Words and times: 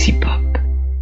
Galaxy 0.00 0.12
Pop. 0.14 0.40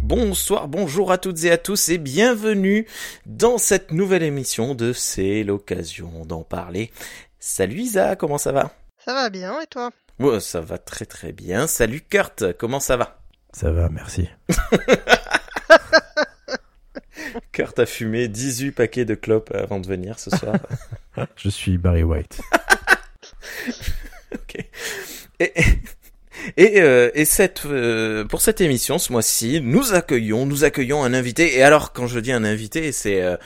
Bonsoir, 0.01 0.67
bonjour 0.67 1.13
à 1.13 1.17
toutes 1.17 1.45
et 1.45 1.51
à 1.51 1.57
tous 1.57 1.87
et 1.87 1.97
bienvenue 1.97 2.85
dans 3.25 3.57
cette 3.57 3.93
nouvelle 3.93 4.23
émission 4.23 4.75
de 4.75 4.91
C'est 4.91 5.43
l'occasion 5.43 6.25
d'en 6.25 6.43
parler. 6.43 6.91
Salut 7.39 7.79
Isa, 7.79 8.17
comment 8.17 8.37
ça 8.37 8.51
va? 8.51 8.73
Ça 8.97 9.13
va 9.13 9.29
bien 9.29 9.61
et 9.61 9.67
toi? 9.67 9.91
Ouais, 10.19 10.41
ça 10.41 10.59
va 10.59 10.77
très 10.77 11.05
très 11.05 11.31
bien. 11.31 11.65
Salut 11.65 12.01
Kurt, 12.01 12.51
comment 12.57 12.81
ça 12.81 12.97
va? 12.97 13.21
Ça 13.53 13.71
va, 13.71 13.87
merci. 13.87 14.27
Kurt 17.53 17.79
a 17.79 17.85
fumé 17.85 18.27
18 18.27 18.73
paquets 18.73 19.05
de 19.05 19.15
clopes 19.15 19.55
avant 19.55 19.79
de 19.79 19.87
venir 19.87 20.19
ce 20.19 20.29
soir. 20.29 20.57
Je 21.37 21.47
suis 21.47 21.77
Barry 21.77 22.03
White. 22.03 22.41
ok. 24.33 24.57
Et, 25.39 25.53
et, 26.57 26.81
euh, 26.81 27.09
et 27.13 27.25
euh, 27.65 28.25
pour 28.25 28.41
cette 28.41 28.61
émission, 28.61 28.97
ce 28.97 29.11
mois-ci, 29.11 29.61
nous 29.61 29.93
accueillons, 29.93 30.45
nous 30.45 30.63
accueillons 30.63 31.03
un 31.03 31.13
invité. 31.13 31.57
Et 31.57 31.63
alors, 31.63 31.93
quand 31.93 32.07
je 32.07 32.19
dis 32.19 32.31
un 32.31 32.43
invité, 32.43 32.91
c'est, 32.91 33.21
euh, 33.21 33.37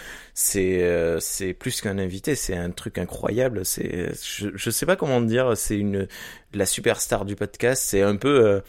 euh, 0.55 1.19
plus 1.59 1.81
qu'un 1.81 1.97
invité, 1.97 2.35
c'est 2.35 2.55
un 2.55 2.71
truc 2.71 2.97
incroyable. 2.97 3.63
Je, 3.65 4.47
je 4.53 4.69
sais 4.69 4.85
pas 4.85 4.95
comment 4.95 5.21
dire, 5.21 5.55
c'est 5.55 5.81
la 6.53 6.65
superstar 6.65 7.25
du 7.25 7.35
podcast. 7.35 7.83
C'est 7.85 8.01
un 8.01 8.15
peu, 8.15 8.61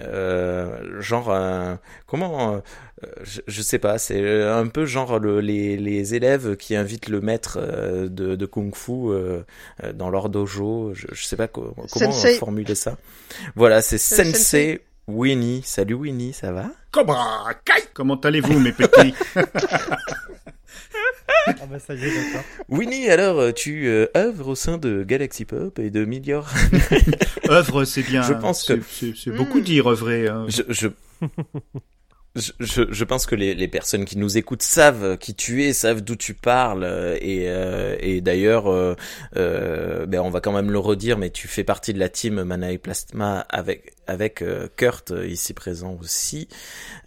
euh, 0.00 0.02
euh, 0.02 1.00
genre, 1.00 1.30
un- 1.32 1.78
comment, 2.06 2.54
euh, 2.54 3.06
je, 3.22 3.40
je 3.46 3.62
sais 3.62 3.78
pas, 3.78 3.98
c'est 3.98 4.42
un 4.42 4.66
peu 4.68 4.86
genre 4.86 5.18
le, 5.18 5.40
les, 5.40 5.76
les 5.76 6.14
élèves 6.14 6.56
qui 6.56 6.76
invitent 6.76 7.08
le 7.08 7.20
maître 7.20 7.58
euh, 7.60 8.08
de, 8.08 8.34
de 8.36 8.46
kung-fu 8.46 8.92
euh, 9.10 9.42
euh, 9.84 9.92
dans 9.92 10.10
leur 10.10 10.28
dojo. 10.28 10.92
Je, 10.94 11.06
je 11.12 11.24
sais 11.26 11.36
pas 11.36 11.48
co- 11.48 11.74
comment 11.92 12.12
Sensei. 12.12 12.36
formuler 12.36 12.74
ça. 12.74 12.96
Voilà, 13.56 13.82
c'est 13.82 13.98
Sensei 13.98 14.32
sensei. 14.32 14.80
Winnie. 15.08 15.62
Salut 15.64 15.94
Winnie, 15.94 16.32
ça 16.32 16.52
va? 16.52 16.66
Cobra 16.92 17.48
Kai 17.64 17.82
Comment 17.92 18.20
allez-vous, 18.20 18.58
mes 18.60 18.72
petits? 18.72 19.14
Ah 21.46 21.52
bah 21.70 21.78
ça 21.78 21.94
y 21.94 22.04
est, 22.04 22.08
d'accord. 22.14 22.44
Winnie, 22.68 23.08
alors 23.10 23.52
tu 23.54 23.86
euh, 23.88 24.06
œuvres 24.16 24.48
au 24.48 24.54
sein 24.54 24.78
de 24.78 25.02
Galaxy 25.02 25.44
Pop 25.44 25.78
et 25.78 25.90
de 25.90 26.04
Millior. 26.04 26.48
Œuvre, 27.48 27.84
c'est 27.84 28.02
bien. 28.02 28.22
Je 28.22 28.32
pense 28.34 28.64
que- 28.64 28.80
C'est- 28.88 29.12
C'est 29.12 29.16
c'est 29.16 29.30
beaucoup 29.36 29.60
dire, 29.60 29.88
œuvrer. 29.90 30.28
hein. 30.28 30.46
je, 30.48 30.62
je, 30.68 30.88
je, 32.34 32.52
je- 32.60 32.90
je 32.90 33.04
pense 33.04 33.26
que 33.26 33.34
les, 33.34 33.54
les 33.54 33.68
personnes 33.68 34.04
qui 34.04 34.16
nous 34.18 34.38
écoutent 34.38 34.62
savent 34.62 35.18
qui 35.18 35.34
tu 35.34 35.64
es, 35.64 35.72
savent 35.72 36.00
d'où 36.00 36.16
tu 36.16 36.34
parles. 36.34 36.84
euh, 36.84 37.16
Et, 37.20 37.44
euh, 37.48 37.96
et 38.00 38.20
d'ailleurs, 38.20 38.68
euh, 38.72 38.94
euh, 39.36 40.06
ben 40.06 40.20
on 40.20 40.30
va 40.30 40.40
quand 40.40 40.52
même 40.52 40.70
le 40.70 40.78
redire, 40.78 41.18
mais 41.18 41.30
tu 41.30 41.46
fais 41.48 41.64
partie 41.64 41.92
de 41.92 41.98
la 41.98 42.08
team 42.08 42.42
Mana 42.42 42.72
et 42.72 42.78
Plasma 42.78 43.40
avec 43.50 43.92
avec 44.08 44.42
euh, 44.42 44.66
Kurt 44.76 45.12
ici 45.28 45.54
présent 45.54 45.96
aussi. 46.00 46.48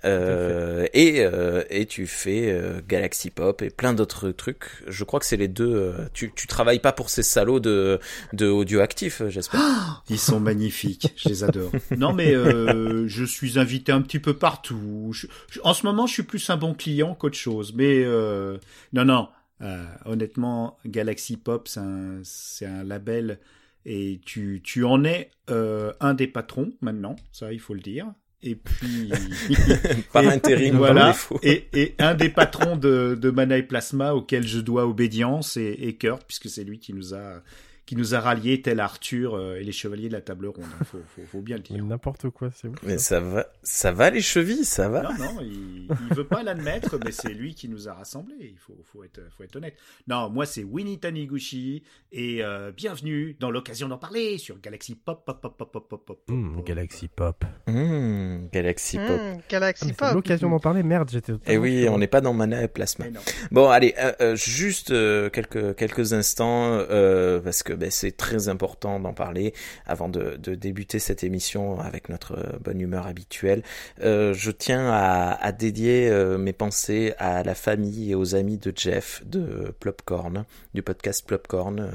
Euh, 0.06 0.86
et, 0.94 1.22
euh, 1.26 1.64
et 1.70 1.86
tu 1.86 2.08
fais 2.08 2.50
euh, 2.52 2.80
Galaxy 2.88 3.30
Pop 3.32 3.62
et 3.62 3.70
plein 3.70 3.94
d'autres 3.94 4.32
trucs. 4.32 4.66
Je 4.88 5.04
crois 5.04 5.20
que 5.20 5.26
c'est 5.26 5.38
les 5.38 5.48
deux. 5.48 5.74
euh, 5.76 5.92
tu, 6.14 6.32
tu 6.36 6.48
travailles 6.48 6.80
pas 6.80 6.94
pour 6.94 7.10
ces 7.10 7.24
salauds 7.24 7.60
de, 7.60 8.00
de 8.34 8.48
audio 8.48 8.80
actif, 8.80 9.22
j'espère. 9.28 10.04
Ils 10.10 10.20
sont 10.20 10.40
magnifiques, 10.40 11.14
je 11.18 11.30
les 11.30 11.44
adore. 11.44 11.72
Non, 11.98 12.14
mais 12.14 12.34
euh, 12.34 13.08
je 13.08 13.24
suis 13.26 13.60
invité 13.60 13.92
un 13.92 14.02
petit 14.02 14.20
peu 14.20 14.34
partout. 14.34 15.12
Je- 15.16 15.28
je- 15.52 15.60
en 15.64 15.74
ce 15.74 15.86
moment, 15.86 16.06
je 16.08 16.14
suis 16.14 16.24
plus 16.24 16.50
un 16.50 16.58
bon 16.58 16.74
client 16.74 17.16
qu'autre 17.16 17.38
chose. 17.38 17.74
Mais 17.76 18.04
euh, 18.04 18.58
non, 18.94 19.06
non. 19.06 19.30
euh, 19.62 19.86
honnêtement, 20.06 20.78
Galaxy 20.86 21.38
Pop, 21.38 21.68
c'est 21.68 22.66
un, 22.66 22.84
label 22.84 23.40
et 23.86 24.20
tu, 24.26 24.62
tu 24.64 24.84
en 24.84 25.04
es 25.06 25.32
euh, 25.50 25.94
un 26.00 26.14
des 26.14 26.28
patrons 26.28 26.74
maintenant. 26.82 27.16
Ça, 27.32 27.54
il 27.54 27.60
faut 27.60 27.74
le 27.74 27.80
dire. 27.82 28.08
Et 28.44 28.56
puis 28.56 29.12
Par 30.14 30.28
intérim, 30.28 30.78
voilà, 30.78 31.16
et, 31.42 31.68
et 31.74 31.96
un 32.00 32.14
des 32.14 32.30
patrons 32.30 32.76
de, 32.76 33.18
de 33.20 33.62
Plasma 33.62 34.14
auquel 34.14 34.46
je 34.46 34.60
dois 34.60 34.86
obédience 34.86 35.58
et, 35.58 35.76
et 35.80 35.96
Kurt, 35.96 36.24
puisque 36.28 36.50
c'est 36.50 36.64
lui 36.64 36.78
qui 36.78 36.94
nous 36.94 37.16
a 37.16 37.42
qui 37.86 37.96
nous 37.96 38.16
a 38.16 38.20
ralliés 38.20 38.62
tel 38.62 38.80
Arthur 38.80 39.36
euh, 39.36 39.56
et 39.58 39.64
les 39.64 39.72
chevaliers 39.72 40.08
de 40.08 40.14
la 40.14 40.22
table 40.22 40.48
ronde. 40.48 40.66
Il 40.80 40.86
faut, 40.86 40.98
faut, 41.16 41.22
faut 41.26 41.42
bien 41.42 41.58
le 41.58 41.62
dire. 41.64 41.84
N'importe 41.84 42.30
quoi, 42.32 42.50
c'est 42.56 42.68
ouf. 42.68 42.78
Mais 42.84 42.98
ça. 42.98 43.20
va, 43.20 43.46
ça 43.64 43.92
va 43.92 44.10
les 44.10 44.22
chevilles, 44.22 44.66
ça 44.66 44.90
va. 44.90 45.04
Non, 45.04 45.10
non, 45.20 45.42
il, 45.42 45.88
il 46.10 46.16
veut 46.16 46.24
pas 46.28 46.42
l'admettre, 46.42 46.98
mais 47.06 47.12
c'est 47.12 47.34
lui 47.34 47.54
qui 47.54 47.70
nous 47.70 47.88
a 47.88 47.94
rassemblés. 47.94 48.36
Il 48.40 48.58
faut, 48.58 48.76
faut, 48.92 49.04
être, 49.04 49.22
faut 49.38 49.44
être 49.44 49.56
honnête. 49.56 49.76
Non, 50.08 50.30
moi 50.30 50.46
c'est 50.46 50.64
Winnie 50.64 51.00
Taniguchi 51.00 51.84
et 52.12 52.44
euh, 52.44 52.72
bienvenue 52.72 53.36
dans 53.40 53.52
l'occasion 53.52 53.88
d'en 53.88 53.98
parler 53.98 54.38
sur 54.38 54.60
Galaxy 54.60 54.96
Pop 54.96 55.24
Pop 55.26 55.40
Pop 55.42 55.56
Pop 55.58 55.72
Pop 55.72 55.88
Pop 55.90 56.06
Pop. 56.06 56.26
Pop. 56.26 56.66
Galaxy 56.66 57.08
Pop. 57.08 57.46
Mmh, 57.68 58.48
Galaxy 58.52 58.98
Pop. 58.98 59.08
Hmm, 59.10 59.38
Ah, 59.38 59.42
Galaxy 59.50 59.86
mais 59.86 59.92
c'est 59.92 59.98
Pop. 59.98 60.14
l'occasion 60.14 60.50
d'en 60.50 60.60
parler, 60.60 60.82
merde, 60.84 61.10
j'étais... 61.12 61.34
Et 61.34 61.36
totalement 61.36 61.62
oui, 61.62 61.88
on 61.90 61.98
n'est 62.00 62.08
pas 62.08 62.22
dans 62.22 62.34
Mana 62.34 62.64
et 62.64 62.68
Plasma. 62.68 63.06
Bon, 63.52 63.70
allez, 63.70 63.94
euh, 64.00 64.12
euh, 64.22 64.36
juste 64.36 64.92
euh, 64.92 65.30
quelques 65.30 65.76
quelques 65.76 66.14
instants 66.14 66.66
euh, 66.90 67.40
parce 67.40 67.62
que 67.64 67.74
ben, 67.76 67.92
c'est 67.92 68.16
très 68.16 68.50
important 68.50 69.00
d'en 69.00 69.14
parler 69.14 69.54
avant 69.86 70.10
de, 70.10 70.36
débuter 70.56 71.00
cette 71.00 71.24
émission 71.24 71.80
avec 71.80 72.10
notre 72.10 72.38
euh, 72.38 72.58
bonne 72.60 72.82
humeur 72.82 73.08
habituelle. 73.08 73.64
Euh, 74.02 74.34
je 74.34 74.52
tiens 74.52 74.90
à, 74.92 75.52
dédier 75.52 76.10
euh, 76.10 76.38
mes 76.38 76.54
pensées 76.54 77.14
à 77.18 77.44
la 77.44 77.56
famille 77.56 78.12
et 78.12 78.16
aux 78.16 78.36
amis 78.36 78.58
de 78.58 78.72
Jeff 78.76 79.22
de 79.26 79.74
Plopcorn, 79.80 80.46
du 80.74 80.82
podcast 80.82 81.26
Plopcorn. 81.26 81.92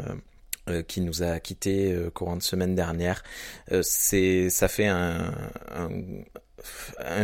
qui 0.86 1.00
nous 1.00 1.24
a 1.24 1.40
quitté 1.40 1.96
courant 2.14 2.36
de 2.36 2.42
semaine 2.42 2.76
dernière. 2.76 3.24
C'est, 3.82 4.50
ça 4.50 4.68
fait 4.68 4.86
un, 4.86 5.32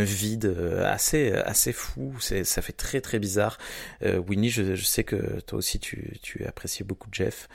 vide 0.02 0.56
assez, 0.84 1.32
assez 1.32 1.72
fou. 1.72 2.14
Ça 2.20 2.62
fait 2.62 2.72
très 2.72 3.00
très 3.00 3.20
bizarre. 3.20 3.58
Winnie, 4.02 4.50
je, 4.50 4.74
sais 4.74 5.04
que 5.04 5.40
toi 5.40 5.58
aussi 5.58 5.78
tu, 5.78 6.18
tu 6.22 6.44
apprécies 6.44 6.82
beaucoup 6.82 7.08
Jeff. 7.12 7.48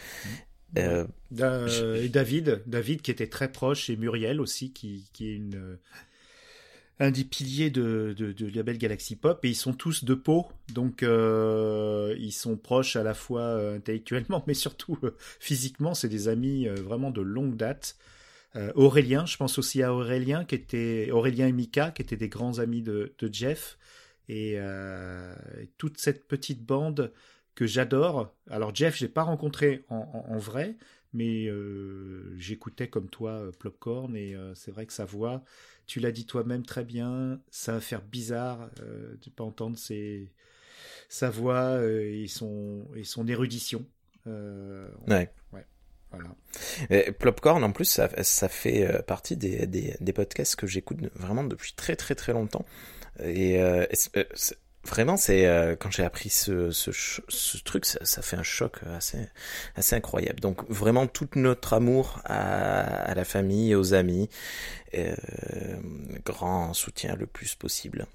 Euh, 0.77 1.05
Da- 1.31 1.67
Je- 1.67 1.95
et 2.03 2.09
David, 2.09 2.61
David 2.65 3.01
qui 3.01 3.11
était 3.11 3.27
très 3.27 3.51
proche, 3.51 3.89
et 3.89 3.97
Muriel 3.97 4.39
aussi, 4.41 4.71
qui, 4.73 5.09
qui 5.13 5.29
est 5.29 5.35
une, 5.35 5.55
euh, 5.55 5.75
un 6.99 7.09
des 7.11 7.23
piliers 7.23 7.69
de, 7.71 8.13
de, 8.17 8.31
de 8.31 8.47
label 8.55 8.77
Galaxy 8.77 9.15
Pop, 9.15 9.43
et 9.43 9.49
ils 9.49 9.55
sont 9.55 9.73
tous 9.73 10.03
de 10.03 10.13
peau, 10.13 10.47
donc 10.73 11.03
euh, 11.03 12.15
ils 12.19 12.31
sont 12.31 12.57
proches 12.57 12.95
à 12.95 13.03
la 13.03 13.13
fois 13.13 13.41
euh, 13.41 13.77
intellectuellement, 13.77 14.43
mais 14.47 14.53
surtout 14.53 14.97
euh, 15.03 15.15
physiquement, 15.39 15.93
c'est 15.93 16.09
des 16.09 16.27
amis 16.27 16.67
euh, 16.67 16.75
vraiment 16.75 17.11
de 17.11 17.21
longue 17.21 17.55
date. 17.55 17.95
Euh, 18.55 18.71
Aurélien, 18.75 19.25
je 19.25 19.37
pense 19.37 19.57
aussi 19.57 19.81
à 19.81 19.93
Aurélien, 19.93 20.45
qui 20.45 20.55
était 20.55 21.09
Aurélien 21.11 21.47
et 21.47 21.53
Mika, 21.53 21.91
qui 21.91 22.01
étaient 22.01 22.17
des 22.17 22.29
grands 22.29 22.59
amis 22.59 22.81
de, 22.81 23.13
de 23.17 23.33
Jeff, 23.33 23.77
et 24.29 24.53
euh, 24.57 25.33
toute 25.77 25.97
cette 25.97 26.27
petite 26.27 26.63
bande 26.65 27.11
que 27.55 27.65
j'adore. 27.67 28.33
Alors 28.49 28.73
Jeff, 28.75 28.95
je 28.97 29.05
l'ai 29.05 29.11
pas 29.11 29.23
rencontré 29.23 29.85
en, 29.89 29.95
en- 30.29 30.33
en 30.33 30.37
vrai, 30.37 30.77
mais 31.13 31.47
euh, 31.47 32.33
j'écoutais 32.37 32.87
comme 32.89 33.09
toi 33.09 33.31
euh, 33.31 33.51
Plopcorn 33.51 34.15
et 34.15 34.35
euh, 34.35 34.55
c'est 34.55 34.71
vrai 34.71 34.85
que 34.85 34.93
sa 34.93 35.05
voix, 35.05 35.43
tu 35.85 35.99
l'as 35.99 36.11
dit 36.11 36.25
toi-même 36.25 36.63
très 36.65 36.83
bien, 36.85 37.41
ça 37.49 37.73
va 37.73 37.79
faire 37.81 38.01
bizarre 38.01 38.69
euh, 38.81 39.15
de 39.23 39.29
pas 39.29 39.43
entendre 39.43 39.77
ses, 39.77 40.31
sa 41.09 41.29
voix 41.29 41.81
et 41.85 42.27
son 42.27 42.87
et 42.95 43.03
son 43.03 43.27
érudition. 43.27 43.85
Ouais. 45.07 45.29
voilà. 46.11 46.35
Et 46.89 47.11
Plopcorn, 47.11 47.63
en 47.63 47.71
plus, 47.71 47.85
ça, 47.85 48.09
ça 48.23 48.49
fait 48.49 49.03
partie 49.03 49.37
des, 49.37 49.67
des, 49.67 49.95
des 49.99 50.13
podcasts 50.13 50.55
que 50.55 50.67
j'écoute 50.67 50.99
vraiment 51.15 51.43
depuis 51.43 51.73
très 51.73 51.95
très 51.95 52.15
très 52.15 52.33
longtemps. 52.33 52.65
Et, 53.23 53.61
euh, 53.61 53.85
vraiment, 54.85 55.17
c'est 55.17 55.45
euh, 55.45 55.75
quand 55.77 55.91
j'ai 55.91 56.03
appris 56.03 56.29
ce, 56.29 56.71
ce, 56.71 56.91
ce 56.91 57.57
truc, 57.63 57.85
ça, 57.85 57.99
ça 58.03 58.21
fait 58.21 58.37
un 58.37 58.43
choc 58.43 58.79
assez 58.95 59.17
assez 59.75 59.95
incroyable. 59.95 60.39
Donc 60.39 60.69
vraiment 60.69 61.07
tout 61.07 61.29
notre 61.35 61.73
amour 61.73 62.19
à, 62.25 62.81
à 62.81 63.15
la 63.15 63.25
famille, 63.25 63.75
aux 63.75 63.93
amis, 63.93 64.29
euh, 64.93 65.15
grand 66.25 66.73
soutien 66.73 67.15
le 67.15 67.25
plus 67.27 67.55
possible. 67.55 68.07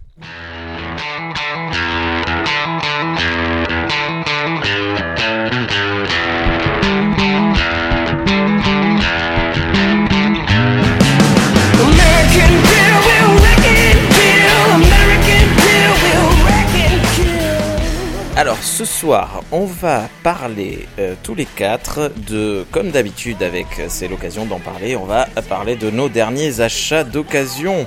Alors 18.37 18.59
ce 18.63 18.85
soir, 18.85 19.43
on 19.51 19.65
va 19.65 20.09
parler 20.23 20.87
euh, 20.99 21.15
tous 21.23 21.35
les 21.35 21.47
quatre 21.47 22.13
de, 22.29 22.67
comme 22.71 22.91
d'habitude 22.91 23.43
avec 23.43 23.67
euh, 23.79 23.87
c'est 23.89 24.09
l'occasion 24.09 24.45
d'en 24.45 24.59
parler, 24.59 24.95
on 24.95 25.07
va 25.07 25.27
parler 25.49 25.75
de 25.75 25.91
nos 25.91 26.11
derniers 26.11 26.61
achats 26.61 27.03
d'occasion. 27.03 27.87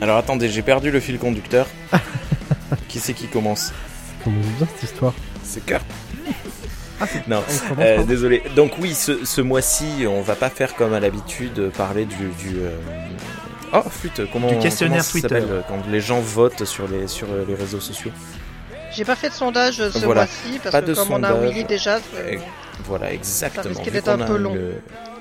Alors 0.00 0.18
attendez, 0.18 0.48
j'ai 0.50 0.62
perdu 0.62 0.92
le 0.92 1.00
fil 1.00 1.18
conducteur. 1.18 1.66
qui 2.88 3.00
c'est 3.00 3.12
qui 3.12 3.26
commence 3.26 3.72
Comment 4.22 4.36
bien 4.56 4.68
cette 4.76 4.84
histoire 4.90 5.14
C'est 5.42 5.66
Kurt. 5.66 5.84
non, 7.26 7.42
On 7.48 7.68
commence 7.68 7.84
euh, 7.84 8.04
désolé. 8.04 8.42
Donc 8.54 8.72
oui, 8.78 8.94
ce, 8.94 9.24
ce 9.24 9.40
mois-ci, 9.40 10.04
on 10.08 10.22
va 10.22 10.36
pas 10.36 10.48
faire 10.48 10.76
comme 10.76 10.94
à 10.94 11.00
l'habitude, 11.00 11.70
parler 11.76 12.04
du, 12.04 12.14
du, 12.38 12.56
euh, 12.60 12.70
Oh, 13.72 13.82
flûte, 13.90 14.22
comment, 14.32 14.48
Du 14.48 14.58
questionnaire 14.60 15.02
comment 15.04 15.22
ça 15.22 15.28
Twitter. 15.28 15.44
quand 15.66 15.90
les 15.90 16.00
gens 16.00 16.20
votent 16.20 16.64
sur 16.64 16.86
les, 16.86 17.08
sur 17.08 17.26
les 17.48 17.54
réseaux 17.56 17.80
sociaux. 17.80 18.12
J'ai 18.96 19.04
pas 19.04 19.14
fait 19.16 19.28
de 19.28 19.34
sondage 19.34 19.80
euh, 19.80 19.90
ce 19.90 19.98
Voilà. 20.04 20.22
mois-ci 20.22 20.58
parce 20.62 20.72
Pas 20.72 20.80
que 20.80 20.86
de 20.86 20.94
comme 20.94 21.10
on 21.12 21.22
a. 21.22 21.34
Willy 21.34 21.64
déjà, 21.64 21.96
euh, 22.16 22.36
Voilà, 22.84 23.12
exactement. 23.12 23.82
Vu 23.82 23.90
d'être 23.90 24.04
qu'on 24.06 24.10
un 24.12 24.20
a 24.22 24.26
peu 24.26 24.36
une- 24.36 24.42
long. 24.42 24.56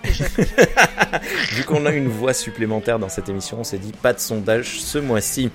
Vu 1.51 1.63
qu'on 1.63 1.85
a 1.85 1.91
une 1.91 2.07
voix 2.07 2.33
supplémentaire 2.33 2.99
dans 2.99 3.09
cette 3.09 3.27
émission, 3.27 3.57
on 3.59 3.63
s'est 3.63 3.77
dit 3.79 3.91
pas 3.91 4.13
de 4.13 4.19
sondage 4.19 4.79
ce 4.79 4.97
mois-ci. 4.99 5.49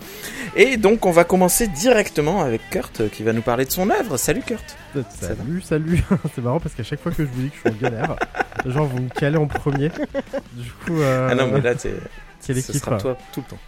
Et 0.57 0.77
donc 0.77 1.07
on 1.07 1.13
va 1.13 1.25
commencer 1.25 1.69
directement 1.69 2.43
avec 2.43 2.69
Kurt 2.71 3.01
euh, 3.01 3.09
qui 3.09 3.23
va 3.23 3.33
nous 3.33 3.43
parler 3.43 3.65
de 3.65 3.71
son 3.71 3.89
œuvre. 3.91 4.17
Salut 4.17 4.43
Kurt. 4.43 4.77
Salut, 5.21 5.61
salut. 5.63 6.03
c'est 6.35 6.43
marrant 6.43 6.59
parce 6.61 6.75
qu'à 6.75 6.83
chaque 6.83 7.01
fois 7.01 7.13
que 7.13 7.23
je 7.23 7.29
vous 7.29 7.43
dis 7.43 7.51
que 7.51 7.57
je 7.57 7.61
suis 7.61 7.79
en 7.79 7.81
galère, 7.91 8.17
genre 8.67 8.87
vous 8.87 9.01
me 9.03 9.09
calez 9.09 9.37
en 9.37 9.47
premier. 9.47 9.91
Du 10.53 10.71
coup, 10.85 11.01
euh, 11.01 11.29
Ah 11.31 11.35
non 11.35 11.47
mais 11.47 11.61
là 11.61 11.75
t'es- 11.75 11.95
quelle 12.45 12.61
ce 12.61 12.73
sera 12.73 12.97
toi 12.99 13.17
tout 13.33 13.41
le 13.43 13.47
temps. 13.51 13.59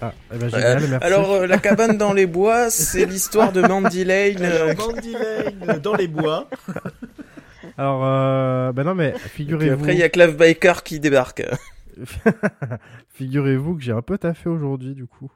Ah, 0.00 0.12
eh 0.32 0.38
ben, 0.38 0.48
génial, 0.48 0.80
merci. 0.88 1.06
Alors 1.06 1.32
euh, 1.32 1.46
la 1.46 1.58
cabane 1.58 1.98
dans 1.98 2.12
les 2.12 2.26
bois, 2.38 2.70
c'est 2.70 3.04
l'histoire 3.04 3.52
de 3.52 3.60
Mandy 3.62 4.04
Lane. 4.04 4.36
euh, 4.42 4.74
Mandy 4.76 5.12
Lane, 5.12 5.54
euh, 5.68 5.78
dans 5.78 5.94
les 5.96 6.06
bois. 6.08 6.48
Alors, 7.76 8.04
euh, 8.04 8.72
bah 8.72 8.82
non 8.84 8.94
mais 8.94 9.12
figurez-vous, 9.18 9.80
après 9.80 9.94
il 9.94 9.98
y 9.98 10.02
a 10.02 10.08
Clive 10.08 10.36
Baker 10.36 10.74
qui 10.84 10.98
débarque. 11.00 11.44
figurez-vous 13.08 13.76
que 13.76 13.82
j'ai 13.82 13.92
un 13.92 14.02
peu 14.02 14.18
taffé 14.18 14.48
aujourd'hui 14.48 14.94
du 14.94 15.06
coup. 15.06 15.30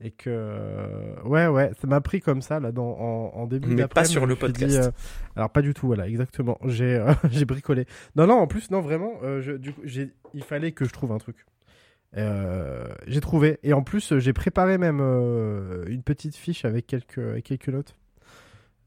Et 0.00 0.10
que 0.10 0.54
ouais 1.24 1.46
ouais 1.46 1.70
ça 1.80 1.86
m'a 1.86 2.02
pris 2.02 2.20
comme 2.20 2.42
ça 2.42 2.60
là 2.60 2.70
dans 2.70 2.84
en, 2.98 3.32
en 3.34 3.46
début 3.46 3.70
Mais 3.70 3.76
d'après 3.76 4.02
pas 4.02 4.04
sur 4.04 4.26
le 4.26 4.36
podcast. 4.36 4.90
alors 5.36 5.48
pas 5.48 5.62
du 5.62 5.72
tout 5.72 5.86
voilà 5.86 6.06
exactement 6.06 6.58
j'ai 6.66 6.96
euh, 6.96 7.14
j'ai 7.30 7.46
bricolé 7.46 7.86
non 8.14 8.26
non 8.26 8.34
en 8.34 8.46
plus 8.46 8.70
non 8.70 8.82
vraiment 8.82 9.12
euh, 9.22 9.40
je, 9.40 9.52
du 9.52 9.72
coup 9.72 9.80
j'ai 9.84 10.10
il 10.34 10.44
fallait 10.44 10.72
que 10.72 10.84
je 10.84 10.92
trouve 10.92 11.12
un 11.12 11.18
truc 11.18 11.46
Euh, 12.16 12.86
j'ai 13.06 13.20
trouvé 13.20 13.58
et 13.62 13.72
en 13.74 13.82
plus 13.82 14.18
j'ai 14.18 14.32
préparé 14.32 14.78
même 14.78 15.00
euh, 15.02 15.84
une 15.88 16.02
petite 16.02 16.34
fiche 16.34 16.64
avec 16.64 16.86
quelques 16.86 17.18
avec 17.18 17.44
quelques 17.44 17.68
notes 17.68 17.94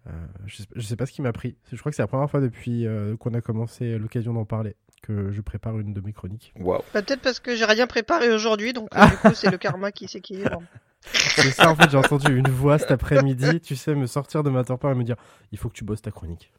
Euh, 0.07 0.11
je, 0.45 0.57
sais, 0.57 0.63
je 0.75 0.81
sais 0.81 0.95
pas 0.95 1.05
ce 1.05 1.11
qui 1.11 1.21
m'a 1.21 1.33
pris 1.33 1.55
je 1.71 1.77
crois 1.77 1.91
que 1.91 1.95
c'est 1.95 2.01
la 2.01 2.07
première 2.07 2.29
fois 2.31 2.39
depuis 2.41 2.87
euh, 2.87 3.15
qu'on 3.17 3.33
a 3.35 3.41
commencé 3.41 3.97
l'occasion 3.99 4.33
d'en 4.33 4.45
parler 4.45 4.75
que 5.03 5.31
je 5.31 5.41
prépare 5.41 5.77
une 5.79 5.93
de 5.93 6.01
mes 6.01 6.11
chroniques 6.13 6.53
Waouh. 6.59 6.81
Bah, 6.93 7.01
Peut-être 7.01 7.21
parce 7.21 7.39
que 7.39 7.55
j'ai 7.55 7.65
rien 7.65 7.85
préparé 7.87 8.31
aujourd'hui, 8.33 8.73
donc 8.73 8.89
euh, 8.95 9.05
du 9.05 9.17
coup 9.17 9.33
c'est 9.35 9.51
le 9.51 9.57
karma 9.57 9.91
qui 9.91 10.07
s'équilibre. 10.07 10.61
C'est 11.01 11.51
ça, 11.51 11.71
en 11.71 11.75
fait, 11.77 11.89
j'ai 11.89 11.97
entendu 11.97 12.35
une 12.35 12.49
voix 12.49 12.77
cet 12.77 12.91
après-midi, 12.91 13.61
tu 13.61 13.77
sais, 13.77 13.95
me 13.95 14.05
sortir 14.05 14.43
de 14.43 14.49
ma 14.49 14.65
torpeur 14.65 14.91
et 14.91 14.95
me 14.95 15.05
dire 15.05 15.15
il 15.53 15.57
faut 15.57 15.69
que 15.69 15.73
tu 15.73 15.85
bosses 15.85 16.01
ta 16.01 16.11
chronique. 16.11 16.51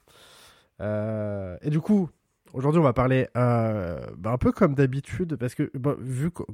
Euh, 0.80 1.58
et 1.60 1.68
du 1.68 1.78
coup, 1.80 2.08
aujourd'hui, 2.52 2.80
on 2.80 2.84
va 2.84 2.92
parler 2.92 3.28
euh, 3.36 3.98
bah, 4.16 4.30
un 4.32 4.38
peu 4.38 4.52
comme 4.52 4.74
d'habitude, 4.74 5.36
parce 5.36 5.54
que 5.54 5.70
bah, 5.74 5.94
vu 6.00 6.30
qu'il 6.30 6.44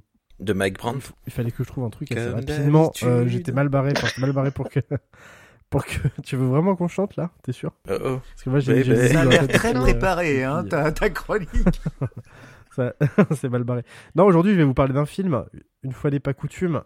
De 0.40 0.52
Mike 0.52 0.78
Brandt. 0.78 1.10
il 1.26 1.32
fallait 1.32 1.50
que 1.50 1.62
je 1.62 1.68
trouve 1.68 1.84
un 1.84 1.90
truc 1.90 2.12
assez 2.12 2.28
rapidement, 2.28 2.92
euh, 3.02 3.26
j'étais 3.26 3.52
mal 3.52 3.68
barré, 3.68 3.92
enfin, 3.96 4.08
mal 4.18 4.32
barré 4.32 4.50
pour 4.50 4.68
que. 4.68 4.80
Pour 5.68 5.84
que 5.84 5.98
tu 6.22 6.36
veux 6.36 6.46
vraiment 6.46 6.76
qu'on 6.76 6.86
chante 6.86 7.16
là, 7.16 7.32
t'es 7.42 7.50
sûr? 7.50 7.72
Oh, 7.90 7.94
oh. 8.00 8.20
Parce 8.30 8.44
que 8.44 8.50
moi 8.50 8.60
j'ai 8.60 8.84
bah, 8.84 9.24
l'air 9.24 9.48
très 9.48 9.76
euh, 9.76 9.80
préparé, 9.80 10.44
hein, 10.44 10.60
puis, 10.60 10.70
ta, 10.70 10.92
ta 10.92 11.10
chronique. 11.10 11.50
Ça- 12.76 12.94
c'est 13.34 13.48
mal 13.48 13.64
barré. 13.64 13.82
Non, 14.14 14.26
aujourd'hui, 14.26 14.52
je 14.52 14.58
vais 14.58 14.64
vous 14.64 14.74
parler 14.74 14.92
d'un 14.94 15.06
film, 15.06 15.44
une 15.82 15.92
fois 15.92 16.10
n'est 16.12 16.20
pas 16.20 16.34
coutume. 16.34 16.82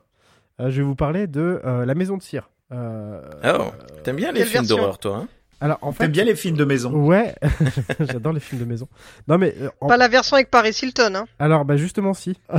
Euh, 0.60 0.70
je 0.70 0.78
vais 0.78 0.82
vous 0.86 0.94
parler 0.94 1.26
de 1.26 1.60
euh, 1.64 1.84
La 1.84 1.94
Maison 1.94 2.16
de 2.16 2.22
Cire. 2.22 2.50
Euh, 2.72 3.20
Oh, 3.44 3.64
T'aimes 4.04 4.16
bien 4.16 4.32
les 4.32 4.44
films 4.44 4.66
d'horreur 4.66 4.98
toi 4.98 5.16
hein? 5.16 5.28
Alors, 5.62 5.78
en 5.82 5.92
fait, 5.92 6.04
T'aimes 6.04 6.12
bien 6.12 6.24
les 6.24 6.34
films 6.34 6.56
de 6.56 6.64
maison 6.64 6.90
Ouais, 6.92 7.34
j'adore 8.00 8.32
les 8.32 8.40
films 8.40 8.60
de 8.62 8.66
maison. 8.66 8.88
Non 9.28 9.36
mais 9.38 9.54
euh, 9.60 9.68
en- 9.80 9.88
Pas 9.88 9.96
la 9.98 10.08
version 10.08 10.36
avec 10.36 10.50
Paris 10.50 10.70
Hilton, 10.82 11.14
hein. 11.14 11.26
alors 11.38 11.64
bah 11.66 11.76
justement 11.76 12.14
si. 12.14 12.38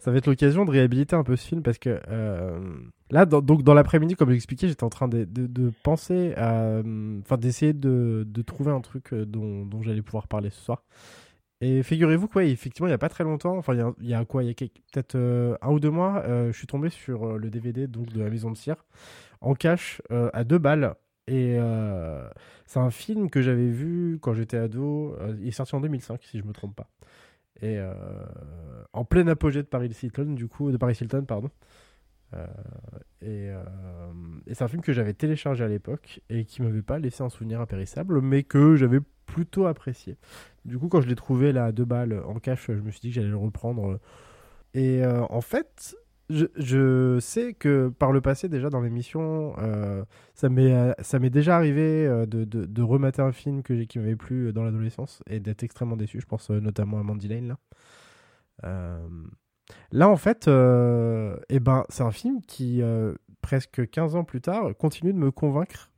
ça 0.00 0.10
va 0.10 0.16
être 0.16 0.26
l'occasion 0.26 0.64
de 0.64 0.70
réhabiliter 0.70 1.16
un 1.16 1.24
peu 1.24 1.36
ce 1.36 1.46
film 1.46 1.62
parce 1.62 1.78
que 1.78 2.00
euh, 2.08 2.58
là 3.10 3.26
dans, 3.26 3.40
donc 3.40 3.62
dans 3.62 3.74
l'après-midi 3.74 4.14
comme 4.14 4.30
j'expliquais 4.30 4.68
j'étais 4.68 4.84
en 4.84 4.88
train 4.88 5.08
de, 5.08 5.24
de, 5.24 5.46
de 5.46 5.72
penser 5.82 6.34
à 6.36 6.52
euh, 6.60 7.18
enfin 7.24 7.36
d'essayer 7.36 7.72
de, 7.72 8.24
de 8.26 8.42
trouver 8.42 8.70
un 8.70 8.80
truc 8.80 9.14
dont, 9.14 9.64
dont 9.66 9.82
j'allais 9.82 10.02
pouvoir 10.02 10.28
parler 10.28 10.50
ce 10.50 10.60
soir. 10.60 10.82
Et 11.60 11.82
figurez-vous 11.82 12.28
quoi, 12.28 12.44
effectivement, 12.44 12.86
il 12.86 12.92
y 12.92 12.94
a 12.94 12.98
pas 12.98 13.08
très 13.08 13.24
longtemps, 13.24 13.56
enfin 13.58 13.74
il 13.74 13.78
y 13.80 13.82
a, 13.82 13.92
il 14.00 14.08
y 14.08 14.14
a 14.14 14.24
quoi, 14.24 14.44
il 14.44 14.46
y 14.46 14.50
a 14.50 14.54
peut-être 14.54 15.16
euh, 15.16 15.56
un 15.60 15.70
ou 15.70 15.80
deux 15.80 15.90
mois, 15.90 16.22
euh, 16.24 16.52
je 16.52 16.56
suis 16.56 16.68
tombé 16.68 16.88
sur 16.88 17.26
euh, 17.26 17.36
le 17.36 17.50
DVD 17.50 17.88
donc 17.88 18.12
de 18.12 18.22
la 18.22 18.30
Maison 18.30 18.52
de 18.52 18.56
Cire 18.56 18.84
en 19.40 19.54
cash 19.54 20.00
euh, 20.12 20.30
à 20.32 20.44
deux 20.44 20.58
balles. 20.58 20.94
Et 21.28 21.56
euh, 21.58 22.26
c'est 22.66 22.78
un 22.78 22.90
film 22.90 23.28
que 23.28 23.42
j'avais 23.42 23.68
vu 23.68 24.18
quand 24.20 24.32
j'étais 24.32 24.56
ado. 24.56 25.14
euh, 25.20 25.36
il 25.40 25.48
est 25.48 25.52
sorti 25.52 25.74
en 25.74 25.80
2005, 25.80 26.22
si 26.24 26.38
je 26.38 26.44
me 26.44 26.52
trompe 26.52 26.74
pas. 26.74 26.88
Et 27.60 27.78
euh, 27.78 27.92
en 28.94 29.04
plein 29.04 29.26
apogée 29.28 29.62
de 29.62 29.68
Paris 29.68 29.90
Hilton, 30.02 30.32
du 30.32 30.48
coup, 30.48 30.72
de 30.72 30.78
Paris 30.78 30.96
Hilton, 31.00 31.24
pardon. 31.26 31.50
Et 33.22 33.50
c'est 34.52 34.62
un 34.62 34.68
film 34.68 34.82
que 34.82 34.92
j'avais 34.92 35.14
téléchargé 35.14 35.64
à 35.64 35.68
l'époque 35.68 36.20
et 36.28 36.44
qui 36.44 36.62
m'avait 36.62 36.82
pas 36.82 36.98
laissé 36.98 37.22
un 37.22 37.30
souvenir 37.30 37.60
impérissable, 37.60 38.20
mais 38.20 38.42
que 38.42 38.76
j'avais 38.76 39.00
plutôt 39.26 39.66
apprécié. 39.66 40.16
Du 40.64 40.78
coup, 40.78 40.88
quand 40.88 41.00
je 41.00 41.08
l'ai 41.08 41.14
trouvé 41.14 41.52
là 41.52 41.66
à 41.66 41.72
deux 41.72 41.86
balles 41.86 42.22
en 42.26 42.34
cash, 42.38 42.66
je 42.68 42.80
me 42.80 42.90
suis 42.90 43.00
dit 43.00 43.08
que 43.08 43.14
j'allais 43.14 43.28
le 43.28 43.36
reprendre. 43.36 43.98
Et 44.74 45.02
en 45.04 45.40
fait, 45.40 45.96
je, 46.30 47.18
sais 47.20 47.54
que 47.54 47.88
par 47.88 48.12
le 48.12 48.20
passé, 48.20 48.48
déjà 48.48 48.68
dans 48.68 48.80
l'émission, 48.80 49.54
euh, 49.58 50.04
ça 50.34 50.48
m'est 50.48 50.74
euh, 50.74 50.92
ça 51.00 51.18
m'est 51.18 51.30
déjà 51.30 51.56
arrivé 51.56 52.06
euh, 52.06 52.26
de, 52.26 52.82
remater 52.82 53.22
un 53.22 53.32
film 53.32 53.62
qui 53.62 53.98
m'avait 53.98 54.16
plu 54.16 54.52
dans 54.52 54.62
l'adolescence 54.62 55.22
et 55.26 55.40
d'être 55.40 55.62
extrêmement 55.62 55.96
déçu. 55.96 56.20
Je 56.20 56.26
pense 56.26 56.50
notamment 56.50 56.98
à 56.98 57.02
Mandy 57.02 57.28
Lane 57.28 57.56
là. 58.62 58.98
En 60.06 60.16
fait, 60.16 60.48
eh 60.48 61.60
ben 61.60 61.84
c'est 61.88 62.02
un 62.02 62.12
film 62.12 62.42
qui 62.42 62.82
presque 63.40 63.88
15 63.88 64.16
ans 64.16 64.24
plus 64.24 64.40
tard 64.40 64.76
continue 64.76 65.12
de 65.12 65.18
me 65.18 65.30
convaincre. 65.30 65.90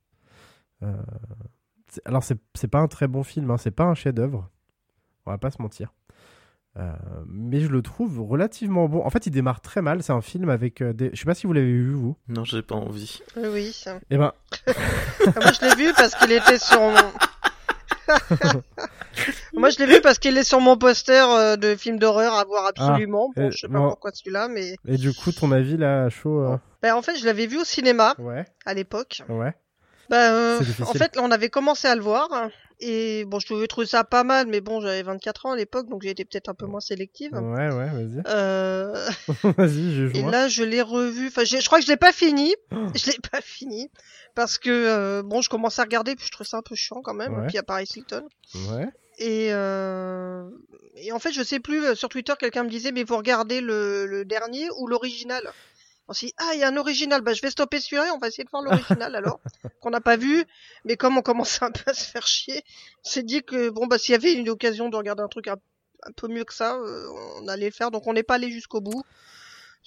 Alors 2.05 2.23
c'est 2.23 2.39
c'est 2.55 2.69
pas 2.69 2.81
un 2.81 2.89
très 2.89 3.09
bon 3.09 3.25
film, 3.25 3.51
hein, 3.51 3.57
c'est 3.59 3.71
pas 3.73 3.85
un 3.85 3.95
chef-d'œuvre. 3.95 4.49
On 5.27 5.33
va 5.33 5.39
pas 5.39 5.51
se 5.51 5.61
mentir. 5.61 5.93
Euh, 6.79 6.93
mais 7.27 7.61
je 7.61 7.67
le 7.69 7.83
trouve 7.83 8.21
relativement 8.21 8.89
bon. 8.89 9.05
En 9.05 9.11
fait, 9.11 9.27
il 9.27 9.31
démarre 9.31 9.61
très 9.61 9.83
mal. 9.83 10.03
C'est 10.03 10.13
un 10.13 10.21
film 10.21 10.49
avec 10.51 10.83
des. 10.83 11.11
Je 11.13 11.19
sais 11.19 11.25
pas 11.25 11.35
si 11.35 11.47
vous 11.47 11.53
l'avez 11.53 11.67
vu 11.73 11.93
vous. 11.93 12.17
Non, 12.29 12.45
j'ai 12.45 12.63
pas 12.63 12.77
envie. 12.77 13.21
Oui, 13.37 13.73
ça. 13.73 13.99
Eh 14.11 14.17
ben, 14.17 14.33
Ah, 14.69 14.73
Moi 15.43 15.53
je 15.53 15.67
l'ai 15.67 15.75
vu 15.75 15.93
parce 15.95 16.15
qu'il 16.15 16.31
était 16.33 16.59
sur 16.59 16.81
mon... 16.81 16.95
Moi 19.55 19.71
je 19.71 19.79
l'ai 19.79 19.87
vu 19.87 20.01
parce 20.01 20.19
qu'il 20.19 20.37
est 20.39 20.45
sur 20.45 20.61
mon 20.61 20.77
poster 20.77 21.25
euh, 21.31 21.57
de 21.57 21.75
film 21.77 21.99
d'horreur 21.99 22.35
à 22.35 22.45
voir 22.45 22.67
absolument. 22.67 23.31
Ah, 23.37 23.41
bon, 23.41 23.47
euh, 23.47 23.51
je 23.51 23.59
sais 23.59 23.69
pas 23.69 23.79
bon. 23.79 23.89
pourquoi 23.89 24.11
celui-là, 24.13 24.49
mais... 24.49 24.77
et 24.87 24.97
du 24.97 25.13
coup, 25.13 25.33
ton 25.33 25.53
avis 25.53 25.77
là, 25.77 26.09
chaud. 26.09 26.41
euh, 26.45 26.57
Ben, 26.83 26.95
en 26.95 27.03
fait 27.03 27.17
je 27.17 27.25
l'avais 27.27 27.47
vu 27.47 27.59
au 27.61 27.65
cinéma 27.65 28.15
Ouais, 28.19 28.45
à 28.65 28.75
l'époque. 28.75 29.23
ouais. 29.29 29.55
Bah, 30.09 30.33
euh, 30.33 30.61
en 30.81 30.93
fait, 30.93 31.17
on 31.21 31.31
avait 31.31 31.51
commencé 31.51 31.87
à 31.87 31.95
le 31.95 32.01
voir. 32.03 32.29
Et 32.83 33.27
bon, 33.27 33.39
je 33.39 33.47
trouvais 33.47 33.67
trouver 33.67 33.87
ça 33.87 34.05
pas 34.05 34.25
mal, 34.25 34.47
mais 34.47 34.63
bon, 34.63 34.81
j'avais 34.81 35.03
24 35.03 35.47
ans 35.47 35.53
à 35.53 35.57
l'époque, 35.57 35.89
donc 35.89 36.03
j'ai 36.03 36.11
été 36.11 36.25
peut-être 36.25 36.49
un 36.49 36.55
peu 36.55 36.65
moins 36.65 36.81
sélective. 36.81 37.33
Ouais, 37.35 37.71
ouais, 37.71 37.91
vas-y. 37.91 38.23
Euh... 38.27 39.09
vas-y, 39.57 39.95
je 39.95 40.17
Et 40.17 40.23
là, 40.23 40.49
je 40.49 40.65
l'ai 40.65 40.81
revu. 40.81 41.29
Enfin, 41.29 41.45
je 41.45 41.65
crois 41.67 41.79
que 41.79 41.85
je 41.85 41.91
l'ai 41.91 41.99
pas 41.99 42.13
fini. 42.13 42.55
Je 42.71 43.11
l'ai 43.11 43.19
pas 43.31 43.43
fini 43.43 43.91
parce 44.35 44.57
que 44.57 44.71
euh, 44.71 45.23
bon, 45.23 45.43
je 45.43 45.51
commençais 45.51 45.83
à 45.83 45.85
regarder, 45.85 46.17
puis 46.17 46.25
je 46.27 46.33
trouvais 46.33 46.49
ça 46.49 46.57
un 46.57 46.63
peu 46.63 46.75
chiant 46.75 47.03
quand 47.03 47.15
même. 47.15 47.35
Ouais. 47.35 47.43
Puis 47.43 47.53
il 47.53 47.57
y 47.57 47.59
a 47.59 47.63
Paris 47.63 47.89
Hilton. 47.95 48.27
Ouais. 48.71 48.89
Et 49.19 49.53
euh... 49.53 50.49
et 50.97 51.13
en 51.13 51.19
fait, 51.19 51.33
je 51.33 51.43
sais 51.43 51.61
plus. 51.61 51.95
Sur 51.95 52.09
Twitter, 52.09 52.33
quelqu'un 52.39 52.65
me 52.65 52.71
disait, 52.71 52.93
mais 52.93 53.05
vous 53.05 53.17
regardez 53.17 53.61
le, 53.61 54.07
le 54.07 54.25
dernier 54.25 54.69
ou 54.79 54.87
l'original? 54.87 55.43
On 56.11 56.13
s'est 56.13 56.27
dit, 56.27 56.35
ah, 56.39 56.51
il 56.55 56.61
y 56.61 56.65
a 56.65 56.69
un 56.69 56.77
original. 56.77 57.21
Bah, 57.21 57.35
je 57.35 57.41
vais 57.41 57.51
stopper 57.51 57.79
celui-là. 57.81 58.09
et 58.09 58.11
On 58.11 58.19
va 58.19 58.27
essayer 58.27 58.43
de 58.43 58.51
voir 58.51 58.63
l'original 58.65 59.15
alors 59.15 59.39
qu'on 59.81 59.91
n'a 59.91 60.01
pas 60.01 60.17
vu. 60.17 60.45
Mais 60.85 60.97
comme 60.97 61.17
on 61.17 61.23
commençait 61.23 61.65
un 61.65 61.71
peu 61.71 61.89
à 61.89 61.95
se 61.95 62.05
faire 62.05 62.27
chier, 62.27 62.65
on 63.05 63.09
s'est 63.09 63.23
dit 63.23 63.43
que 63.45 63.71
bon, 63.71 63.87
bah, 63.87 63.97
s'il 63.97 64.13
y 64.13 64.17
avait 64.17 64.33
une 64.35 64.49
occasion 64.49 64.89
de 64.89 64.97
regarder 64.97 65.23
un 65.23 65.29
truc 65.29 65.47
un, 65.47 65.55
un 66.03 66.13
peu 66.17 66.27
mieux 66.27 66.43
que 66.45 66.53
ça, 66.53 66.75
euh, 66.75 67.07
on 67.41 67.47
allait 67.47 67.67
le 67.67 67.73
faire. 67.73 67.93
Donc, 67.93 68.09
on 68.09 68.13
n'est 68.13 68.25
pas 68.25 68.35
allé 68.35 68.51
jusqu'au 68.51 68.81
bout. 68.81 69.03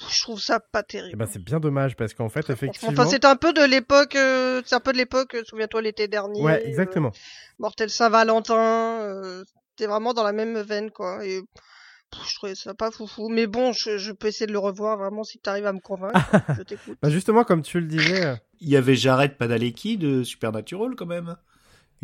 Je 0.10 0.22
trouve 0.22 0.39
ça 0.39 0.60
pas 0.60 0.80
Eh 0.88 0.92
terrible. 0.94 1.18
ben, 1.18 1.27
c'est 1.32 1.44
bien 1.44 1.60
dommage 1.60 1.96
parce 1.98 2.13
qu'en 2.13 2.30
fait, 2.30 2.50
effectivement. 2.50 2.92
Enfin, 2.94 3.06
c'est 3.06 3.25
un 3.25 3.36
peu 3.36 3.51
de 3.51 3.62
l'époque, 3.62 4.15
euh, 4.15 4.62
c'est 4.65 4.75
un 4.75 4.80
peu 4.80 4.94
de 4.94 4.98
l'époque, 4.98 5.36
euh, 5.36 5.44
souviens-toi 5.46 5.82
l'été 5.84 6.08
dernier. 6.08 6.42
Ouais, 6.42 6.65
exactement. 6.65 7.12
Mortel 7.60 7.89
Saint-Valentin, 7.89 9.44
c'était 9.72 9.88
vraiment 9.88 10.13
dans 10.13 10.24
la 10.24 10.32
même 10.32 10.60
veine, 10.62 10.89
quoi. 10.89 11.25
Et 11.25 11.42
je 12.29 12.36
trouvais 12.36 12.55
ça 12.55 12.74
pas 12.74 12.91
foufou. 12.91 13.29
Mais 13.29 13.48
bon, 13.48 13.72
je, 13.74 13.98
je 13.98 14.12
peux 14.12 14.27
essayer 14.27 14.48
de 14.48 14.51
le 14.53 14.60
revoir, 14.60 14.98
vraiment, 14.98 15.24
si 15.24 15.39
t'arrives 15.39 15.65
à 15.65 15.74
me 15.74 15.79
convaincre. 15.79 16.20
je 16.58 16.63
t'écoute. 16.63 16.98
Bah, 17.01 17.10
justement, 17.10 17.43
comme 17.43 17.62
tu 17.62 17.79
le 17.79 17.88
disais. 17.88 18.25
euh, 18.25 18.36
Il 18.62 18.70
y 18.70 18.75
avait 18.77 18.96
Jared 18.96 19.36
Padalecki 19.38 19.98
de 19.98 20.24
Supernatural 20.24 20.96
quand 20.96 21.05
même. 21.05 21.36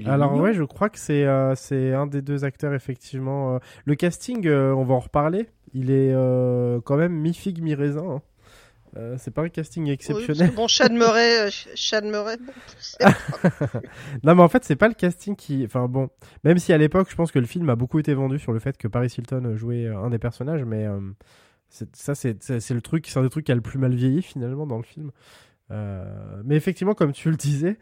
Alors 0.05 0.31
mignon. 0.31 0.43
ouais, 0.45 0.53
je 0.53 0.63
crois 0.63 0.89
que 0.89 0.97
c'est 0.97 1.25
euh, 1.25 1.55
c'est 1.55 1.93
un 1.93 2.07
des 2.07 2.21
deux 2.21 2.45
acteurs 2.45 2.73
effectivement. 2.73 3.55
euh. 3.55 3.59
Le 3.83 3.95
casting, 3.95 4.47
euh, 4.47 4.71
on 4.73 4.85
va 4.85 4.93
en 4.95 4.99
reparler. 4.99 5.49
Il 5.73 5.91
est 5.91 6.13
euh, 6.13 6.79
quand 6.85 6.95
même 6.95 7.11
mi 7.11 7.33
figue 7.33 7.61
mi 7.61 7.75
raisin. 7.75 8.05
hein. 8.09 8.21
Euh, 8.97 9.15
c'est 9.19 9.31
pas 9.31 9.43
un 9.43 9.49
casting 9.49 9.87
exceptionnel. 9.87 10.51
bon, 10.55 10.67
Chad 10.67 10.91
Murray, 10.91 11.41
euh, 11.41 11.49
Ch- 11.51 11.67
Chad 11.75 12.05
Murray, 12.05 12.37
non 14.23 14.35
mais 14.35 14.41
en 14.41 14.47
fait 14.47 14.63
c'est 14.63 14.75
pas 14.75 14.87
le 14.87 14.93
casting 14.93 15.35
qui. 15.35 15.63
Enfin 15.65 15.87
bon, 15.87 16.09
même 16.43 16.57
si 16.57 16.73
à 16.73 16.77
l'époque 16.77 17.07
je 17.11 17.15
pense 17.15 17.31
que 17.31 17.39
le 17.39 17.45
film 17.45 17.69
a 17.69 17.75
beaucoup 17.75 17.99
été 17.99 18.13
vendu 18.13 18.39
sur 18.39 18.51
le 18.51 18.59
fait 18.59 18.77
que 18.77 18.87
Paris 18.87 19.13
Hilton 19.17 19.55
jouait 19.55 19.85
euh, 19.85 19.97
un 19.99 20.09
des 20.09 20.19
personnages, 20.19 20.63
mais 20.63 20.85
euh, 20.85 20.99
Ça, 21.69 22.15
c'est 22.15 22.33
le 22.71 22.81
truc, 22.81 23.07
c'est 23.07 23.19
un 23.19 23.23
des 23.23 23.29
trucs 23.29 23.45
qui 23.45 23.51
a 23.51 23.55
le 23.55 23.61
plus 23.61 23.77
mal 23.79 23.93
vieilli 23.93 24.21
finalement 24.21 24.65
dans 24.65 24.77
le 24.77 24.83
film. 24.83 25.11
Euh, 25.71 26.41
mais 26.43 26.55
effectivement, 26.55 26.95
comme 26.95 27.11
tu 27.11 27.29
le 27.29 27.37
disais, 27.37 27.77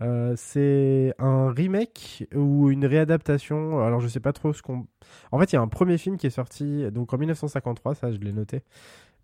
euh, 0.00 0.34
c'est 0.36 1.12
un 1.18 1.50
remake 1.50 2.28
ou 2.36 2.70
une 2.70 2.86
réadaptation. 2.86 3.84
Alors, 3.84 4.00
je 4.00 4.06
sais 4.06 4.20
pas 4.20 4.32
trop 4.32 4.52
ce 4.52 4.62
qu'on. 4.62 4.86
En 5.32 5.40
fait, 5.40 5.52
il 5.52 5.56
y 5.56 5.58
a 5.58 5.60
un 5.60 5.66
premier 5.68 5.98
film 5.98 6.16
qui 6.18 6.28
est 6.28 6.30
sorti 6.30 6.88
donc 6.92 7.12
en 7.12 7.18
1953, 7.18 7.96
ça, 7.96 8.12
je 8.12 8.18
l'ai 8.18 8.32
noté, 8.32 8.62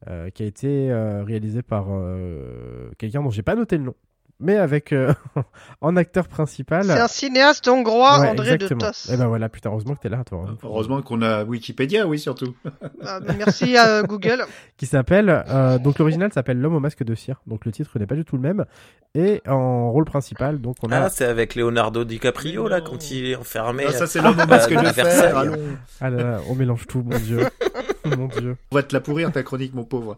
euh, 0.06 0.30
qui 0.30 0.42
a 0.42 0.46
été 0.46 0.90
euh, 0.90 1.24
réalisé 1.24 1.62
par 1.62 1.86
euh, 1.90 2.90
quelqu'un 2.98 3.22
dont 3.22 3.30
j'ai 3.30 3.42
pas 3.42 3.54
noté 3.56 3.76
le 3.78 3.84
nom, 3.84 3.94
mais 4.40 4.56
avec 4.56 4.92
euh, 4.92 5.12
en 5.80 5.96
acteur 5.96 6.28
principal. 6.28 6.84
C'est 6.84 6.92
un 7.00 7.08
cinéaste 7.08 7.66
hongrois, 7.66 8.20
Ouais, 8.20 8.28
André 8.28 8.50
de 8.56 8.64
exactement. 8.64 8.92
Tos. 8.92 9.12
Et 9.12 9.16
ben 9.16 9.26
voilà, 9.26 9.48
putain, 9.48 9.70
heureusement 9.70 9.96
que 9.96 10.00
t'es 10.00 10.08
là, 10.08 10.22
toi. 10.24 10.46
hein. 10.48 10.56
Heureusement 10.62 11.02
qu'on 11.02 11.22
a 11.22 11.42
Wikipédia, 11.42 12.06
oui, 12.06 12.20
surtout. 12.20 12.54
Ah, 13.04 13.18
mais 13.26 13.34
merci 13.36 13.76
à 13.76 14.04
Google. 14.04 14.44
qui 14.76 14.86
s'appelle 14.86 15.42
euh, 15.48 15.78
donc 15.78 15.98
l'original 15.98 16.32
s'appelle 16.32 16.60
L'homme 16.60 16.76
au 16.76 16.80
masque 16.80 17.02
de 17.02 17.16
cire. 17.16 17.40
Donc 17.48 17.64
le 17.64 17.72
titre 17.72 17.98
n'est 17.98 18.06
pas 18.06 18.14
du 18.14 18.24
tout 18.24 18.36
le 18.36 18.42
même 18.42 18.64
et 19.14 19.40
en 19.48 19.90
rôle 19.90 20.04
principal 20.04 20.60
donc 20.60 20.76
on 20.82 20.92
a 20.92 20.98
Ah, 21.04 21.08
c'est 21.10 21.24
avec 21.24 21.54
Leonardo 21.56 22.04
DiCaprio, 22.04 22.68
là, 22.68 22.80
quand 22.82 23.10
il 23.10 23.30
est 23.30 23.34
enfermé. 23.36 23.86
Ah, 23.88 23.92
ça, 23.92 24.06
c'est 24.06 24.20
l'homme 24.20 24.38
au 24.38 24.46
masque 24.46 24.70
de 24.72 24.86
fer. 24.86 25.44
Ah 26.00 26.10
là 26.10 26.22
là, 26.22 26.40
on 26.48 26.54
mélange 26.54 26.86
tout 26.86 27.02
mon 27.04 27.18
dieu. 27.18 27.40
mon 28.16 28.26
dieu. 28.28 28.56
On 28.70 28.76
va 28.76 28.82
te 28.82 28.94
la 28.94 29.00
pourrir, 29.00 29.30
ta 29.32 29.42
chronique, 29.42 29.74
mon 29.74 29.84
pauvre. 29.84 30.16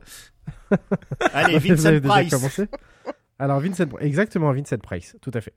Allez, 1.33 1.59
Vincent 1.59 1.91
déjà 1.91 2.01
Price. 2.01 2.31
commencé 2.35 2.67
Alors 3.39 3.61
Vincent 3.61 3.85
exactement 4.01 4.53
Vincent 4.53 4.79
Price, 4.79 5.17
tout 5.21 5.31
à 5.35 5.41
fait. 5.41 5.55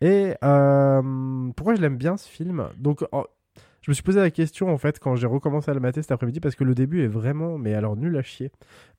Et 0.00 0.34
euh, 0.42 1.50
pourquoi 1.56 1.74
je 1.74 1.80
l'aime 1.80 1.96
bien 1.96 2.16
ce 2.16 2.28
film? 2.28 2.66
Donc 2.76 3.04
en- 3.12 3.24
je 3.82 3.90
me 3.90 3.94
suis 3.94 4.02
posé 4.04 4.20
la 4.20 4.30
question 4.30 4.72
en 4.72 4.78
fait 4.78 4.98
quand 5.00 5.16
j'ai 5.16 5.26
recommencé 5.26 5.70
à 5.70 5.74
le 5.74 5.80
mater 5.80 6.02
cet 6.02 6.12
après-midi 6.12 6.38
parce 6.40 6.54
que 6.54 6.62
le 6.64 6.74
début 6.74 7.02
est 7.02 7.08
vraiment 7.08 7.58
mais 7.58 7.74
alors 7.74 7.96
nul 7.96 8.16
à 8.16 8.22
chier. 8.22 8.50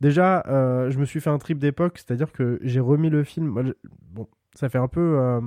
Déjà 0.01 0.43
euh, 0.47 0.91
je 0.91 0.99
me 0.99 1.05
suis 1.05 1.19
fait 1.21 1.29
un 1.29 1.37
trip 1.37 1.57
d'époque, 1.57 1.97
c'est-à-dire 1.97 2.31
que 2.31 2.59
j'ai 2.63 2.79
remis 2.79 3.09
le 3.09 3.23
film. 3.23 3.73
Bon, 4.11 4.27
ça 4.55 4.69
fait 4.69 4.77
un 4.77 4.87
peu 4.89 5.17
euh, 5.19 5.41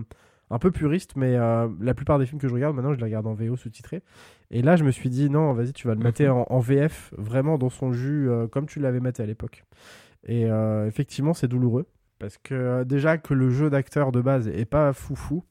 un 0.50 0.58
peu 0.58 0.70
puriste, 0.70 1.16
mais 1.16 1.34
euh, 1.36 1.68
la 1.80 1.94
plupart 1.94 2.18
des 2.18 2.26
films 2.26 2.40
que 2.40 2.48
je 2.48 2.54
regarde 2.54 2.74
maintenant 2.76 2.92
je 2.92 2.98
les 2.98 3.04
regarde 3.04 3.26
en 3.26 3.34
VO 3.34 3.56
sous-titré. 3.56 4.02
Et 4.50 4.62
là 4.62 4.76
je 4.76 4.84
me 4.84 4.90
suis 4.90 5.10
dit 5.10 5.30
non 5.30 5.52
vas-y 5.52 5.72
tu 5.72 5.88
vas 5.88 5.94
le 5.94 6.00
mater 6.00 6.28
en, 6.28 6.46
en 6.48 6.58
VF 6.60 7.12
vraiment 7.16 7.58
dans 7.58 7.70
son 7.70 7.92
jus 7.92 8.30
euh, 8.30 8.46
comme 8.46 8.66
tu 8.66 8.80
l'avais 8.80 9.00
maté 9.00 9.22
à 9.22 9.26
l'époque. 9.26 9.64
Et 10.24 10.46
euh, 10.46 10.86
effectivement 10.86 11.34
c'est 11.34 11.48
douloureux 11.48 11.86
parce 12.18 12.38
que 12.38 12.84
déjà 12.84 13.18
que 13.18 13.34
le 13.34 13.50
jeu 13.50 13.70
d'acteur 13.70 14.12
de 14.12 14.20
base 14.20 14.48
est 14.48 14.64
pas 14.64 14.92
foufou, 14.92 15.44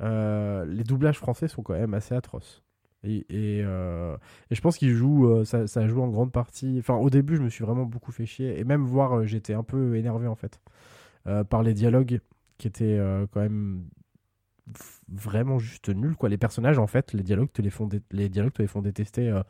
les 0.00 0.84
doublages 0.84 1.18
français 1.18 1.48
sont 1.48 1.62
quand 1.62 1.74
même 1.74 1.94
assez 1.94 2.14
atroces. 2.14 2.62
Et, 3.04 3.26
et, 3.30 3.62
euh, 3.64 4.16
et 4.50 4.54
je 4.54 4.60
pense 4.60 4.76
qu'il 4.76 4.90
joue, 4.90 5.26
euh, 5.28 5.44
ça, 5.44 5.66
ça 5.66 5.86
joue 5.86 6.02
en 6.02 6.08
grande 6.08 6.32
partie. 6.32 6.76
Enfin, 6.78 6.94
au 6.96 7.10
début, 7.10 7.36
je 7.36 7.42
me 7.42 7.48
suis 7.48 7.64
vraiment 7.64 7.84
beaucoup 7.84 8.12
fait 8.12 8.26
chier. 8.26 8.58
Et 8.58 8.64
même 8.64 8.84
voir, 8.84 9.18
euh, 9.18 9.24
j'étais 9.26 9.54
un 9.54 9.62
peu 9.62 9.96
énervé 9.96 10.26
en 10.26 10.34
fait 10.34 10.60
par 11.50 11.62
les 11.62 11.74
dialogues 11.74 12.20
qui 12.56 12.68
étaient 12.68 12.98
quand 13.32 13.42
même 13.42 13.84
vraiment 15.08 15.58
juste 15.58 15.88
nuls. 15.88 16.16
Quoi. 16.16 16.28
Les 16.28 16.38
personnages, 16.38 16.78
en 16.78 16.86
fait, 16.86 17.12
les 17.12 17.22
dialogues 17.22 17.52
te 17.52 17.62
les 17.62 17.70
font, 17.70 17.88
les 18.10 18.28
dialogues 18.28 18.52
te 18.52 18.62
les 18.62 18.68
font 18.68 18.82
détester 18.82 19.28
euh, 19.28 19.42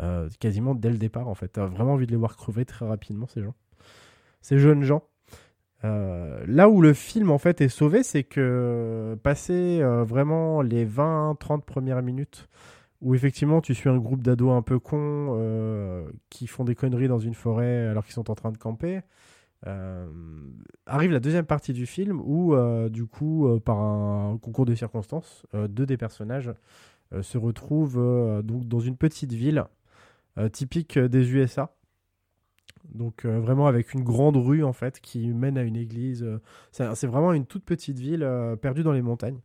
euh, 0.00 0.28
quasiment 0.40 0.74
dès 0.74 0.90
le 0.90 0.98
départ. 0.98 1.28
En 1.28 1.34
fait, 1.34 1.48
t'as 1.48 1.66
vraiment 1.66 1.94
envie 1.94 2.06
de 2.06 2.12
les 2.12 2.16
voir 2.16 2.36
crever 2.36 2.64
très 2.64 2.86
rapidement 2.86 3.26
ces 3.26 3.42
gens, 3.42 3.54
ces 4.40 4.58
jeunes 4.58 4.82
gens. 4.82 5.04
Euh, 5.84 6.42
là 6.46 6.70
où 6.70 6.80
le 6.80 6.94
film 6.94 7.30
en 7.30 7.38
fait 7.38 7.60
est 7.60 7.68
sauvé, 7.68 8.02
c'est 8.02 8.24
que 8.24 9.16
passer 9.22 9.82
vraiment 9.82 10.62
les 10.62 10.86
20-30 10.86 11.62
premières 11.62 12.02
minutes 12.02 12.48
où 13.02 13.14
effectivement 13.14 13.60
tu 13.60 13.74
suis 13.74 13.90
un 13.90 13.98
groupe 13.98 14.22
d'ados 14.22 14.52
un 14.52 14.62
peu 14.62 14.78
cons 14.78 16.08
qui 16.30 16.46
font 16.46 16.64
des 16.64 16.74
conneries 16.74 17.08
dans 17.08 17.18
une 17.18 17.34
forêt 17.34 17.88
alors 17.88 18.04
qu'ils 18.04 18.14
sont 18.14 18.30
en 18.30 18.34
train 18.34 18.52
de 18.52 18.56
camper, 18.56 19.02
euh, 19.66 20.06
arrive 20.86 21.10
la 21.10 21.20
deuxième 21.20 21.46
partie 21.46 21.72
du 21.72 21.86
film 21.86 22.20
où 22.22 22.54
euh, 22.54 22.88
du 22.88 23.06
coup 23.06 23.48
euh, 23.48 23.58
par 23.58 23.78
un 23.78 24.38
concours 24.38 24.66
de 24.66 24.74
circonstances, 24.74 25.46
deux 25.54 25.86
des 25.86 25.96
personnages 25.96 26.52
se 27.22 27.38
retrouvent 27.38 28.42
donc 28.42 28.66
dans 28.66 28.80
une 28.80 28.96
petite 28.96 29.32
ville 29.32 29.64
typique 30.52 30.98
des 30.98 31.32
USA. 31.32 31.72
Donc 32.92 33.24
vraiment 33.24 33.68
avec 33.68 33.94
une 33.94 34.02
grande 34.02 34.36
rue 34.36 34.64
en 34.64 34.72
fait 34.72 35.00
qui 35.00 35.28
mène 35.28 35.56
à 35.56 35.62
une 35.62 35.76
église. 35.76 36.26
c'est 36.72 37.06
vraiment 37.06 37.32
une 37.32 37.46
toute 37.46 37.64
petite 37.64 37.98
ville 38.00 38.28
perdue 38.60 38.82
dans 38.82 38.92
les 38.92 39.02
montagnes. 39.02 39.38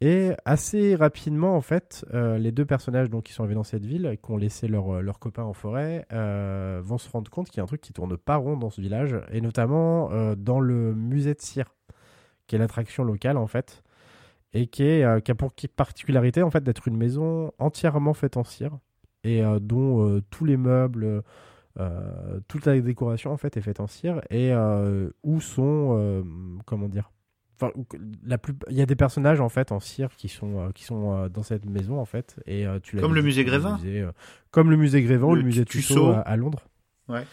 Et 0.00 0.30
assez 0.44 0.94
rapidement 0.94 1.56
en 1.56 1.60
fait, 1.60 2.06
euh, 2.14 2.38
les 2.38 2.52
deux 2.52 2.64
personnages 2.64 3.10
donc 3.10 3.24
qui 3.24 3.32
sont 3.32 3.42
arrivés 3.42 3.56
dans 3.56 3.64
cette 3.64 3.84
ville 3.84 4.06
et 4.06 4.16
qui 4.16 4.30
ont 4.30 4.36
laissé 4.36 4.68
euh, 4.70 5.00
leur 5.00 5.18
copain 5.18 5.42
en 5.42 5.52
forêt 5.52 6.06
euh, 6.12 6.80
vont 6.84 6.98
se 6.98 7.10
rendre 7.10 7.28
compte 7.30 7.48
qu'il 7.48 7.56
y 7.56 7.60
a 7.60 7.64
un 7.64 7.66
truc 7.66 7.80
qui 7.80 7.92
tourne 7.92 8.16
pas 8.16 8.36
rond 8.36 8.56
dans 8.56 8.70
ce 8.70 8.80
village 8.80 9.16
et 9.32 9.40
notamment 9.40 10.10
dans 10.36 10.60
le 10.60 10.94
musée 10.94 11.34
de 11.34 11.40
cire, 11.40 11.74
qui 12.46 12.54
est 12.54 12.58
l'attraction 12.60 13.02
locale 13.02 13.36
en 13.36 13.48
fait 13.48 13.82
et 14.52 14.68
qui, 14.68 15.02
qui 15.24 15.30
a 15.30 15.34
pour 15.34 15.52
particularité 15.74 16.42
en 16.42 16.50
fait 16.50 16.62
d'être 16.62 16.86
une 16.86 16.96
maison 16.96 17.52
entièrement 17.58 18.14
faite 18.14 18.36
en 18.36 18.44
cire 18.44 18.78
et 19.24 19.42
dont 19.60 20.20
tous 20.30 20.44
les 20.44 20.56
meubles 20.56 21.24
toute 22.46 22.66
la 22.66 22.78
décoration 22.80 23.32
en 23.32 23.36
fait 23.36 23.56
est 23.56 23.60
faite 23.62 23.80
en 23.80 23.88
cire 23.88 24.20
et 24.30 24.52
où 25.24 25.40
sont 25.40 26.24
comment 26.66 26.88
dire 26.88 27.10
enfin 27.60 27.72
la 28.24 28.38
plus 28.38 28.54
il 28.70 28.76
y 28.76 28.82
a 28.82 28.86
des 28.86 28.94
personnages 28.96 29.40
en 29.40 29.48
fait 29.48 29.72
en 29.72 29.80
cire 29.80 30.10
qui 30.16 30.28
sont 30.28 30.58
euh, 30.60 30.70
qui 30.74 30.84
sont 30.84 31.12
euh, 31.14 31.28
dans 31.28 31.42
cette 31.42 31.64
maison 31.66 31.98
en 31.98 32.04
fait 32.04 32.36
et 32.46 32.66
euh, 32.66 32.78
tu 32.82 32.94
l'as 32.96 33.02
Comme 33.02 33.10
dit, 33.12 33.16
le 33.16 33.22
musée 33.22 33.42
le 33.42 33.48
Grévin 33.50 33.76
musée, 33.76 34.00
euh, 34.02 34.12
comme 34.50 34.70
le 34.70 34.76
musée 34.76 35.02
Grévin 35.02 35.26
ou 35.26 35.34
Le 35.34 35.40
le 35.40 35.46
musée 35.46 35.64
Tussaud. 35.64 36.10
À, 36.12 36.20
à 36.20 36.36
Londres 36.36 36.62
Ouais. 37.08 37.24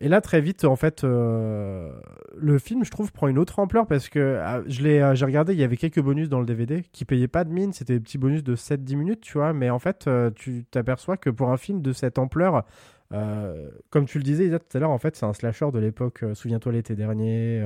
et 0.00 0.08
là 0.08 0.20
très 0.20 0.40
vite 0.40 0.64
en 0.64 0.76
fait 0.76 1.04
euh, 1.04 1.92
le 2.36 2.58
film 2.58 2.84
je 2.84 2.90
trouve 2.90 3.12
prend 3.12 3.28
une 3.28 3.38
autre 3.38 3.58
ampleur 3.58 3.86
parce 3.86 4.08
que 4.08 4.40
je 4.66 4.82
l'ai 4.82 5.00
euh, 5.00 5.14
j'ai 5.14 5.24
regardé 5.26 5.52
il 5.52 5.60
y 5.60 5.64
avait 5.64 5.76
quelques 5.76 6.00
bonus 6.00 6.28
dans 6.28 6.40
le 6.40 6.46
DVD 6.46 6.82
qui 6.92 7.04
payaient 7.04 7.28
pas 7.28 7.44
de 7.44 7.50
mine 7.52 7.72
c'était 7.72 7.94
des 7.94 8.00
petits 8.00 8.18
bonus 8.18 8.42
de 8.42 8.56
7-10 8.56 8.96
minutes 8.96 9.20
tu 9.20 9.34
vois 9.38 9.52
mais 9.52 9.70
en 9.70 9.78
fait 9.78 10.06
euh, 10.08 10.30
tu 10.34 10.64
t'aperçois 10.70 11.16
que 11.16 11.30
pour 11.30 11.50
un 11.50 11.56
film 11.58 11.82
de 11.82 11.92
cette 11.92 12.18
ampleur 12.18 12.64
euh, 13.12 13.68
comme 13.90 14.06
tu 14.06 14.18
le 14.18 14.24
disais 14.24 14.46
Isa, 14.46 14.58
tout 14.58 14.76
à 14.76 14.80
l'heure, 14.80 14.90
en 14.90 14.98
fait, 14.98 15.14
c'est 15.14 15.26
un 15.26 15.34
slasher 15.34 15.70
de 15.72 15.78
l'époque. 15.78 16.24
euh, 16.24 16.34
Souviens-toi 16.34 16.72
l'été 16.72 16.96
dernier. 16.96 17.62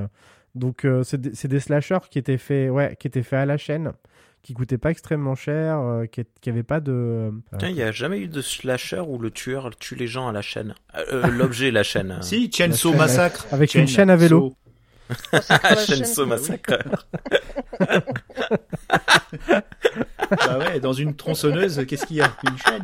Donc, 0.55 0.85
euh, 0.85 1.03
c'est 1.05 1.21
des, 1.21 1.31
des 1.49 1.61
slashers 1.61 1.99
qui 2.11 2.19
étaient 2.19 2.39
faits, 2.39 2.71
ouais, 2.71 2.97
qui 2.99 3.07
étaient 3.07 3.23
faits 3.23 3.41
à 3.41 3.47
la 3.47 3.57
chaîne, 3.57 3.93
qui 4.43 4.55
coûtaient 4.55 4.79
pas 4.79 4.91
extrêmement 4.91 5.35
cher, 5.35 5.79
euh, 5.79 6.07
qui, 6.07 6.23
qui 6.41 6.51
avaient 6.51 6.63
pas 6.63 6.81
de. 6.81 6.93
euh, 6.93 7.31
Putain, 7.53 7.69
il 7.69 7.75
n'y 7.75 7.83
a 7.83 7.93
jamais 7.93 8.19
eu 8.19 8.29
de 8.29 8.41
slasher 8.41 9.01
où 9.01 9.19
le 9.19 9.31
tueur 9.31 9.71
tue 9.79 9.95
les 9.95 10.07
gens 10.07 10.29
à 10.29 10.33
la 10.33 10.43
chaîne. 10.43 10.75
Euh, 10.97 11.27
L'objet, 11.31 11.71
la 11.71 11.83
chaîne. 11.83 12.19
Si, 12.23 12.51
Chainsaw 12.53 12.95
Massacre. 12.95 13.47
avec 13.53 13.75
une 13.75 13.87
chaîne 13.89 14.11
à 14.11 14.17
vélo. 14.17 14.55
Ah, 15.33 15.75
Chainsaw 15.75 16.27
Massacre. 16.27 16.79
Bah 20.31 20.59
ouais, 20.59 20.81
dans 20.81 20.93
une 20.93 21.17
tronçonneuse, 21.17 21.85
qu'est-ce 21.87 22.05
qu'il 22.07 22.19
y 22.19 22.21
a? 22.21 22.31
Une 22.47 22.59
chaîne? 22.59 22.83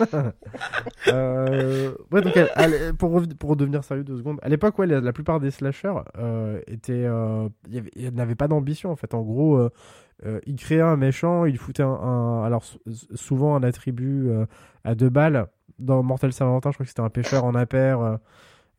Euh, 1.08 1.92
pour, 2.98 3.22
pour 3.38 3.50
redevenir 3.50 3.84
sérieux 3.84 4.04
deux 4.04 4.16
secondes, 4.18 4.38
à 4.42 4.48
l'époque, 4.48 4.74
la, 4.78 5.12
plupart 5.12 5.40
des 5.40 5.50
slashers 5.50 5.94
euh, 6.18 6.60
étaient, 6.66 7.04
euh, 7.04 7.48
n'avaient 8.12 8.34
pas 8.34 8.48
d'ambition 8.48 8.90
en 8.90 8.96
fait. 8.96 9.14
En 9.14 9.22
gros, 9.22 9.56
euh, 9.56 9.70
euh, 10.26 10.40
ils 10.46 10.56
créaient 10.56 10.80
un 10.80 10.96
méchant, 10.96 11.44
ils 11.44 11.58
foutaient 11.58 11.82
un, 11.82 12.42
alors 12.44 12.64
sou- 12.64 12.80
souvent 13.14 13.54
un 13.56 13.62
attribut 13.62 14.28
euh, 14.28 14.46
à 14.84 14.94
deux 14.94 15.10
balles. 15.10 15.46
Dans 15.78 16.02
Mortel 16.02 16.32
Saint-Valentin, 16.32 16.70
je 16.72 16.76
crois 16.76 16.84
que 16.84 16.90
c'était 16.90 17.02
un 17.02 17.08
pêcheur 17.10 17.44
en 17.44 17.54
impair. 17.54 18.18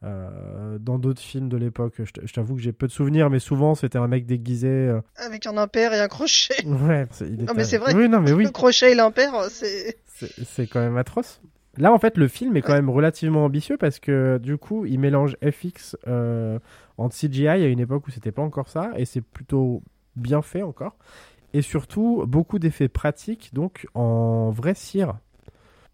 Euh, 0.04 0.78
dans 0.80 0.98
d'autres 0.98 1.22
films 1.22 1.50
de 1.50 1.58
l'époque, 1.58 1.96
je 2.04 2.34
t'avoue 2.34 2.56
que 2.56 2.62
j'ai 2.62 2.72
peu 2.72 2.88
de 2.88 2.92
souvenirs, 2.92 3.30
mais 3.30 3.40
souvent 3.40 3.76
c'était 3.76 3.98
un 3.98 4.08
mec 4.08 4.26
déguisé. 4.26 4.68
euh, 4.70 5.02
Avec 5.18 5.46
un 5.46 5.58
impair 5.58 5.94
et 5.94 6.00
un 6.00 6.08
crochet. 6.08 6.54
Ouais, 6.66 7.04
était- 7.04 7.54
mais 7.56 7.64
c'est 7.66 7.78
vrai. 7.78 7.94
Oui, 7.94 8.08
non, 8.10 8.22
mais 8.22 8.32
oui. 8.32 8.46
Le 8.46 8.52
crochet 8.52 8.92
et 8.92 8.96
l'impair, 8.96 9.32
c'est. 9.50 9.98
C'est 10.08 10.68
quand 10.68 10.80
même 10.82 10.98
atroce. 10.98 11.42
Là, 11.78 11.94
en 11.94 12.00
fait, 12.00 12.18
le 12.18 12.28
film 12.28 12.58
est 12.58 12.62
quand 12.62 12.74
même 12.74 12.90
relativement 12.90 13.46
ambitieux 13.46 13.78
parce 13.78 14.00
que 14.00 14.38
du 14.38 14.58
coup, 14.58 14.86
il 14.86 15.00
mélange 15.00 15.38
FX 15.42 15.96
euh, 16.08 16.60
en 16.98 17.08
CGI 17.10 17.48
à 17.48 17.58
une 17.68 17.80
époque 17.80 18.08
où 18.08 18.12
c'était 18.12 18.34
pas 18.34 18.42
encore 18.42 18.68
ça 18.68 18.92
et 18.98 19.06
c'est 19.06 19.22
plutôt 19.22 19.82
bien 20.18 20.42
fait 20.42 20.62
encore. 20.62 20.98
Et 21.54 21.62
surtout, 21.62 22.26
beaucoup 22.28 22.60
d'effets 22.60 22.90
pratiques, 22.90 23.52
donc 23.54 23.88
en 23.94 24.50
vraie 24.50 24.74
cire. 24.76 25.18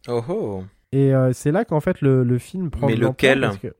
Oh 0.08 0.24
oh. 0.28 0.64
Et 0.92 1.14
euh, 1.14 1.34
c'est 1.34 1.52
là 1.52 1.66
qu'en 1.66 1.80
fait 1.82 2.02
le, 2.02 2.24
le 2.24 2.38
film 2.40 2.72
prend 2.72 2.88
Mais 2.88 2.96
lequel? 2.96 3.42
parce 3.42 3.58
que- 3.58 3.76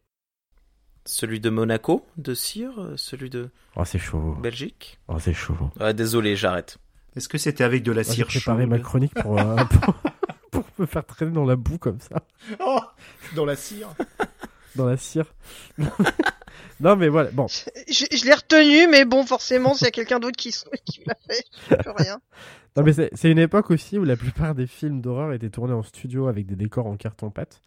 Celui 1.06 1.40
de 1.40 1.50
Monaco, 1.50 2.06
de 2.18 2.34
Cire 2.34 2.94
Celui 2.96 3.30
de 3.30 3.50
Oh, 3.76 3.86
c'est 3.86 4.00
chaud. 4.00 4.36
Belgique 4.42 5.00
Oh, 5.08 5.20
c'est 5.20 5.34
chaud. 5.34 5.56
Ah, 5.80 5.94
Désolé, 5.94 6.36
j'arrête. 6.36 6.78
Est-ce 7.16 7.30
que 7.30 7.38
c'était 7.38 7.64
avec 7.64 7.84
de 7.84 7.92
la 7.92 8.04
J'ai 8.04 8.12
cire 8.14 8.28
préparé 8.28 8.64
chaude 8.64 8.70
ma 8.72 8.80
chronique 8.80 9.14
pour, 9.14 9.40
euh, 9.40 9.56
pour, 9.82 9.94
pour 10.52 10.64
me 10.80 10.86
faire 10.86 11.06
traîner 11.06 11.32
dans 11.32 11.46
la 11.46 11.56
boue 11.56 11.78
comme 11.78 12.00
ça. 12.00 12.24
Oh 12.60 12.80
Dans 13.36 13.46
la 13.46 13.56
cire 13.56 13.90
dans 14.76 14.86
la 14.86 14.98
cire. 14.98 15.34
Non, 16.82 16.98
mais 16.98 17.08
voilà. 17.08 17.32
Bon, 17.32 17.48
Je, 17.48 17.64
je 18.12 18.26
l'ai 18.26 18.34
retenu, 18.34 18.88
mais 18.90 19.06
bon, 19.06 19.26
forcément, 19.26 19.74
s'il 19.74 19.86
y 19.86 19.88
a 19.88 19.92
quelqu'un 19.92 20.20
d'autre 20.20 20.36
qui, 20.36 20.54
qui 20.86 21.04
l'a 21.06 21.16
fait, 21.26 21.44
je 21.70 21.76
peux 21.76 21.92
rien. 21.96 22.20
Non, 22.76 22.84
mais 22.84 22.92
c'est 22.92 23.32
une 23.32 23.40
époque 23.40 23.72
aussi 23.72 23.98
où 23.98 24.04
la 24.04 24.18
plupart 24.18 24.56
des 24.56 24.68
films 24.68 25.00
d'horreur 25.00 25.32
étaient 25.32 25.50
tournés 25.50 25.74
en 25.74 25.84
studio 25.84 26.28
avec 26.28 26.46
des 26.46 26.58
décors 26.58 26.88
en 26.88 26.98
carton-pâte. 26.98 27.62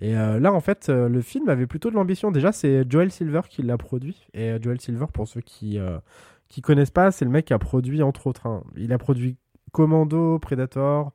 Et 0.00 0.16
euh, 0.16 0.38
là, 0.38 0.52
en 0.52 0.60
fait, 0.60 0.88
euh, 0.88 1.08
le 1.08 1.22
film 1.22 1.48
avait 1.48 1.66
plutôt 1.66 1.90
de 1.90 1.94
l'ambition. 1.94 2.30
Déjà, 2.30 2.52
c'est 2.52 2.90
Joel 2.90 3.10
Silver 3.10 3.42
qui 3.48 3.62
l'a 3.62 3.78
produit. 3.78 4.28
Et 4.34 4.50
euh, 4.50 4.58
Joel 4.60 4.80
Silver, 4.80 5.06
pour 5.12 5.26
ceux 5.28 5.40
qui 5.40 5.78
qui 6.48 6.62
connaissent 6.62 6.90
pas, 6.90 7.10
c'est 7.10 7.24
le 7.24 7.30
mec 7.30 7.46
qui 7.46 7.52
a 7.52 7.58
produit, 7.58 8.02
entre 8.02 8.28
autres, 8.28 8.46
hein, 8.46 8.62
il 8.76 8.92
a 8.92 8.98
produit 8.98 9.36
Commando, 9.72 10.38
Predator, 10.38 11.12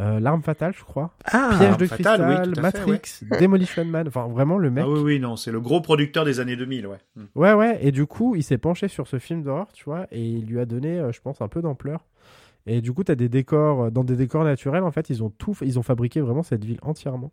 euh, 0.00 0.20
L'arme 0.20 0.42
fatale, 0.42 0.72
je 0.76 0.84
crois, 0.84 1.12
Ah, 1.24 1.56
Piège 1.58 1.76
de 1.76 1.86
Fatale, 1.86 2.20
oui, 2.20 2.34
cristal, 2.36 2.54
fait, 2.54 2.60
Matrix, 2.60 3.00
Demolition 3.40 3.84
Man. 3.84 4.06
Enfin, 4.06 4.28
vraiment, 4.28 4.56
le 4.56 4.70
mec. 4.70 4.84
Ah 4.86 4.90
oui, 4.90 5.00
oui, 5.00 5.20
non, 5.20 5.34
c'est 5.34 5.50
le 5.50 5.60
gros 5.60 5.80
producteur 5.80 6.24
des 6.24 6.38
années 6.38 6.54
2000, 6.54 6.86
ouais. 6.86 6.98
Mm. 7.16 7.22
Ouais, 7.34 7.52
ouais, 7.54 7.78
et 7.84 7.90
du 7.90 8.06
coup, 8.06 8.36
il 8.36 8.44
s'est 8.44 8.58
penché 8.58 8.86
sur 8.86 9.08
ce 9.08 9.18
film 9.18 9.42
d'horreur, 9.42 9.72
tu 9.72 9.84
vois, 9.84 10.06
et 10.12 10.22
il 10.22 10.46
lui 10.46 10.60
a 10.60 10.66
donné, 10.66 11.00
euh, 11.00 11.10
je 11.10 11.20
pense, 11.20 11.40
un 11.40 11.48
peu 11.48 11.62
d'ampleur. 11.62 12.06
Et 12.66 12.80
du 12.80 12.92
coup, 12.92 13.02
t'as 13.02 13.16
des 13.16 13.28
décors, 13.28 13.90
dans 13.90 14.04
des 14.04 14.14
décors 14.14 14.44
naturels, 14.44 14.84
en 14.84 14.92
fait, 14.92 15.10
ils 15.10 15.24
ont 15.24 15.30
tout, 15.30 15.56
ils 15.62 15.78
ont 15.78 15.82
fabriqué 15.82 16.20
vraiment 16.20 16.42
cette 16.42 16.64
ville 16.64 16.78
entièrement. 16.82 17.32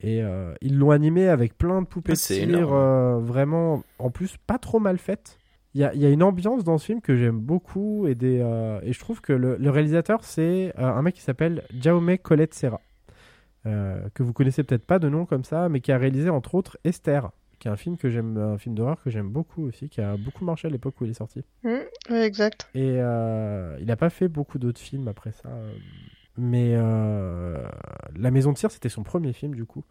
Et 0.00 0.22
euh, 0.22 0.54
ils 0.60 0.78
l'ont 0.78 0.90
animé 0.92 1.28
avec 1.28 1.58
plein 1.58 1.82
de 1.82 1.86
poupées 1.86 2.12
Ah, 2.14 2.34
de 2.34 2.40
énorme. 2.40 2.72
euh, 2.74 3.18
vraiment, 3.18 3.82
en 3.98 4.10
plus, 4.10 4.36
pas 4.46 4.58
trop 4.58 4.78
mal 4.78 4.98
faites. 4.98 5.38
Il 5.74 5.80
y 5.80 5.84
a, 5.84 5.92
il 5.94 6.00
y 6.00 6.06
a 6.06 6.10
une 6.10 6.22
ambiance 6.22 6.64
dans 6.64 6.78
ce 6.78 6.86
film 6.86 7.00
que 7.00 7.16
j'aime 7.16 7.38
beaucoup, 7.40 8.06
et, 8.06 8.14
des, 8.14 8.40
euh, 8.40 8.80
et 8.82 8.92
je 8.92 8.98
trouve 9.00 9.20
que 9.20 9.32
le, 9.32 9.56
le 9.56 9.70
réalisateur, 9.70 10.24
c'est 10.24 10.72
euh, 10.78 10.84
un 10.86 11.02
mec 11.02 11.14
qui 11.14 11.20
s'appelle 11.20 11.62
Jaume 11.78 12.16
Colette 12.18 12.54
Serra. 12.54 12.80
Euh, 13.66 14.08
que 14.14 14.22
vous 14.22 14.32
connaissez 14.32 14.62
peut-être 14.64 14.86
pas 14.86 14.98
de 14.98 15.08
nom 15.08 15.26
comme 15.26 15.44
ça, 15.44 15.68
mais 15.68 15.80
qui 15.80 15.92
a 15.92 15.98
réalisé 15.98 16.30
entre 16.30 16.54
autres 16.54 16.78
Esther, 16.84 17.30
qui 17.58 17.66
est 17.68 17.70
un 17.70 17.76
film 17.76 17.96
que 17.96 18.08
j'aime, 18.08 18.38
un 18.38 18.56
film 18.56 18.74
d'horreur 18.76 19.02
que 19.02 19.10
j'aime 19.10 19.28
beaucoup 19.28 19.64
aussi, 19.66 19.88
qui 19.88 20.00
a 20.00 20.16
beaucoup 20.16 20.44
marché 20.44 20.68
à 20.68 20.70
l'époque 20.70 20.94
où 21.00 21.04
il 21.04 21.10
est 21.10 21.14
sorti. 21.14 21.42
Hmm, 21.64 21.80
ouais, 22.10 22.24
exact. 22.24 22.68
Et 22.74 22.94
euh, 23.00 23.76
il 23.80 23.86
n'a 23.86 23.96
pas 23.96 24.10
fait 24.10 24.28
beaucoup 24.28 24.58
d'autres 24.58 24.80
films 24.80 25.08
après 25.08 25.32
ça. 25.32 25.48
Euh, 26.38 26.42
Mais 26.42 26.74
euh, 26.74 27.66
La 28.16 28.30
Maison 28.30 28.52
de 28.52 28.58
Cire, 28.58 28.70
c'était 28.70 28.88
son 28.88 29.02
premier 29.02 29.32
film 29.32 29.54
du 29.54 29.64
coup. 29.64 29.84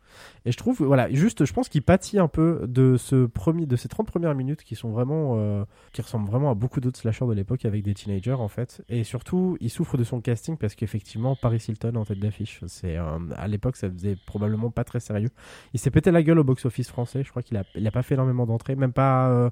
Et 0.45 0.51
je 0.51 0.57
trouve, 0.57 0.83
voilà, 0.83 1.11
juste, 1.11 1.45
je 1.45 1.53
pense 1.53 1.69
qu'il 1.69 1.81
pâtit 1.81 2.19
un 2.19 2.27
peu 2.27 2.61
de, 2.67 2.97
ce 2.97 3.25
premier, 3.25 3.65
de 3.65 3.75
ces 3.75 3.87
30 3.87 4.07
premières 4.07 4.35
minutes 4.35 4.63
qui 4.63 4.75
sont 4.75 4.89
vraiment, 4.89 5.33
euh, 5.37 5.65
qui 5.93 6.01
ressemblent 6.01 6.29
vraiment 6.29 6.51
à 6.51 6.55
beaucoup 6.55 6.79
d'autres 6.79 6.99
slashers 6.99 7.27
de 7.27 7.33
l'époque 7.33 7.65
avec 7.65 7.83
des 7.83 7.93
teenagers 7.93 8.33
en 8.33 8.47
fait. 8.47 8.83
Et 8.89 9.03
surtout, 9.03 9.57
il 9.59 9.69
souffre 9.69 9.97
de 9.97 10.03
son 10.03 10.21
casting 10.21 10.57
parce 10.57 10.75
qu'effectivement, 10.75 11.35
Paris 11.35 11.63
Hilton 11.67 11.95
en 11.95 12.05
tête 12.05 12.19
d'affiche. 12.19 12.61
C'est 12.67 12.97
euh, 12.97 13.17
à 13.35 13.47
l'époque, 13.47 13.75
ça 13.75 13.89
faisait 13.89 14.17
probablement 14.25 14.71
pas 14.71 14.83
très 14.83 14.99
sérieux. 14.99 15.29
Il 15.73 15.79
s'est 15.79 15.91
pété 15.91 16.11
la 16.11 16.23
gueule 16.23 16.39
au 16.39 16.43
box-office 16.43 16.89
français. 16.89 17.23
Je 17.23 17.29
crois 17.29 17.43
qu'il 17.43 17.57
a, 17.57 17.63
il 17.75 17.85
a 17.87 17.91
pas 17.91 18.03
fait 18.03 18.15
énormément 18.15 18.45
d'entrées, 18.45 18.75
même 18.75 18.93
pas 18.93 19.29
euh, 19.29 19.49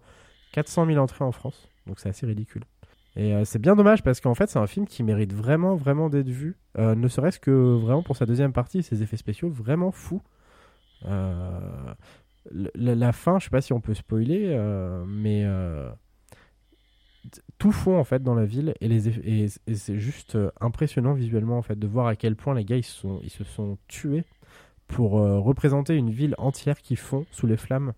400 0.54 0.86
000 0.86 0.98
entrées 0.98 1.26
en 1.26 1.32
France. 1.32 1.70
Donc 1.88 2.00
c'est 2.00 2.10
assez 2.10 2.26
ridicule. 2.26 2.64
Et 3.16 3.34
euh, 3.34 3.46
c'est 3.46 3.60
bien 3.60 3.76
dommage 3.76 4.04
parce 4.04 4.20
qu'en 4.20 4.36
fait, 4.36 4.50
c'est 4.50 4.60
un 4.60 4.68
film 4.68 4.86
qui 4.86 5.04
mérite 5.04 5.34
vraiment, 5.34 5.76
vraiment 5.76 6.10
d'être 6.10 6.30
vu. 6.30 6.58
Euh, 6.78 6.96
ne 6.96 7.08
serait-ce 7.08 7.40
que 7.40 7.52
vraiment 7.52 8.04
pour 8.04 8.18
sa 8.18 8.26
deuxième 8.26 8.52
partie, 8.52 8.84
ses 8.84 9.04
effets 9.04 9.18
spéciaux 9.18 9.50
vraiment 9.50 9.92
fous. 9.92 10.22
Euh, 11.06 11.94
la, 12.52 13.12
fin, 13.12 13.40
je 13.40 13.46
sais 13.46 13.50
pas 13.50 13.62
si 13.62 13.74
on 13.74 13.82
peut 13.82 13.94
spoiler, 13.94 14.56
mais 15.08 15.46
tout 17.58 17.72
fond 17.72 17.98
en 17.98 18.04
fait 18.04 18.22
dans 18.22 18.36
la 18.36 18.46
ville 18.46 18.76
et, 18.82 19.48
c'est 19.74 19.98
juste 19.98 20.38
impressionnant 20.62 21.14
visuellement 21.14 21.58
en 21.58 21.64
fait 21.64 21.80
de 21.80 21.88
voir 21.88 22.06
à 22.06 22.16
quel 22.16 22.36
point 22.36 22.54
les 22.54 22.64
gars 22.64 22.78
ils, 22.78 22.84
se 22.84 23.00
sont, 23.00 23.20
ils 23.24 23.32
se 23.32 23.44
sont 23.44 23.80
tués 23.88 24.26
pour 24.86 25.14
représenter 25.14 25.96
une 25.96 26.12
ville 26.12 26.36
entière 26.38 26.80
qui 26.80 26.96
fond 26.96 27.26
sous 27.32 27.48
les 27.48 27.58
flammes. 27.58 27.94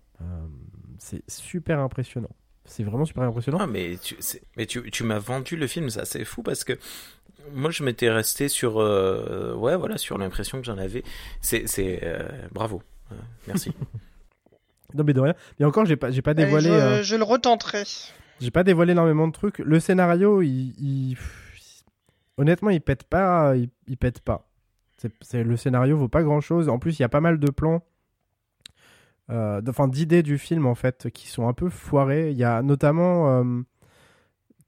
C'est 0.98 1.28
super 1.30 1.78
impressionnant. 1.80 2.30
C'est 2.68 2.84
vraiment 2.84 3.04
super 3.04 3.24
impressionnant. 3.24 3.58
Ah, 3.60 3.66
mais 3.66 3.96
tu, 4.02 4.14
c'est- 4.20 4.42
mais 4.56 4.66
tu, 4.66 4.88
tu 4.90 5.02
m'as 5.02 5.18
vendu 5.18 5.56
le 5.56 5.66
film, 5.66 5.90
ça 5.90 6.04
c'est 6.04 6.24
fou 6.24 6.42
parce 6.42 6.62
que 6.64 6.74
moi 7.52 7.70
je 7.70 7.82
m'étais 7.82 8.10
resté 8.10 8.48
sur 8.48 8.78
euh, 8.80 9.54
ouais 9.54 9.76
voilà 9.76 9.98
sur 9.98 10.16
l'impression 10.18 10.58
que 10.60 10.64
j'en 10.66 10.78
avais. 10.78 11.02
C'est 11.40 11.64
euh, 12.04 12.28
bravo, 12.52 12.82
Euh, 13.10 13.14
merci. 13.46 13.72
Non 14.94 15.04
mais 15.04 15.12
de 15.12 15.20
rien. 15.20 15.34
Mais 15.58 15.66
encore, 15.66 15.84
j'ai 15.84 15.96
pas, 15.96 16.10
j'ai 16.10 16.22
pas 16.22 16.32
dévoilé, 16.32 16.68
je, 16.70 16.72
euh, 16.74 17.02
je 17.02 17.14
le 17.16 17.22
retenterai. 17.22 17.82
j'ai 18.40 18.50
pas 18.50 18.64
dévoilé 18.64 18.92
énormément 18.92 19.28
de 19.28 19.32
trucs. 19.32 19.58
Le 19.58 19.80
scénario, 19.80 20.40
il, 20.40 20.72
il- 20.80 21.16
honnêtement, 22.38 22.70
il 22.70 22.80
pète 22.80 23.04
pas, 23.04 23.54
il, 23.56 23.68
il 23.86 23.98
pète 23.98 24.20
pas. 24.20 24.48
C'est, 25.22 25.42
le 25.44 25.56
scénario 25.58 25.96
vaut 25.98 26.08
pas 26.08 26.22
grand 26.22 26.40
chose. 26.40 26.68
En 26.70 26.78
plus, 26.78 26.98
il 26.98 27.02
y 27.02 27.04
a 27.04 27.08
pas 27.10 27.20
mal 27.20 27.38
de 27.38 27.50
plans, 27.50 27.76
euh, 27.76 27.80
enfin 29.28 29.88
d'idées 29.88 30.22
du 30.22 30.38
film 30.38 30.66
en 30.66 30.74
fait, 30.74 31.10
qui 31.10 31.28
sont 31.28 31.48
un 31.48 31.52
peu 31.52 31.68
foirées. 31.68 32.30
Il 32.30 32.36
y 32.36 32.44
a 32.44 32.62
notamment 32.62 33.28
euh, 33.30 33.62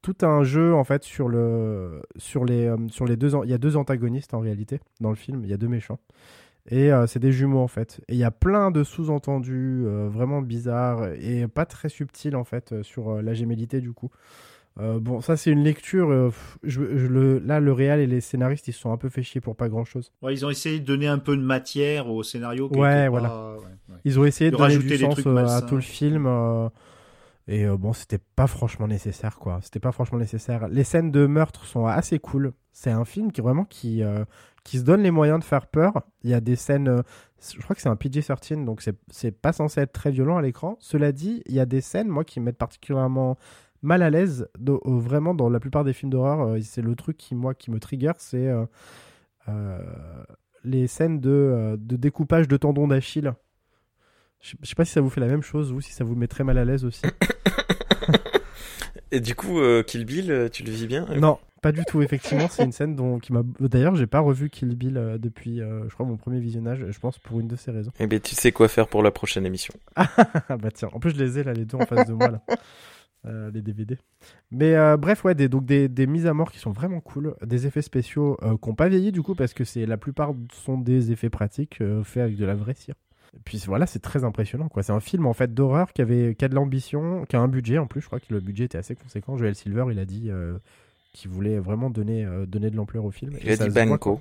tout 0.01 0.17
un 0.21 0.43
jeu 0.43 0.73
en 0.73 0.83
fait 0.83 1.03
sur 1.03 1.27
le, 1.29 2.01
sur 2.17 2.45
les, 2.45 2.65
euh, 2.65 2.77
sur 2.89 3.05
les 3.05 3.17
deux, 3.17 3.31
il 3.43 3.49
y 3.49 3.53
a 3.53 3.57
deux 3.57 3.77
antagonistes 3.77 4.33
en 4.33 4.39
réalité 4.39 4.79
dans 4.99 5.09
le 5.09 5.15
film. 5.15 5.41
Il 5.43 5.49
y 5.49 5.53
a 5.53 5.57
deux 5.57 5.67
méchants. 5.67 5.99
Et 6.69 6.91
euh, 6.91 7.07
c'est 7.07 7.19
des 7.19 7.31
jumeaux 7.31 7.59
en 7.59 7.67
fait. 7.67 8.01
Et 8.07 8.13
il 8.13 8.19
y 8.19 8.23
a 8.23 8.31
plein 8.31 8.71
de 8.71 8.83
sous-entendus 8.83 9.83
euh, 9.85 10.07
vraiment 10.09 10.41
bizarres 10.41 11.07
et 11.13 11.47
pas 11.47 11.65
très 11.65 11.89
subtils 11.89 12.35
en 12.35 12.43
fait 12.43 12.71
euh, 12.71 12.83
sur 12.83 13.09
euh, 13.09 13.21
la 13.21 13.33
gémellité 13.33 13.81
du 13.81 13.93
coup. 13.93 14.11
Euh, 14.79 14.99
bon, 14.99 15.19
ça 15.21 15.35
c'est 15.35 15.51
une 15.51 15.63
lecture. 15.63 16.09
euh, 16.09 16.27
pff, 16.29 16.57
je, 16.63 16.97
je 16.97 17.07
le, 17.07 17.39
là, 17.39 17.59
le 17.59 17.73
réal 17.73 17.99
et 17.99 18.07
les 18.07 18.21
scénaristes 18.21 18.67
ils 18.69 18.73
se 18.73 18.79
sont 18.79 18.91
un 18.93 18.97
peu 18.97 19.09
fait 19.09 19.21
chier 19.23 19.41
pour 19.41 19.55
pas 19.55 19.67
grand 19.69 19.83
chose. 19.83 20.11
Ouais, 20.21 20.33
ils 20.33 20.45
ont 20.45 20.49
essayé 20.49 20.79
de 20.79 20.85
donner 20.85 21.07
un 21.07 21.17
peu 21.19 21.35
de 21.35 21.41
matière 21.41 22.07
au 22.09 22.23
scénario. 22.23 22.69
Ouais, 22.73 23.09
voilà. 23.09 23.29
pas- 23.29 23.53
ouais, 23.57 23.65
ouais. 23.89 23.95
Ils 24.05 24.19
ont 24.19 24.23
essayé 24.25 24.49
de, 24.49 24.55
De 24.55 24.61
donner 24.61 24.75
rajouter 24.75 24.97
du 24.97 25.03
sens 25.03 25.13
trucs 25.15 25.27
euh, 25.27 25.45
à 25.45 25.61
tout 25.61 25.75
le 25.75 25.81
film. 25.81 26.25
et 27.47 27.65
bon, 27.67 27.91
c'était 27.93 28.19
pas 28.35 28.47
franchement 28.47 28.87
nécessaire 28.87 29.37
quoi. 29.39 29.59
C'était 29.61 29.79
pas 29.81 29.91
franchement 29.91 30.19
nécessaire. 30.19 30.67
Les 30.69 30.83
scènes 30.85 31.11
de 31.11 31.25
meurtre 31.25 31.65
sont 31.65 31.85
assez 31.85 32.19
cool. 32.19 32.53
C'est 32.71 32.91
un 32.91 33.03
film 33.05 33.31
qui 33.33 33.41
vraiment 33.41 33.65
qui 33.65 34.01
qui 34.63 34.77
se 34.77 34.83
donne 34.83 35.01
les 35.01 35.11
moyens 35.11 35.39
de 35.39 35.43
faire 35.43 35.67
peur. 35.67 36.01
Il 36.23 36.29
y 36.29 36.33
a 36.33 36.39
des 36.39 36.55
scènes. 36.55 37.03
je 37.53 37.59
crois 37.61 37.75
que 37.75 37.81
c'est 37.81 37.89
un 37.89 37.95
PG-13, 37.97 38.63
donc 38.63 38.81
c'est 38.81 38.95
c'est 39.09 39.31
pas 39.31 39.51
censé 39.51 39.81
être 39.81 39.91
très 39.91 40.11
violent 40.11 40.37
à 40.37 40.41
l'écran. 40.41 40.77
Cela 40.79 41.11
dit, 41.11 41.41
il 41.47 41.55
y 41.55 41.59
a 41.59 41.65
des 41.65 41.81
scènes 41.81 42.07
moi 42.07 42.23
qui 42.23 42.39
me 42.39 42.45
mettent 42.45 42.57
particulièrement 42.57 43.37
mal 43.81 44.01
à 44.03 44.09
l'aise. 44.09 44.47
euh, 44.67 44.77
Vraiment, 44.85 45.33
dans 45.33 45.49
la 45.49 45.59
plupart 45.59 45.83
des 45.83 45.93
films 45.93 46.11
d'horreur, 46.11 46.41
euh, 46.41 46.59
c'est 46.61 46.81
le 46.81 46.95
truc 46.95 47.17
qui 47.17 47.35
moi 47.35 47.53
qui 47.53 47.71
me 47.71 47.79
trigger, 47.79 48.13
c'est 48.17 48.51
euh, 49.47 49.79
les 50.63 50.87
scènes 50.87 51.19
de, 51.19 51.75
de 51.79 51.95
découpage 51.95 52.47
de 52.47 52.57
tendons 52.57 52.87
d'Achille. 52.87 53.33
Je 54.39 54.55
sais 54.63 54.75
pas 54.75 54.85
si 54.85 54.91
ça 54.91 55.01
vous 55.01 55.09
fait 55.09 55.21
la 55.21 55.27
même 55.27 55.43
chose 55.43 55.71
ou 55.71 55.81
si 55.81 55.91
ça 55.93 56.03
vous 56.03 56.15
met 56.15 56.27
très 56.27 56.43
mal 56.43 56.57
à 56.57 56.65
l'aise 56.65 56.83
aussi. 56.85 57.03
Et 59.11 59.19
du 59.19 59.35
coup, 59.35 59.59
euh, 59.59 59.83
Kill 59.83 60.05
Bill, 60.05 60.49
tu 60.53 60.63
le 60.63 60.71
vis 60.71 60.87
bien 60.87 61.05
non, 61.19 61.37
pas 61.61 61.73
du 61.73 61.83
tout. 61.83 62.01
Effectivement, 62.01 62.47
c'est 62.49 62.63
une 62.63 62.71
scène 62.71 62.95
dont 62.95 63.19
qui 63.19 63.33
m'a. 63.33 63.43
D'ailleurs, 63.59 63.95
j'ai 63.95 64.07
pas 64.07 64.21
revu 64.21 64.49
Kill 64.49 64.73
Bill 64.75 64.97
euh, 64.97 65.17
depuis, 65.17 65.61
euh, 65.61 65.83
je 65.89 65.93
crois, 65.93 66.05
mon 66.05 66.15
premier 66.15 66.39
visionnage. 66.39 66.85
Je 66.89 66.99
pense 66.99 67.19
pour 67.19 67.39
une 67.41 67.47
de 67.47 67.57
ces 67.57 67.71
raisons. 67.71 67.91
Eh 67.99 68.07
bien, 68.07 68.19
tu 68.19 68.35
sais 68.35 68.53
quoi 68.53 68.69
faire 68.69 68.87
pour 68.87 69.03
la 69.03 69.11
prochaine 69.11 69.45
émission. 69.45 69.73
Ah 69.97 70.57
bah 70.57 70.69
tiens, 70.73 70.89
en 70.93 70.99
plus 70.99 71.11
je 71.11 71.17
les 71.17 71.39
ai 71.39 71.43
là 71.43 71.53
les 71.53 71.65
deux 71.65 71.77
en 71.77 71.85
face 71.85 72.07
de 72.07 72.13
moi 72.13 72.29
là. 72.29 72.41
Euh, 73.27 73.51
les 73.51 73.61
DVD. 73.61 73.99
Mais 74.49 74.73
euh, 74.73 74.97
bref, 74.97 75.23
ouais, 75.23 75.35
des, 75.35 75.47
donc 75.47 75.63
des, 75.63 75.87
des 75.87 76.07
mises 76.07 76.25
à 76.25 76.33
mort 76.33 76.51
qui 76.51 76.57
sont 76.57 76.71
vraiment 76.71 77.01
cool, 77.01 77.35
des 77.45 77.67
effets 77.67 77.83
spéciaux 77.83 78.35
euh, 78.41 78.57
qui 78.57 78.67
n'ont 78.67 78.73
pas 78.73 78.89
vieilli 78.89 79.11
du 79.11 79.21
coup 79.21 79.35
parce 79.35 79.53
que 79.53 79.63
c'est 79.63 79.85
la 79.85 79.97
plupart 79.97 80.33
sont 80.53 80.79
des 80.79 81.11
effets 81.11 81.29
pratiques 81.29 81.81
euh, 81.81 82.03
faits 82.03 82.23
avec 82.23 82.37
de 82.37 82.45
la 82.45 82.55
vraie 82.55 82.73
cire. 82.73 82.95
Et 83.35 83.39
puis 83.45 83.61
voilà, 83.67 83.85
c'est 83.85 83.99
très 83.99 84.23
impressionnant 84.23 84.69
quoi. 84.69 84.83
C'est 84.83 84.91
un 84.91 84.99
film 84.99 85.27
en 85.27 85.33
fait 85.33 85.53
d'horreur 85.53 85.93
qui 85.93 86.01
avait 86.01 86.35
qui 86.35 86.43
a 86.45 86.47
de 86.47 86.55
l'ambition, 86.55 87.25
qui 87.29 87.35
a 87.35 87.39
un 87.39 87.47
budget 87.47 87.77
en 87.77 87.87
plus. 87.87 88.01
Je 88.01 88.07
crois 88.07 88.19
que 88.19 88.33
le 88.33 88.39
budget 88.39 88.65
était 88.65 88.77
assez 88.79 88.95
conséquent. 88.95 89.37
Joel 89.37 89.55
Silver, 89.55 89.85
il 89.91 89.99
a 89.99 90.05
dit 90.05 90.29
euh, 90.29 90.57
qu'il 91.13 91.29
voulait 91.29 91.59
vraiment 91.59 91.89
donner 91.89 92.25
euh, 92.25 92.45
donner 92.45 92.71
de 92.71 92.75
l'ampleur 92.75 93.05
au 93.05 93.11
film. 93.11 93.33
Il 93.41 93.47
Et 93.47 93.53
a 93.53 93.57
dit 93.57 93.69
voit, 93.69 93.85
Banco. 93.85 94.19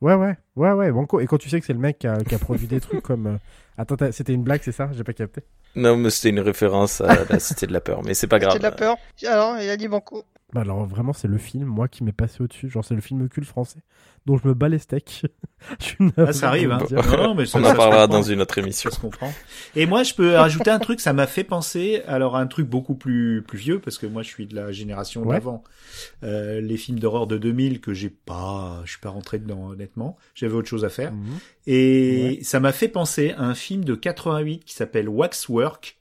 Ouais, 0.00 0.14
ouais, 0.14 0.36
ouais, 0.56 0.72
ouais, 0.72 0.92
Banco. 0.92 1.20
Et 1.20 1.26
quand 1.26 1.38
tu 1.38 1.48
sais 1.48 1.58
que 1.60 1.66
c'est 1.66 1.72
le 1.72 1.78
mec 1.78 1.98
qui 1.98 2.06
a, 2.06 2.16
qui 2.18 2.34
a 2.34 2.38
produit 2.38 2.66
des 2.66 2.80
trucs 2.80 3.02
comme. 3.02 3.26
euh, 3.26 3.36
Attends, 3.78 3.96
t'as- 3.96 4.12
c'était 4.12 4.32
une 4.32 4.42
blague, 4.42 4.60
c'est 4.64 4.72
ça? 4.72 4.88
J'ai 4.92 5.04
pas 5.04 5.12
capté. 5.12 5.42
Non, 5.74 5.96
mais 5.96 6.08
c'était 6.10 6.30
une 6.30 6.40
référence 6.40 7.00
à 7.02 7.24
la 7.28 7.38
Cité 7.38 7.66
de 7.66 7.72
la 7.72 7.80
Peur, 7.80 8.02
mais 8.04 8.14
c'est 8.14 8.26
pas 8.26 8.38
grave. 8.38 8.52
C'était 8.54 8.64
de 8.66 8.70
la 8.70 8.76
peur. 8.76 8.96
Alors, 9.26 9.58
il 9.60 9.68
a 9.68 9.76
dit 9.76 9.88
banco. 9.88 10.24
Bah 10.56 10.62
alors 10.62 10.86
vraiment 10.86 11.12
c'est 11.12 11.28
le 11.28 11.36
film 11.36 11.66
moi 11.66 11.86
qui 11.86 12.02
m'est 12.02 12.12
passé 12.12 12.42
au-dessus, 12.42 12.70
genre 12.70 12.82
c'est 12.82 12.94
le 12.94 13.02
film 13.02 13.28
culte 13.28 13.46
français 13.46 13.80
dont 14.24 14.38
je 14.38 14.48
me 14.48 14.54
bats 14.54 14.70
les 14.70 14.78
steaks. 14.78 15.26
Ah, 16.18 16.32
ça 16.32 16.48
arrive, 16.48 16.70
hein. 16.72 16.78
Non, 16.90 17.16
non, 17.22 17.34
mais 17.34 17.46
ça- 17.46 17.58
On 17.58 17.64
en 17.64 17.74
parlera 17.74 18.06
dans 18.06 18.20
une 18.22 18.40
autre 18.42 18.58
émission. 18.58 18.90
Ça 18.90 18.96
se 18.96 19.00
comprend. 19.00 19.32
Et 19.74 19.86
moi, 19.86 20.02
je 20.02 20.12
peux 20.14 20.34
rajouter 20.34 20.70
un 20.70 20.78
truc, 20.78 21.00
ça 21.00 21.12
m'a 21.14 21.26
fait 21.26 21.44
penser, 21.44 22.02
alors 22.06 22.36
un 22.36 22.46
truc 22.46 22.68
beaucoup 22.68 22.94
plus 22.94 23.42
plus 23.46 23.58
vieux, 23.58 23.78
parce 23.80 23.96
que 23.98 24.06
moi, 24.06 24.22
je 24.22 24.28
suis 24.28 24.46
de 24.46 24.54
la 24.54 24.70
génération 24.72 25.22
Ouais. 25.22 25.34
d'avant. 25.36 25.62
Euh, 26.24 26.60
les 26.60 26.76
films 26.76 26.98
d'horreur 26.98 27.26
de 27.26 27.38
2000 27.38 27.80
que 27.80 27.94
j'ai 27.94 28.10
pas, 28.10 28.82
je 28.84 28.90
suis 28.92 29.00
pas 29.00 29.08
rentré 29.10 29.38
dedans 29.38 29.68
honnêtement. 29.68 30.16
J'avais 30.34 30.54
autre 30.54 30.68
chose 30.68 30.84
à 30.84 30.90
faire. 30.90 31.12
Mhm. 31.12 31.38
Et 31.66 32.38
ça 32.42 32.60
m'a 32.60 32.72
fait 32.72 32.88
penser 32.88 33.32
à 33.38 33.42
un 33.44 33.54
film 33.54 33.84
de 33.84 33.94
88 33.94 34.64
qui 34.64 34.74
s'appelle 34.74 35.08
Waxwork, 35.08 35.96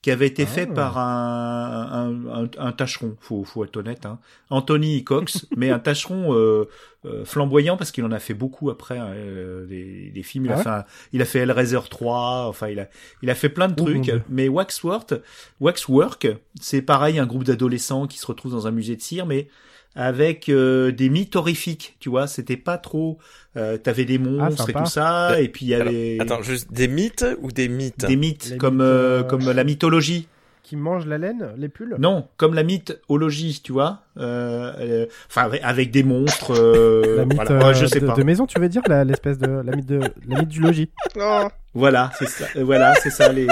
qui 0.00 0.10
avait 0.12 0.28
été 0.28 0.44
Ah. 0.44 0.46
fait 0.46 0.66
par 0.66 0.96
un, 0.98 1.88
un, 2.30 2.44
un, 2.44 2.48
un 2.58 2.72
tâcheron, 2.72 3.16
faut, 3.20 3.42
faut 3.44 3.64
être 3.64 3.76
honnête, 3.76 4.06
hein. 4.06 4.20
Anthony 4.48 5.02
Cox, 5.04 5.46
mais 5.56 5.70
un 5.70 5.78
tâcheron 5.80 6.34
euh, 6.34 6.68
euh, 7.04 7.24
flamboyant 7.24 7.76
parce 7.76 7.90
qu'il 7.90 8.04
en 8.04 8.12
a 8.12 8.18
fait 8.20 8.34
beaucoup 8.34 8.70
après 8.70 8.96
hein, 8.98 9.08
euh, 9.12 9.66
des, 9.66 10.10
des 10.10 10.22
films. 10.22 10.46
Il, 10.46 10.52
Ah 10.52 10.54
a 10.54 10.56
ouais 10.58 10.62
fait 10.62 10.68
un- 10.70 10.84
il 11.12 11.22
a 11.22 11.24
fait 11.24 11.38
Hellraiser 11.40 11.80
3, 11.90 12.46
enfin 12.48 12.68
il 12.68 12.78
a, 12.78 12.88
il 13.22 13.30
a 13.30 13.34
fait 13.34 13.48
plein 13.48 13.66
de 13.68 13.74
Oh, 13.80 13.84
trucs. 13.84 14.12
Mais 14.28 14.48
Waxworth, 14.48 15.14
Waxwork, 15.60 16.28
c'est 16.60 16.82
pareil, 16.82 17.18
un 17.18 17.26
groupe 17.26 17.44
d'adolescents 17.44 18.06
qui 18.06 18.18
se 18.18 18.26
retrouvent 18.26 18.52
dans 18.52 18.66
un 18.66 18.70
musée 18.70 18.96
de 18.96 19.02
cire, 19.02 19.26
mais 19.26 19.48
avec 19.94 20.48
euh, 20.48 20.92
des 20.92 21.08
mythes 21.08 21.36
horrifiques, 21.36 21.96
tu 22.00 22.08
vois, 22.08 22.26
c'était 22.26 22.56
pas 22.56 22.78
trop. 22.78 23.18
Euh, 23.56 23.76
T'avais 23.78 24.04
des 24.04 24.18
monstres 24.18 24.70
et 24.70 24.72
tout 24.72 24.86
ça, 24.86 25.40
et 25.40 25.48
puis 25.48 25.66
il 25.66 25.68
y 25.70 25.74
Alors, 25.74 25.88
avait 25.88 26.18
Attends, 26.20 26.42
juste 26.42 26.72
des 26.72 26.86
mythes 26.88 27.24
ou 27.40 27.50
des 27.50 27.68
mythes? 27.68 28.04
Des 28.04 28.16
mythes 28.16 28.50
Les 28.50 28.56
comme 28.56 28.76
mythes, 28.76 28.82
euh, 28.82 29.20
euh, 29.20 29.22
comme 29.24 29.50
la 29.50 29.64
mythologie. 29.64 30.28
Qui 30.68 30.76
mange 30.76 31.06
la 31.06 31.16
laine, 31.16 31.48
les 31.56 31.70
pulls? 31.70 31.96
Non, 31.98 32.28
comme 32.36 32.52
la 32.52 32.62
mythologie, 32.62 33.62
tu 33.64 33.72
vois. 33.72 34.02
Euh, 34.18 34.70
euh, 34.78 35.06
Enfin, 35.30 35.48
avec, 35.62 35.90
des 35.90 36.02
monstres. 36.02 36.52
euh, 36.54 37.16
La 37.16 37.24
mythe 37.24 37.36
voilà. 37.36 37.52
euh, 37.52 37.68
Ouais, 37.68 37.74
je 37.74 37.86
sais 37.86 38.00
de, 38.00 38.06
pas. 38.06 38.12
de 38.14 38.22
maison, 38.22 38.46
tu 38.46 38.60
veux 38.60 38.68
dire 38.68 38.82
la- 38.86 39.02
l'espèce 39.02 39.38
de 39.38 39.46
la 39.48 39.74
mythe 39.74 39.86
de 39.86 40.00
la 40.28 40.40
mythe 40.40 40.48
du 40.50 40.60
logis? 40.60 40.90
Oh, 41.18 41.46
Voilà, 41.72 42.10
c'est 42.18 42.28
ça. 42.28 42.44
euh, 42.56 42.64
Voilà, 42.64 42.94
c'est 42.96 43.08
ça. 43.08 43.32
Les 43.32 43.46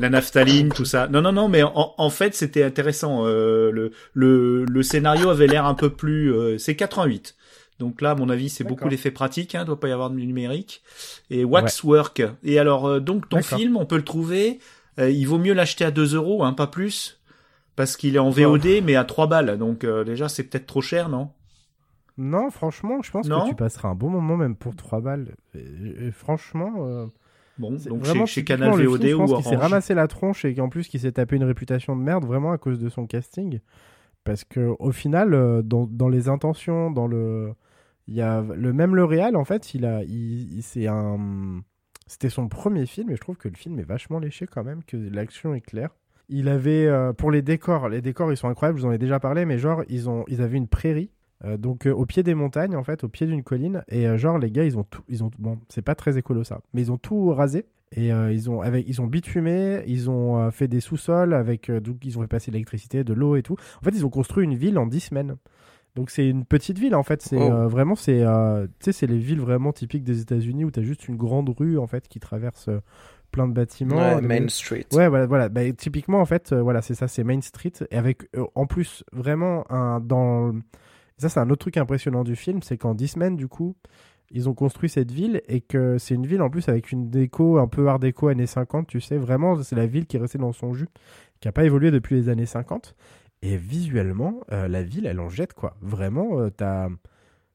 la 0.00 0.10
naphtaline, 0.10 0.70
tout 0.70 0.84
ça. 0.84 1.06
Non, 1.06 1.20
non, 1.22 1.30
non. 1.30 1.48
Mais 1.48 1.62
en, 1.62 1.94
en 1.96 2.10
fait, 2.10 2.34
c'était 2.34 2.64
intéressant. 2.64 3.22
Euh, 3.24 3.70
le 3.70 3.92
le 4.14 4.64
le 4.64 4.82
scénario 4.82 5.30
avait 5.30 5.46
l'air 5.46 5.64
un 5.64 5.74
peu 5.74 5.90
plus. 5.90 6.32
euh, 6.34 6.58
c'est 6.58 6.74
88. 6.74 7.36
Donc 7.78 8.00
là, 8.00 8.10
à 8.10 8.14
mon 8.16 8.28
avis, 8.30 8.48
c'est 8.48 8.64
beaucoup 8.64 8.80
D'accord. 8.80 8.90
d'effets 8.90 9.10
pratiques. 9.12 9.54
Hein, 9.54 9.64
doit 9.64 9.78
pas 9.78 9.86
y 9.88 9.92
avoir 9.92 10.10
de 10.10 10.16
numérique. 10.16 10.82
Et 11.30 11.44
Waxwork. 11.44 12.20
Et 12.42 12.58
alors, 12.58 12.86
euh, 12.88 12.98
donc 13.00 13.28
ton 13.28 13.42
film, 13.42 13.76
on 13.76 13.86
peut 13.86 13.96
le 13.96 14.02
trouver. 14.04 14.58
Euh, 14.98 15.10
il 15.10 15.24
vaut 15.26 15.38
mieux 15.38 15.54
l'acheter 15.54 15.84
à 15.84 15.90
2 15.90 16.14
euros, 16.14 16.44
hein, 16.44 16.52
pas 16.52 16.66
plus. 16.66 17.20
Parce 17.76 17.96
qu'il 17.96 18.16
est 18.16 18.18
en 18.18 18.30
VOD, 18.30 18.82
mais 18.84 18.96
à 18.96 19.04
3 19.04 19.26
balles. 19.26 19.56
Donc 19.58 19.84
euh, 19.84 20.04
déjà, 20.04 20.28
c'est 20.28 20.44
peut-être 20.44 20.66
trop 20.66 20.82
cher, 20.82 21.08
non? 21.08 21.30
Non, 22.18 22.50
franchement, 22.50 23.00
je 23.02 23.10
pense 23.10 23.26
Non 23.28 23.44
que 23.44 23.48
tu 23.48 23.54
passeras 23.54 23.88
un 23.88 23.94
bon 23.94 24.10
moment 24.10 24.36
même 24.36 24.54
pour 24.54 24.76
3 24.76 25.00
balles. 25.00 25.34
Et, 25.54 26.06
et 26.08 26.10
franchement, 26.12 26.72
euh, 26.80 27.06
Bon, 27.58 27.78
c'est 27.78 27.88
donc 27.88 28.00
vraiment 28.00 28.26
chez, 28.26 28.40
chez 28.40 28.44
Canal 28.44 28.70
le 28.76 28.84
VOD 28.86 29.00
film, 29.00 29.10
je 29.10 29.16
pense 29.16 29.30
ou 29.30 29.34
qu'il 29.36 29.44
s'est 29.44 29.56
ramassé 29.62 29.94
la 29.94 30.08
tronche 30.08 30.44
et 30.44 30.54
qu'en 30.54 30.68
plus 30.68 30.88
qu'il 30.88 31.00
s'est 31.00 31.12
tapé 31.12 31.36
une 31.36 31.44
réputation 31.44 31.96
de 31.96 32.02
merde 32.02 32.24
vraiment 32.26 32.52
à 32.52 32.58
cause 32.58 32.78
de 32.78 32.88
son 32.90 33.06
casting. 33.06 33.60
Parce 34.24 34.44
que 34.44 34.74
au 34.78 34.92
final, 34.92 35.62
dans, 35.64 35.86
dans 35.86 36.08
les 36.08 36.28
intentions, 36.28 36.90
dans 36.90 37.06
le, 37.06 37.54
il 38.08 38.14
y 38.14 38.20
a 38.22 38.42
le 38.42 38.72
même 38.72 38.94
le 38.94 39.04
réal 39.04 39.34
en 39.36 39.44
fait, 39.44 39.74
il 39.74 39.84
a, 39.86 40.02
il, 40.04 40.52
il- 40.58 40.62
c'est 40.62 40.86
un, 40.88 41.62
c'était 42.06 42.30
son 42.30 42.48
premier 42.48 42.86
film 42.86 43.10
et 43.10 43.16
je 43.16 43.20
trouve 43.20 43.36
que 43.36 43.48
le 43.48 43.54
film 43.56 43.78
est 43.78 43.84
vachement 43.84 44.18
léché 44.18 44.46
quand 44.46 44.64
même, 44.64 44.82
que 44.84 44.96
l'action 44.96 45.54
est 45.54 45.60
claire. 45.60 45.90
Il 46.28 46.48
avait 46.48 46.86
euh, 46.86 47.12
pour 47.12 47.30
les 47.30 47.42
décors, 47.42 47.88
les 47.88 48.00
décors 48.00 48.32
ils 48.32 48.36
sont 48.36 48.48
incroyables, 48.48 48.78
je 48.78 48.84
vous 48.84 48.88
en 48.88 48.92
ai 48.92 48.98
déjà 48.98 49.20
parlé, 49.20 49.44
mais 49.44 49.58
genre 49.58 49.82
ils 49.88 50.08
ont, 50.08 50.24
ils 50.28 50.40
avaient 50.40 50.56
une 50.56 50.68
prairie. 50.68 51.10
euh, 51.44 51.56
donc 51.56 51.86
euh, 51.86 51.92
au 51.92 52.06
pied 52.06 52.22
des 52.22 52.34
montagnes 52.34 52.76
en 52.76 52.84
fait, 52.84 53.04
au 53.04 53.08
pied 53.08 53.26
d'une 53.26 53.42
colline 53.42 53.82
et 53.88 54.16
genre 54.16 54.38
les 54.38 54.50
gars 54.50 54.64
ils 54.64 54.78
ont 54.78 54.84
tout, 54.84 55.02
ils 55.08 55.24
ont 55.24 55.30
bon 55.38 55.58
c'est 55.68 55.82
pas 55.82 55.94
très 55.94 56.16
écolo 56.18 56.44
ça, 56.44 56.60
mais 56.72 56.82
ils 56.82 56.92
ont 56.92 56.98
tout 56.98 57.30
rasé 57.34 57.66
et 57.94 58.08
ils 58.08 58.48
ont 58.48 58.62
avec 58.62 58.88
ils 58.88 59.02
ont 59.02 59.06
bitumé, 59.06 59.82
ils 59.86 60.08
ont 60.08 60.50
fait 60.50 60.68
des 60.68 60.80
sous-sols 60.80 61.34
avec 61.34 61.70
donc 61.70 61.98
ils 62.04 62.16
ont 62.18 62.22
fait 62.22 62.28
passer 62.28 62.50
l'électricité, 62.50 63.04
de 63.04 63.12
l'eau 63.12 63.36
et 63.36 63.42
tout. 63.42 63.56
En 63.80 63.84
fait, 63.84 63.94
ils 63.94 64.06
ont 64.06 64.10
construit 64.10 64.44
une 64.44 64.54
ville 64.54 64.78
en 64.78 64.86
10 64.86 65.00
semaines. 65.00 65.36
Donc 65.94 66.10
c'est 66.10 66.26
une 66.26 66.44
petite 66.44 66.78
ville 66.78 66.94
en 66.94 67.02
fait, 67.02 67.20
c'est 67.22 67.36
Oh. 67.36 67.52
euh, 67.52 67.68
vraiment 67.68 67.94
c'est 67.94 68.22
euh, 68.22 68.66
c'est 68.80 69.06
les 69.06 69.18
villes 69.18 69.40
vraiment 69.40 69.72
typiques 69.72 70.04
des 70.04 70.22
États-Unis 70.22 70.64
où 70.64 70.70
tu 70.70 70.80
as 70.80 70.82
juste 70.82 71.06
une 71.06 71.16
grande 71.16 71.50
rue 71.50 71.76
en 71.78 71.86
fait 71.86 72.08
qui 72.08 72.18
traverse 72.18 72.68
euh, 72.68 72.80
plein 73.30 73.46
de 73.48 73.52
bâtiments. 73.52 73.96
Ouais, 73.96 74.20
Main 74.20 74.48
Street. 74.48 74.86
Ouais, 74.92 75.08
voilà, 75.08 75.26
voilà. 75.26 75.48
Bah, 75.48 75.70
typiquement, 75.72 76.20
en 76.20 76.26
fait, 76.26 76.52
voilà, 76.52 76.82
c'est 76.82 76.94
ça, 76.94 77.08
c'est 77.08 77.24
Main 77.24 77.40
Street. 77.40 77.72
Et 77.90 77.96
avec, 77.96 78.28
en 78.54 78.66
plus, 78.66 79.04
vraiment, 79.12 79.64
un, 79.72 80.00
dans. 80.00 80.52
Ça, 81.16 81.30
c'est 81.30 81.40
un 81.40 81.48
autre 81.48 81.60
truc 81.60 81.78
impressionnant 81.78 82.24
du 82.24 82.36
film, 82.36 82.60
c'est 82.62 82.76
qu'en 82.76 82.94
10 82.94 83.08
semaines, 83.08 83.36
du 83.36 83.48
coup, 83.48 83.74
ils 84.30 84.50
ont 84.50 84.54
construit 84.54 84.90
cette 84.90 85.10
ville 85.10 85.40
et 85.48 85.62
que 85.62 85.96
c'est 85.96 86.14
une 86.14 86.26
ville, 86.26 86.42
en 86.42 86.50
plus, 86.50 86.68
avec 86.68 86.92
une 86.92 87.08
déco 87.08 87.56
un 87.58 87.68
peu 87.68 87.88
art 87.88 87.98
déco 87.98 88.28
années 88.28 88.46
50, 88.46 88.86
tu 88.86 89.00
sais, 89.00 89.16
vraiment, 89.16 89.62
c'est 89.62 89.76
la 89.76 89.86
ville 89.86 90.04
qui 90.04 90.18
est 90.18 90.20
restée 90.20 90.38
dans 90.38 90.52
son 90.52 90.74
jus, 90.74 90.88
qui 91.40 91.48
n'a 91.48 91.52
pas 91.52 91.64
évolué 91.64 91.90
depuis 91.90 92.16
les 92.16 92.28
années 92.28 92.44
50. 92.44 92.94
Et 93.42 93.56
visuellement, 93.56 94.40
euh, 94.52 94.68
la 94.68 94.82
ville, 94.82 95.06
elle 95.06 95.18
en 95.18 95.28
jette, 95.28 95.52
quoi. 95.52 95.76
Vraiment, 95.82 96.38
euh, 96.38 96.50
t'as. 96.50 96.88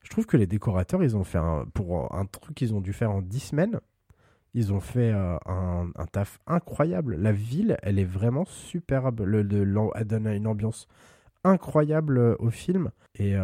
Je 0.03 0.09
trouve 0.09 0.25
que 0.25 0.37
les 0.37 0.47
décorateurs, 0.47 1.01
ils 1.01 1.15
ont 1.15 1.23
fait 1.23 1.37
un. 1.37 1.65
Pour 1.73 2.13
un 2.13 2.25
truc 2.25 2.55
qu'ils 2.55 2.73
ont 2.73 2.81
dû 2.81 2.93
faire 2.93 3.11
en 3.11 3.21
10 3.21 3.39
semaines, 3.39 3.79
ils 4.53 4.73
ont 4.73 4.81
fait 4.81 5.11
euh, 5.13 5.37
un, 5.45 6.05
taf 6.11 6.39
incroyable. 6.45 7.15
La 7.15 7.31
ville, 7.31 7.77
elle 7.83 7.99
est 7.99 8.05
vraiment 8.05 8.45
superbe. 8.45 9.21
Elle 9.95 10.07
donne 10.07 10.27
une 10.27 10.47
ambiance 10.47 10.87
incroyable 11.45 12.35
au 12.39 12.49
film. 12.49 12.91
Et 13.15 13.35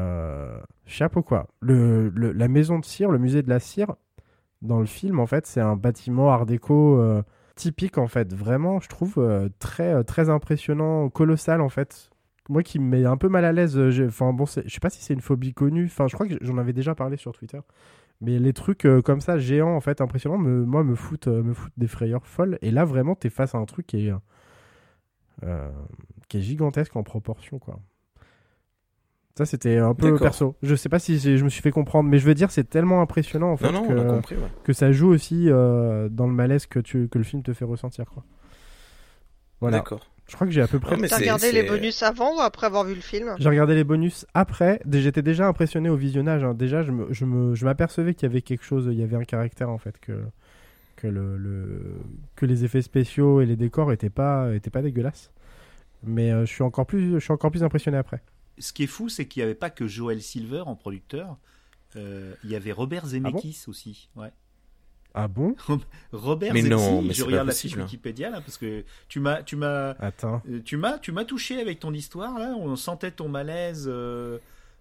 chapeau 0.85 1.23
quoi. 1.23 1.47
Le, 1.61 2.09
la 2.09 2.47
maison 2.47 2.77
de 2.77 2.85
cire, 2.85 3.09
le 3.09 3.19
musée 3.19 3.41
de 3.41 3.49
la 3.49 3.59
cire, 3.59 3.95
dans 4.61 4.79
le 4.79 4.85
film, 4.85 5.19
en 5.19 5.25
fait, 5.25 5.45
c'est 5.45 5.61
un 5.61 5.75
bâtiment 5.75 6.31
art 6.31 6.45
déco 6.45 7.01
typique, 7.55 7.97
en 7.97 8.07
fait. 8.07 8.33
Vraiment, 8.33 8.79
je 8.79 8.89
trouve 8.89 9.49
très, 9.59 10.03
très 10.03 10.29
impressionnant, 10.29 11.09
colossal, 11.09 11.61
en 11.61 11.69
fait. 11.69 12.12
Moi 12.49 12.61
qui 12.63 12.79
me 12.79 12.85
met 12.85 13.05
un 13.05 13.17
peu 13.17 13.29
mal 13.29 13.45
à 13.45 13.51
l'aise, 13.53 13.77
euh, 13.77 14.07
enfin 14.07 14.33
bon, 14.33 14.45
je 14.45 14.67
sais 14.69 14.79
pas 14.81 14.89
si 14.89 15.01
c'est 15.01 15.13
une 15.13 15.21
phobie 15.21 15.53
connue, 15.53 15.85
enfin 15.85 16.07
je 16.07 16.13
crois 16.15 16.27
que 16.27 16.35
j'en 16.41 16.57
avais 16.57 16.73
déjà 16.73 16.93
parlé 16.93 17.15
sur 17.15 17.31
Twitter, 17.31 17.59
mais 18.21 18.39
les 18.39 18.53
trucs 18.53 18.85
euh, 18.85 19.01
comme 19.01 19.19
ça, 19.21 19.37
géants, 19.37 19.75
en 19.75 19.81
fait, 19.81 19.99
impressionnants, 19.99 20.37
me, 20.37 20.63
moi, 20.65 20.83
me 20.83 20.95
foutent, 20.95 21.27
euh, 21.27 21.43
me 21.43 21.53
foutent 21.53 21.73
des 21.77 21.87
frayeurs 21.87 22.25
folles. 22.25 22.57
Et 22.61 22.71
là, 22.71 22.85
vraiment, 22.85 23.15
t'es 23.15 23.29
face 23.29 23.53
à 23.53 23.57
un 23.57 23.65
truc 23.65 23.85
qui 23.87 24.07
est, 24.07 24.13
euh, 25.43 25.69
qui 26.29 26.37
est 26.37 26.41
gigantesque 26.41 26.95
en 26.95 27.03
proportion, 27.03 27.59
quoi. 27.59 27.79
Ça, 29.35 29.45
c'était 29.45 29.77
un 29.77 29.93
peu 29.95 30.15
perso. 30.17 30.55
Je 30.61 30.75
sais 30.75 30.89
pas 30.89 30.99
si 30.99 31.17
je 31.19 31.43
me 31.43 31.49
suis 31.49 31.61
fait 31.61 31.71
comprendre, 31.71 32.07
mais 32.07 32.19
je 32.19 32.25
veux 32.25 32.35
dire, 32.35 32.51
c'est 32.51 32.69
tellement 32.69 33.01
impressionnant, 33.01 33.51
en 33.51 33.57
fait, 33.57 33.71
Non, 33.71 33.81
non, 33.81 33.87
que, 33.87 33.93
on 33.93 34.09
a 34.09 34.13
compris. 34.15 34.35
ouais. 34.35 34.51
que 34.63 34.73
ça 34.73 34.91
joue 34.91 35.09
aussi 35.09 35.47
dans 35.47 36.27
le 36.27 36.33
malaise 36.33 36.65
que, 36.67 36.79
tu, 36.79 37.09
que 37.09 37.17
le 37.17 37.23
film 37.23 37.41
te 37.43 37.51
fait 37.51 37.65
ressentir, 37.65 38.05
quoi. 38.05 38.23
Voilà. 39.59 39.77
D'accord. 39.77 40.12
Je 40.33 40.35
crois 40.35 40.47
que 40.47 40.53
j'ai 40.53 40.63
à 40.63 40.67
peu 40.67 40.79
près 40.79 40.97
T'as 40.97 41.17
regardé 41.19 41.51
les 41.51 41.61
bonus 41.61 42.01
avant 42.01 42.35
ou 42.35 42.39
après 42.39 42.65
avoir 42.65 42.83
vu 42.85 42.95
le 42.95 43.01
film? 43.01 43.35
J'ai 43.37 43.49
regardé 43.49 43.75
les 43.75 43.83
bonus 43.83 44.25
après. 44.33 44.81
J'étais 44.91 45.21
déjà 45.21 45.47
impressionné 45.47 45.89
au 45.89 45.95
visionnage. 45.95 46.43
hein. 46.43 46.55
Déjà, 46.55 46.81
je 46.81 46.91
me- 46.91 47.13
je 47.13 47.25
me- 47.25 47.53
je 47.53 47.63
m'apercevais 47.65 48.15
qu'il 48.15 48.27
y 48.27 48.31
avait 48.31 48.41
quelque 48.41 48.63
chose, 48.65 48.87
il 48.91 48.97
y 48.97 49.03
avait 49.03 49.15
un 49.15 49.25
caractère 49.25 49.69
en 49.69 49.77
fait, 49.77 49.99
que, 49.99 50.23
que, 50.95 51.05
le, 51.05 51.37
le- 51.37 51.97
que 52.35 52.47
les 52.47 52.65
effets 52.65 52.81
spéciaux 52.81 53.41
et 53.41 53.45
les 53.45 53.55
décors 53.55 53.91
étaient 53.91 54.09
pas, 54.09 54.51
étaient 54.55 54.71
pas 54.71 54.81
dégueulasses. 54.81 55.29
Mais 56.01 56.31
euh, 56.31 56.47
je, 56.47 56.51
suis 56.51 56.63
encore 56.63 56.87
plus, 56.87 57.13
je 57.13 57.19
suis 57.19 57.31
encore 57.31 57.51
plus 57.51 57.63
impressionné 57.63 57.97
après. 57.99 58.23
Ce 58.57 58.73
qui 58.73 58.85
est 58.85 58.87
fou, 58.87 59.09
c'est 59.09 59.27
qu'il 59.27 59.41
n'y 59.41 59.45
avait 59.45 59.53
pas 59.53 59.69
que 59.69 59.85
Joel 59.85 60.23
Silver 60.23 60.63
en 60.65 60.73
producteur. 60.75 61.37
Euh, 61.95 62.33
il 62.43 62.49
y 62.49 62.55
avait 62.55 62.71
Robert 62.71 63.05
Zemeckis 63.05 63.65
aussi. 63.67 64.09
Ouais. 64.15 64.31
Ah 65.13 65.27
bon 65.27 65.55
Robert 66.11 66.53
Mais 66.53 66.63
non, 66.63 67.01
mais 67.03 67.13
je 67.13 67.23
regarde 67.23 67.47
la 67.47 67.53
fiche. 67.53 67.75
Wikipédia 67.75 68.29
là 68.31 68.41
parce 68.41 68.57
que 68.57 68.83
tu 69.07 69.19
m'as 69.19 69.43
tu 69.43 69.55
m'as 69.55 69.91
Attends. 69.99 70.41
euh, 70.49 70.59
tu 70.65 70.75
m'as 70.77 70.97
tu 70.97 71.11
m'as 71.11 71.23
touché 71.25 71.59
avec 71.61 71.79
ton 71.79 71.93
histoire 71.93 72.39
là, 72.39 72.55
on 72.57 72.75
sentait 72.75 73.11
ton 73.11 73.29
malaise 73.29 73.85
euh, 73.87 74.39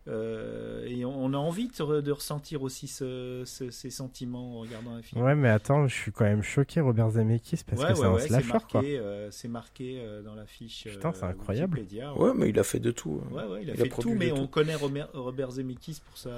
euh, 0.08 0.84
et 0.86 1.04
on, 1.04 1.16
on 1.24 1.32
a 1.32 1.36
envie 1.36 1.68
de, 1.68 1.74
re- 1.74 2.00
de 2.02 2.10
ressentir 2.10 2.62
aussi 2.62 2.88
ce- 2.88 3.42
ce- 3.46 3.70
ces 3.70 3.90
sentiments 3.90 4.56
en 4.56 4.60
regardant 4.60 4.94
un 4.94 5.02
film. 5.02 5.22
Ouais, 5.22 5.34
mais 5.36 5.48
attends, 5.48 5.86
je 5.86 5.94
suis 5.94 6.10
quand 6.10 6.24
même 6.24 6.42
choqué, 6.42 6.80
Robert 6.80 7.10
Zemeckis, 7.10 7.62
parce 7.64 7.80
Ouais, 7.80 7.88
que 7.88 7.92
ouais, 7.92 7.98
c'est 7.98 8.04
un 8.06 8.12
ouais, 8.14 8.20
c'est 8.22 8.26
slasher, 8.28 8.64
quoi. 8.70 8.82
euh, 8.82 9.28
c'est 9.30 9.46
marqué 9.48 10.00
euh, 10.00 10.22
dans 10.22 10.34
la 10.34 10.44
fiche. 10.46 10.88
Putain, 10.90 11.10
euh, 11.10 11.12
c'est 11.14 11.24
incroyable. 11.24 11.78
Wikipédia, 11.78 12.14
Ouais, 12.18 12.32
mais 12.34 12.48
il 12.48 12.58
a 12.58 12.64
fait 12.64 12.80
de 12.80 12.90
tout. 12.90 13.20
hein. 13.24 13.32
Ouais, 13.34 13.44
ouais, 13.44 13.62
il 13.62 13.70
a 13.70 13.74
Il 13.74 13.80
a 13.80 13.84
fait 13.84 13.88
produit 13.90 14.10
tout, 14.12 14.18
mais 14.18 14.28
de 14.28 14.32
on 14.32 14.42
tout. 14.42 14.48
connaît 14.48 14.74
Robert, 14.74 15.08
Robert 15.14 15.50
Zemeckis 15.52 16.00
pour 16.04 16.18
ça. 16.18 16.30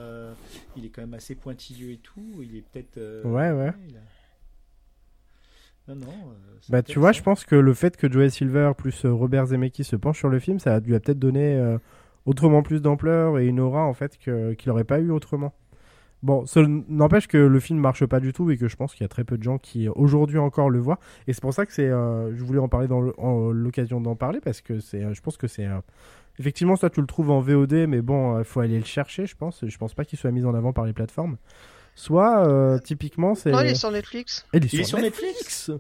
Il 0.76 0.84
est 0.84 0.90
quand 0.90 1.00
même 1.02 1.14
assez 1.14 1.34
pointilleux 1.34 1.92
et 1.92 1.98
tout. 1.98 2.22
Il 2.42 2.56
est 2.56 2.62
peut-être. 2.70 2.98
euh, 2.98 3.22
Ouais, 3.24 3.50
ouais. 3.50 3.72
il 3.88 3.96
a- 3.96 4.00
Non, 5.88 5.96
non. 5.96 6.06
euh, 6.12 6.34
Bah, 6.70 6.82
tu 6.82 6.98
vois, 6.98 7.12
je 7.12 7.22
pense 7.22 7.44
que 7.44 7.54
le 7.56 7.74
fait 7.74 7.96
que 7.96 8.10
Joel 8.10 8.30
Silver 8.30 8.72
plus 8.76 9.04
euh, 9.04 9.12
Robert 9.12 9.46
Zemeckis 9.46 9.84
se 9.84 9.96
penchent 9.96 10.18
sur 10.18 10.30
le 10.30 10.38
film, 10.38 10.58
ça 10.58 10.74
a 10.74 10.80
dû 10.80 10.94
a 10.94 11.00
peut-être 11.00 11.18
donner 11.18 11.56
euh, 11.56 11.76
autrement 12.26 12.62
plus 12.62 12.82
d'ampleur 12.82 13.38
et 13.38 13.46
une 13.46 13.60
aura 13.60 13.84
en 13.84 13.94
fait 13.94 14.16
qu'il 14.18 14.56
n'aurait 14.66 14.84
pas 14.84 15.00
eu 15.00 15.10
autrement. 15.10 15.52
Bon, 16.22 16.46
ça 16.46 16.62
n'empêche 16.66 17.26
que 17.26 17.36
le 17.36 17.60
film 17.60 17.78
marche 17.78 18.06
pas 18.06 18.18
du 18.18 18.32
tout 18.32 18.50
et 18.50 18.56
que 18.56 18.66
je 18.66 18.76
pense 18.76 18.94
qu'il 18.94 19.02
y 19.02 19.04
a 19.04 19.08
très 19.08 19.24
peu 19.24 19.36
de 19.36 19.42
gens 19.42 19.58
qui 19.58 19.90
aujourd'hui 19.90 20.38
encore 20.38 20.70
le 20.70 20.78
voient. 20.78 20.98
Et 21.26 21.34
c'est 21.34 21.42
pour 21.42 21.52
ça 21.52 21.66
que 21.66 21.72
c'est, 21.72 21.88
euh, 21.88 22.34
je 22.34 22.42
voulais 22.42 22.60
en 22.60 22.68
parler 22.68 22.88
dans 22.88 23.02
l'occasion 23.50 24.00
d'en 24.00 24.16
parler 24.16 24.40
parce 24.40 24.62
que 24.62 24.80
c'est, 24.80 25.04
euh, 25.04 25.12
je 25.12 25.20
pense 25.20 25.36
que 25.36 25.46
c'est, 25.46 25.66
euh, 25.66 25.80
effectivement, 26.38 26.76
ça 26.76 26.88
tu 26.88 27.02
le 27.02 27.06
trouves 27.06 27.30
en 27.30 27.40
VOD, 27.40 27.86
mais 27.88 28.00
bon, 28.00 28.38
il 28.38 28.44
faut 28.44 28.60
aller 28.60 28.78
le 28.78 28.86
chercher, 28.86 29.26
je 29.26 29.36
pense. 29.36 29.66
Je 29.66 29.76
pense 29.76 29.92
pas 29.92 30.06
qu'il 30.06 30.18
soit 30.18 30.30
mis 30.30 30.46
en 30.46 30.54
avant 30.54 30.72
par 30.72 30.86
les 30.86 30.94
plateformes. 30.94 31.36
Soit, 31.94 32.46
euh, 32.46 32.78
typiquement, 32.78 33.34
c'est. 33.34 33.50
Non, 33.52 33.60
il 33.60 33.68
est 33.68 33.74
sur 33.74 33.90
Netflix. 33.90 34.46
Il 34.52 34.64
est 34.64 34.72
Il 34.72 34.80
est 34.80 34.84
sur 34.84 34.98
sur 34.98 34.98
Netflix. 34.98 35.70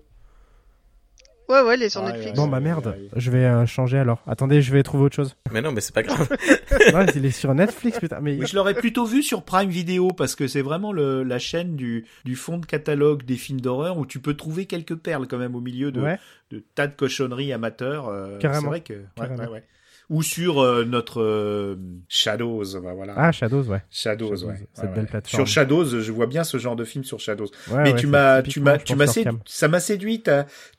Ouais, 1.48 1.60
ouais, 1.60 1.74
elle 1.74 1.82
est 1.82 1.88
sur 1.90 2.02
Netflix. 2.02 2.32
Bon 2.36 2.46
bah 2.48 2.58
merde, 2.60 2.86
ouais. 2.86 3.08
je 3.16 3.30
vais 3.30 3.44
euh, 3.44 3.66
changer 3.66 3.98
alors. 3.98 4.22
Attendez, 4.26 4.62
je 4.62 4.72
vais 4.72 4.82
trouver 4.82 5.04
autre 5.04 5.14
chose. 5.16 5.36
Mais 5.52 5.60
non, 5.60 5.72
mais 5.72 5.80
c'est 5.82 5.94
pas 5.94 6.02
grave. 6.02 6.28
ouais, 6.94 7.06
il 7.14 7.26
est 7.26 7.30
sur 7.30 7.54
Netflix, 7.54 7.98
putain. 7.98 8.20
Mais 8.20 8.36
Oui, 8.38 8.46
je 8.46 8.56
l'aurais 8.56 8.72
plutôt 8.74 9.04
vu 9.04 9.22
sur 9.22 9.42
Prime 9.42 9.68
Video 9.68 10.08
parce 10.08 10.34
que 10.36 10.46
c'est 10.48 10.62
vraiment 10.62 10.92
le, 10.92 11.22
la 11.22 11.38
chaîne 11.38 11.76
du, 11.76 12.06
du 12.24 12.34
fond 12.34 12.56
de 12.58 12.64
catalogue 12.66 13.24
des 13.24 13.36
films 13.36 13.60
d'horreur 13.60 13.98
où 13.98 14.06
tu 14.06 14.20
peux 14.20 14.34
trouver 14.34 14.64
quelques 14.64 14.96
perles 14.96 15.26
quand 15.28 15.38
même 15.38 15.54
au 15.54 15.60
milieu 15.60 15.92
de, 15.92 16.00
ouais, 16.00 16.18
de 16.50 16.64
tas 16.74 16.86
de 16.86 16.94
cochonneries 16.94 17.52
amateurs. 17.52 18.08
euh, 18.08 18.38
Carrément. 18.38 18.60
C'est 18.62 18.66
vrai 18.68 18.80
que. 18.80 18.94
ouais, 18.94 19.04
Carrément. 19.16 19.42
ouais, 19.42 19.48
ouais. 19.48 19.64
Ou 20.10 20.22
sur 20.22 20.60
euh, 20.60 20.84
notre 20.84 21.22
euh, 21.22 21.76
Shadows, 22.08 22.64
bah, 22.82 22.92
voilà. 22.94 23.14
ah 23.16 23.32
Shadows, 23.32 23.62
ouais. 23.64 23.82
Shadows, 23.90 24.36
Shadows, 24.36 24.48
ouais. 24.48 24.68
cette 24.74 24.90
Ouais, 24.90 24.94
belle 24.96 25.06
plateforme. 25.06 25.46
Sur 25.46 25.46
Shadows, 25.46 26.00
je 26.00 26.12
vois 26.12 26.26
bien 26.26 26.44
ce 26.44 26.58
genre 26.58 26.76
de 26.76 26.84
film 26.84 27.04
sur 27.04 27.20
Shadows. 27.20 27.48
ouais 27.70 27.82
Mais 27.84 27.94
tu 27.94 28.06
m'as, 28.06 28.42
tu 28.42 28.60
m'as, 28.60 28.78
tu 28.78 28.94
m'as 28.96 29.06
ça 29.46 29.68
m'a 29.68 29.80
séduit. 29.80 30.22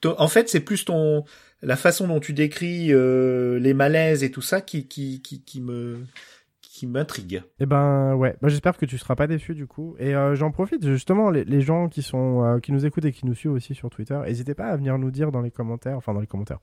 En 0.05 0.27
fait, 0.27 0.47
c'est 0.49 0.59
plus 0.59 0.85
ton, 0.85 1.23
la 1.61 1.75
façon 1.75 2.07
dont 2.07 2.19
tu 2.19 2.33
décris 2.33 2.93
euh, 2.93 3.57
les 3.59 3.73
malaises 3.73 4.23
et 4.23 4.29
tout 4.31 4.41
ça 4.41 4.61
qui, 4.61 4.87
qui, 4.87 5.21
qui, 5.21 5.41
qui 5.41 5.61
me, 5.61 6.05
qui 6.61 6.85
m'intrigue. 6.85 7.41
Eh 7.59 7.65
ben 7.65 8.13
ouais, 8.15 8.35
bah, 8.41 8.49
j'espère 8.49 8.77
que 8.77 8.85
tu 8.85 8.97
seras 8.97 9.15
pas 9.15 9.27
déçu 9.27 9.55
du 9.55 9.65
coup. 9.65 9.95
Et 9.97 10.15
euh, 10.15 10.35
j'en 10.35 10.51
profite 10.51 10.85
justement, 10.85 11.31
les, 11.31 11.43
les 11.45 11.61
gens 11.61 11.89
qui 11.89 12.03
sont 12.03 12.43
euh, 12.43 12.59
qui 12.59 12.71
nous 12.71 12.85
écoutent 12.85 13.05
et 13.05 13.11
qui 13.11 13.25
nous 13.25 13.33
suivent 13.33 13.53
aussi 13.53 13.73
sur 13.73 13.89
Twitter, 13.89 14.19
n'hésitez 14.25 14.53
pas 14.53 14.67
à 14.67 14.75
venir 14.75 14.97
nous 14.99 15.09
dire 15.11 15.31
dans 15.31 15.41
les 15.41 15.51
commentaires, 15.51 15.97
enfin 15.97 16.13
dans 16.13 16.21
les 16.21 16.27
commentaires, 16.27 16.59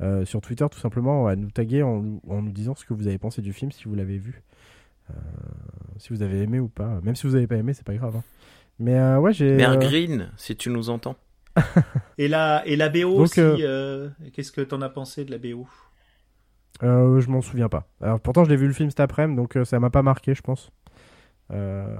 euh, 0.00 0.24
sur 0.24 0.40
Twitter 0.40 0.66
tout 0.70 0.78
simplement, 0.78 1.26
à 1.26 1.36
nous 1.36 1.50
taguer 1.50 1.82
en, 1.82 2.00
nous- 2.00 2.20
en 2.28 2.42
nous 2.42 2.52
disant 2.52 2.74
ce 2.74 2.84
que 2.84 2.94
vous 2.94 3.06
avez 3.08 3.18
pensé 3.18 3.42
du 3.42 3.52
film, 3.52 3.70
si 3.72 3.84
vous 3.84 3.94
l'avez 3.94 4.18
vu, 4.18 4.42
Euh, 5.10 5.14
si 5.96 6.10
vous 6.12 6.22
avez 6.22 6.42
aimé 6.42 6.60
ou 6.60 6.68
pas. 6.68 7.00
Même 7.02 7.16
si 7.16 7.26
vous 7.26 7.34
avez 7.34 7.46
pas 7.46 7.56
aimé, 7.56 7.72
c'est 7.72 7.86
pas 7.86 7.94
grave. 7.94 8.16
hein. 8.16 8.22
Mais 8.78 8.98
euh, 8.98 9.18
ouais, 9.18 9.32
j'ai. 9.32 9.56
Mère 9.56 9.78
Green, 9.78 10.30
si 10.36 10.54
tu 10.54 10.68
nous 10.70 10.90
entends. 10.90 11.16
Et 12.18 12.28
la, 12.28 12.62
et 12.66 12.76
la 12.76 12.88
BO 12.90 13.14
Donc, 13.16 13.20
aussi, 13.22 13.40
euh, 13.40 13.56
euh, 13.62 14.10
qu'est-ce 14.32 14.52
que 14.52 14.60
t'en 14.60 14.80
as 14.82 14.90
pensé 14.90 15.24
de 15.24 15.30
la 15.30 15.38
BO 15.38 15.66
Euh, 16.82 17.20
je 17.20 17.28
m'en 17.30 17.40
souviens 17.40 17.68
pas. 17.68 17.88
Alors 18.00 18.20
pourtant, 18.20 18.44
je 18.44 18.50
l'ai 18.50 18.56
vu 18.56 18.66
le 18.68 18.72
film 18.72 18.90
cet 18.90 19.00
après-midi, 19.00 19.36
donc 19.36 19.56
euh, 19.56 19.64
ça 19.64 19.80
m'a 19.80 19.90
pas 19.90 20.02
marqué, 20.02 20.34
je 20.34 20.42
pense. 20.42 20.70
Euh, 21.50 21.96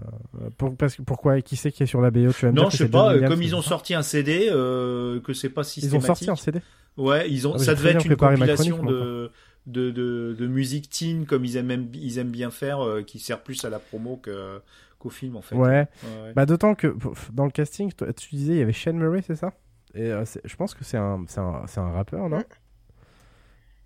pour, 0.59 0.77
parce 0.77 0.97
pourquoi 1.07 1.41
Qui 1.41 1.57
c'est 1.57 1.73
qui 1.73 1.83
est 1.83 1.87
sur 1.87 2.01
la 2.03 2.11
BO 2.11 2.33
Tu 2.33 2.45
vas 2.47 2.53
me 2.53 2.57
Non, 2.57 2.63
dire 2.65 2.71
je 2.71 2.77
sais 2.77 2.89
pas, 2.89 3.11
euh, 3.11 3.15
Williams, 3.15 3.33
comme 3.35 3.43
ils 3.43 3.49
c'est 3.49 3.55
ont 3.55 3.63
sorti 3.63 3.95
un 3.95 4.03
CD, 4.03 4.49
euh, 4.51 5.21
que 5.21 5.33
c'est 5.33 5.49
pas 5.49 5.63
Ils 5.63 5.65
systématique. 5.65 6.03
ont 6.05 6.07
sorti 6.15 6.31
un 6.31 6.37
CD. 6.37 6.61
Ouais, 6.97 7.31
ils 7.31 7.47
ont, 7.49 7.55
Ah, 7.55 7.59
ça 7.59 7.75
devait 7.75 7.91
être 7.91 8.05
une 8.05 8.17
compilation 8.17 8.83
de, 8.85 9.31
de, 9.67 9.91
de, 9.91 10.37
de 10.39 10.47
musique 10.47 10.91
teen, 10.91 11.25
comme 11.27 11.45
ils 11.45 11.57
aiment, 11.57 11.89
ils 11.95 12.19
aiment 12.19 12.31
bien 12.31 12.51
faire, 12.51 12.81
euh, 12.85 13.03
qui 13.03 13.19
sert 13.21 13.43
plus 13.43 13.65
à 13.65 13.71
la 13.71 13.79
promo 13.79 14.17
que, 14.17 14.61
qu'au 14.99 15.09
film, 15.11 15.37
en 15.37 15.43
fait. 15.43 15.55
Ouais. 15.55 15.69
Ouais, 15.69 15.87
ouais. 16.25 16.33
Bah 16.35 16.45
d'autant 16.45 16.75
que 16.75 16.95
dans 17.33 17.45
le 17.45 17.51
casting, 17.51 17.91
tu 18.17 18.35
disais 18.37 18.53
il 18.55 18.59
y 18.59 18.63
avait 18.63 18.73
Shane 18.73 18.99
Murray, 18.99 19.23
c'est 19.27 19.37
ça? 19.37 19.53
Et 19.95 20.11
euh, 20.13 20.25
je 20.45 20.57
pense 20.57 20.75
que 20.75 20.85
c'est 20.85 20.99
un, 20.99 21.25
c'est 21.29 21.41
un, 21.41 21.63
c'est 21.67 21.81
un 21.81 21.91
rappeur, 21.93 22.29
non? 22.29 22.43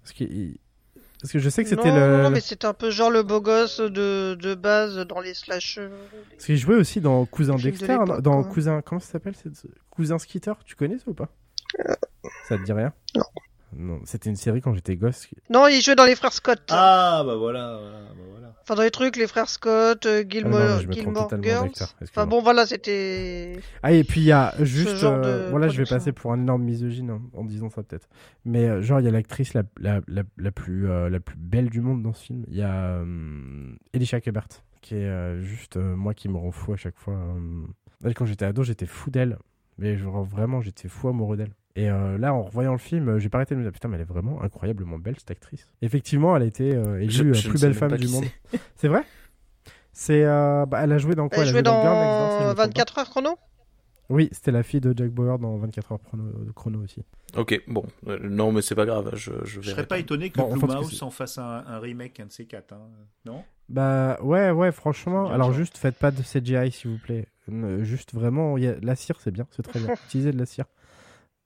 Parce 0.03 0.13
que, 0.13 0.25
il- 0.25 0.59
parce 1.23 1.33
que 1.33 1.39
je 1.39 1.49
sais 1.49 1.63
que 1.63 1.69
c'était 1.71 1.93
le, 1.93 2.25
non, 2.25 2.31
mais 2.31 2.41
c'est 2.41 2.65
un 2.65 2.75
peu 2.75 2.91
genre 2.91 3.09
le 3.09 3.23
beau 3.23 3.41
gosse 3.41 3.79
de, 3.79 4.35
de 4.35 4.55
base 4.57 4.97
dans 5.07 5.21
les 5.21 5.35
slash. 5.35 5.79
parce 6.33 6.47
qu'il 6.47 6.57
jouait 6.57 6.75
aussi 6.75 7.01
dans 7.01 7.25
Cousin 7.27 7.55
de 7.55 7.63
Dexter, 7.63 7.97
dans. 8.21 8.43
Cousin, 8.43 8.83
comment 8.83 9.01
ça 9.01 9.13
s'appelle 9.13 9.35
Cousin 9.91 10.19
Skeeter, 10.19 10.55
tu 10.65 10.75
connais 10.75 10.99
ça 10.99 11.05
ou 11.07 11.15
pas? 11.15 11.29
Ça 12.49 12.59
te 12.59 12.65
dit 12.65 12.73
rien? 12.73 12.93
Non. 13.15 13.23
Non, 13.77 14.01
c'était 14.05 14.29
une 14.31 14.37
série 14.37 14.61
quand 14.61 14.75
j'étais 14.75 14.97
gosse. 14.97 15.27
Non, 15.51 15.67
il 15.69 15.81
jouait 15.81 15.95
dans 15.95 16.05
les 16.05 16.15
frères 16.17 16.33
Scott. 16.33 16.61
Ah, 16.71 17.23
bah 17.27 17.37
voilà, 17.37 17.79
voilà, 17.81 17.99
bah 18.01 18.23
voilà. 18.31 18.55
Enfin, 18.63 18.75
dans 18.77 18.83
les 18.83 18.91
trucs, 18.91 19.17
les 19.17 19.27
frères 19.27 19.49
Scott, 19.49 20.07
euh, 20.07 20.21
Ah 20.21 20.23
non, 20.23 20.29
Gilmore, 20.31 20.81
je 20.81 20.87
me 20.87 20.93
Gilmore 20.93 21.31
Girls. 21.43 21.71
Enfin 22.03 22.27
bon, 22.27 22.41
voilà, 22.43 22.65
c'était. 22.67 23.59
Ah 23.83 23.93
et 23.93 24.05
puis 24.05 24.21
il 24.21 24.27
y 24.27 24.33
a 24.33 24.55
juste, 24.61 24.97
genre 24.97 25.15
euh, 25.25 25.49
voilà, 25.51 25.69
je 25.69 25.79
vais 25.83 25.89
passer 25.89 26.13
pour 26.13 26.33
un 26.33 26.39
énorme 26.39 26.63
misogyne 26.63 27.11
hein, 27.11 27.23
en 27.35 27.45
disant 27.45 27.71
ça 27.71 27.83
peut-être. 27.83 28.09
Mais 28.45 28.69
euh, 28.69 28.83
genre 28.83 29.01
il 29.01 29.05
y 29.05 29.09
a 29.09 29.11
l'actrice 29.11 29.55
la, 29.55 29.63
la, 29.81 30.01
la, 30.07 30.23
la 30.39 30.51
plus 30.53 30.89
euh, 30.89 31.09
la 31.11 31.19
plus 31.19 31.37
belle 31.37 31.71
du 31.71 31.81
monde 31.81 32.03
dans 32.03 32.13
ce 32.13 32.25
film. 32.25 32.45
Il 32.49 32.57
y 32.57 32.63
a 32.63 32.73
euh, 32.99 33.73
Elisha 33.95 34.21
Cuthbert 34.21 34.47
qui 34.81 34.95
est 34.97 35.05
euh, 35.07 35.41
juste 35.41 35.77
euh, 35.77 35.97
moi 35.97 36.13
qui 36.15 36.29
me 36.29 36.37
rend 36.37 36.51
fou 36.53 36.73
à 36.73 36.77
chaque 36.77 36.99
fois. 36.99 37.15
euh. 37.15 37.63
Elle, 38.05 38.15
Quand 38.15 38.27
j'étais 38.27 38.45
ado, 38.45 38.63
j'étais 38.65 38.87
fou 38.87 39.11
d'elle, 39.11 39.39
mais 39.79 39.97
genre 39.97 40.25
vraiment 40.25 40.61
j'étais 40.61 40.89
fou 40.89 41.09
amoureux 41.09 41.37
d'elle. 41.37 41.53
Et 41.75 41.89
euh, 41.91 42.19
là, 42.19 42.35
en 42.35 42.43
revoyant 42.43 42.73
le 42.73 42.79
film, 42.79 43.09
euh, 43.09 43.19
j'ai 43.19 43.29
pas 43.31 43.39
arrêté 43.39 43.55
de 43.55 43.61
me 43.61 43.65
dire 43.65 43.73
putain, 43.73 43.89
mais 43.89 43.97
elle 43.97 44.03
est 44.03 44.05
vraiment 44.05 44.43
incroyablement 44.43 44.99
belle 44.99 45.17
cette 45.19 45.31
actrice. 45.31 45.67
Effectivement, 45.81 46.37
elle 46.37 46.43
a 46.43 46.47
été 46.47 46.75
euh, 46.75 47.01
élue 47.01 47.35
Je- 47.35 47.49
plus 47.49 47.61
belle 47.61 47.75
femme 47.75 47.97
du 47.97 48.09
monde. 48.09 48.25
c'est. 48.77 48.89
Vrai? 48.89 49.05
C'est 49.95 50.25
euh, 50.25 50.67
bah, 50.67 50.81
elle 50.83 50.93
a 50.93 50.99
joué 50.99 51.15
dans 51.15 51.29
quoi? 51.29 51.39
Elle 51.45 51.49
jouait 51.51 51.61
a 51.61 51.61
joué 51.61 51.63
dans 51.63 51.81
trompe 51.81 52.57
pas. 52.57 52.67
24 52.67 52.99
heures 52.99 53.11
chrono? 53.11 53.39
Oui, 54.09 54.29
c'était 54.33 54.51
la 54.51 54.63
fille 54.63 54.81
de 54.81 54.93
Jack 54.97 55.11
Bauer 55.11 55.39
dans 55.39 55.57
24 55.57 55.93
heures 55.93 56.03
chrono, 56.03 56.25
chrono 56.55 56.81
aussi. 56.83 57.03
Ok, 57.37 57.63
bon. 57.67 57.85
Euh, 58.09 58.19
non, 58.23 58.53
mais 58.53 58.61
c'est 58.61 58.75
pas 58.75 58.85
grave. 58.85 59.11
Je, 59.15 59.33
je 59.45 59.63
serais 59.63 59.87
pas 59.87 59.99
étonné 59.99 60.29
que 60.29 60.37
Bon, 60.37 60.55
Blumhouse 60.55 61.03
en 61.03 61.11
fasse 61.11 61.39
un, 61.39 61.65
un 61.67 61.79
remake, 61.79 62.21
un 62.21 62.27
de 62.27 62.33
ces 62.33 62.45
quatre, 62.45 62.75
hein. 62.75 62.91
non? 63.25 63.43
Bah 63.71 64.19
ouais, 64.23 64.51
ouais, 64.51 64.71
franchement. 64.73 65.31
Alors 65.31 65.49
sûr. 65.49 65.57
juste, 65.59 65.79
faites 65.79 65.97
pas 65.97 66.11
de 66.11 66.21
CGI 66.23 66.71
s'il 66.73 66.91
vous 66.91 66.99
plaît. 66.99 67.27
Juste 67.81 68.13
vraiment, 68.13 68.59
il 68.59 68.65
y 68.65 68.69
a... 68.69 68.75
la 68.83 68.95
cire 68.97 69.19
c'est 69.21 69.31
bien, 69.31 69.47
c'est 69.51 69.63
très 69.63 69.81
bien. 69.81 69.95
Utilisez 70.09 70.33
de 70.33 70.39
la 70.39 70.45
cire. 70.47 70.67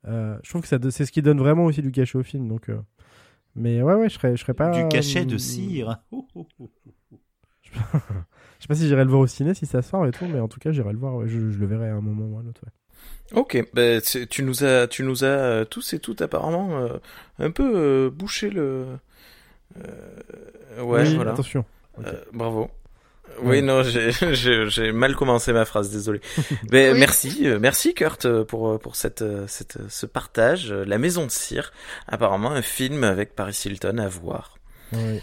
Euh, 0.07 0.37
je 0.43 0.49
trouve 0.49 0.61
que 0.61 0.67
ça 0.67 0.77
c'est 0.89 1.05
ce 1.05 1.11
qui 1.11 1.21
donne 1.21 1.39
vraiment 1.39 1.65
aussi 1.65 1.81
du 1.81 1.91
cachet 1.91 2.17
au 2.17 2.23
film. 2.23 2.47
Donc, 2.47 2.69
euh, 2.69 2.79
mais 3.55 3.81
ouais, 3.81 3.93
ouais, 3.95 4.09
je 4.09 4.15
serais, 4.15 4.35
je 4.37 4.41
serais 4.41 4.53
pas. 4.53 4.71
Du 4.71 4.87
cachet 4.89 5.25
de 5.25 5.33
hum, 5.33 5.39
cire. 5.39 5.97
Je 8.59 8.63
sais 8.63 8.67
pas 8.69 8.75
si 8.75 8.87
j'irai 8.87 9.03
le 9.03 9.09
voir 9.09 9.21
au 9.21 9.27
ciné 9.27 9.53
si 9.53 9.65
ça 9.65 9.81
sort 9.81 10.07
et 10.07 10.11
tout, 10.11 10.25
mais 10.25 10.39
en 10.39 10.47
tout 10.47 10.59
cas 10.59 10.71
j'irai 10.71 10.91
le 10.91 10.97
voir. 10.97 11.15
ouais. 11.15 11.27
Je, 11.27 11.51
je 11.51 11.57
le 11.59 11.65
verrai 11.67 11.89
à 11.89 11.95
un 11.95 12.01
moment 12.01 12.25
ou 12.25 12.37
à 12.37 12.41
un 12.41 12.47
autre. 12.47 12.61
ouais. 12.65 12.71
Ok, 13.39 13.69
bah, 13.73 13.99
tu 14.01 14.41
nous 14.43 14.63
as, 14.63 14.87
tu 14.87 15.03
nous 15.03 15.23
as 15.23 15.27
euh, 15.27 15.65
tous 15.65 15.93
et 15.93 15.99
toutes 15.99 16.21
apparemment 16.21 16.77
euh, 16.79 16.97
un 17.39 17.51
peu 17.51 17.71
euh, 17.75 18.09
bouché 18.09 18.49
le. 18.49 18.85
euh, 19.77 20.81
ouais, 20.81 21.03
Oui, 21.03 21.15
voilà. 21.15 21.33
Attention. 21.33 21.65
Euh, 22.03 22.23
bravo. 22.33 22.69
Oui, 23.41 23.61
non, 23.61 23.83
j'ai- 23.83 24.91
mal 24.91 25.15
commencé 25.15 25.53
ma 25.53 25.65
phrase, 25.65 25.91
désolé. 25.91 26.21
Mais 26.71 26.91
Oui. 26.91 26.99
merci, 26.99 27.47
euh, 27.47 27.59
merci 27.59 27.93
Kurt 27.93 28.25
euh, 28.25 28.43
pour 28.43 28.79
pour 28.79 28.95
cette 28.95 29.21
euh, 29.21 29.45
cette 29.47 29.77
ce 29.89 30.05
partage. 30.05 30.71
Euh, 30.71 30.83
La 30.85 30.97
Maison 30.97 31.25
de 31.25 31.31
Cire, 31.31 31.71
apparemment 32.07 32.51
un 32.51 32.61
film 32.61 33.03
avec 33.03 33.35
Paris 33.35 33.59
Hilton 33.65 33.97
à 33.99 34.07
voir. 34.07 34.57
Ouais. 34.93 35.21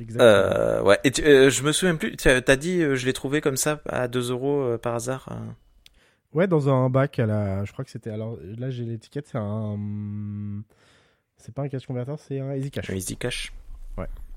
Exactement. 0.00 0.24
Euh, 0.30 0.82
ouais. 0.82 0.98
Et 1.04 1.10
tu- 1.10 1.22
euh, 1.24 1.50
je 1.50 1.62
me 1.62 1.72
souviens 1.72 1.96
plus. 1.96 2.16
tu 2.16 2.28
as- 2.28 2.40
T'as 2.40 2.56
dit, 2.56 2.82
euh, 2.82 2.94
je 2.94 3.04
l'ai 3.06 3.12
trouvé 3.12 3.40
comme 3.40 3.56
ça 3.56 3.80
à 3.88 4.06
2 4.08 4.30
euros 4.30 4.60
euh, 4.60 4.78
par 4.78 4.94
hasard. 4.94 5.28
euh. 5.32 5.34
Ouais, 6.34 6.46
dans 6.46 6.68
un 6.68 6.88
bac 6.90 7.18
à 7.18 7.26
la. 7.26 7.64
Je 7.64 7.72
crois 7.72 7.84
que 7.84 7.90
c'était. 7.90 8.10
Alors 8.10 8.38
là, 8.58 8.70
j'ai 8.70 8.84
l'étiquette, 8.84 9.26
c'est 9.32 9.38
un. 9.38 9.76
C'est 11.38 11.54
pas 11.54 11.62
un 11.62 11.68
cash 11.68 11.86
converter, 11.86 12.14
c'est 12.18 12.38
un 12.40 12.52
Easy 12.54 12.70
Cash. 12.70 12.90
Un 12.90 12.94
Easy 12.94 13.16
Cash. 13.16 13.52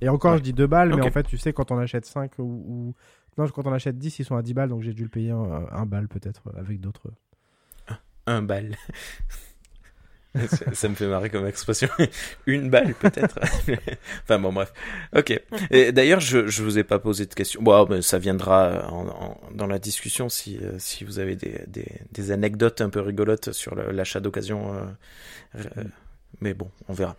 Et 0.02 0.10
encore, 0.10 0.32
Ouais. 0.34 0.38
je 0.40 0.44
dis 0.44 0.54
2 0.54 0.68
balles, 0.68 0.90
mais 0.90 0.96
Ok. 1.02 1.06
en 1.08 1.12
fait, 1.12 1.24
tu 1.24 1.38
sais, 1.38 1.54
quand 1.54 1.72
on 1.72 1.78
achète 1.78 2.06
5 2.06 2.40
ou, 2.40 2.44
ou- 2.44 2.96
Non, 3.38 3.48
quand 3.50 3.66
on 3.68 3.74
achète 3.74 3.98
10, 3.98 4.20
ils 4.20 4.26
sont 4.26 4.36
à 4.36 4.42
10 4.42 4.54
balles, 4.54 4.70
donc 4.70 4.82
j'ai 4.82 4.94
dû 4.94 5.04
le 5.04 5.10
payer 5.10 5.32
un, 5.32 5.68
un 5.72 5.86
balle 5.86 6.08
peut-être 6.08 6.42
avec 6.58 6.80
d'autres. 6.82 7.08
Un 8.28 8.42
balle. 8.42 8.76
ça, 10.48 10.74
ça 10.74 10.88
me 10.90 10.96
fait 10.96 11.08
marrer 11.08 11.30
comme 11.30 11.46
expression. 11.46 11.90
Une 12.48 12.70
balle, 12.70 12.94
peut-être. 12.96 13.38
enfin 14.24 14.40
bon, 14.40 14.54
bref. 14.54 14.72
Ok. 15.16 15.40
Et 15.72 15.92
d'ailleurs, 15.92 16.20
je, 16.22 16.48
je 16.48 16.64
vous 16.64 16.78
ai 16.78 16.84
pas 16.84 17.00
posé 17.00 17.26
de 17.26 17.34
questions. 17.34 17.62
Bon, 17.62 17.86
mais 17.90 18.02
ça 18.02 18.18
viendra 18.18 18.88
en, 18.92 19.08
en- 19.08 19.40
dans 19.54 19.68
la 19.68 19.78
discussion 19.80 20.30
si, 20.30 20.58
euh, 20.62 20.74
si 20.78 21.04
vous 21.04 21.20
avez 21.20 21.36
des, 21.36 21.64
des, 21.68 21.88
des 22.12 22.32
anecdotes 22.32 22.80
un 22.82 22.90
peu 22.90 23.02
rigolotes 23.02 23.52
sur 23.52 23.76
l'achat 23.76 24.20
d'occasion. 24.22 24.74
euh, 24.74 24.86
euh, 25.56 25.84
mais 26.40 26.54
bon, 26.54 26.70
on 26.88 26.94
verra. 26.94 27.16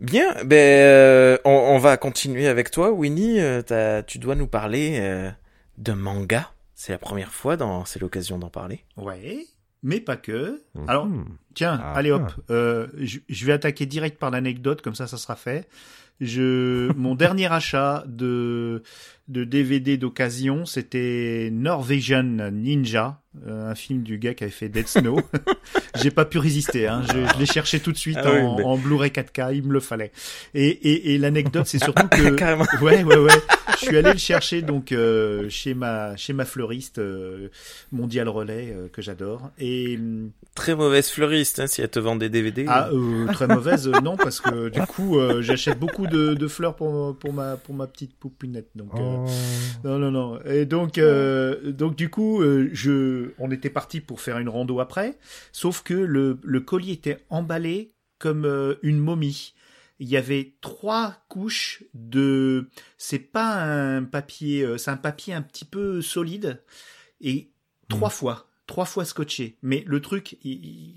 Bien, 0.00 0.34
ben 0.44 0.56
euh, 0.82 1.38
on, 1.44 1.50
on 1.50 1.78
va 1.78 1.96
continuer 1.96 2.48
avec 2.48 2.70
toi, 2.70 2.90
Winnie. 2.90 3.40
Euh, 3.40 3.62
t'as- 3.62 4.02
tu 4.02 4.18
dois 4.18 4.34
nous 4.34 4.46
parler 4.48 4.98
euh, 5.00 5.30
de 5.78 5.92
manga. 5.92 6.50
C'est 6.74 6.92
la 6.92 6.98
première 6.98 7.32
fois, 7.32 7.56
dans, 7.56 7.84
c'est 7.84 8.00
l'occasion 8.00 8.38
d'en 8.38 8.50
parler. 8.50 8.84
Ouais, 8.96 9.46
mais 9.82 10.00
pas 10.00 10.16
que. 10.16 10.62
Alors, 10.88 11.06
Hmm. 11.06 11.24
Tiens, 11.54 11.78
Ah, 11.80 11.92
allez 11.94 12.10
hop, 12.10 12.22
ah. 12.36 12.52
euh, 12.52 12.88
je, 12.98 13.20
je 13.28 13.46
vais 13.46 13.52
attaquer 13.52 13.86
direct 13.86 14.18
par 14.18 14.32
l'anecdote, 14.32 14.82
comme 14.82 14.96
ça, 14.96 15.06
ça 15.06 15.16
sera 15.16 15.36
fait. 15.36 15.68
Je, 16.20 16.92
mon 16.94 17.14
dernier 17.14 17.50
achat 17.52 18.02
de, 18.08 18.82
de 19.28 19.44
DVD 19.44 19.96
d'occasion, 19.96 20.66
c'était 20.66 21.48
Norwegian 21.50 22.50
Ninja, 22.52 23.20
euh, 23.46 23.70
un 23.70 23.74
film 23.74 24.02
du 24.02 24.18
gars 24.18 24.34
qui 24.34 24.44
avait 24.44 24.52
fait 24.52 24.68
Dead 24.68 24.86
Snow. 24.86 25.18
J'ai 26.02 26.10
pas 26.10 26.24
pu 26.26 26.38
résister, 26.38 26.86
hein. 26.88 27.02
je, 27.10 27.18
je 27.32 27.38
l'ai 27.38 27.46
cherché 27.46 27.80
tout 27.80 27.90
de 27.92 27.96
suite 27.96 28.18
Ah 28.22 28.30
oui, 28.32 28.40
en, 28.40 28.56
mais- 28.58 28.64
en 28.64 28.76
Blu-ray 28.76 29.10
4K, 29.10 29.54
il 29.56 29.62
me 29.62 29.72
le 29.72 29.80
fallait. 29.80 30.12
Et, 30.54 30.68
et, 30.68 31.14
et 31.14 31.18
l'anecdote, 31.18 31.66
c'est 31.66 31.82
surtout 31.82 32.06
que 32.10 32.30
Carrément. 32.34 32.66
ouais, 32.82 33.02
ouais, 33.02 33.16
ouais. 33.16 33.32
Je 33.80 33.86
suis 33.86 33.96
allé 33.96 34.12
le 34.12 34.18
chercher 34.18 34.62
donc 34.62 34.92
euh, 34.92 35.48
chez 35.48 35.74
ma 35.74 36.16
chez 36.16 36.32
ma 36.32 36.44
fleuriste 36.44 36.98
euh, 36.98 37.48
Mondial 37.92 38.28
Relais 38.28 38.72
euh, 38.74 38.88
que 38.88 39.02
j'adore 39.02 39.50
et 39.58 39.96
hum, 39.98 40.30
Très 40.54 40.76
mauvaise 40.76 41.08
fleuriste, 41.08 41.58
hein, 41.58 41.66
si 41.66 41.80
elle 41.82 41.88
te 41.90 41.98
vend 41.98 42.14
des 42.16 42.28
DVD. 42.28 42.64
ah 42.68 42.88
euh, 42.92 43.26
très 43.32 43.48
mauvaise 43.48 43.88
non 44.02 44.16
parce 44.16 44.40
que 44.40 44.68
du 44.68 44.80
coup 44.82 45.18
euh, 45.18 45.42
j'achète 45.42 45.78
beaucoup 45.80 46.06
de, 46.06 46.34
de 46.34 46.46
fleurs 46.48 46.76
pour, 46.76 47.16
pour, 47.16 47.32
ma, 47.32 47.56
pour 47.56 47.74
ma 47.74 47.86
petite 47.88 48.14
poupinette. 48.14 48.68
Donc, 48.76 48.90
euh, 48.94 48.98
Oh. 49.13 49.13
Non, 49.84 49.98
non, 49.98 50.10
non. 50.10 50.40
Et 50.44 50.66
donc, 50.66 50.98
euh, 50.98 51.72
donc 51.72 51.96
du 51.96 52.10
coup, 52.10 52.42
euh, 52.42 52.68
je, 52.72 53.30
on 53.38 53.50
était 53.50 53.70
parti 53.70 54.00
pour 54.00 54.20
faire 54.20 54.38
une 54.38 54.48
rando 54.48 54.80
après, 54.80 55.18
sauf 55.52 55.82
que 55.82 55.94
le, 55.94 56.38
le 56.42 56.60
colis 56.60 56.92
était 56.92 57.18
emballé 57.30 57.92
comme 58.18 58.44
euh, 58.44 58.74
une 58.82 58.98
momie. 58.98 59.54
Il 60.00 60.08
y 60.08 60.16
avait 60.16 60.54
trois 60.60 61.16
couches 61.28 61.84
de. 61.94 62.68
C'est 62.98 63.18
pas 63.18 63.62
un 63.62 64.02
papier, 64.02 64.66
c'est 64.76 64.90
un 64.90 64.96
papier 64.96 65.34
un 65.34 65.42
petit 65.42 65.64
peu 65.64 66.02
solide 66.02 66.62
et 67.20 67.50
trois 67.88 68.10
fois, 68.10 68.48
trois 68.66 68.86
fois 68.86 69.04
scotché. 69.04 69.56
Mais 69.62 69.84
le 69.86 70.00
truc, 70.00 70.38
il- 70.42 70.52
il- 70.52 70.94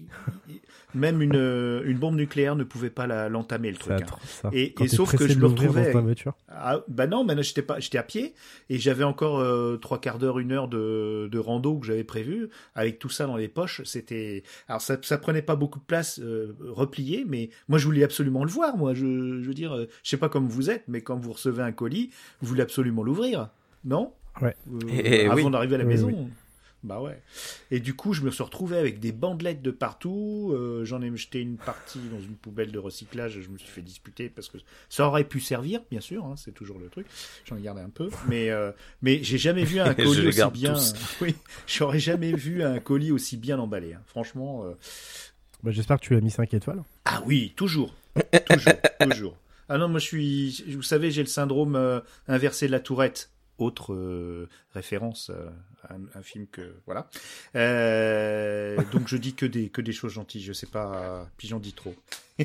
il- 0.49 0.60
même 0.93 1.21
une, 1.21 1.36
euh, 1.36 1.82
une 1.86 1.97
bombe 1.97 2.15
nucléaire 2.15 2.56
ne 2.56 2.63
pouvait 2.63 2.89
pas 2.89 3.08
l'entamer 3.27 3.69
le 3.71 3.77
truc. 3.77 4.01
hein. 4.01 4.49
Et- 4.53 4.73
et 4.82 4.88
sauf 4.88 5.15
que 5.15 5.27
je 5.27 5.38
l'ouvrir 5.38 5.69
retrouvais 5.71 5.91
dans 5.93 6.01
voiture. 6.01 6.34
Ah, 6.47 6.80
bah 6.88 7.08
non, 7.08 7.25
maintenant 7.25 7.43
j'étais 7.43 7.62
pas, 7.62 7.80
j'étais 7.80 7.97
à 7.97 8.03
pied 8.03 8.34
et 8.69 8.80
j'avais 8.80 9.03
encore 9.03 9.39
euh, 9.39 9.75
trois 9.77 9.99
quarts 9.99 10.17
d'heure, 10.17 10.39
une 10.39 10.53
heure 10.53 10.69
de, 10.69 11.27
de 11.30 11.39
rando 11.39 11.77
que 11.77 11.86
j'avais 11.86 12.06
prévu 12.06 12.49
avec 12.73 12.99
tout 12.99 13.10
ça 13.10 13.25
dans 13.27 13.36
les 13.36 13.49
poches. 13.49 13.82
C'était, 13.84 14.43
alors 14.69 14.82
ça, 14.82 14.97
ça 15.01 15.17
prenait 15.17 15.41
pas 15.41 15.58
beaucoup 15.58 15.80
de 15.80 15.86
place 15.86 16.19
euh, 16.23 16.56
replié, 16.69 17.25
mais 17.27 17.49
moi 17.67 17.80
je 17.80 17.86
voulais 17.86 18.03
absolument 18.03 18.45
le 18.45 18.49
voir. 18.49 18.77
Moi, 18.77 18.93
je, 18.93 19.41
je 19.41 19.47
veux 19.47 19.53
dire, 19.53 19.73
euh, 19.75 19.88
je 20.03 20.10
sais 20.10 20.17
pas 20.17 20.30
comme 20.30 20.47
vous 20.47 20.69
êtes, 20.69 20.84
mais 20.88 21.01
quand 21.01 21.17
vous 21.17 21.34
recevez 21.34 21.63
un 21.63 21.73
colis, 21.73 22.12
vous 22.41 22.47
voulez 22.47 22.62
absolument 22.62 23.03
l'ouvrir, 23.03 23.49
non? 23.84 24.13
Ouais. 24.41 24.56
Euh, 24.71 24.80
Eh 24.89 25.25
avant 25.27 25.45
oui. 25.45 25.51
d'arriver 25.51 25.75
à 25.75 25.77
la 25.80 25.84
Oui, 25.84 25.89
maison. 25.89 26.08
oui. 26.08 26.27
Bah 26.88 27.02
ouais. 27.02 27.21
Et 27.69 27.80
du 27.80 27.93
coup, 27.93 28.13
je 28.13 28.21
me 28.21 28.32
suis 28.32 28.43
retrouvé 28.43 28.78
avec 28.78 29.00
des 29.00 29.12
bandelettes 29.12 29.62
de 29.62 29.71
partout. 29.71 30.52
euh, 30.54 30.86
J'en 30.86 31.02
ai 31.02 31.15
jeté 31.17 31.41
une 31.41 31.58
partie 31.58 32.00
dans 32.12 32.19
une 32.19 32.36
poubelle 32.36 32.71
de 32.71 32.80
recyclage. 32.80 33.39
Je 33.41 33.50
me 33.50 33.58
suis 33.58 33.67
fait 33.67 33.82
disputer 33.82 34.30
parce 34.30 34.47
que 34.47 34.58
ça 34.89 35.06
aurait 35.08 35.26
pu 35.26 35.39
servir, 35.39 35.82
bien 35.91 36.02
sûr. 36.02 36.26
hein, 36.26 36.36
c'est 36.38 36.54
toujours 36.54 36.80
le 36.80 36.88
truc. 36.88 37.06
J'en 37.45 37.58
ai 37.58 37.62
gardé 37.62 37.82
un 37.82 37.89
peu, 37.89 38.10
mais 38.30 38.50
euh, 38.50 38.71
mais 39.02 39.21
j'ai 39.21 39.38
jamais 39.38 39.63
vu 39.65 39.80
un 39.80 39.93
colis 39.93 40.28
aussi 40.28 40.38
garde 40.38 40.54
bien. 40.54 40.73
tous. 40.73 40.93
Oui, 41.21 41.36
j'aurais 41.67 42.00
jamais 42.00 42.32
vu 42.34 42.63
un 42.63 42.80
colis 42.80 43.12
aussi 43.12 43.38
bien 43.38 43.60
emballé. 43.60 43.93
hein. 43.93 44.02
Franchement. 44.08 44.63
euh, 44.65 44.71
Bah, 45.63 45.71
J'espère 45.71 46.00
que 46.00 46.06
tu 46.06 46.15
as 46.15 46.21
mis 46.21 46.32
5 46.32 46.54
étoiles. 46.54 46.82
Ah 47.06 47.21
oui, 47.26 47.54
toujours, 47.56 47.93
toujours, 48.47 48.73
toujours. 49.00 49.38
Ah 49.69 49.78
non, 49.78 49.89
moi 49.89 50.00
je 50.00 50.06
suis, 50.06 50.63
vous 50.69 50.82
savez, 50.82 51.12
j'ai 51.12 51.21
le 51.23 51.28
syndrome 51.28 51.76
euh, 51.76 52.00
inversé 52.30 52.67
de 52.67 52.71
la 52.71 52.80
Tourette. 52.80 53.30
Autre 53.58 53.93
euh, 53.93 54.48
référence 54.74 55.32
euh, 55.34 55.50
à 55.88 55.96
un, 55.96 56.02
un 56.20 56.22
film 56.22 56.46
que 56.52 56.76
voilà. 56.86 57.10
Euh, 57.56 58.78
donc 58.91 59.08
je 59.08 59.17
dis 59.17 59.34
que 59.34 59.46
des 59.46 59.70
que 59.70 59.82
des 59.82 59.91
choses 59.93 60.13
gentilles. 60.13 60.43
Je 60.43 60.54
sais 60.54 60.67
pas, 60.67 61.28
puis 61.38 61.48
j'en 61.48 61.60
dis 61.60 61.74
trop. 61.74 61.96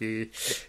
Et, 0.00 0.24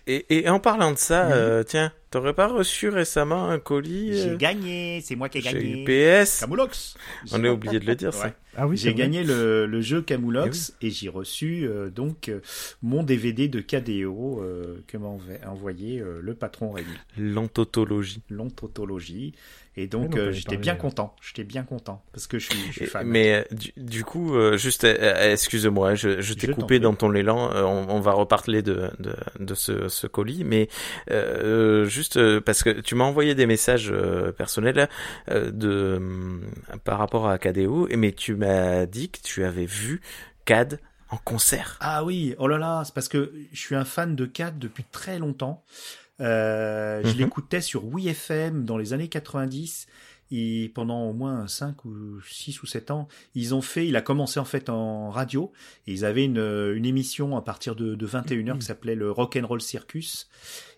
et 0.08 0.50
en 0.50 0.60
parlant 0.60 0.92
de 0.92 0.98
ça, 0.98 1.28
Oui. 1.28 1.34
euh, 1.34 1.64
tiens, 1.64 1.94
t'aurais 2.12 2.34
pas 2.34 2.48
reçu 2.48 2.90
récemment 2.90 3.50
un 3.50 3.58
colis 3.60 4.14
J'ai 4.14 4.30
euh, 4.32 4.36
gagné, 4.38 5.02
c'est 5.02 5.16
moi 5.16 5.30
qui 5.30 5.38
ai 5.38 5.42
gagné. 5.42 5.84
UPS 5.84 6.42
Camoulox. 6.42 6.96
On 7.32 7.44
a 7.44 7.50
oublié 7.50 7.80
de 7.80 7.86
le 7.86 7.96
dire, 7.96 8.14
ça. 8.14 8.26
Ouais. 8.28 8.34
Ah 8.58 8.68
oui, 8.68 8.78
c'est 8.78 8.86
J'ai 8.90 8.94
gagné 8.94 9.24
le, 9.24 9.66
le 9.66 9.82
jeu 9.82 10.02
Camoulox 10.02 10.74
et 10.82 10.90
j'ai 10.92 11.08
reçu 11.10 11.66
euh, 11.68 11.90
donc 11.90 12.30
euh, 12.30 12.42
mon 12.82 13.04
DVD 13.04 13.48
de 13.48 13.60
KDO 13.62 14.42
euh, 14.42 14.84
que 14.88 14.98
m'a 14.98 15.08
env- 15.08 15.46
envoyé 15.48 16.00
euh, 16.02 16.20
le 16.22 16.34
patron 16.36 16.72
Rémi. 16.72 16.88
L'anthotologie. 17.18 18.22
L'ontontologie. 18.30 19.34
Et 19.78 19.88
donc 19.88 20.16
euh, 20.16 20.32
j'étais 20.32 20.56
bien 20.56 20.76
content. 20.76 21.16
J'étais 21.22 21.44
bien 21.44 21.64
content 21.64 22.02
parce 22.14 22.28
que 22.28 22.40
je 22.40 22.46
suis, 22.50 22.58
je 22.68 22.72
suis 22.72 22.86
fan. 22.86 23.06
Mais 23.06 23.34
euh, 23.34 23.56
du, 23.56 23.74
du 23.76 24.04
coup, 24.06 24.34
euh, 24.36 24.56
juste, 24.56 24.86
euh, 24.86 24.96
euh, 24.98 25.34
excuse-moi, 25.34 25.96
je, 25.96 26.22
je 26.22 26.34
t'ai 26.34 26.48
coupé 26.48 26.80
dans 26.80 26.94
ton 26.94 27.14
élan. 27.14 27.52
euh, 27.54 27.64
on, 27.64 27.90
on 27.90 28.00
va 28.00 28.14
reparler 28.14 28.62
de, 28.62 28.90
de, 29.00 29.14
de 29.40 29.54
ce, 29.54 29.90
ce 29.90 30.08
colis, 30.08 30.46
mais 30.46 30.70
euh, 31.12 31.86
juste 31.86 32.16
euh, 32.18 32.40
parce 32.40 32.64
que 32.64 32.70
tu 32.70 32.96
m'as 32.96 33.04
envoyé 33.04 33.36
des 33.36 33.46
messages 33.46 33.92
euh, 33.92 34.32
personnels 34.32 34.88
euh, 35.30 35.52
de 35.52 36.02
par 36.86 36.98
rapport 36.98 37.28
à 37.28 37.38
KDO, 37.38 37.90
mais 37.98 38.14
tu 38.14 38.36
m'as 38.36 38.86
dit 38.86 39.10
que 39.10 39.20
tu 39.22 39.44
avais 39.44 39.66
vu 39.66 40.02
CAD 40.46 40.80
en 41.10 41.18
concert. 41.18 41.78
Ah 41.82 42.04
oui, 42.04 42.34
oh 42.40 42.48
là 42.48 42.58
là, 42.58 42.84
c'est 42.86 42.94
parce 42.94 43.10
que 43.10 43.34
je 43.52 43.60
suis 43.60 43.76
un 43.76 43.86
fan 43.86 44.16
de 44.16 44.26
Cat 44.26 44.52
depuis 44.52 44.86
très 44.92 45.20
longtemps. 45.20 45.64
Euh, 46.21 47.01
Je 47.04 47.10
Mhm. 47.12 47.17
l'écoutais 47.17 47.62
sur 47.62 47.84
WeFM 47.86 48.65
dans 48.65 48.78
les 48.78 48.93
années 48.93 49.10
90. 49.10 49.88
Et 50.32 50.71
pendant 50.73 51.04
au 51.04 51.13
moins 51.13 51.47
5 51.47 51.86
ou 51.86 52.19
6 52.28 52.63
ou 52.63 52.65
7 52.65 52.89
ans, 52.89 53.08
ils 53.36 53.54
ont 53.54 53.62
fait, 53.62 53.88
il 53.88 53.95
a 53.95 54.01
commencé 54.01 54.39
en 54.39 54.45
fait 54.45 54.69
en 54.69 55.12
radio, 55.12 55.51
et 55.86 55.93
ils 55.93 56.04
avaient 56.04 56.25
une, 56.25 56.39
une 56.75 56.86
émission 56.86 57.38
à 57.38 57.41
partir 57.43 57.75
de, 57.75 57.93
de 57.93 58.06
21h 58.08 58.58
qui 58.58 58.65
s'appelait 58.65 58.95
le 58.95 59.12
Rock 59.12 59.38
and 59.39 59.45
Roll 59.45 59.62
Circus, 59.62 60.28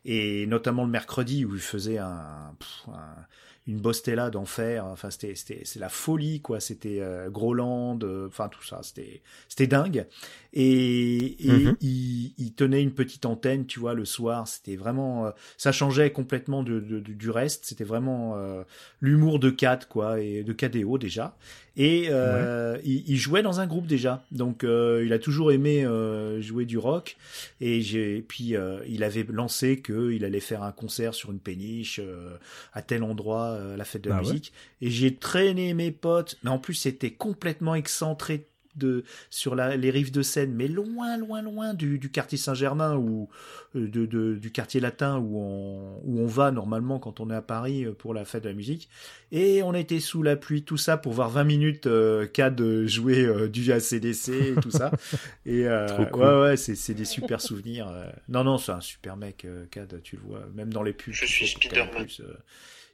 et 0.03 0.45
notamment 0.47 0.83
le 0.83 0.91
mercredi 0.91 1.45
où 1.45 1.55
il 1.55 1.61
faisait 1.61 1.97
un, 1.97 2.55
pff, 2.59 2.89
un- 2.93 3.25
une 3.67 3.79
bostella 3.79 4.29
d'enfer, 4.29 4.85
enfin 4.85 5.11
c'était 5.11 5.35
c'était 5.35 5.61
c'est 5.65 5.79
la 5.79 5.89
folie 5.89 6.41
quoi, 6.41 6.59
c'était 6.59 6.99
euh, 7.01 7.29
Groland, 7.29 7.99
euh, 8.03 8.27
enfin 8.27 8.47
tout 8.49 8.63
ça, 8.63 8.79
c'était 8.83 9.21
c'était 9.49 9.67
dingue. 9.67 10.07
Et, 10.53 11.17
et 11.65 11.65
Mhm. 11.65 11.77
il, 11.81 12.33
il 12.37 12.53
tenait 12.55 12.81
une 12.81 12.93
petite 12.93 13.25
antenne, 13.25 13.65
tu 13.67 13.79
vois, 13.79 13.93
le 13.93 14.05
soir. 14.05 14.47
C'était 14.47 14.75
vraiment, 14.75 15.27
euh, 15.27 15.31
ça 15.57 15.71
changeait 15.71 16.11
complètement 16.11 16.63
de, 16.63 16.79
de- 16.79 16.99
de- 16.99 17.13
du 17.13 17.29
reste. 17.29 17.65
C'était 17.65 17.83
vraiment 17.83 18.35
euh, 18.37 18.63
l'humour 19.01 19.39
de 19.39 19.49
Cat, 19.49 19.79
quoi, 19.89 20.19
et 20.19 20.43
de 20.43 20.53
KDO 20.53 20.97
déjà. 20.97 21.37
Et 21.79 22.07
euh, 22.09 22.79
il, 22.83 23.03
il 23.07 23.17
jouait 23.17 23.43
dans 23.43 23.59
un 23.59 23.67
groupe 23.67 23.85
déjà, 23.85 24.25
donc 24.31 24.63
euh, 24.63 25.03
il 25.05 25.13
a 25.13 25.19
toujours 25.19 25.51
aimé 25.51 25.85
euh, 25.85 26.41
jouer 26.41 26.65
du 26.65 26.79
rock. 26.79 27.17
Et 27.61 27.81
j'ai, 27.81 28.23
puis 28.27 28.55
euh, 28.55 28.79
il 28.87 29.03
avait 29.03 29.23
lancé 29.29 29.79
que 29.79 30.11
il 30.11 30.25
allait 30.25 30.39
faire 30.39 30.63
un 30.63 30.71
concert 30.71 31.13
sur 31.13 31.31
une 31.31 31.39
péniche 31.39 31.99
euh, 32.03 32.35
à 32.73 32.81
tel 32.81 33.03
endroit, 33.03 33.49
euh, 33.51 33.75
à 33.75 33.77
la 33.77 33.85
fête 33.85 34.03
de 34.03 34.09
la 34.09 34.15
Ah 34.15 34.21
ouais. 34.21 34.27
musique. 34.27 34.53
Et 34.81 34.89
j'ai 34.89 35.13
traîné 35.13 35.75
mes 35.75 35.91
potes, 35.91 36.39
mais 36.43 36.49
en 36.49 36.57
plus 36.57 36.73
c'était 36.73 37.11
complètement 37.11 37.75
excentré 37.75 38.47
de 38.77 39.03
sur 39.29 39.55
la, 39.55 39.75
les 39.75 39.89
rives 39.91 40.11
de 40.11 40.21
Seine, 40.21 40.53
mais 40.53 40.67
loin, 40.67 41.17
loin, 41.17 41.41
loin 41.41 41.73
du, 41.73 41.99
du 41.99 42.09
quartier 42.11 42.37
Saint-Germain 42.37 42.95
ou 42.95 43.29
euh, 43.75 43.87
de, 43.87 44.05
de- 44.05 44.35
du 44.35 44.51
quartier 44.51 44.79
latin 44.79 45.17
où 45.17 45.37
on, 45.39 46.01
où 46.03 46.19
on 46.19 46.27
va 46.27 46.51
normalement 46.51 46.99
quand 46.99 47.19
on 47.19 47.29
est 47.29 47.35
à 47.35 47.41
Paris 47.41 47.85
euh, 47.85 47.93
pour 47.93 48.13
la 48.13 48.25
fête 48.25 48.43
de 48.43 48.49
la 48.49 48.55
musique. 48.55 48.89
Et 49.31 49.61
on 49.63 49.73
était 49.73 49.99
sous 49.99 50.23
la 50.23 50.35
pluie, 50.35 50.63
tout 50.63 50.77
ça 50.77 50.97
pour 50.97 51.13
voir 51.13 51.29
20 51.29 51.43
minutes 51.43 51.87
euh, 51.87 52.25
Cad 52.27 52.61
jouer 52.85 53.25
euh, 53.25 53.47
du 53.49 53.71
ACDC 53.71 54.29
et 54.29 54.55
tout 54.61 54.71
ça. 54.71 54.91
Et 55.45 55.67
euh, 55.67 56.05
cool. 56.05 56.23
ouais, 56.23 56.41
ouais, 56.41 56.57
c'est 56.57 56.75
c'est 56.75 56.93
des 56.93 57.05
super 57.05 57.41
souvenirs. 57.41 57.91
Non, 58.29 58.43
non, 58.43 58.57
c'est 58.57 58.71
un 58.71 58.81
super 58.81 59.17
mec, 59.17 59.45
Cad, 59.71 60.01
tu 60.03 60.15
le 60.17 60.21
vois, 60.21 60.47
même 60.53 60.71
dans 60.73 60.83
les 60.83 60.93
pubs. 60.93 61.13
Je 61.13 61.25
suis 61.25 61.47
Spider-Man. 61.47 62.07
euh, 62.21 62.33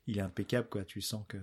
il 0.08 0.18
est 0.18 0.22
impeccable, 0.22 0.68
quoi. 0.70 0.84
Tu 0.84 1.02
sens 1.02 1.24
que. 1.28 1.38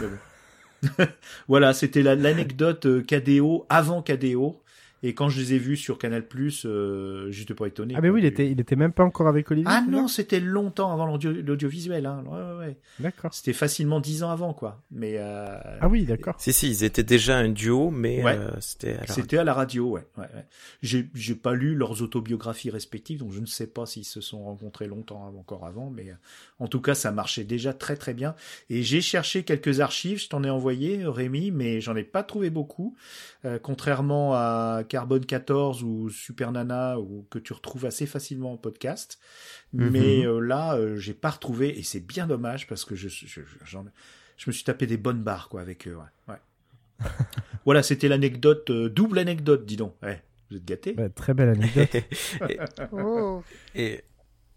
Mais 0.00 0.06
bon. 0.06 0.16
voilà, 1.48 1.72
c'était 1.74 2.02
la- 2.02 2.14
l'anecdote 2.14 2.86
euh, 2.86 3.02
KDO 3.02 3.66
avant 3.68 4.02
KDO. 4.02 4.60
Et 5.02 5.14
quand 5.14 5.28
je 5.28 5.40
les 5.40 5.54
ai 5.54 5.58
vus 5.58 5.76
sur 5.76 5.98
Canal+, 5.98 6.24
euh, 6.64 7.30
j'étais 7.30 7.54
pas 7.54 7.66
étonné. 7.66 7.94
Ah, 7.96 8.00
mais 8.00 8.08
oui, 8.08 8.20
il 8.22 8.24
était, 8.26 8.50
il 8.50 8.58
était 8.60 8.76
même 8.76 8.92
pas 8.92 9.04
encore 9.04 9.28
avec 9.28 9.50
Olivier. 9.50 9.70
Ah 9.72 9.84
non, 9.88 10.08
c'était 10.08 10.40
longtemps 10.40 10.92
avant 10.92 11.06
l'audio- 11.06 11.32
l'audiovisuel. 11.32 12.06
Hein. 12.06 12.24
Ouais, 12.26 12.38
ouais, 12.38 12.58
ouais. 12.66 12.76
D'accord. 13.00 13.32
C'était 13.34 13.52
facilement 13.52 14.00
dix 14.00 14.22
ans 14.22 14.30
avant, 14.30 14.54
quoi. 14.54 14.82
Mais 14.90 15.16
euh, 15.18 15.58
Ah 15.80 15.88
oui, 15.88 16.04
d'accord. 16.04 16.34
Si, 16.38 16.52
si, 16.52 16.68
ils 16.70 16.82
étaient 16.84 17.02
déjà 17.04 17.36
un 17.36 17.50
duo, 17.50 17.90
mais 17.90 18.24
Ouais. 18.24 18.36
euh, 18.36 18.50
c'était 18.60 18.94
à 18.94 19.00
la 19.00 19.06
C'était 19.06 19.38
à 19.38 19.44
la 19.44 19.52
radio, 19.54 19.90
ouais. 19.90 20.06
ouais, 20.16 20.24
ouais. 20.34 20.46
J'ai, 20.82 21.08
j'ai 21.14 21.34
pas 21.34 21.52
lu 21.54 21.74
leurs 21.74 22.00
autobiographies 22.02 22.70
respectives, 22.70 23.18
donc 23.20 23.32
je 23.32 23.40
ne 23.40 23.46
sais 23.46 23.66
pas 23.66 23.84
s'ils 23.86 24.04
se 24.04 24.20
sont 24.22 24.44
rencontrés 24.44 24.86
longtemps 24.86 25.26
avant- 25.28 25.40
encore 25.40 25.66
avant, 25.66 25.90
mais 25.90 26.10
euh, 26.10 26.14
en 26.58 26.68
tout 26.68 26.80
cas, 26.80 26.94
ça 26.94 27.12
marchait 27.12 27.44
déjà 27.44 27.72
très 27.74 27.96
très 27.96 28.14
bien. 28.14 28.34
Et 28.70 28.82
j'ai 28.82 29.02
cherché 29.02 29.42
quelques 29.44 29.80
archives, 29.80 30.18
je 30.20 30.28
t'en 30.28 30.42
ai 30.42 30.50
envoyé, 30.50 31.00
Rémi, 31.04 31.50
mais 31.50 31.80
j'en 31.82 31.94
ai 31.96 32.02
pas 32.04 32.22
trouvé 32.22 32.48
beaucoup. 32.50 32.96
Euh, 33.44 33.58
contrairement 33.62 34.34
à 34.34 34.82
Carbone 34.86 35.24
14 35.26 35.82
ou 35.82 36.08
Super 36.10 36.52
Nana, 36.52 36.98
ou 36.98 37.26
que 37.30 37.38
tu 37.38 37.52
retrouves 37.52 37.84
assez 37.86 38.06
facilement 38.06 38.52
en 38.52 38.56
podcast. 38.56 39.18
Mhm. 39.72 39.90
Mais 39.90 40.26
euh, 40.26 40.40
là, 40.40 40.74
euh, 40.76 40.96
j'ai 40.96 41.14
pas 41.14 41.30
retrouvé, 41.30 41.78
et 41.78 41.82
c'est 41.82 42.00
bien 42.00 42.26
dommage 42.26 42.66
parce 42.66 42.84
que 42.84 42.94
je, 42.94 43.08
je, 43.08 43.26
je, 43.26 43.40
j'en- 43.64 43.84
je 44.36 44.50
me 44.50 44.52
suis 44.52 44.64
tapé 44.64 44.86
des 44.86 44.96
bonnes 44.96 45.22
barres 45.22 45.48
quoi 45.48 45.60
avec 45.60 45.86
eux. 45.88 45.96
Ouais. 45.96 46.34
ouais. 46.34 47.06
voilà, 47.64 47.82
c'était 47.82 48.08
l'anecdote, 48.08 48.70
euh, 48.70 48.88
double 48.88 49.18
anecdote, 49.18 49.66
dis 49.66 49.76
donc. 49.76 49.94
Ouais, 50.02 50.22
vous 50.50 50.56
êute 50.56 50.64
gâtés. 50.64 50.94
Ouais, 50.96 51.08
très 51.10 51.34
belle 51.34 51.50
anecdote. 51.50 52.02
Oh. 52.92 53.42
Et 53.74 54.02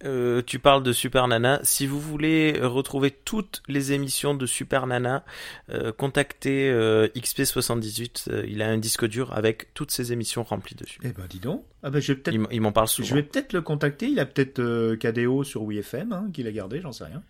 euh, 0.06 0.42
tu 0.46 0.60
parles 0.60 0.84
de 0.84 0.94
Super 0.94 1.28
Nana. 1.28 1.60
Si 1.64 1.86
vous 1.86 2.00
voulez 2.00 2.60
retrouver 2.62 3.12
toutes 3.12 3.62
les 3.68 3.92
émissions 3.92 4.34
de 4.34 4.46
Super 4.46 4.88
Nana, 4.88 5.26
euh, 5.70 5.92
contactez 5.92 6.70
euh, 6.70 7.08
XP78. 7.16 8.30
euh, 8.30 8.46
il 8.48 8.62
a 8.62 8.70
un 8.70 8.78
disque 8.78 9.06
dur 9.06 9.34
avec 9.34 9.74
toutes 9.74 9.92
ces 9.92 10.14
émissions 10.14 10.44
remplies 10.44 10.76
dessus. 10.76 11.00
Eh 11.04 11.10
ben, 11.10 11.26
dis 11.30 11.40
donc. 11.40 11.64
Ah 11.84 11.90
ben, 11.90 12.02
je 12.02 12.14
vais 12.14 12.20
peut-être, 12.20 12.40
Il, 12.52 12.62
m'en 12.62 12.72
parle 12.72 12.88
souvent. 12.88 13.08
je 13.08 13.16
vais 13.16 13.24
peut-être 13.24 13.54
le 13.54 13.62
contacter. 13.62 14.08
Il 14.08 14.20
a 14.20 14.26
peut-être 14.26 14.96
KDO 14.96 15.44
sur 15.44 15.64
WeFM, 15.64 16.14
hein, 16.14 16.30
qu'il 16.34 16.48
a 16.48 16.52
gardé, 16.52 16.82
j'en 16.82 16.92
sais 16.92 17.06
rien. 17.06 17.24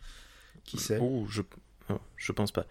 Qui 0.63 0.77
sait? 0.77 0.99
Oh, 1.01 1.25
je, 1.29 1.41
oh, 1.89 1.99
je 2.17 2.31
pense 2.31 2.51
pas. 2.51 2.65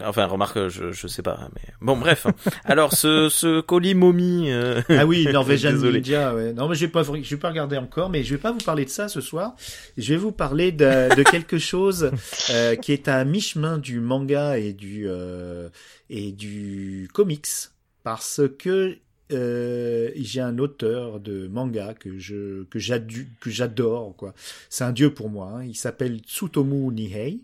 Enfin, 0.00 0.24
remarque, 0.24 0.68
je, 0.68 0.90
je 0.90 1.06
sais 1.06 1.20
pas, 1.22 1.48
mais 1.54 1.68
bon, 1.82 1.96
bref. 1.98 2.26
Alors, 2.64 2.94
ce, 2.94 3.28
ce 3.28 3.60
colis 3.60 3.94
momie. 3.94 4.50
euh, 4.50 4.80
Ah 4.88 5.04
oui, 5.04 5.26
Norwegian. 5.32 5.72
Ninja. 5.72 6.34
Ouais. 6.34 6.52
Non, 6.54 6.66
mais 6.68 6.74
je 6.74 6.86
vais 6.86 6.90
pas, 6.90 7.02
je 7.02 7.10
vais 7.12 7.36
pas 7.36 7.50
regarder 7.50 7.76
encore, 7.76 8.08
mais 8.08 8.24
je 8.24 8.34
vais 8.34 8.40
pas 8.40 8.52
vous 8.52 8.58
parler 8.64 8.84
de 8.86 8.90
ça 8.90 9.08
ce 9.08 9.20
soir. 9.20 9.54
Je 9.98 10.14
vais 10.14 10.18
vous 10.18 10.32
parler 10.32 10.72
de, 10.72 11.14
de 11.14 11.22
quelque 11.22 11.58
chose 11.72 12.10
euh, 12.50 12.74
qui 12.76 12.92
est 12.92 13.06
à 13.06 13.22
mi-chemin 13.26 13.76
du 13.78 14.00
manga 14.00 14.56
et 14.58 14.72
du 14.72 15.04
euh, 15.06 15.68
et 16.08 16.32
du 16.32 17.08
comics, 17.12 17.46
parce 18.02 18.40
que 18.58 18.96
euh, 19.30 20.10
j'ai 20.16 20.40
un 20.40 20.58
auteur 20.58 21.20
de 21.20 21.48
manga 21.48 21.94
que 21.94 22.18
je 22.18 22.64
que 22.64 22.78
j'adore 23.50 24.14
quoi. 24.16 24.32
C'est 24.70 24.84
un 24.84 24.92
dieu 24.92 25.12
pour 25.12 25.28
moi. 25.30 25.52
hein. 25.56 25.64
Il 25.64 25.74
s'appelle 25.76 26.18
Tsutomu 26.20 26.92
Nihei. 26.92 27.40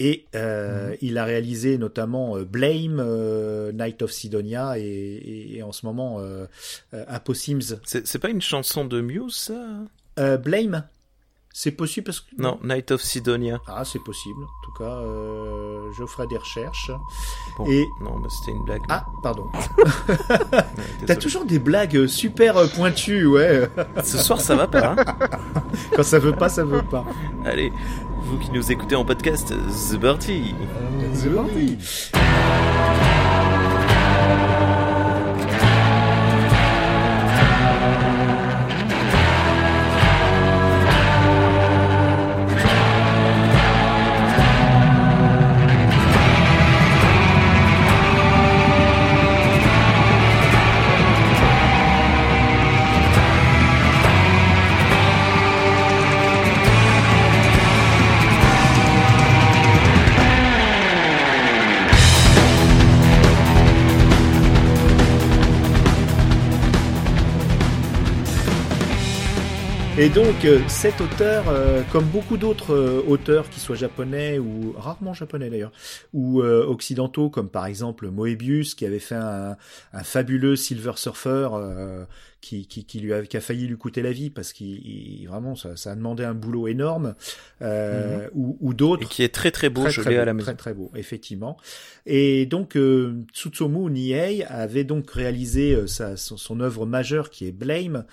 Et 0.00 0.26
euh, 0.36 0.94
il 1.00 1.18
a 1.18 1.24
réalisé 1.24 1.76
notamment 1.76 2.36
euh, 2.36 2.44
Blame, 2.44 3.00
euh, 3.00 3.72
Night 3.72 4.00
of 4.02 4.12
Sidonia 4.12 4.78
et, 4.78 4.82
et- 4.82 5.56
et 5.56 5.62
en 5.64 5.72
ce 5.72 5.84
moment 5.86 6.18
euh, 6.20 6.46
euh, 6.94 7.04
Apossims. 7.08 7.78
C'est 7.84 8.18
pas 8.20 8.28
une 8.30 8.40
chanson 8.42 8.84
de 8.84 9.00
Muse, 9.00 9.34
ça? 9.34 9.54
Euh, 10.20 10.36
Blame, 10.36 10.84
c'est 11.52 11.72
possible 11.72 12.04
parce 12.06 12.20
que 12.20 12.26
Non, 12.38 12.60
Night 12.62 12.92
of 12.92 13.00
Sidonia. 13.02 13.58
Ah, 13.66 13.84
c'est 13.84 13.98
possible. 14.04 14.40
En 14.44 14.64
tout 14.64 14.72
cas, 14.78 14.98
euh, 15.02 15.90
je 15.98 16.06
ferai 16.06 16.28
des 16.28 16.36
recherches. 16.36 16.92
Bon, 17.56 17.66
Et- 17.66 17.86
Non, 18.00 18.18
mais 18.20 18.28
c'était 18.28 18.52
une 18.56 18.64
blague. 18.64 18.82
Ah, 18.88 19.04
pardon. 19.24 19.46
T'as 21.06 21.16
toujours 21.16 21.44
des 21.44 21.58
blagues 21.58 22.06
super 22.06 22.54
pointues, 22.70 23.26
ouais. 23.26 23.68
Ce 24.04 24.18
soir, 24.18 24.40
ça 24.40 24.54
va 24.54 24.68
pas, 24.68 24.92
hein? 24.92 24.96
Quand 25.96 26.02
ça 26.04 26.18
veut 26.20 26.36
pas, 26.36 26.48
ça 26.48 26.64
veut 26.64 26.82
pas. 26.82 27.04
Allez, 27.44 27.72
vous 28.28 28.38
qui 28.38 28.50
nous 28.52 28.70
écoutez 28.72 28.94
en 28.96 29.04
podcast, 29.04 29.54
c'est 29.70 29.98
parti 30.00 30.54
Euh, 30.60 31.08
C'est 31.14 31.30
Et 70.00 70.08
donc, 70.10 70.44
euh, 70.44 70.60
cet 70.68 71.00
auteur, 71.00 71.48
euh, 71.48 71.82
comme 71.90 72.04
beaucoup 72.04 72.36
d'autres 72.36 72.72
euh, 72.72 73.02
auteurs, 73.08 73.50
qui 73.50 73.58
soient 73.58 73.74
japonais 73.74 74.38
ou 74.38 74.72
rarement 74.78 75.12
japonais 75.12 75.50
d'ailleurs, 75.50 75.72
ou 76.12 76.40
euh, 76.40 76.64
occidentaux, 76.64 77.30
comme 77.30 77.48
par 77.48 77.66
exemple 77.66 78.08
Moebius, 78.08 78.76
qui 78.76 78.86
avait 78.86 79.00
fait 79.00 79.16
un, 79.16 79.56
un 79.92 80.02
fabuleux 80.04 80.54
Silver 80.54 80.92
Surfer, 80.94 81.48
euh, 81.54 82.04
qui, 82.40 82.68
qui, 82.68 82.84
qui 82.84 83.00
lui 83.00 83.12
a, 83.12 83.26
qui 83.26 83.36
a 83.36 83.40
failli 83.40 83.66
lui 83.66 83.76
coûter 83.76 84.00
la 84.00 84.12
vie 84.12 84.30
parce 84.30 84.52
qu'il 84.52 84.68
il- 84.86 85.26
vraiment 85.26 85.56
ça, 85.56 85.74
ça 85.76 85.90
a 85.90 85.96
demandé 85.96 86.22
un 86.22 86.34
boulot 86.34 86.68
énorme, 86.68 87.16
euh, 87.62 88.28
ou, 88.34 88.56
ou 88.60 88.70
Et 88.70 88.74
d'autres. 88.76 89.08
qui 89.08 89.24
est 89.24 89.34
très 89.34 89.50
très 89.50 89.68
beau, 89.68 89.80
Très, 89.82 89.90
je 89.90 90.00
très 90.02 90.14
beau, 90.14 90.20
à 90.20 90.24
la 90.24 90.32
maison. 90.34 90.44
Très 90.46 90.54
très 90.54 90.74
beau, 90.74 90.92
effectivement. 90.94 91.56
Et 92.06 92.46
donc 92.46 92.76
euh, 92.76 93.16
Tsutsumu 93.34 93.90
Nihei 93.90 94.44
avait 94.44 94.84
donc 94.84 95.10
réalisé 95.10 95.76
sa, 95.88 96.16
son, 96.16 96.36
son 96.36 96.60
œuvre 96.60 96.86
majeure 96.86 97.30
qui 97.30 97.48
est 97.48 97.52
Blame, 97.52 98.04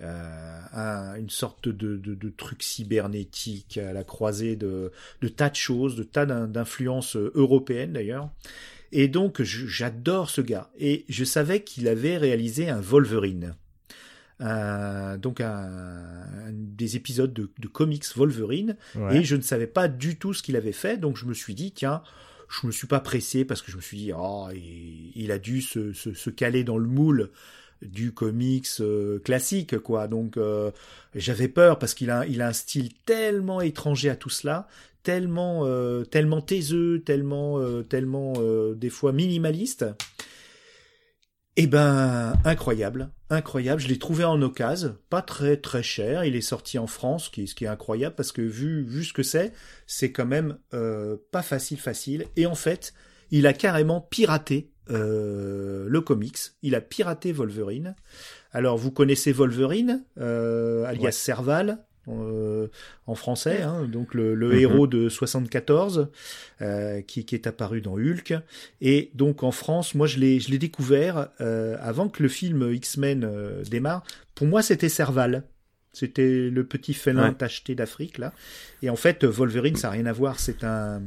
un- 0.00 1.14
une 1.16 1.30
sorte 1.30 1.68
de, 1.68 1.96
de, 1.96 2.14
de 2.14 2.28
truc 2.30 2.62
cybernétique 2.62 3.78
à 3.78 3.92
la 3.92 4.04
croisée 4.04 4.56
de, 4.56 4.90
de 5.20 5.28
tas 5.28 5.50
de 5.50 5.56
choses, 5.56 5.96
de 5.96 6.02
tas 6.02 6.26
d'in- 6.26 6.48
d'influences 6.48 7.16
euh, 7.16 7.30
européennes 7.34 7.92
d'ailleurs. 7.92 8.30
Et 8.92 9.08
donc 9.08 9.42
j'adore 9.42 10.28
ce 10.30 10.40
gars. 10.40 10.70
Et 10.78 11.04
je 11.08 11.24
savais 11.24 11.62
qu'il 11.62 11.88
avait 11.88 12.16
réalisé 12.18 12.68
un 12.68 12.80
Wolverine. 12.80 13.54
Un- 14.40 15.18
donc 15.18 15.40
un, 15.40 15.46
un- 15.46 16.52
des 16.52 16.96
épisodes 16.96 17.32
de, 17.32 17.50
de 17.58 17.68
comics 17.68 18.04
Wolverine 18.16 18.76
Ouais. 18.96 19.18
et 19.18 19.24
je 19.24 19.36
ne 19.36 19.42
savais 19.42 19.66
pas 19.68 19.88
du 19.88 20.18
tout 20.18 20.34
ce 20.34 20.42
qu'il 20.42 20.56
avait 20.56 20.72
fait, 20.72 20.96
donc 20.96 21.16
je 21.16 21.26
me 21.26 21.34
suis 21.34 21.54
dit, 21.54 21.70
tiens, 21.72 22.02
je 22.48 22.66
me 22.66 22.72
suis 22.72 22.86
pas 22.88 22.98
pressé 23.00 23.44
parce 23.44 23.62
que 23.62 23.70
je 23.70 23.76
me 23.76 23.82
suis 23.82 23.96
dit, 23.98 24.10
oh, 24.16 24.48
il, 24.52 25.12
il 25.14 25.30
a 25.30 25.38
dû 25.38 25.62
se, 25.62 25.92
se, 25.92 26.12
se 26.12 26.30
caler 26.30 26.64
dans 26.64 26.76
le 26.76 26.88
moule 26.88 27.30
du 27.82 28.12
comics 28.12 28.68
euh, 28.80 29.18
classique, 29.20 29.78
quoi. 29.78 30.08
Donc 30.08 30.36
euh, 30.36 30.70
j'avais 31.14 31.48
peur 31.48 31.78
parce 31.78 31.94
qu'il 31.94 32.10
a, 32.10 32.26
il 32.26 32.42
a 32.42 32.48
un 32.48 32.52
style 32.52 32.92
tellement 33.04 33.60
étranger 33.60 34.10
à 34.10 34.16
tout 34.16 34.30
cela, 34.30 34.68
tellement, 35.02 35.62
euh, 35.64 36.04
tellement 36.04 36.40
taiseux, 36.40 37.02
tellement, 37.04 37.58
euh, 37.58 37.82
tellement 37.82 38.34
euh, 38.38 38.74
des 38.74 38.90
fois 38.90 39.12
minimaliste. 39.12 39.84
Eh 41.56 41.66
ben, 41.66 42.32
incroyable, 42.46 43.10
incroyable. 43.28 43.82
Je 43.82 43.88
l'ai 43.88 43.98
trouvé 43.98 44.24
en 44.24 44.40
occasion, 44.40 44.96
pas 45.10 45.20
très 45.20 45.58
très 45.58 45.82
cher. 45.82 46.24
Il 46.24 46.34
est 46.34 46.40
sorti 46.40 46.78
en 46.78 46.86
France, 46.86 47.26
ce 47.26 47.30
qui 47.30 47.46
ce 47.46 47.54
qui 47.54 47.64
est 47.64 47.68
incroyable 47.68 48.14
parce 48.14 48.32
que 48.32 48.40
vu 48.40 48.82
vu 48.84 49.04
ce 49.04 49.12
que 49.12 49.22
c'est, 49.22 49.52
c'est 49.86 50.12
quand 50.12 50.24
même 50.24 50.56
euh, 50.72 51.18
pas 51.30 51.42
facile 51.42 51.78
facile. 51.78 52.24
Et 52.36 52.46
en 52.46 52.54
fait, 52.54 52.94
il 53.30 53.46
a 53.46 53.52
carrément 53.52 54.00
piraté 54.00 54.71
euh, 54.92 55.86
le 55.88 56.00
comics. 56.00 56.38
Il 56.62 56.74
a 56.74 56.80
piraté 56.80 57.32
Wolverine. 57.32 57.94
Alors 58.52 58.76
vous 58.76 58.90
connaissez 58.90 59.32
Wolverine, 59.32 60.04
euh, 60.20 60.84
alias 60.84 61.04
Ouais. 61.04 61.12
Serval. 61.12 61.78
euh, 62.08 62.66
en 63.06 63.14
français, 63.14 63.62
hein, 63.62 63.84
donc 63.86 64.12
le, 64.14 64.34
le 64.34 64.48
Mhm. 64.48 64.58
héros 64.58 64.86
de 64.88 65.08
74 65.08 66.08
euh, 66.60 67.00
qui, 67.00 67.24
qui 67.24 67.36
est 67.36 67.46
apparu 67.46 67.80
dans 67.80 67.92
Hulk 67.94 68.34
et 68.80 69.12
donc 69.14 69.44
en 69.44 69.52
France, 69.52 69.94
moi 69.94 70.08
je 70.08 70.18
l'ai 70.18 70.40
je 70.40 70.50
l'ai 70.50 70.58
découvert 70.58 71.28
euh, 71.40 71.76
avant 71.80 72.08
que 72.08 72.20
le 72.20 72.28
film 72.28 72.72
X-Men 72.72 73.62
démarre. 73.70 74.02
Pour 74.34 74.48
moi, 74.48 74.62
c'était 74.62 74.88
Serval. 74.88 75.44
C'était 75.92 76.48
le 76.50 76.64
petit 76.64 76.94
félin 76.94 77.28
Ouais. 77.28 77.34
tacheté 77.34 77.74
d'Afrique 77.76 78.18
là. 78.18 78.32
Et 78.82 78.90
en 78.90 78.96
fait, 78.96 79.24
Wolverine, 79.24 79.76
ça 79.76 79.86
n'a 79.88 79.92
rien 79.92 80.06
à 80.06 80.12
voir. 80.12 80.40
C'est 80.40 80.64
un, 80.64 81.02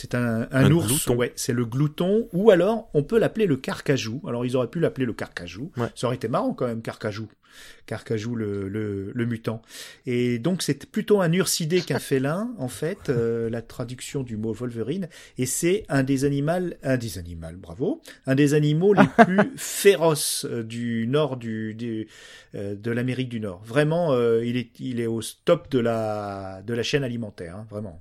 c'est 0.00 0.14
un, 0.14 0.42
un, 0.42 0.48
Un 0.52 0.70
ours. 0.70 0.86
glouton. 0.86 1.16
Ouais, 1.16 1.32
c'est 1.34 1.52
le 1.52 1.64
glouton. 1.66 2.28
Ou 2.32 2.52
alors, 2.52 2.88
on 2.94 3.02
peut 3.02 3.18
l'appeler 3.18 3.46
le 3.46 3.56
carcajou. 3.56 4.22
Alors, 4.28 4.46
ils 4.46 4.54
auraient 4.54 4.70
pu 4.70 4.78
l'appeler 4.78 5.06
le 5.06 5.12
carcajou. 5.12 5.72
Ouais. 5.76 5.88
Ça 5.96 6.06
aurait 6.06 6.14
été 6.14 6.28
marrant 6.28 6.54
quand 6.54 6.68
même, 6.68 6.82
carcajou. 6.82 7.26
Carcajou, 7.86 8.36
le, 8.36 8.68
le, 8.68 9.10
le 9.12 9.26
mutant. 9.26 9.60
Et 10.06 10.38
donc, 10.38 10.62
c'est 10.62 10.86
plutôt 10.88 11.20
un 11.20 11.32
ursidé 11.32 11.80
qu'un 11.80 11.98
félin, 11.98 12.54
en 12.58 12.68
fait, 12.68 13.08
euh, 13.08 13.50
la 13.50 13.60
traduction 13.60 14.22
du 14.22 14.36
mot 14.36 14.52
Wolverine. 14.52 15.08
Et 15.36 15.46
c'est 15.46 15.84
un 15.88 16.04
des 16.04 16.24
animaux, 16.24 16.70
un 16.84 16.96
des 16.96 17.18
animaux, 17.18 17.48
bravo, 17.56 18.00
un 18.26 18.36
des 18.36 18.54
animaux 18.54 18.94
les 18.94 19.08
plus 19.24 19.50
féroces 19.56 20.46
euh, 20.48 20.62
du 20.62 21.08
nord 21.08 21.36
du, 21.38 21.74
du 21.74 22.06
euh, 22.54 22.76
de 22.76 22.90
l'Amérique 22.92 23.30
du 23.30 23.40
Nord. 23.40 23.62
Vraiment, 23.64 24.12
euh, 24.12 24.44
il 24.44 24.56
est 24.56 24.78
il 24.78 25.00
est 25.00 25.06
au 25.08 25.22
top 25.44 25.68
de 25.72 25.80
la 25.80 26.62
de 26.64 26.72
la 26.72 26.84
chaîne 26.84 27.02
alimentaire, 27.02 27.56
hein, 27.56 27.66
vraiment. 27.68 28.00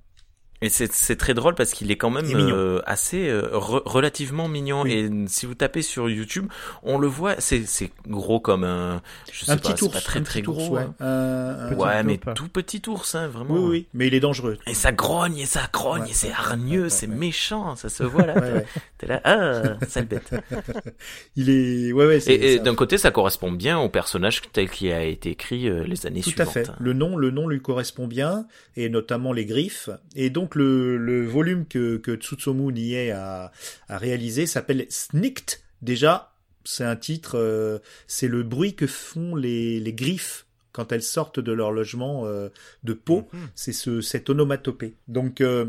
Et 0.62 0.70
c'est 0.70 0.92
c'est 0.92 1.18
très 1.18 1.36
drôle 1.36 1.54
parce 1.54 1.72
qu'il 1.72 1.92
est 1.92 1.98
quand 1.98 2.10
même 2.10 2.26
est 2.26 2.34
euh, 2.36 2.80
assez 2.88 3.30
euh, 3.30 3.44
re- 3.54 3.84
relativement 3.86 4.48
mignon. 4.48 4.82
Oui. 4.82 4.94
Et 4.94 5.10
si 5.28 5.46
vous 5.46 5.54
tapez 5.54 5.84
sur 5.84 6.10
YouTube, 6.10 6.48
on 6.82 6.98
le 6.98 7.06
voit, 7.06 7.36
c'est 7.40 7.64
c'est 7.68 7.92
gros 8.08 8.40
comme 8.40 8.64
un, 8.64 9.04
je 9.32 9.46
sais 9.46 9.52
Un 9.52 9.58
pas, 9.58 9.62
petit 9.62 9.74
c'est 9.78 9.84
ours, 9.84 9.94
pas 9.94 10.02
très 10.02 10.20
un 10.20 10.24
très 10.24 10.40
petit 10.42 10.50
ours, 10.50 10.58
gros. 10.58 10.76
ouais. 10.78 10.82
hein. 10.82 10.96
Un- 11.00 11.66
un- 11.66 11.70
Petit 11.70 11.80
Ouais, 11.82 12.04
mais 12.04 12.20
tout 12.34 12.48
petit 12.48 12.82
ours, 12.88 13.14
hein, 13.14 13.28
vraiment. 13.28 13.54
oui, 13.54 13.62
oui, 13.70 13.88
mais 13.94 14.08
il 14.08 14.16
est 14.16 14.20
dangereux. 14.20 14.58
Et 14.66 14.74
ça 14.74 14.92
grogne, 14.92 15.38
et 15.38 15.46
ça 15.46 15.62
grogne, 15.72 16.02
Ouais, 16.02 16.10
et 16.10 16.14
c'est 16.14 16.32
hargneux, 16.32 16.84
ouais, 16.86 16.90
c'est 16.90 17.08
ouais. 17.08 17.16
méchant, 17.16 17.76
ça 17.76 17.90
se 17.90 18.02
voit 18.04 18.26
là. 18.26 18.34
Ouais, 18.34 18.52
ouais. 18.54 18.66
T'es 18.98 19.06
là, 19.06 19.22
ah, 19.26 19.86
sale 19.88 20.06
bête. 20.06 20.32
Il 21.36 21.50
est, 21.50 21.92
ouais, 21.94 22.08
ouais. 22.08 22.20
c'est- 22.20 22.34
Et, 22.34 22.54
et 22.54 22.60
d'un 22.60 22.76
côté, 22.76 22.98
ça 22.98 23.12
correspond 23.12 23.52
bien 23.52 23.78
au 23.80 23.90
personnage 23.90 24.42
tel 24.54 24.70
qu'il 24.70 24.92
a 24.92 25.04
été 25.04 25.30
écrit 25.30 25.70
euh, 25.70 25.84
les 25.86 26.06
années 26.06 26.22
Tout 26.22 26.30
suivantes. 26.32 26.48
à 26.48 26.52
fait. 26.52 26.68
Le 26.80 26.94
nom, 26.94 27.16
le 27.16 27.30
nom 27.32 27.48
lui 27.48 27.62
correspond 27.62 28.08
bien, 28.08 28.48
et 28.76 28.90
notamment 28.90 29.34
les 29.34 29.46
griffes. 29.46 29.90
Et 30.16 30.30
donc 30.30 30.47
le, 30.56 30.98
le 30.98 31.26
volume 31.26 31.66
que, 31.66 31.98
que 31.98 32.16
Tsutsumu 32.16 32.72
a, 33.12 33.52
a 33.88 33.98
réalisé 33.98 34.46
s'appelle 34.48 34.86
Snicked. 34.90 35.60
Déjà, 35.82 36.34
c'est 36.64 36.84
un 36.84 36.96
titre, 36.96 37.38
euh, 37.38 37.80
c'est 38.08 38.28
le 38.28 38.44
bruit 38.44 38.76
que 38.76 38.88
font 38.88 39.36
les, 39.36 39.80
les 39.80 39.94
griffes 39.94 40.46
quand 40.74 40.92
elles 40.92 41.04
sortent 41.04 41.40
de 41.40 41.52
leur 41.52 41.72
logement 41.72 42.26
euh, 42.26 42.50
de 42.84 42.94
peau. 42.94 43.28
Mhm. 43.34 43.40
C'est 43.56 43.74
ce, 43.74 44.02
cette 44.02 44.30
onomatopée. 44.30 44.96
Donc 45.08 45.42
euh, 45.42 45.66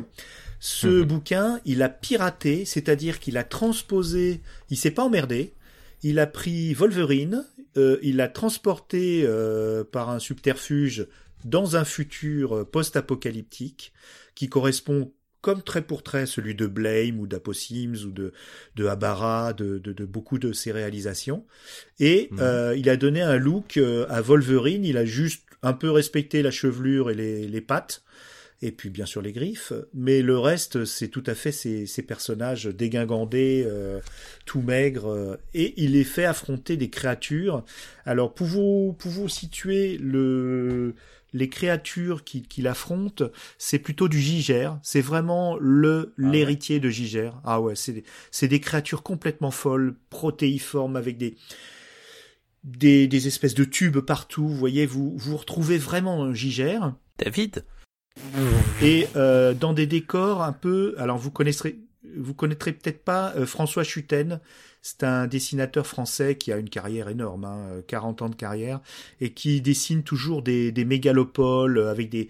ce 0.60 0.88
Mhm. 0.88 1.04
bouquin, 1.04 1.60
il 1.64 1.82
a 1.82 1.88
piraté, 1.88 2.64
c'est-à-dire 2.64 3.20
qu'il 3.20 3.36
a 3.36 3.44
transposé, 3.44 4.40
il 4.70 4.76
s'est 4.76 4.90
pas 4.90 5.04
emmerdé. 5.04 5.54
Il 6.02 6.18
a 6.18 6.26
pris 6.26 6.74
Wolverine, 6.74 7.44
il 7.76 8.16
l'a 8.16 8.28
transporté 8.28 9.26
par 9.90 10.10
un 10.10 10.20
subterfuge 10.20 11.08
dans 11.44 11.74
un 11.76 11.84
futur 11.84 12.68
post-apocalyptique 12.70 13.92
qui 14.38 14.48
correspond 14.48 15.12
comme 15.40 15.62
trait 15.62 15.82
pour 15.82 16.04
trait 16.04 16.26
celui 16.26 16.54
de 16.54 16.68
Blame 16.68 17.18
ou 17.18 17.26
d'Aposims 17.26 17.96
ou 18.06 18.12
de, 18.12 18.32
de 18.76 18.86
Habara, 18.86 19.52
de, 19.52 19.78
de, 19.78 19.92
de 19.92 20.04
beaucoup 20.04 20.38
de 20.38 20.52
ses 20.52 20.70
réalisations. 20.70 21.44
Et 21.98 22.28
Mhm. 22.30 22.38
euh, 22.40 22.76
il 22.76 22.88
a 22.88 22.96
donné 22.96 23.20
un 23.20 23.36
look 23.36 23.76
euh, 23.78 24.06
à 24.08 24.20
Wolverine, 24.20 24.84
il 24.84 24.96
a 24.96 25.04
juste 25.04 25.42
un 25.62 25.72
peu 25.72 25.90
respecté 25.90 26.42
la 26.42 26.52
chevelure 26.52 27.10
et 27.10 27.14
les, 27.14 27.48
les 27.48 27.60
pattes, 27.60 28.04
et 28.62 28.70
puis 28.70 28.90
bien 28.90 29.06
sûr 29.06 29.22
les 29.22 29.32
griffes, 29.32 29.72
mais 29.92 30.22
le 30.22 30.38
reste 30.38 30.84
c'est 30.84 31.08
tout 31.08 31.24
à 31.26 31.34
fait 31.34 31.52
ces, 31.52 31.86
ces 31.86 32.02
personnages 32.02 32.66
dégingandés, 32.66 33.64
euh, 33.66 33.98
tout 34.44 34.62
maigres, 34.62 35.10
euh, 35.10 35.36
et 35.54 35.74
il 35.82 35.92
les 35.92 36.04
fait 36.04 36.24
affronter 36.26 36.76
des 36.76 36.90
créatures. 36.90 37.64
Alors 38.04 38.34
pour 38.34 38.46
vous, 38.46 38.96
pour 39.00 39.10
vous 39.10 39.28
situer 39.28 39.98
le 39.98 40.94
les 41.32 41.48
créatures 41.48 42.24
qu'il 42.24 42.46
qu'il 42.48 42.66
affronte, 42.66 43.22
c'est 43.58 43.78
plutôt 43.78 44.08
du 44.08 44.20
Giger. 44.20 44.70
C'est 44.82 45.00
vraiment 45.00 45.56
le 45.60 46.14
Ah 46.18 46.22
ouais. 46.22 46.32
l'héritier 46.32 46.80
de 46.80 46.88
Giger. 46.88 47.30
Ah 47.44 47.60
ouais, 47.60 47.76
c'est 47.76 47.92
des, 47.92 48.04
c'est 48.30 48.48
des 48.48 48.60
créatures 48.60 49.02
complètement 49.02 49.50
folles, 49.50 49.96
protéiformes 50.10 50.96
avec 50.96 51.18
des 51.18 51.36
des, 52.64 53.06
des 53.06 53.26
espèces 53.26 53.54
de 53.54 53.64
tubes 53.64 53.98
partout. 53.98 54.48
Vous 54.48 54.56
voyez, 54.56 54.86
vous 54.86 55.16
vous 55.16 55.36
retrouvez 55.36 55.78
vraiment 55.78 56.24
un 56.24 56.34
Giger 56.34 56.78
David? 57.18 57.64
Et 58.82 59.06
euh, 59.16 59.54
dans 59.54 59.72
des 59.72 59.86
décors 59.86 60.42
un 60.42 60.52
peu. 60.52 60.94
Alors 60.98 61.18
vous 61.18 61.30
connaîtrez 61.30 61.78
vous 62.16 62.34
connaîtrez 62.34 62.72
peut-être 62.72 63.04
pas 63.04 63.32
euh, 63.36 63.46
François 63.46 63.84
Chuten. 63.84 64.40
C'est 64.82 65.02
un 65.02 65.26
dessinateur 65.26 65.86
français 65.86 66.36
qui 66.36 66.52
a 66.52 66.56
une 66.56 66.70
carrière 66.70 67.08
énorme, 67.08 67.44
hein, 67.44 67.58
euh, 67.70 67.82
40 67.86 68.22
ans 68.22 68.28
de 68.28 68.34
carrière, 68.36 68.80
et 69.20 69.32
qui 69.32 69.60
dessine 69.60 70.02
toujours 70.02 70.42
des, 70.42 70.72
des 70.72 70.84
mégalopoles 70.84 71.78
euh, 71.78 71.90
avec 71.90 72.08
des 72.10 72.28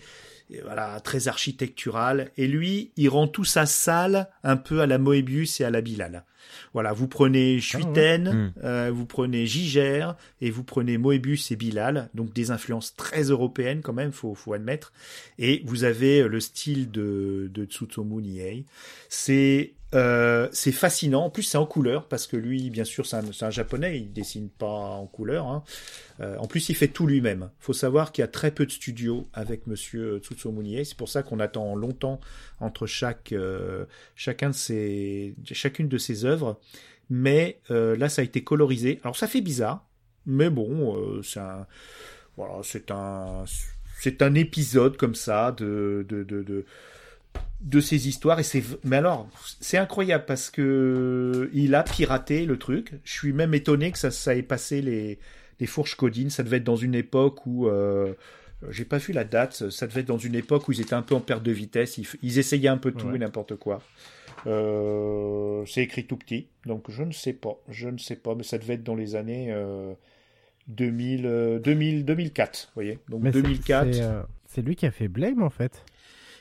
voilà 0.64 0.98
très 1.00 1.28
architectural. 1.28 2.30
Et 2.38 2.46
lui, 2.46 2.90
il 2.96 3.08
rend 3.10 3.28
tout 3.28 3.44
ça 3.44 3.66
sale, 3.66 4.30
un 4.42 4.56
peu 4.56 4.80
à 4.80 4.86
la 4.86 4.96
Moebius 4.98 5.60
et 5.60 5.64
à 5.64 5.70
la 5.70 5.82
Bilal. 5.82 6.24
Voilà, 6.72 6.94
vous 6.94 7.08
prenez 7.08 7.60
Schuiten, 7.60 8.28
Mm. 8.32 8.52
euh, 8.64 8.90
vous 8.92 9.04
prenez 9.04 9.44
Giger 9.46 10.08
et 10.40 10.50
vous 10.50 10.64
prenez 10.64 10.96
Moebius 10.96 11.50
et 11.50 11.56
Bilal, 11.56 12.08
donc 12.14 12.32
des 12.32 12.50
influences 12.50 12.96
très 12.96 13.24
européennes 13.24 13.82
quand 13.82 13.92
même, 13.92 14.12
faut 14.12 14.34
faut 14.34 14.54
admettre. 14.54 14.92
Et 15.38 15.62
vous 15.66 15.84
avez 15.84 16.26
le 16.26 16.40
style 16.40 16.90
de 16.90 17.50
de 17.52 17.68
Nihei. 18.20 18.64
C'est 19.10 19.74
euh, 19.94 20.48
c'est 20.52 20.72
fascinant. 20.72 21.24
En 21.24 21.30
plus, 21.30 21.42
c'est 21.42 21.58
en 21.58 21.66
couleur 21.66 22.08
parce 22.08 22.26
que 22.26 22.36
lui, 22.36 22.70
bien 22.70 22.84
sûr, 22.84 23.06
c'est 23.06 23.16
un, 23.16 23.24
un 23.40 23.50
japonais. 23.50 23.98
Il 23.98 24.12
dessine 24.12 24.48
pas 24.50 24.66
en 24.66 25.06
couleur. 25.06 25.46
Hein. 25.46 25.64
Euh, 26.20 26.36
en 26.38 26.46
plus, 26.46 26.68
il 26.68 26.74
fait 26.74 26.88
tout 26.88 27.06
lui-même. 27.06 27.50
Faut 27.58 27.72
savoir 27.72 28.12
qu'il 28.12 28.22
y 28.22 28.24
a 28.24 28.28
très 28.28 28.50
peu 28.50 28.66
de 28.66 28.70
studios 28.70 29.26
avec 29.32 29.66
Monsieur 29.66 30.18
Tsutomu 30.18 30.62
Nihei. 30.62 30.84
C'est 30.84 30.96
pour 30.96 31.08
ça 31.08 31.22
qu'on 31.22 31.40
attend 31.40 31.74
longtemps 31.74 32.20
entre 32.60 32.86
chaque 32.86 33.32
euh, 33.32 33.86
chacun 34.14 34.50
de 34.50 34.54
ses 34.54 35.34
chacune 35.44 35.88
de 35.88 35.98
ses 35.98 36.24
œuvres. 36.24 36.60
Mais 37.10 37.60
euh, 37.70 37.96
là, 37.96 38.08
ça 38.08 38.22
a 38.22 38.24
été 38.24 38.44
colorisé. 38.44 39.00
Alors, 39.02 39.16
ça 39.16 39.26
fait 39.26 39.40
bizarre, 39.40 39.86
mais 40.26 40.50
bon, 40.50 40.96
euh, 40.96 41.22
c'est 41.22 41.40
un 41.40 41.66
voilà, 42.36 42.60
c'est 42.62 42.90
un 42.90 43.44
c'est 44.00 44.22
un 44.22 44.34
épisode 44.34 44.96
comme 44.96 45.14
ça 45.14 45.52
de 45.52 46.04
de 46.08 46.22
de, 46.22 46.42
de 46.42 46.66
de 47.60 47.80
ces 47.80 48.06
histoires 48.08 48.38
et 48.38 48.44
c'est 48.44 48.62
mais 48.84 48.96
alors 48.96 49.28
c'est 49.60 49.78
incroyable 49.78 50.24
parce 50.26 50.48
que 50.48 51.50
il 51.52 51.74
a 51.74 51.82
piraté 51.82 52.46
le 52.46 52.56
truc. 52.56 52.92
Je 53.04 53.12
suis 53.12 53.32
même 53.32 53.52
étonné 53.52 53.90
que 53.90 53.98
ça 53.98 54.10
ça 54.10 54.34
ait 54.36 54.42
passé 54.42 54.80
les 54.80 55.18
les 55.60 55.66
fourches 55.66 55.96
codines. 55.96 56.30
Ça 56.30 56.42
devait 56.44 56.58
être 56.58 56.64
dans 56.64 56.76
une 56.76 56.94
époque 56.94 57.44
où 57.46 57.66
euh, 57.66 58.14
j'ai 58.70 58.84
pas 58.84 58.98
vu 58.98 59.12
la 59.12 59.24
date. 59.24 59.70
Ça 59.70 59.86
devait 59.88 60.02
être 60.02 60.06
dans 60.06 60.18
une 60.18 60.36
époque 60.36 60.68
où 60.68 60.72
ils 60.72 60.80
étaient 60.80 60.94
un 60.94 61.02
peu 61.02 61.16
en 61.16 61.20
perte 61.20 61.42
de 61.42 61.50
vitesse. 61.50 61.98
Ils, 62.22 62.38
essayaient 62.38 62.68
un 62.68 62.78
peu 62.78 62.92
tout 62.92 63.08
Ouais. 63.08 63.16
et 63.16 63.18
n'importe 63.18 63.56
quoi. 63.56 63.82
Euh, 64.46 65.64
c'est 65.66 65.82
écrit 65.82 66.06
tout 66.06 66.16
petit. 66.16 66.46
Donc 66.64 66.90
je 66.90 67.02
ne 67.02 67.12
sais 67.12 67.32
pas. 67.32 67.58
Je 67.68 67.88
ne 67.88 67.98
sais 67.98 68.16
pas 68.16 68.34
mais 68.34 68.44
ça 68.44 68.58
devait 68.58 68.74
être 68.74 68.84
dans 68.84 68.94
les 68.94 69.16
années 69.16 69.48
euh, 69.52 69.92
2000, 70.68 71.26
euh, 71.26 71.58
2000 71.58 72.04
2004 72.04 72.66
vous 72.68 72.74
voyez. 72.74 72.98
Donc 73.08 73.22
Mais 73.22 73.32
c'est- 73.32 73.42
2004 73.42 73.92
c'est, 73.94 74.00
euh, 74.02 74.22
C'est 74.46 74.62
lui 74.62 74.76
qui 74.76 74.86
a 74.86 74.90
fait 74.90 75.08
Blame 75.08 75.42
en 75.42 75.50
fait. 75.50 75.82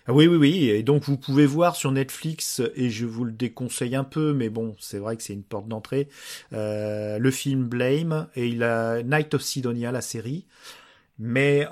Ah 0.07 0.13
oui, 0.13 0.25
oui, 0.27 0.37
oui. 0.37 0.69
Et 0.69 0.83
donc, 0.83 1.03
vous 1.03 1.17
pouvez 1.17 1.45
voir 1.45 1.75
sur 1.75 1.91
Netflix, 1.91 2.61
et 2.75 2.89
je 2.89 3.05
vous 3.05 3.25
le 3.25 3.33
déconseille 3.33 3.95
un 3.95 4.05
peu, 4.05 4.33
mais 4.33 4.49
bon, 4.49 4.75
c'est 4.79 4.99
vrai 4.99 5.17
que 5.17 5.23
c'est 5.23 5.33
une 5.33 5.43
porte 5.43 5.67
d'entrée, 5.67 6.07
euh, 6.53 7.19
le 7.19 7.31
film 7.31 7.65
Blame, 7.65 8.29
et 8.35 8.47
il 8.47 8.63
a 8.63 9.03
Night 9.03 9.33
of 9.33 9.41
Sidonia, 9.41 9.91
la 9.91 10.01
série. 10.01 10.45
Mais 11.19 11.67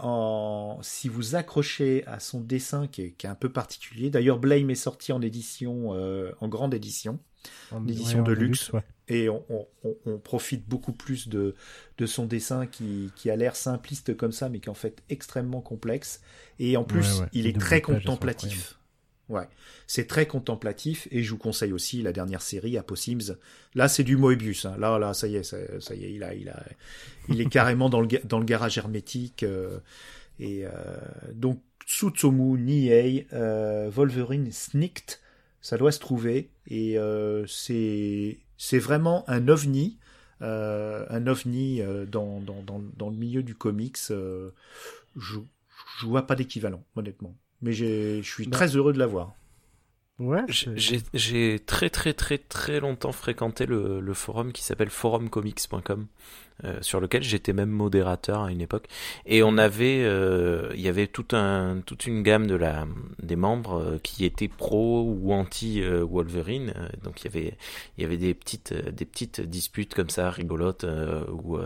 si 0.82 1.08
vous 1.08 1.36
accrochez 1.36 2.06
à 2.08 2.20
son 2.20 2.42
dessin 2.42 2.88
qui 2.88 3.04
est, 3.04 3.26
un 3.26 3.36
peu 3.36 3.50
particulier, 3.50 4.10
d'ailleurs 4.10 4.40
Blame 4.40 4.70
est 4.70 4.76
sorti 4.76 5.14
en 5.14 5.22
édition, 5.22 5.94
euh, 5.94 6.32
en 6.42 6.48
grande 6.48 6.74
édition, 6.74 7.20
L'édition 7.86 8.22
de 8.24 8.32
luxe. 8.34 8.72
ouais. 8.74 8.82
et 9.08 9.30
on, 9.30 9.44
on- 9.50 9.68
on- 9.84 9.96
on 10.06 10.18
profite 10.18 10.68
beaucoup 10.68 10.92
plus 10.94 11.28
de, 11.30 11.54
de 11.98 12.06
son 12.06 12.26
dessin 12.26 12.66
qui, 12.66 13.12
qui 13.16 13.30
a 13.30 13.36
l'air 13.36 13.56
simpliste 13.56 14.16
comme 14.18 14.32
ça, 14.32 14.50
mais 14.50 14.60
qui 14.60 14.66
est 14.68 14.72
en 14.72 14.74
fait 14.74 15.04
extrêmement 15.10 15.62
complexe. 15.62 16.22
Et 16.60 16.76
en 16.78 16.84
plus, 16.84 17.14
Ouais, 17.16 17.22
ouais. 17.22 17.28
il 17.34 17.48
est 17.48 17.60
très 17.60 17.82
contemplatif. 17.82 18.78
Ouais, 19.28 19.48
c'est 19.88 20.06
très 20.06 20.28
contemplatif 20.28 21.08
et 21.10 21.24
je 21.24 21.32
vous 21.32 21.40
conseille 21.40 21.74
aussi 21.74 22.04
la 22.04 22.14
dernière 22.14 22.44
série 22.44 22.78
Aposims. 22.78 23.36
Là, 23.74 23.88
c'est 23.88 24.04
du 24.04 24.18
Moebius. 24.18 24.66
hein. 24.66 24.76
Là, 24.78 25.00
là, 25.00 25.16
ça 25.16 25.28
y 25.28 25.36
est, 25.36 25.42
ça, 25.44 25.58
ça 25.82 25.96
y 25.96 26.06
est, 26.06 26.14
il 26.14 26.24
a, 26.24 26.36
il 26.36 26.48
a, 26.50 26.64
il 27.30 27.42
est 27.42 27.50
carrément 27.50 27.90
dans 27.90 28.02
le 28.02 28.08
dans 28.26 28.38
le 28.38 28.46
garage 28.46 28.78
hermétique. 28.78 29.42
euh, 29.42 29.80
et 30.40 30.66
euh, 30.66 30.72
donc 31.34 31.60
Tsutsumu 31.88 32.60
Nihei, 32.60 33.26
euh, 33.34 33.90
Wolverine 33.92 34.52
Snicked, 34.52 35.18
ça 35.68 35.78
doit 35.78 35.92
se 35.92 36.00
trouver 36.00 36.50
et 36.68 36.98
euh, 37.00 37.46
c'est 37.48 38.40
c'est 38.58 38.80
vraiment 38.80 39.26
un 39.30 39.48
ovni, 39.50 39.98
euh, 40.42 41.06
un 41.10 41.26
ovni 41.28 41.82
euh, 41.82 42.06
dans, 42.06 42.40
dans, 42.42 42.62
dans, 42.64 42.82
dans 42.98 43.10
le 43.10 43.18
milieu 43.18 43.44
du 43.44 43.56
comics. 43.56 43.98
euh, 44.12 44.52
je 45.16 45.40
je 46.00 46.06
vois 46.06 46.28
pas 46.28 46.36
d'équivalent, 46.36 46.84
honnêtement. 46.96 47.36
Mais 47.62 47.74
je 47.74 48.22
suis 48.22 48.48
Bah. 48.48 48.58
très 48.58 48.76
heureux 48.76 48.94
de 48.94 49.00
l'avoir. 49.00 49.34
Ouais, 50.18 50.44
j'ai 51.14 51.60
très 51.60 51.90
très 51.90 52.14
très 52.14 52.38
très 52.38 52.80
longtemps 52.80 53.12
fréquenté 53.12 53.66
le, 53.66 54.00
le 54.00 54.14
forum 54.14 54.54
qui 54.54 54.64
s'appelle 54.64 54.90
forumcomics.com 54.90 56.08
euh, 56.64 56.78
sur 56.82 57.00
lequel 57.00 57.22
j'étais 57.24 57.54
même 57.54 57.70
modérateur 57.70 58.44
à 58.44 58.52
une 58.52 58.62
époque. 58.62 58.86
Et 59.26 59.44
on 59.44 59.58
avait 59.58 60.02
euh, 60.04 60.72
il 60.76 60.82
y 60.82 60.88
avait 60.88 61.08
tout 61.08 61.26
un 61.34 61.82
toute 61.86 62.08
une 62.08 62.24
gamme 62.24 62.48
de 62.48 62.56
la 62.56 62.86
des 63.22 63.36
membres 63.36 63.82
euh, 63.82 63.98
qui 64.02 64.26
étaient 64.26 64.48
pro 64.48 65.04
ou 65.04 65.34
anti 65.34 65.82
Wolverine. 65.82 66.74
Donc 67.04 67.22
il 67.22 67.26
y 67.26 67.28
avait 67.28 67.58
il 67.98 68.02
y 68.04 68.06
avait 68.06 68.18
des 68.18 68.34
petites 68.34 68.74
des 68.74 69.06
petites 69.06 69.42
disputes 69.42 69.94
comme 69.94 70.10
ça 70.10 70.30
rigolotes 70.32 70.86
où 71.32 71.58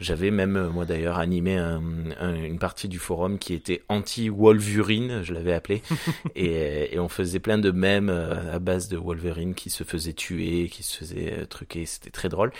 j'avais 0.00 0.30
même 0.30 0.68
moi 0.68 0.84
d'ailleurs 0.84 1.18
animé 1.18 1.56
un- 1.56 1.82
un- 2.20 2.34
une 2.34 2.58
partie 2.58 2.88
du 2.88 2.98
forum 2.98 3.38
qui 3.38 3.54
était 3.54 3.82
anti 3.88 4.28
Wolverine 4.28 5.22
je 5.22 5.32
l'avais 5.34 5.52
appelé. 5.54 5.82
Et, 6.34 6.94
et 6.94 6.98
on 6.98 7.08
faisait 7.08 7.38
plein 7.38 7.58
de 7.58 7.70
mèmes 7.70 8.10
à 8.10 8.58
base 8.58 8.88
de 8.88 8.96
Wolverine 8.96 9.54
qui 9.54 9.70
se 9.70 9.84
faisait 9.84 10.12
tuer, 10.12 10.68
qui 10.68 10.82
se 10.82 10.96
faisait 10.98 11.46
truquer, 11.46 11.86
c'était 11.86 12.10
très 12.10 12.28
drôle. 12.28 12.52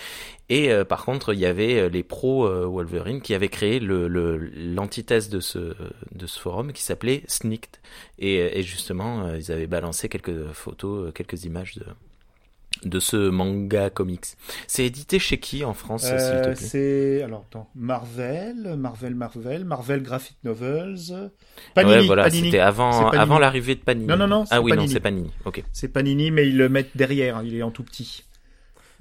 Et 0.48 0.70
euh, 0.72 0.84
par 0.84 1.04
contre, 1.04 1.34
il 1.34 1.40
y 1.40 1.46
avait 1.46 1.75
euh, 1.78 1.88
les 1.88 2.02
pros 2.02 2.46
euh, 2.46 2.66
Wolverine 2.66 3.20
qui 3.20 3.34
avaient 3.34 3.48
créé 3.48 3.80
le 3.80 4.08
le- 4.08 4.36
l'antithèse 4.36 5.28
de 5.28 5.40
ce 5.40 5.74
de 6.14 6.26
ce 6.26 6.38
forum 6.40 6.72
qui 6.72 6.82
s'appelait 6.82 7.22
Sneaked. 7.28 7.76
Et, 8.18 8.58
et 8.58 8.62
justement, 8.62 9.26
euh, 9.26 9.38
ils 9.38 9.52
avaient 9.52 9.66
balancé 9.66 10.08
quelques 10.08 10.52
photos, 10.52 11.12
quelques 11.14 11.44
images 11.44 11.74
de 11.76 11.84
de 12.84 13.00
ce 13.00 13.16
manga 13.30 13.88
comics. 13.88 14.26
C'est 14.66 14.84
édité 14.84 15.18
chez 15.18 15.38
qui 15.40 15.64
en 15.64 15.72
France, 15.72 16.02
s'il 16.02 16.10
te 16.18 16.42
plaît? 16.44 16.54
c'est 16.56 17.22
alors 17.22 17.46
attends, 17.48 17.70
Marvel, 17.74 18.76
Marvel, 18.76 19.14
Marvel, 19.14 19.64
Marvel 19.64 20.02
Graphic 20.02 20.36
Novels, 20.44 21.30
Panini, 21.74 21.94
Ouais, 22.00 22.06
voilà, 22.06 22.24
Panini. 22.24 22.44
c'était 22.46 22.58
avant 22.58 23.08
avant 23.08 23.38
l'arrivée 23.38 23.76
de 23.76 23.80
Panini. 23.80 24.06
Non, 24.06 24.18
non, 24.18 24.26
non, 24.26 24.44
c'est 24.44 24.54
Ah 24.54 24.60
oui, 24.60 24.72
non, 24.72 24.76
Panini. 24.76 24.92
c'est 24.92 25.00
Panini. 25.00 25.30
Ok. 25.46 25.64
C'est 25.72 25.88
Panini, 25.88 26.30
mais 26.30 26.46
ils 26.48 26.56
le 26.58 26.68
mettent 26.68 26.94
derrière. 26.94 27.42
Il 27.44 27.54
est 27.56 27.62
en 27.62 27.70
tout 27.70 27.82
petit. 27.82 28.24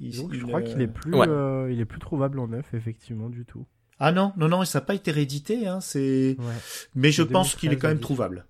Il- 0.00 0.16
Donc, 0.16 0.32
je 0.32 0.38
il, 0.38 0.42
crois 0.44 0.60
euh, 0.60 0.62
qu'il 0.62 0.80
est 0.82 0.86
plus, 0.88 1.14
Ouais. 1.14 1.26
euh, 1.28 1.70
il 1.72 1.80
est 1.80 1.84
plus 1.84 1.98
trouvable 2.00 2.38
en 2.38 2.48
neuf, 2.48 2.72
effectivement, 2.74 3.28
du 3.30 3.44
tout. 3.44 3.66
Ah 3.98 4.12
non, 4.12 4.32
non, 4.36 4.48
non, 4.48 4.64
ça 4.64 4.80
n'a 4.80 4.84
pas 4.84 4.94
été 4.94 5.10
réédité. 5.10 5.66
Hein, 5.66 5.80
c'est. 5.80 6.36
Ouais. 6.38 6.44
Mais 6.94 7.10
je 7.12 7.22
pense 7.22 7.54
qu'il 7.54 7.68
est 7.70 7.76
2013, 7.76 7.80
quand 7.82 7.88
même 7.88 8.00
trouvable. 8.00 8.46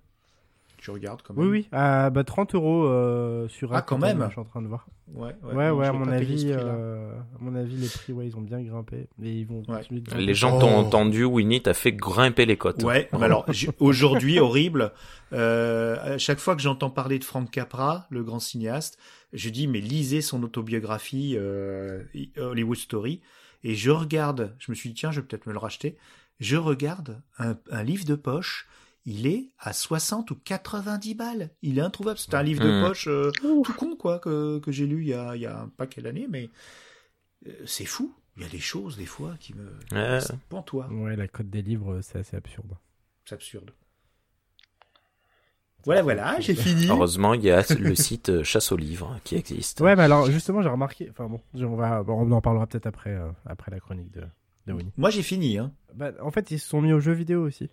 Je 0.87 0.91
regarde 0.93 1.21
quand 1.21 1.33
même. 1.33 1.43
Oui, 1.43 1.49
oui. 1.51 1.67
Ah, 1.73 2.09
bah 2.09 2.23
30 2.23 2.55
euros 2.55 2.85
euh, 2.85 3.49
sur 3.49 3.73
Ah, 3.73 3.81
quand 3.81 3.97
même. 3.97 4.23
Je 4.27 4.31
suis 4.31 4.39
en 4.39 4.45
train 4.45 4.61
de 4.61 4.67
voir. 4.67 4.87
Ouais, 5.13 5.35
Ouais, 5.43 5.69
ouais, 5.69 5.85
à 5.85 5.91
mon 5.91 6.07
avis, 6.07 6.45
euh, 6.47 7.11
à 7.11 7.43
mon 7.43 7.55
avis, 7.55 7.75
les 7.75 7.89
prix, 7.89 8.13
ouais, 8.13 8.25
ils 8.27 8.37
ont 8.37 8.41
bien 8.41 8.61
grimpé 8.61 9.09
et 9.21 9.29
ils 9.39 9.45
vont 9.45 9.63
Ouais. 9.67 9.79
continuer 9.79 9.99
de 9.99 10.05
grimper. 10.05 10.25
Les 10.25 10.33
gens 10.33 10.55
Oh. 10.55 10.61
t'ont 10.61 10.75
entendu, 10.77 11.25
Winnie, 11.25 11.61
t'as 11.61 11.73
fait 11.73 11.91
grimper 11.91 12.45
les 12.45 12.55
cotes. 12.55 12.83
Ouais, 12.83 13.09
mais 13.11 13.25
alors 13.25 13.45
aujourd'hui 13.79 14.39
horrible. 14.39 14.93
Euh, 15.33 16.15
à 16.15 16.17
chaque 16.17 16.39
fois 16.39 16.55
que 16.55 16.61
j'entends 16.61 16.89
parler 16.89 17.19
de 17.19 17.25
Frank 17.25 17.51
Capra, 17.51 18.07
le 18.09 18.23
grand 18.23 18.39
cinéaste, 18.39 18.97
je 19.33 19.49
dis 19.49 19.67
mais 19.67 19.81
lisez 19.81 20.21
son 20.21 20.41
autobiographie 20.43 21.35
euh, 21.37 22.01
Hollywood 22.37 22.77
Story 22.77 23.19
et 23.65 23.75
je 23.75 23.91
regarde. 23.91 24.55
Je 24.57 24.71
me 24.71 24.75
suis 24.75 24.89
dit 24.89 24.95
tiens, 24.95 25.11
je 25.11 25.19
vais 25.19 25.27
peut-être 25.27 25.47
me 25.47 25.51
le 25.51 25.59
racheter. 25.59 25.97
Je 26.39 26.55
regarde 26.55 27.21
un, 27.39 27.57
un 27.71 27.83
livre 27.83 28.05
de 28.05 28.15
poche. 28.15 28.67
Il 29.09 29.25
est 29.25 29.51
à 29.57 29.71
60 29.71 30.31
ou 30.31 30.35
90 30.35 31.15
balles. 31.15 31.49
Il 31.61 31.79
est 31.79 31.81
introuvable. 31.81 32.19
C'est 32.19 32.33
un 32.33 32.43
livre 32.43 32.61
de 32.63 32.69
Mhm. 32.69 32.85
poche 32.87 33.07
euh, 33.07 33.31
tout 33.31 33.63
con, 33.77 33.95
quoi, 33.95 34.19
que, 34.19 34.59
que 34.59 34.71
j'ai 34.73 34.85
lu 34.85 35.01
il 35.01 35.07
y 35.07 35.13
a, 35.13 35.33
il 35.35 35.41
y 35.41 35.45
a 35.45 35.61
un 35.61 35.69
paquet 35.69 36.01
d'années, 36.01 36.27
mais 36.29 36.49
euh, 37.47 37.51
c'est 37.65 37.85
fou. 37.85 38.13
Il 38.35 38.43
y 38.43 38.45
a 38.45 38.49
des 38.49 38.59
choses, 38.59 38.97
des 38.97 39.05
fois, 39.05 39.35
qui 39.39 39.53
me. 39.55 39.65
Ouais. 39.93 40.19
C'est 40.19 40.37
pantois. 40.49 40.87
Ouais, 40.91 41.15
la 41.15 41.27
cote 41.27 41.49
des 41.49 41.61
livres, 41.61 42.01
c'est 42.01 42.19
assez 42.19 42.35
absurde. 42.35 42.73
C'est 43.25 43.35
absurde. 43.35 43.71
Voilà, 45.85 46.01
voilà, 46.01 46.39
j'ai 46.41 46.53
fini. 46.53 46.87
Heureusement, 46.89 47.33
il 47.33 47.43
y 47.45 47.49
a 47.51 47.63
le 47.79 47.95
site 47.95 48.27
euh, 48.29 48.43
Chasse 48.43 48.73
aux 48.73 48.77
livres 48.77 49.17
qui 49.23 49.35
existe. 49.35 49.79
Ouais, 49.79 49.95
mais 49.95 50.03
alors 50.03 50.29
justement, 50.29 50.61
j'ai 50.61 50.67
remarqué. 50.69 51.07
Enfin 51.09 51.27
bon, 51.29 51.39
on 51.53 51.75
va, 51.77 52.03
on 52.07 52.29
en 52.31 52.41
parlera 52.41 52.67
peut-être 52.67 52.87
après, 52.87 53.11
euh, 53.15 53.29
après 53.45 53.71
la 53.71 53.79
chronique 53.79 54.11
de, 54.11 54.23
de 54.65 54.73
Winnie. 54.73 54.91
Moi, 54.97 55.11
j'ai 55.11 55.23
fini. 55.23 55.57
Hein. 55.57 55.71
Bah, 55.95 56.11
en 56.21 56.29
fait, 56.29 56.51
ils 56.51 56.59
se 56.59 56.67
sont 56.67 56.81
mis 56.81 56.91
aux 56.91 56.99
jeux 56.99 57.13
vidéo 57.13 57.41
aussi. 57.45 57.69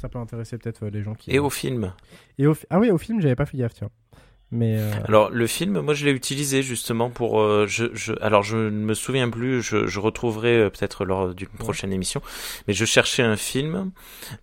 Ça 0.00 0.08
peut 0.08 0.18
intéresser 0.18 0.56
peut-être 0.56 0.84
euh, 0.86 0.90
les 0.90 1.02
gens 1.02 1.14
qui. 1.14 1.30
Et 1.30 1.38
au 1.38 1.50
film. 1.50 1.92
Et 2.38 2.46
au 2.46 2.54
fi- 2.54 2.64
Ah 2.70 2.78
oui, 2.78 2.90
au 2.90 2.96
film, 2.96 3.20
j'avais 3.20 3.36
pas 3.36 3.44
fait 3.44 3.58
gaffe, 3.58 3.74
tiens. 3.74 3.90
Mais 4.52 4.76
euh, 4.78 4.90
Alors 5.06 5.30
le 5.30 5.46
film, 5.46 5.80
moi 5.80 5.94
je 5.94 6.04
l'ai 6.04 6.10
utilisé 6.12 6.62
justement 6.62 7.08
pour. 7.10 7.40
euh, 7.40 7.66
je, 7.68 7.84
je, 7.94 8.12
alors 8.20 8.42
je 8.42 8.56
ne 8.56 8.70
me 8.70 8.94
souviens 8.94 9.30
plus. 9.30 9.62
Je, 9.62 9.86
je 9.86 10.00
retrouverai 10.00 10.56
euh, 10.58 10.70
peut-être 10.70 11.04
lors 11.04 11.34
d'une 11.34 11.46
prochaine 11.48 11.92
émission. 11.92 12.20
Mais 12.66 12.74
je 12.74 12.84
cherchais 12.84 13.22
un 13.22 13.36
film, 13.36 13.92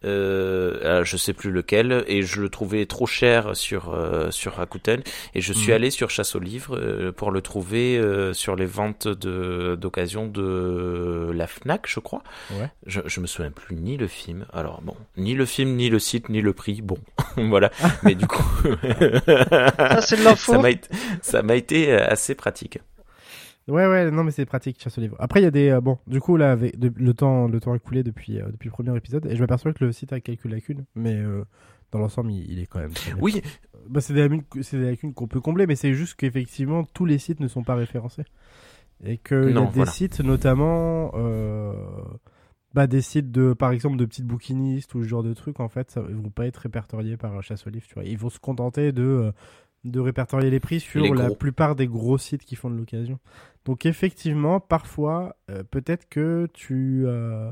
euh, 0.05 1.03
je 1.03 1.17
sais 1.17 1.33
plus 1.33 1.51
lequel, 1.51 2.05
et 2.07 2.21
je 2.21 2.41
le 2.41 2.49
trouvais 2.49 2.85
trop 2.85 3.05
cher 3.05 3.55
sur 3.55 3.93
sur 4.31 4.33
sur 4.33 4.53
Rakuten. 4.55 5.01
Et 5.35 5.41
je 5.41 5.51
suis 5.53 5.67
Mhm. 5.71 5.75
allé 5.75 5.91
sur 5.91 6.09
Chasse 6.09 6.35
aux 6.35 6.39
livres 6.39 6.77
euh, 6.79 7.11
pour 7.11 7.31
le 7.31 7.41
trouver 7.41 7.97
euh, 7.97 8.31
sur 8.33 8.55
les 8.55 8.65
ventes 8.65 9.07
de 9.07 9.75
d'occasion 9.79 10.27
de 10.27 11.31
la 11.33 11.47
Fnac, 11.47 11.83
je 11.87 11.99
crois. 11.99 12.23
Ouais. 12.51 12.69
Je, 12.85 13.01
je 13.05 13.19
me 13.19 13.27
souviens 13.27 13.51
plus 13.51 13.75
ni 13.75 13.97
le 13.97 14.07
film. 14.07 14.45
Alors 14.53 14.81
bon, 14.81 14.95
ni 15.17 15.33
le 15.33 15.45
film, 15.45 15.75
ni 15.75 15.89
le 15.89 15.99
site, 15.99 16.29
ni 16.29 16.41
le 16.41 16.53
prix. 16.53 16.81
Bon, 16.81 16.97
voilà. 17.37 17.71
Mais 18.03 18.15
du 18.15 18.25
coup. 18.25 18.43
Ça, 20.01 20.07
c'est 20.07 20.17
de 20.17 20.23
l'info. 20.23 20.51
Ça 20.53 20.57
m'a 20.59 20.69
été, 20.69 20.89
ça 21.21 21.41
m'a 21.43 21.55
été 21.55 21.91
euh, 21.91 22.07
assez 22.07 22.35
pratique. 22.35 22.79
ouais, 23.67 23.87
ouais, 23.87 24.11
non, 24.11 24.23
mais 24.23 24.31
c'est 24.31 24.45
pratique, 24.45 24.81
chasse 24.81 24.97
au 24.97 25.01
livre. 25.01 25.15
Après, 25.19 25.39
il 25.41 25.43
y 25.43 25.47
a 25.47 25.51
des. 25.51 25.69
euh, 25.69 25.81
bon, 25.81 25.97
du 26.07 26.19
coup, 26.19 26.37
là, 26.37 26.51
avec 26.51 26.77
de- 26.79 26.91
le 26.95 27.13
temps, 27.13 27.47
le 27.47 27.59
temps 27.59 27.75
écoulé 27.75 28.03
depuis, 28.03 28.39
euh, 28.39 28.47
depuis 28.51 28.67
le 28.67 28.71
premier 28.73 28.95
épisode, 28.95 29.25
et 29.25 29.35
je 29.35 29.41
m'aperçois 29.41 29.73
que 29.73 29.83
le 29.83 29.91
site 29.91 30.13
a 30.13 30.19
quelques 30.19 30.45
lacunes, 30.45 30.85
mais 30.95 31.15
euh, 31.15 31.43
dans 31.91 31.99
l'ensemble, 31.99 32.31
il, 32.31 32.49
il 32.51 32.59
est 32.59 32.65
quand 32.65 32.79
même. 32.79 32.91
Oui, 33.21 33.41
Bah, 33.89 34.01
c'est 34.01 34.13
des 34.13 34.21
lacunes, 34.21 34.43
c'est 34.61 34.77
des 34.77 34.85
lacunes 34.91 35.13
qu'on 35.13 35.27
peut 35.27 35.41
combler, 35.41 35.67
mais 35.67 35.75
c'est 35.75 35.93
juste 35.93 36.15
qu'effectivement, 36.15 36.83
tous 36.93 37.05
les 37.05 37.17
sites 37.17 37.39
ne 37.39 37.47
sont 37.47 37.63
pas 37.63 37.75
référencés. 37.75 38.23
Et 39.03 39.17
qu'il 39.17 39.37
y 39.37 39.57
a 39.57 39.65
des 39.65 39.71
voilà. 39.71 39.91
sites, 39.91 40.21
notamment, 40.21 41.11
euh, 41.15 41.73
bah, 42.73 42.87
des 42.87 43.01
sites 43.01 43.31
de, 43.31 43.53
par 43.53 43.71
exemple, 43.71 43.97
de 43.97 44.05
petites 44.05 44.25
bouquinistes 44.25 44.93
ou 44.95 45.03
ce 45.03 45.07
genre 45.07 45.23
de 45.23 45.33
trucs, 45.33 45.59
en 45.59 45.69
fait, 45.69 45.91
ça, 45.91 46.03
ils 46.09 46.15
vont 46.15 46.29
pas 46.29 46.45
être 46.47 46.57
répertoriés 46.57 47.15
par 47.17 47.41
Chasse 47.43 47.65
au 47.67 47.69
livre, 47.69 47.85
tu 47.87 47.93
vois. 47.93 48.03
Ils 48.03 48.17
vont 48.17 48.29
se 48.29 48.39
contenter 48.39 48.91
de, 48.91 49.03
euh, 49.03 49.31
de 49.83 49.99
répertorier 49.99 50.49
les 50.49 50.59
prix 50.59 50.79
sur 50.79 51.01
Les 51.01 51.09
la 51.13 51.29
plupart 51.31 51.75
des 51.75 51.87
gros 51.87 52.17
sites 52.17 52.43
qui 52.43 52.55
font 52.55 52.69
de 52.69 52.75
l'occasion. 52.75 53.19
Donc, 53.65 53.85
effectivement, 53.85 54.59
parfois, 54.59 55.35
euh, 55.49 55.63
peut-être 55.63 56.07
que 56.09 56.47
tu. 56.53 57.03
euh, 57.05 57.51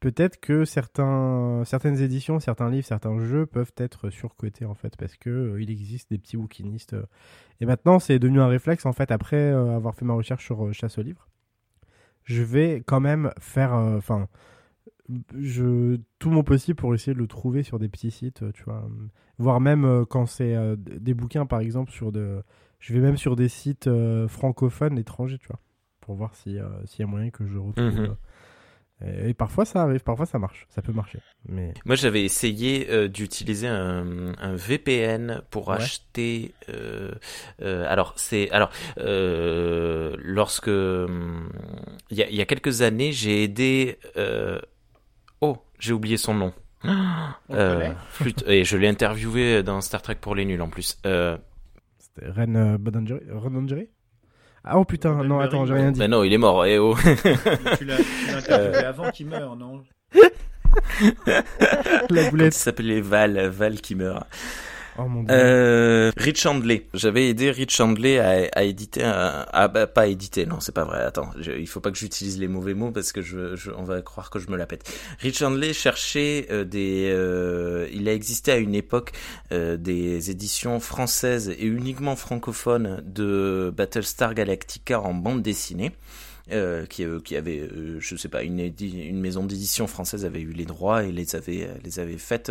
Peut-être 0.00 0.38
que 0.38 0.64
certains, 0.64 1.64
certaines 1.64 2.00
éditions, 2.00 2.38
certains 2.38 2.70
livres, 2.70 2.86
certains 2.86 3.18
jeux 3.18 3.46
peuvent 3.46 3.72
être 3.76 4.10
surcotés 4.10 4.64
en 4.64 4.74
fait 4.74 4.96
parce 4.96 5.16
que 5.16 5.28
euh, 5.28 5.60
il 5.60 5.72
existe 5.72 6.08
des 6.10 6.18
petits 6.18 6.36
bouquinistes. 6.36 6.94
Et 7.60 7.66
maintenant, 7.66 7.98
c'est 7.98 8.20
devenu 8.20 8.40
un 8.40 8.46
réflexe 8.46 8.86
en 8.86 8.92
fait 8.92 9.10
après 9.10 9.48
avoir 9.50 9.96
fait 9.96 10.04
ma 10.04 10.14
recherche 10.14 10.44
sur 10.44 10.72
chasse 10.72 10.98
aux 10.98 11.02
livres. 11.02 11.26
Je 12.22 12.44
vais 12.44 12.84
quand 12.86 13.00
même 13.00 13.32
faire, 13.40 13.72
enfin, 13.72 14.28
je 15.38 15.96
tout 16.18 16.30
mon 16.30 16.42
possible 16.42 16.76
pour 16.76 16.94
essayer 16.94 17.14
de 17.14 17.18
le 17.18 17.26
trouver 17.26 17.62
sur 17.62 17.78
des 17.78 17.88
petits 17.88 18.10
sites, 18.10 18.42
euh, 18.42 18.52
tu 18.52 18.62
vois, 18.64 18.88
voire 19.38 19.60
même 19.60 19.84
euh, 19.84 20.04
quand 20.04 20.26
c'est 20.26 20.54
euh, 20.54 20.76
des 20.78 21.14
bouquins 21.14 21.46
par 21.46 21.60
exemple 21.60 21.90
sur 21.90 22.12
de, 22.12 22.42
je 22.78 22.92
vais 22.92 23.00
même 23.00 23.16
sur 23.16 23.36
des 23.36 23.48
sites 23.48 23.88
francophones 24.28 24.98
étrangers, 24.98 25.38
tu 25.38 25.48
vois, 25.48 25.60
pour 26.00 26.14
voir 26.14 26.34
si 26.34 26.58
s'il 26.84 27.00
y 27.00 27.02
a 27.02 27.06
moyen 27.06 27.30
que 27.30 27.46
je 27.46 27.58
retrouve. 27.58 27.84
Mhm. 27.84 28.16
et, 29.28 29.34
parfois 29.34 29.64
ça 29.64 29.82
arrive, 29.82 30.00
parfois 30.00 30.26
ça 30.26 30.38
marche, 30.38 30.66
ça 30.68 30.82
peut 30.82 30.92
marcher. 30.92 31.20
Mais 31.48 31.72
moi 31.84 31.96
j'avais 31.96 32.24
essayé 32.24 32.90
euh, 32.90 33.08
d'utiliser 33.08 33.68
un, 33.68 34.32
un 34.38 34.54
VPN 34.54 35.40
pour 35.50 35.68
Ouais. 35.68 35.76
acheter. 35.76 36.52
euh, 36.68 37.12
euh, 37.62 37.84
alors 37.88 38.12
c'est 38.16 38.50
alors 38.50 38.70
lorsque 40.22 40.68
hum, 40.68 41.48
il 42.10 42.18
y 42.18 42.22
a, 42.22 42.28
il 42.28 42.36
y 42.36 42.40
a 42.40 42.46
quelques 42.46 42.82
années 42.82 43.12
j'ai 43.12 43.42
aidé. 43.44 43.98
J'ai 45.78 45.92
oublié 45.92 46.16
son 46.16 46.34
nom. 46.34 46.52
Euh, 47.50 47.90
flûte- 48.12 48.44
et 48.46 48.62
je 48.64 48.76
l'ai 48.76 48.86
interviewé 48.88 49.62
dans 49.62 49.80
Star 49.80 50.00
Trek 50.02 50.16
pour 50.20 50.34
les 50.36 50.44
nuls 50.44 50.60
en 50.62 50.68
plus. 50.68 50.96
Euh, 51.06 51.36
c'était 51.98 52.30
Ren 52.30 52.54
euh, 52.54 52.78
Bodangeri 52.78 53.88
Ah 54.62 54.78
oh 54.78 54.84
putain, 54.84 55.24
non 55.24 55.40
attends, 55.40 55.64
j'ai 55.66 55.74
rien 55.74 55.90
dit. 55.90 55.98
ben 55.98 56.10
non, 56.10 56.22
il 56.22 56.32
est 56.32 56.38
mort. 56.38 56.64
Eh 56.66 56.78
oh. 56.78 56.94
tu 57.78 57.84
l'as 57.84 57.96
interviewé 58.36 58.76
avant 58.84 59.10
qu'il 59.10 59.26
meure, 59.26 59.56
non? 59.56 59.82
La 62.10 62.30
boulette. 62.30 62.54
s'appelait? 62.54 63.00
Val, 63.00 63.48
Val 63.48 63.80
qui 63.80 63.94
meurt. 63.94 64.26
Oh. 65.00 65.06
Euh, 65.30 66.10
Rich 66.16 66.44
Handley. 66.46 66.86
J'avais 66.92 67.28
aidé 67.28 67.52
Rich 67.52 67.80
Handley 67.80 68.18
à, 68.18 68.48
à 68.52 68.64
éditer 68.64 69.04
un, 69.04 69.46
ah 69.52 69.68
bah 69.68 69.86
pas 69.86 70.08
éditer, 70.08 70.44
non 70.44 70.58
c'est 70.58 70.72
pas 70.74 70.84
vrai. 70.84 71.00
Attends, 71.00 71.30
je- 71.38 71.52
il 71.52 71.68
faut 71.68 71.78
pas 71.80 71.92
que 71.92 71.98
j'utilise 71.98 72.38
les 72.40 72.48
mauvais 72.48 72.74
mots 72.74 72.90
parce 72.90 73.12
que 73.12 73.22
je, 73.22 73.54
je- 73.54 73.70
on 73.70 73.84
va 73.84 74.02
croire 74.02 74.28
que 74.30 74.40
je 74.40 74.50
me 74.50 74.56
la 74.56 74.66
pète. 74.66 74.90
Rich 75.20 75.40
Handley 75.42 75.72
cherchait 75.72 76.48
euh, 76.50 76.64
des, 76.64 77.08
euh, 77.12 77.86
il 77.92 78.08
a 78.08 78.12
existé 78.12 78.50
à 78.50 78.56
une 78.56 78.74
époque 78.74 79.12
euh, 79.52 79.76
des 79.76 80.32
éditions 80.32 80.80
françaises 80.80 81.48
et 81.50 81.64
uniquement 81.64 82.16
francophones 82.16 83.00
de 83.06 83.72
Battlestar 83.76 84.34
Galactica 84.34 85.00
en 85.00 85.14
bande 85.14 85.42
dessinée. 85.42 85.92
Euh, 86.50 86.86
qui, 86.86 87.04
euh, 87.04 87.20
qui 87.20 87.36
avait, 87.36 87.58
euh, 87.60 87.98
je 88.00 88.16
sais 88.16 88.30
pas, 88.30 88.42
une, 88.42 88.58
une 88.80 89.20
maison 89.20 89.44
d'édition 89.44 89.86
française 89.86 90.24
avait 90.24 90.40
eu 90.40 90.52
les 90.52 90.64
droits 90.64 91.04
et 91.04 91.12
les 91.12 91.36
avait, 91.36 91.68
les 91.84 91.98
avait 92.00 92.16
faites 92.16 92.50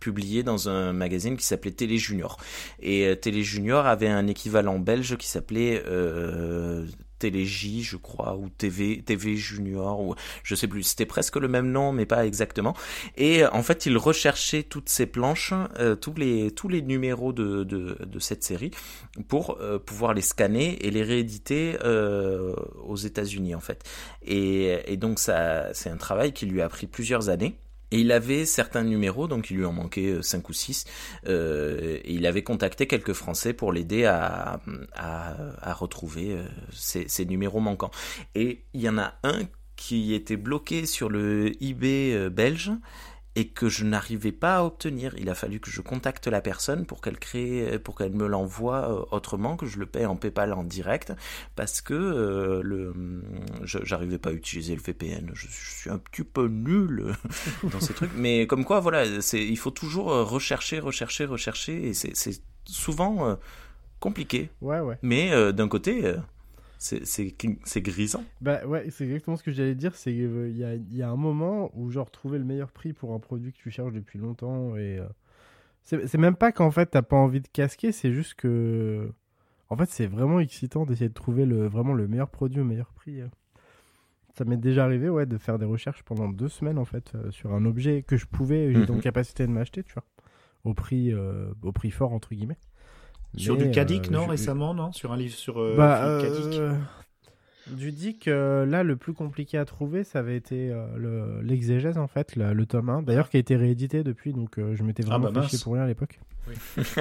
publiées 0.00 0.42
dans 0.42 0.68
un 0.68 0.92
magazine 0.92 1.36
qui 1.36 1.44
s'appelait 1.44 1.72
Télé 1.72 1.98
Junior. 1.98 2.38
Et 2.80 3.06
euh, 3.06 3.14
Télé 3.14 3.42
Junior 3.42 3.86
avait 3.86 4.08
un 4.08 4.26
équivalent 4.26 4.78
belge 4.78 5.16
qui 5.16 5.28
s'appelait 5.28 5.82
euh, 5.86 6.86
Télé 7.18 7.44
J, 7.46 7.82
je 7.82 7.96
crois, 7.96 8.36
ou 8.36 8.48
TV, 8.50 9.02
TV 9.02 9.36
Junior, 9.36 10.00
ou 10.00 10.14
je 10.42 10.54
sais 10.54 10.68
plus. 10.68 10.82
C'était 10.82 11.06
presque 11.06 11.36
le 11.36 11.48
même 11.48 11.70
nom, 11.70 11.92
mais 11.92 12.06
pas 12.06 12.26
exactement. 12.26 12.74
Et 13.16 13.42
euh, 13.42 13.48
en 13.52 13.62
fait, 13.62 13.86
il 13.86 13.96
recherchait 13.96 14.62
toutes 14.62 14.88
ces 14.88 15.06
planches, 15.06 15.54
euh, 15.78 15.96
tous 15.96 16.14
les 16.14 16.50
tous 16.50 16.68
les 16.68 16.82
numéros 16.82 17.32
de 17.32 17.64
de, 17.64 18.18
cette 18.18 18.44
série 18.44 18.70
pour 19.28 19.58
pouvoir 19.84 20.14
les 20.14 20.22
scanner 20.22 20.84
et 20.84 20.90
les 20.90 21.02
rééditer 21.02 21.76
aux 21.84 22.96
États-Unis 22.96 23.54
en 23.54 23.60
fait. 23.60 23.84
Et, 24.22 24.78
et 24.86 24.96
donc 24.96 25.18
ça, 25.18 25.72
c'est 25.74 25.90
un 25.90 25.96
travail 25.96 26.32
qui 26.32 26.46
lui 26.46 26.62
a 26.62 26.68
pris 26.68 26.86
plusieurs 26.86 27.28
années. 27.28 27.58
Il 27.96 28.12
avait 28.12 28.44
certains 28.44 28.84
numéros, 28.84 29.26
donc 29.26 29.50
il 29.50 29.56
lui 29.56 29.64
en 29.64 29.72
manquait 29.72 30.18
5 30.20 30.48
ou 30.48 30.52
6, 30.52 30.84
euh, 31.28 31.98
il 32.04 32.26
avait 32.26 32.42
contacté 32.42 32.86
quelques 32.86 33.14
Français 33.14 33.52
pour 33.52 33.72
l'aider 33.72 34.04
à, 34.04 34.60
retrouver 35.74 36.32
euh, 36.32 36.42
ces, 36.72 37.08
ces 37.08 37.24
numéros 37.26 37.60
manquants. 37.60 37.90
Et 38.34 38.64
il 38.74 38.80
y 38.80 38.88
en 38.88 38.98
a 38.98 39.14
un 39.22 39.42
qui 39.76 40.14
était 40.14 40.36
bloqué 40.36 40.86
sur 40.86 41.08
le 41.08 41.52
eBay 41.62 42.12
euh, 42.14 42.30
belge 42.30 42.72
et 43.36 43.48
que 43.48 43.68
je 43.68 43.84
n'arrivais 43.84 44.32
pas 44.32 44.56
à 44.56 44.62
obtenir. 44.64 45.14
Il 45.18 45.28
a 45.28 45.34
fallu 45.34 45.60
que 45.60 45.70
je 45.70 45.80
contacte 45.82 46.26
la 46.26 46.40
personne 46.40 46.86
pour 46.86 47.00
qu'elle 47.00 47.18
crée, 47.18 47.78
pour 47.78 47.94
qu'elle 47.96 48.12
me 48.14 48.26
l'envoie 48.26 48.90
euh, 48.90 49.04
autrement, 49.14 49.56
que 49.56 49.66
je 49.66 49.78
le 49.78 49.86
paye 49.86 50.06
en 50.06 50.16
PayPal 50.16 50.52
en 50.54 50.64
direct, 50.64 51.12
parce 51.54 51.80
que 51.82 51.94
euh, 51.94 52.62
le, 52.64 52.94
je- 53.62 53.78
j'arrivais 53.84 54.18
pas 54.18 54.30
à 54.30 54.32
utiliser 54.32 54.74
le 54.74 54.80
VPN. 54.82 55.30
Je, 55.34 55.46
je 55.48 55.70
suis 55.80 55.90
un 55.90 55.98
petit 55.98 56.24
peu 56.24 56.48
nul 56.48 57.14
dans 57.72 57.80
ces 57.80 57.94
trucs, 57.94 58.12
mais 58.16 58.46
comme 58.46 58.64
quoi, 58.64 58.80
voilà, 58.80 59.20
c'est, 59.20 59.44
il 59.44 59.58
faut 59.58 59.70
toujours 59.70 60.10
euh, 60.12 60.24
rechercher, 60.24 60.80
rechercher, 60.80 61.26
rechercher, 61.26 61.88
et 61.88 61.94
c'est, 61.94 62.16
c'est 62.16 62.40
souvent 62.64 63.28
euh, 63.28 63.34
compliqué. 64.00 64.50
Ouais, 64.60 64.80
ouais. 64.80 64.98
Mais 65.02 65.32
euh, 65.32 65.52
d'un 65.52 65.68
côté, 65.68 66.14
c'est, 66.78 67.82
grisant. 67.82 68.24
Bah 68.40 68.64
ouais, 68.66 68.90
c'est 68.90 69.04
exactement 69.04 69.36
ce 69.36 69.42
que 69.42 69.50
j'allais 69.52 69.74
dire. 69.74 69.94
C'est 69.94 70.12
qu'il 70.12 70.56
y, 70.56 70.64
a, 70.64 70.74
il 70.74 70.94
y 70.96 71.02
a 71.02 71.08
un 71.10 71.16
moment 71.16 71.70
où, 71.74 71.90
genre, 71.90 72.10
trouver 72.10 72.38
le 72.38 72.44
meilleur 72.44 72.70
prix 72.72 72.92
pour 72.92 73.12
un 73.14 73.18
produit 73.18 73.52
que 73.52 73.58
tu 73.58 73.70
cherches 73.70 73.92
depuis 73.92 74.18
longtemps 74.18 74.76
et. 74.76 74.98
euh, 74.98 75.06
C'est 75.84 76.18
même 76.18 76.36
pas 76.36 76.52
qu'en 76.52 76.70
fait 76.70 76.86
t'as 76.86 77.02
pas 77.02 77.16
envie 77.16 77.40
de 77.40 77.48
casquer, 77.48 77.92
c'est 77.92 78.12
juste 78.12 78.34
que. 78.34 79.10
En 79.68 79.76
fait, 79.76 79.88
c'est 79.90 80.06
vraiment 80.06 80.38
excitant 80.38 80.86
d'essayer 80.86 81.08
de 81.08 81.14
trouver 81.14 81.44
le, 81.44 81.66
vraiment 81.66 81.92
le 81.92 82.06
meilleur 82.06 82.28
produit 82.30 82.60
au 82.60 82.64
meilleur 82.64 82.92
prix. 82.92 83.20
euh. 83.20 83.26
Ça 84.38 84.44
m'est 84.44 84.56
déjà 84.58 84.84
arrivé, 84.84 85.08
ouais, 85.08 85.24
de 85.26 85.38
faire 85.38 85.58
des 85.58 85.64
recherches 85.64 86.02
pendant 86.02 86.28
deux 86.28 86.48
semaines, 86.48 86.78
en 86.78 86.84
fait, 86.84 87.12
euh, 87.14 87.30
sur 87.30 87.54
un 87.54 87.64
objet 87.64 88.02
que 88.02 88.16
je 88.16 88.26
pouvais, 88.26 88.70
j'ai 88.72 88.80
Mhm. 88.80 88.84
donc 88.86 89.02
capacité 89.02 89.46
de 89.46 89.50
m'acheter, 89.50 89.82
tu 89.82 89.94
vois. 89.94 90.04
Au 90.64 90.74
prix, 90.74 91.12
euh, 91.12 91.52
au 91.62 91.72
prix 91.72 91.90
fort, 91.90 92.12
entre 92.12 92.34
guillemets. 92.34 92.58
Sur 93.36 93.56
Mais, 93.56 93.64
du 93.66 93.70
Kadik, 93.70 94.08
euh, 94.08 94.12
non, 94.12 94.24
je- 94.24 94.30
récemment, 94.30 94.74
non? 94.74 94.92
Sur 94.92 95.12
un 95.12 95.16
livre 95.16 95.34
sur 95.34 95.60
euh, 95.60 95.74
bah, 95.76 96.04
euh, 96.06 96.72
Du 97.68 97.92
Dick, 97.92 98.28
euh, 98.28 98.64
là, 98.64 98.82
le 98.82 98.96
plus 98.96 99.12
compliqué 99.12 99.58
à 99.58 99.64
trouver, 99.64 100.04
ça 100.04 100.20
avait 100.20 100.36
été 100.36 100.70
euh, 100.70 100.86
le- 100.96 101.40
l'exégèse, 101.42 101.98
en 101.98 102.06
fait, 102.06 102.36
le, 102.36 102.52
le 102.54 102.66
tome 102.66 102.88
1, 102.90 103.02
d'ailleurs, 103.02 103.28
qui 103.28 103.36
a 103.36 103.40
été 103.40 103.56
réédité 103.56 104.04
depuis, 104.04 104.32
donc 104.32 104.58
euh, 104.58 104.74
je 104.74 104.82
m'étais 104.84 105.02
Ah 105.06 105.18
vraiment 105.18 105.32
bah 105.32 105.42
chier 105.42 105.56
mince. 105.56 105.64
pour 105.64 105.74
rien 105.74 105.82
à 105.82 105.86
l'époque. 105.86 106.20
Oui. 106.48 106.54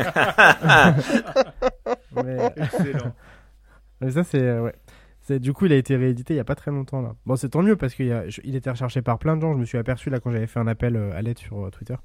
Mais, 2.15 2.37
Excellent. 2.57 3.13
mais 4.01 4.11
ça, 4.11 4.23
c'est. 4.23 4.59
ouais. 4.59 4.73
C'est- 5.21 5.39
Du 5.39 5.53
coup, 5.53 5.65
il 5.65 5.73
a 5.73 5.75
été 5.75 5.95
réédité 5.95 6.33
il 6.33 6.37
y 6.37 6.39
a 6.39 6.43
pas 6.45 6.55
très 6.55 6.71
longtemps, 6.71 7.01
là. 7.01 7.15
Bon, 7.25 7.35
c'est 7.35 7.49
tant 7.49 7.63
mieux, 7.63 7.75
parce 7.75 7.93
qu'il 7.95 8.11
a- 8.11 8.29
je- 8.29 8.41
il 8.43 8.55
était 8.55 8.69
recherché 8.69 9.01
par 9.01 9.17
plein 9.19 9.35
de 9.35 9.41
gens. 9.41 9.53
Je 9.53 9.57
me 9.59 9.65
suis 9.65 9.77
aperçu, 9.77 10.09
là, 10.09 10.19
quand 10.19 10.31
j'avais 10.31 10.47
fait 10.47 10.59
un 10.59 10.67
appel 10.67 10.95
à 10.97 11.21
l'aide 11.21 11.39
sur 11.39 11.65
euh, 11.65 11.69
Twitter, 11.71 11.95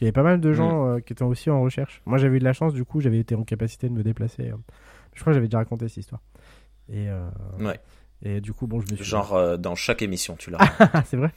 qu'il 0.00 0.06
y 0.06 0.08
avait 0.08 0.12
pas 0.12 0.22
mal 0.22 0.40
de 0.40 0.52
gens 0.54 0.86
euh, 0.86 1.00
qui 1.00 1.12
étaient 1.12 1.22
aussi 1.24 1.50
en 1.50 1.60
recherche. 1.60 2.00
Moi, 2.06 2.16
j'avais 2.16 2.36
eu 2.36 2.38
de 2.38 2.44
la 2.44 2.54
chance, 2.54 2.72
du 2.72 2.86
coup, 2.86 3.02
j'avais 3.02 3.18
été 3.18 3.34
en 3.34 3.44
capacité 3.44 3.86
de 3.86 3.92
me 3.92 4.02
déplacer. 4.02 4.48
euh. 4.48 4.56
Je 5.12 5.20
crois 5.20 5.32
que 5.32 5.34
j'avais 5.34 5.46
déjà 5.48 5.58
raconté 5.58 5.88
cette 5.88 5.98
histoire. 5.98 6.22
Et, 6.88 7.10
euh, 7.10 7.28
Ouais. 7.58 7.78
et 8.22 8.40
du 8.40 8.54
coup, 8.54 8.66
bon, 8.66 8.80
je 8.80 8.90
me 8.90 8.96
suis. 8.96 9.04
Genre 9.04 9.34
euh, 9.34 9.58
dans 9.58 9.74
chaque 9.74 10.00
émission, 10.00 10.36
tu 10.36 10.50
l'as. 10.50 10.58
C'est 11.04 11.18
vrai 11.18 11.32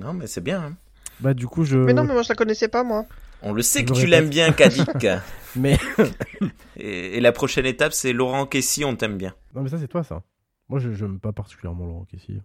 non, 0.00 0.14
mais 0.14 0.26
c'est 0.26 0.40
bien. 0.40 0.62
hein. 0.62 0.72
Bah, 1.20 1.34
du 1.34 1.46
coup, 1.48 1.64
je. 1.64 1.76
Mais 1.76 1.92
non, 1.92 2.04
mais 2.04 2.14
moi 2.14 2.22
je 2.22 2.28
la 2.30 2.34
connaissais 2.34 2.68
pas, 2.68 2.82
moi. 2.82 3.04
On 3.42 3.52
le 3.52 3.60
sait 3.60 3.80
Je 3.80 3.84
que 3.86 3.92
tu 3.92 4.06
l'aimes 4.06 4.28
bien, 4.30 4.52
Kadik. 4.52 4.88
Mais. 5.56 5.76
et, 6.76 7.16
et 7.16 7.20
la 7.20 7.32
prochaine 7.32 7.66
étape, 7.66 7.92
c'est 7.92 8.12
Laurent 8.14 8.46
Kessy, 8.46 8.84
on 8.84 8.94
t'aime 8.96 9.18
bien. 9.18 9.34
Non, 9.54 9.62
mais 9.62 9.68
ça, 9.68 9.78
c'est 9.78 9.88
toi, 9.88 10.02
ça. 10.04 10.22
Moi, 10.68 10.78
je 10.78 10.92
j'aime 10.92 11.18
pas 11.18 11.32
particulièrement 11.32 11.86
Laurent 11.86 12.04
Kessy. 12.04 12.40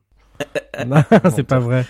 non, 0.88 1.04
c'est 1.36 1.44
pas 1.44 1.60
vrai. 1.60 1.86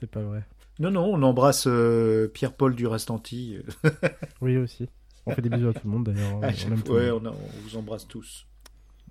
C'est 0.00 0.10
pas 0.10 0.20
vrai. 0.22 0.42
Non, 0.78 0.90
non, 0.90 1.04
on 1.06 1.22
embrasse 1.22 1.66
euh, 1.66 2.28
Pierre-Paul 2.28 2.74
du 2.74 2.86
Restanti. 2.86 3.58
Oui, 4.40 4.56
aussi. 4.58 4.88
On 5.24 5.32
fait 5.34 5.42
des 5.42 5.48
bisous 5.48 5.68
à 5.68 5.72
tout 5.72 5.80
le 5.84 5.90
monde, 5.90 6.04
d'ailleurs. 6.04 6.34
On, 6.36 6.42
Ah, 6.42 6.48
on 6.68 6.72
aime 6.72 6.82
tout 6.82 6.92
le 6.92 6.98
ouais, 6.98 7.10
monde. 7.10 7.26
on, 7.26 7.30
a- 7.30 7.32
on 7.32 7.60
vous 7.68 7.76
embrasse 7.76 8.06
tous. 8.06 8.46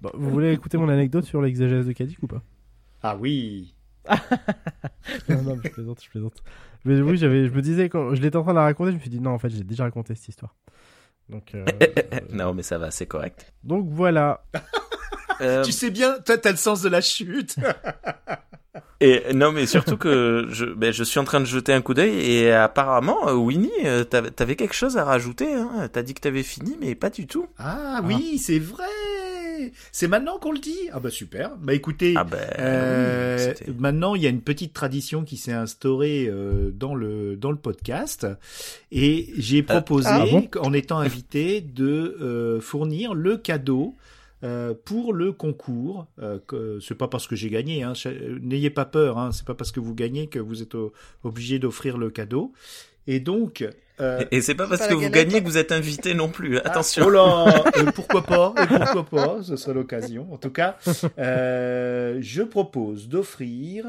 Bah, 0.02 0.12
vous 0.14 0.30
voulez 0.30 0.52
écouter 0.54 0.78
mon 0.78 0.90
anecdote 0.90 1.26
sur 1.26 1.42
l'exégèse 1.42 1.88
de 1.88 1.92
Kadik 1.94 2.22
ou 2.24 2.28
pas? 2.28 2.42
Ah 3.02 3.18
oui. 3.20 3.74
Non, 5.30 5.42
non, 5.42 5.58
je 5.64 5.70
plaisante, 5.70 6.04
je 6.04 6.10
plaisante. 6.10 6.44
Mais 6.84 7.00
oui, 7.02 7.18
j'avais, 7.18 7.48
je 7.48 7.54
me 7.54 7.62
disais, 7.62 7.90
quand 7.90 8.14
je 8.16 8.22
l'étais 8.22 8.38
en 8.38 8.44
train 8.44 8.54
de 8.54 8.58
la 8.60 8.64
raconter, 8.64 8.92
je 8.92 8.96
me 8.98 9.02
suis 9.02 9.10
dit, 9.10 9.20
non, 9.20 9.32
en 9.32 9.40
fait, 9.40 9.50
j'ai 9.50 9.64
déjà 9.64 9.84
raconté 9.84 10.14
cette 10.16 10.28
histoire. 10.30 10.56
Donc, 11.30 11.56
euh, 11.56 11.66
euh, 11.82 12.20
Non, 12.32 12.54
mais 12.54 12.62
ça 12.64 12.78
va, 12.78 12.92
c'est 12.92 13.08
correct. 13.08 13.52
donc 13.64 13.88
voilà. 13.90 14.44
Euh, 15.42 15.64
Tu 15.64 15.72
sais 15.72 15.90
bien, 15.92 16.16
toi, 16.26 16.38
t'as 16.38 16.52
le 16.52 16.58
sens 16.58 16.82
de 16.82 16.90
la 16.90 17.02
chute. 17.02 17.56
et 19.02 19.34
non, 19.34 19.52
mais 19.52 19.66
surtout 19.66 19.98
que 19.98 20.48
je, 20.52 20.66
ben, 20.66 20.92
je 20.94 21.04
suis 21.04 21.20
en 21.20 21.24
train 21.24 21.40
de 21.40 21.46
jeter 21.46 21.74
un 21.74 21.82
coup 21.82 21.94
d'œil 21.94 22.18
et 22.20 22.52
apparemment, 22.52 23.28
euh, 23.28 23.34
Winnie, 23.34 23.70
euh, 23.86 24.04
t'avais 24.04 24.32
t'avais 24.32 24.56
quelque 24.56 24.76
chose 24.76 24.98
à 24.98 25.04
rajouter. 25.04 25.54
Hein. 25.54 25.90
T'as 25.92 26.02
dit 26.04 26.14
que 26.14 26.22
t'avais 26.22 26.44
fini, 26.44 26.78
mais 26.80 26.96
pas 26.96 27.10
du 27.10 27.28
tout. 27.28 27.48
Ah 27.58 28.02
oui, 28.04 28.38
c'est 28.38 28.60
vrai. 28.60 28.84
C'est 29.94 30.08
maintenant 30.10 30.38
qu'on 30.38 30.52
le 30.52 30.60
dit. 30.60 30.78
Ah 30.92 31.00
bah 31.00 31.10
super. 31.10 31.52
Bah 31.58 31.74
écoutez, 31.74 32.14
Ah 32.18 32.26
ben, 32.26 32.38
Euh, 32.60 33.38
oui, 33.38 33.44
c'était- 33.58 33.72
maintenant, 33.80 34.14
il 34.16 34.22
y 34.22 34.28
a 34.28 34.30
une 34.30 34.42
petite 34.42 34.74
tradition 34.74 35.24
qui 35.24 35.38
s'est 35.38 35.54
instaurée 35.54 36.28
euh, 36.30 36.72
dans 36.74 36.94
le 36.94 37.36
dans 37.38 37.52
le 37.52 37.58
podcast, 37.58 38.28
et 38.92 39.30
j'ai 39.38 39.64
proposé, 39.64 40.10
ah 40.12 40.26
bon 40.30 40.48
en 40.62 40.74
étant 40.74 41.00
invité, 41.00 41.62
de 41.62 42.18
euh, 42.22 42.60
fournir 42.62 43.14
le 43.14 43.38
cadeau. 43.38 43.96
Euh, 44.46 44.74
pour 44.86 45.12
le 45.12 45.34
concours, 45.34 46.08
euh, 46.22 46.80
c'est 46.80 46.96
pas 46.96 47.08
parce 47.10 47.28
que 47.28 47.36
j'ai 47.36 47.50
gagné, 47.50 47.84
hein, 47.84 47.94
n'ayez 48.42 48.70
pas 48.70 48.86
peur, 48.86 49.18
hein, 49.18 49.32
c'est 49.34 49.46
pas 49.46 49.56
parce 49.56 49.72
que 49.72 49.80
vous 49.82 49.96
gagnez 49.96 50.28
que 50.28 50.40
vous 50.40 50.62
êtes 50.62 50.76
obligé 51.24 51.60
d'offrir 51.60 51.98
le 51.98 52.10
cadeau. 52.10 52.54
Et 53.08 53.20
donc, 53.20 53.68
euh, 54.02 54.24
Et 54.32 54.42
c'est 54.42 54.56
pas 54.56 54.68
parce 54.68 54.82
pas 54.82 54.88
que 54.90 54.94
vous 54.94 55.10
gagnez 55.10 55.42
que 55.42 55.46
vous 55.46 55.58
êtes 55.58 55.72
invité 55.72 56.14
non 56.14 56.30
plus. 56.30 56.58
ah, 56.58 56.64
Attention. 56.66 57.06
oh 57.06 57.10
là, 57.10 57.64
euh, 57.78 57.92
pourquoi 57.94 58.24
pas 58.24 58.54
et 58.62 58.68
Pourquoi 58.68 59.06
pas 59.06 59.44
Ce 59.44 59.56
serait 59.56 59.74
l'occasion. 59.74 60.28
En 60.34 60.38
tout 60.38 60.50
cas, 60.50 60.78
euh, 61.18 62.18
je 62.20 62.42
propose 62.42 63.08
d'offrir 63.08 63.86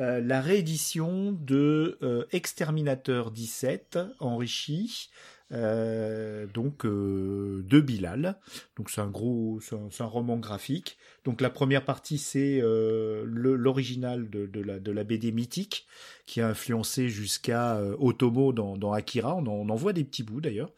euh, 0.00 0.20
la 0.20 0.40
réédition 0.40 1.32
de 1.32 1.98
euh, 2.02 2.24
Exterminateur 2.32 3.30
17 3.30 3.98
enrichi. 4.20 5.10
Euh, 5.52 6.46
donc 6.46 6.84
euh, 6.84 7.62
de 7.64 7.80
Bilal. 7.80 8.38
Donc 8.76 8.90
c'est 8.90 9.00
un 9.00 9.08
gros, 9.08 9.60
c'est 9.60 10.02
un, 10.02 10.06
roman 10.06 10.36
graphique. 10.38 10.98
Donc 11.24 11.40
la 11.40 11.50
première 11.50 11.84
partie 11.84 12.18
c'est 12.18 12.60
euh, 12.62 13.24
l'original 13.26 14.28
de, 14.28 14.90
la 14.90 15.04
BD 15.04 15.32
mythique 15.32 15.86
qui 16.26 16.40
a 16.40 16.48
influencé 16.48 17.08
jusqu'à 17.08 17.76
euh, 17.76 17.96
Otomo 17.98 18.52
dans, 18.52 18.92
Akira. 18.92 19.36
On 19.36 19.68
en, 19.68 19.74
voit 19.76 19.92
des 19.92 20.04
petits 20.04 20.22
bouts 20.22 20.40
d'ailleurs 20.40 20.72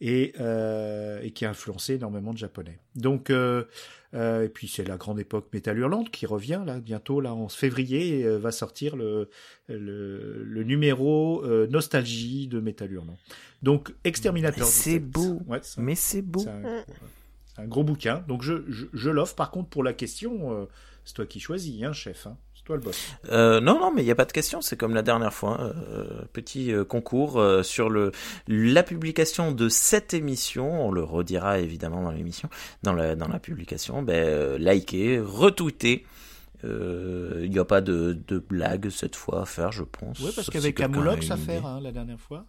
et, 0.00 0.34
et 1.22 1.30
qui 1.30 1.44
a 1.44 1.50
influencé 1.50 1.94
énormément 1.94 2.32
de 2.32 2.38
japonais. 2.38 2.78
Donc, 2.94 3.32
euh, 4.14 4.44
et 4.44 4.48
puis 4.48 4.68
c'est 4.68 4.84
la 4.86 4.96
grande 4.96 5.18
époque 5.20 5.48
métal 5.52 5.78
hurlante 5.78 6.10
qui 6.10 6.24
revient 6.26 6.62
là 6.64 6.78
bientôt 6.80 7.20
là 7.20 7.34
en 7.34 7.48
février 7.48 8.20
et, 8.20 8.24
euh, 8.24 8.38
va 8.38 8.52
sortir 8.52 8.96
le 8.96 9.28
le, 9.68 10.42
le 10.44 10.62
numéro 10.62 11.42
euh, 11.44 11.66
nostalgie 11.66 12.46
de 12.48 12.60
métal 12.60 12.92
hurlant. 12.92 13.16
Donc 13.62 13.92
Exterminateur. 14.04 14.66
C'est 14.66 14.98
17. 15.00 15.10
beau. 15.10 15.40
Ouais, 15.46 15.58
c'est 15.62 15.80
un- 15.80 15.82
Mais 15.84 15.94
c'est 15.94 16.22
beau. 16.22 16.44
un, 16.48 16.84
un 17.62 17.66
gros 17.66 17.84
bouquin. 17.84 18.24
Donc 18.28 18.42
je 18.42 18.62
je, 18.68 18.86
je 18.92 19.10
l'offre. 19.10 19.34
Par 19.34 19.50
contre 19.50 19.68
pour 19.70 19.82
la 19.82 19.92
question, 19.92 20.68
c'est 21.04 21.14
toi 21.14 21.26
qui 21.26 21.40
choisis, 21.40 21.82
hein, 21.82 21.92
chef. 21.92 22.26
Hein. 22.26 22.36
C'est 22.64 22.68
toi 22.68 22.76
le 22.76 22.82
boss. 22.82 23.08
Euh, 23.30 23.60
non, 23.60 23.78
non, 23.78 23.92
mais 23.94 24.00
il 24.00 24.06
n'y 24.06 24.10
a 24.10 24.14
pas 24.14 24.24
de 24.24 24.32
question. 24.32 24.62
C'est 24.62 24.78
comme 24.78 24.94
la 24.94 25.02
dernière 25.02 25.34
fois. 25.34 25.60
euh, 25.60 26.22
petit 26.32 26.72
euh, 26.72 26.82
concours 26.82 27.38
euh, 27.38 27.62
sur 27.62 27.90
le 27.90 28.10
la 28.48 28.82
publication 28.82 29.52
de 29.52 29.68
cette 29.68 30.14
émission. 30.14 30.86
On 30.86 30.90
le 30.90 31.02
redira 31.04 31.58
évidemment 31.58 32.02
dans 32.02 32.10
l'émission, 32.10 32.48
dans 32.82 32.94
la 32.94 33.16
dans 33.16 33.28
la 33.28 33.38
publication. 33.38 34.02
Ben, 34.02 34.14
euh, 34.26 34.56
likez, 34.58 35.20
retweetez. 35.20 36.06
Euh, 36.64 37.42
Il 37.44 37.50
n'y 37.50 37.58
a 37.58 37.66
pas 37.66 37.82
de, 37.82 38.18
de 38.26 38.38
blague 38.38 38.88
cette 38.88 39.16
fois 39.16 39.42
à 39.42 39.44
faire, 39.44 39.70
je 39.70 39.82
pense. 39.84 40.18
Ouais, 40.20 40.30
parce 40.34 40.46
sauf 40.46 40.46
qu'il 40.46 40.54
y 40.54 40.58
avait 40.58 40.68
si 40.68 40.74
quelqu'un 40.74 40.92
Camoulox 40.94 41.30
a 41.30 41.34
à 41.34 41.36
faire 41.36 41.66
hein, 41.66 41.80
la 41.82 41.92
dernière 41.92 42.18
fois. 42.20 42.46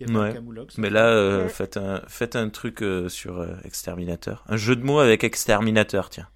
Il 0.00 0.06
y 0.06 0.10
avait 0.10 0.20
Ouais. 0.20 0.28
un 0.30 0.34
Camoulox. 0.34 0.76
Mais 0.76 0.90
là, 0.90 1.06
euh, 1.06 1.48
faites 1.48 1.78
un 1.78 2.02
faites 2.08 2.36
un 2.36 2.50
truc 2.50 2.82
euh, 2.82 3.08
sur 3.08 3.38
euh, 3.40 3.54
Exterminateur. 3.64 4.44
Un 4.48 4.58
jeu 4.58 4.76
de 4.76 4.84
mots 4.84 4.98
avec 5.00 5.24
Exterminateur, 5.24 6.10
tiens. 6.10 6.28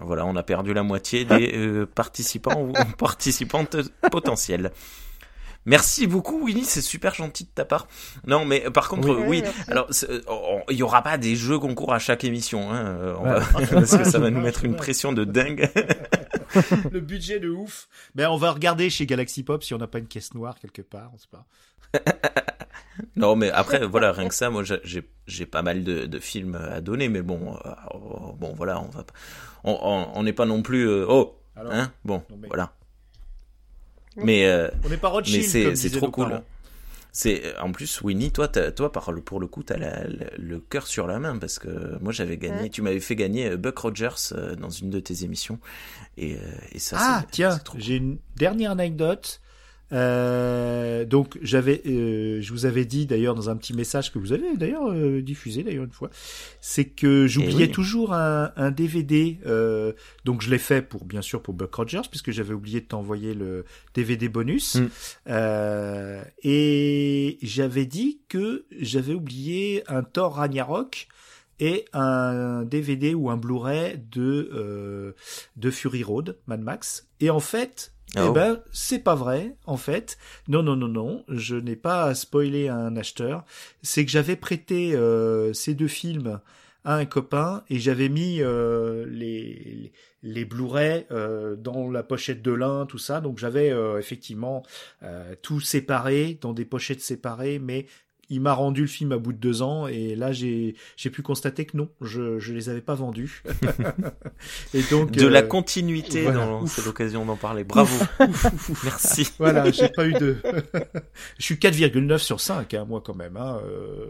Voilà, 0.00 0.24
on 0.26 0.36
a 0.36 0.42
perdu 0.42 0.72
la 0.72 0.82
moitié 0.82 1.24
des 1.24 1.52
euh, 1.56 1.86
participants 1.86 2.60
ou 2.62 2.72
participantes 2.98 3.76
potentielles. 4.10 4.70
Merci 5.66 6.06
beaucoup, 6.06 6.46
Willy, 6.46 6.64
c'est 6.64 6.80
super 6.80 7.14
gentil 7.14 7.44
de 7.44 7.50
ta 7.54 7.66
part. 7.66 7.86
Non, 8.26 8.46
mais 8.46 8.64
euh, 8.66 8.70
par 8.70 8.88
contre, 8.88 9.08
Oui. 9.26 9.42
euh, 9.44 9.48
oui. 9.48 9.64
Alors, 9.68 9.88
il 10.70 10.76
y 10.76 10.82
aura 10.82 11.02
pas 11.02 11.18
des 11.18 11.36
jeux 11.36 11.58
concours 11.58 11.92
à 11.92 11.98
chaque 11.98 12.24
émission, 12.24 12.72
hein. 12.72 13.14
on 13.18 13.24
Ouais. 13.24 13.40
va- 13.40 13.66
parce 13.74 13.96
que 13.96 14.04
ça 14.04 14.18
va 14.18 14.30
nous 14.30 14.40
mettre 14.40 14.64
une 14.64 14.74
pression 14.74 15.12
de 15.12 15.24
dingue. 15.24 15.68
le 16.90 17.00
budget 17.00 17.40
de 17.40 17.50
ouf. 17.50 17.88
Ben, 18.14 18.28
on 18.30 18.38
va 18.38 18.52
regarder 18.52 18.88
chez 18.88 19.04
Galaxy 19.04 19.42
Pop 19.42 19.62
si 19.62 19.74
on 19.74 19.78
n'a 19.78 19.86
pas 19.86 19.98
une 19.98 20.06
caisse 20.08 20.32
noire 20.32 20.58
quelque 20.58 20.82
part, 20.82 21.10
on 21.14 21.18
sait 21.18 21.28
pas. 21.30 21.44
Non, 23.16 23.36
mais 23.36 23.50
après, 23.50 23.86
voilà, 23.86 24.12
rien 24.12 24.28
que 24.28 24.34
ça, 24.34 24.50
moi, 24.50 24.62
j'ai- 24.64 24.80
pas 25.46 25.62
mal 25.62 25.84
de, 25.84 26.06
de 26.06 26.18
films 26.18 26.56
à 26.56 26.80
donner, 26.80 27.08
mais 27.08 27.22
bon, 27.22 27.54
euh, 27.64 27.70
oh, 27.94 28.32
bon, 28.38 28.52
voilà, 28.54 28.80
on 28.80 28.88
va, 28.88 29.04
pas- 29.04 29.14
on- 29.64 30.22
n'est 30.22 30.32
pas 30.32 30.44
non 30.46 30.62
plus, 30.62 30.86
euh, 30.88 31.06
oh, 31.08 31.38
Alors, 31.56 31.72
hein, 31.72 31.92
bon, 32.04 32.22
non, 32.30 32.36
mais- 32.40 32.48
voilà. 32.48 32.72
Mais 34.16 34.44
euh, 34.46 34.68
on 34.84 34.88
n'est 34.88 34.96
pas 34.96 35.08
Rothschild 35.08 35.42
mais 35.42 35.48
c'est 35.48 35.64
comme 35.64 35.76
c'est 35.76 35.88
disaient 35.88 35.98
trop 36.00 36.10
cool. 36.10 36.42
C'est 37.12 37.56
en 37.58 37.72
plus 37.72 38.02
Winnie, 38.02 38.30
toi, 38.32 38.46
toi, 38.48 38.92
par 38.92 39.10
le- 39.12 39.20
pour 39.20 39.40
le 39.40 39.46
coup, 39.48 39.62
t'as 39.64 39.76
la- 39.78 40.04
la- 40.06 40.30
le 40.36 40.60
cœur 40.60 40.86
sur 40.86 41.06
la 41.06 41.18
main 41.18 41.38
parce 41.38 41.58
que 41.58 41.96
moi, 42.00 42.12
j'avais 42.12 42.36
gagné, 42.36 42.62
Ouais. 42.62 42.68
tu 42.70 42.82
m'avais 42.82 43.00
fait 43.00 43.16
gagner 43.16 43.50
euh, 43.50 43.56
Buck 43.56 43.78
Rogers 43.78 44.32
euh, 44.32 44.54
dans 44.56 44.68
une 44.70 44.90
de 44.90 45.00
tes 45.00 45.24
émissions, 45.24 45.58
et, 46.16 46.34
euh, 46.34 46.38
et 46.72 46.78
ça. 46.78 46.96
Ah, 47.00 47.18
c'est- 47.22 47.30
tiens, 47.32 47.50
c'est 47.52 47.64
trop 47.64 47.72
cool. 47.74 47.80
j'ai 47.82 47.96
une 47.96 48.18
dernière 48.36 48.72
anecdote. 48.72 49.40
Euh, 49.92 51.04
donc 51.04 51.38
j'avais, 51.42 51.82
euh, 51.86 52.40
je 52.40 52.52
vous 52.52 52.64
avais 52.66 52.84
dit 52.84 53.06
d'ailleurs 53.06 53.34
dans 53.34 53.50
un 53.50 53.56
petit 53.56 53.74
message 53.74 54.12
que 54.12 54.18
vous 54.18 54.32
avez 54.32 54.56
d'ailleurs 54.56 54.90
euh, 54.90 55.20
diffusé 55.20 55.62
d'ailleurs 55.62 55.84
une 55.84 55.90
fois, 55.92 56.10
c'est 56.60 56.84
que 56.84 57.26
j'oubliais 57.26 57.64
Eh 57.64 57.66
oui. 57.66 57.72
toujours 57.72 58.12
un, 58.12 58.52
un 58.56 58.70
DVD. 58.70 59.38
euh, 59.46 59.92
donc 60.24 60.42
je 60.42 60.50
l'ai 60.50 60.58
fait 60.58 60.82
pour 60.82 61.04
bien 61.04 61.22
sûr 61.22 61.42
pour 61.42 61.54
Buck 61.54 61.74
Rogers 61.74 62.02
puisque 62.08 62.30
j'avais 62.30 62.54
oublié 62.54 62.80
de 62.80 62.86
t'envoyer 62.86 63.34
le 63.34 63.64
DVD 63.94 64.28
bonus. 64.28 64.76
Mm. 64.76 64.88
Euh, 65.28 66.22
et 66.42 67.38
j'avais 67.42 67.86
dit 67.86 68.20
que 68.28 68.64
j'avais 68.78 69.14
oublié 69.14 69.82
un 69.88 70.02
Thor 70.02 70.34
Ragnarok 70.36 71.08
et 71.58 71.84
un 71.92 72.62
DVD 72.62 73.12
ou 73.14 73.28
un 73.28 73.36
Blu-ray 73.36 74.00
de 74.10 74.50
euh, 74.54 75.12
de 75.56 75.70
Fury 75.70 76.02
Road, 76.02 76.38
Mad 76.46 76.60
Max. 76.62 77.06
Et 77.20 77.28
en 77.28 77.40
fait, 77.40 77.92
eh 78.16 78.20
Oh. 78.20 78.32
ben, 78.32 78.60
c'est 78.72 78.98
pas 78.98 79.14
vrai, 79.14 79.56
en 79.66 79.76
fait. 79.76 80.18
Non, 80.48 80.62
non, 80.62 80.76
non, 80.76 80.88
non, 80.88 81.24
je 81.28 81.56
n'ai 81.56 81.76
pas 81.76 82.14
spoilé 82.14 82.68
à 82.68 82.76
un 82.76 82.96
acheteur. 82.96 83.44
C'est 83.82 84.04
que 84.04 84.10
j'avais 84.10 84.36
prêté 84.36 84.94
euh, 84.94 85.52
ces 85.52 85.74
deux 85.74 85.88
films 85.88 86.40
à 86.84 86.96
un 86.96 87.04
copain 87.04 87.62
et 87.68 87.78
j'avais 87.78 88.08
mis 88.08 88.40
euh, 88.40 89.04
les, 89.06 89.42
les, 89.64 89.92
les 90.22 90.44
Blu-ray 90.44 91.06
euh, 91.10 91.54
dans 91.56 91.90
la 91.90 92.02
pochette 92.02 92.42
de 92.42 92.52
l'un, 92.52 92.86
tout 92.86 92.98
ça. 92.98 93.20
Donc 93.20 93.38
j'avais 93.38 93.70
euh, 93.70 93.98
effectivement 93.98 94.62
euh, 95.02 95.34
tout 95.42 95.60
séparé, 95.60 96.38
dans 96.40 96.52
des 96.52 96.64
pochettes 96.64 97.02
séparées, 97.02 97.58
mais 97.58 97.86
il 98.30 98.40
m'a 98.40 98.52
rendu 98.54 98.82
le 98.82 98.86
film 98.86 99.12
à 99.12 99.18
bout 99.18 99.32
de 99.32 99.38
deux 99.38 99.60
ans 99.62 99.86
et 99.88 100.14
là 100.16 100.32
j'ai 100.32 100.74
j'ai 100.96 101.10
pu 101.10 101.20
constater 101.22 101.64
que 101.66 101.76
non, 101.76 101.88
je 102.00 102.38
je 102.38 102.52
les 102.54 102.68
avais 102.68 102.80
pas 102.80 102.94
vendus. 102.94 103.42
et 104.74 104.82
donc 104.90 105.10
De 105.10 105.26
euh, 105.26 105.28
la 105.30 105.42
continuité, 105.42 106.22
voilà. 106.22 106.46
dans- 106.46 106.62
Ouf. 106.62 106.72
c'est 106.74 106.84
l'occasion 106.86 107.24
d'en 107.26 107.36
parler. 107.36 107.64
Bravo. 107.64 107.94
Merci. 108.84 109.28
Voilà, 109.38 109.70
j'ai 109.70 109.88
pas 109.88 110.06
eu 110.06 110.12
de. 110.12 110.36
je 111.38 111.42
suis 111.44 111.54
4,9 111.56 112.18
sur 112.18 112.40
5, 112.40 112.74
hein, 112.74 112.84
moi 112.88 113.02
quand 113.04 113.14
même. 113.16 113.36
Hein, 113.36 113.60
euh. 113.64 114.06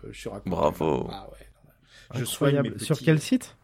Bravo. 0.47 1.09
Ah 1.11 1.29
ouais. 1.31 2.18
Je 2.18 2.25
soigne 2.25 2.57
Incroyable. 2.57 2.79
mes 2.81 2.85
Sur 2.85 2.99
quel 2.99 3.21
site? 3.21 3.57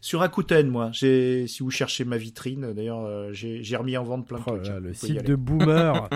Sur 0.00 0.20
Rakuten, 0.20 0.68
moi. 0.68 0.90
J'ai, 0.92 1.46
si 1.48 1.62
vous 1.62 1.70
cherchez 1.70 2.04
ma 2.04 2.16
vitrine, 2.18 2.72
d'ailleurs, 2.72 3.04
euh, 3.04 3.32
j'ai, 3.32 3.64
j'ai 3.64 3.76
remis 3.76 3.96
en 3.96 4.04
vente 4.04 4.28
plein 4.28 4.38
de 4.38 4.42
Oh 4.46 4.50
trucs. 4.52 4.66
là, 4.68 4.74
hein, 4.76 4.80
Le 4.80 4.94
site 4.94 5.24
de 5.24 5.34
boomer. 5.34 6.08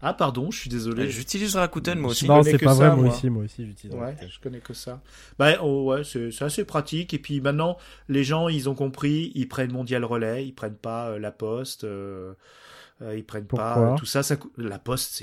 Ah 0.00 0.14
pardon, 0.14 0.50
je 0.50 0.60
suis 0.60 0.70
désolé. 0.70 1.10
J'utilise 1.10 1.56
Rakuten 1.56 1.98
moi 1.98 2.12
aussi. 2.12 2.26
Non, 2.26 2.42
c'est 2.42 2.58
pas 2.58 2.74
ça, 2.74 2.90
vrai, 2.90 2.96
moi 2.96 3.12
aussi, 3.12 3.30
moi 3.30 3.44
aussi, 3.44 3.66
j'utilise. 3.66 3.96
Ouais, 3.96 4.06
Rakuten. 4.06 4.28
je 4.30 4.40
connais 4.40 4.60
que 4.60 4.72
ça. 4.72 5.00
Bah 5.38 5.56
oh, 5.60 5.92
ouais, 5.92 6.04
c'est, 6.04 6.30
assez 6.42 6.64
pratique. 6.64 7.14
Et 7.14 7.18
puis 7.18 7.40
maintenant, 7.40 7.78
les 8.08 8.22
gens, 8.22 8.48
ils 8.48 8.68
ont 8.68 8.74
compris, 8.74 9.32
ils 9.34 9.48
prennent 9.48 9.72
Mondial 9.72 10.04
Relais, 10.04 10.46
ils 10.46 10.52
prennent 10.52 10.76
pas 10.76 11.08
euh, 11.08 11.18
la 11.18 11.32
Poste, 11.32 11.82
euh, 11.82 12.34
ils 13.14 13.24
prennent 13.24 13.46
pas 13.46 13.56
Pourquoi? 13.56 13.92
euh, 13.92 13.96
tout 13.96 14.06
ça. 14.06 14.22
ça 14.22 14.36
la 14.56 14.78
Poste, 14.78 15.22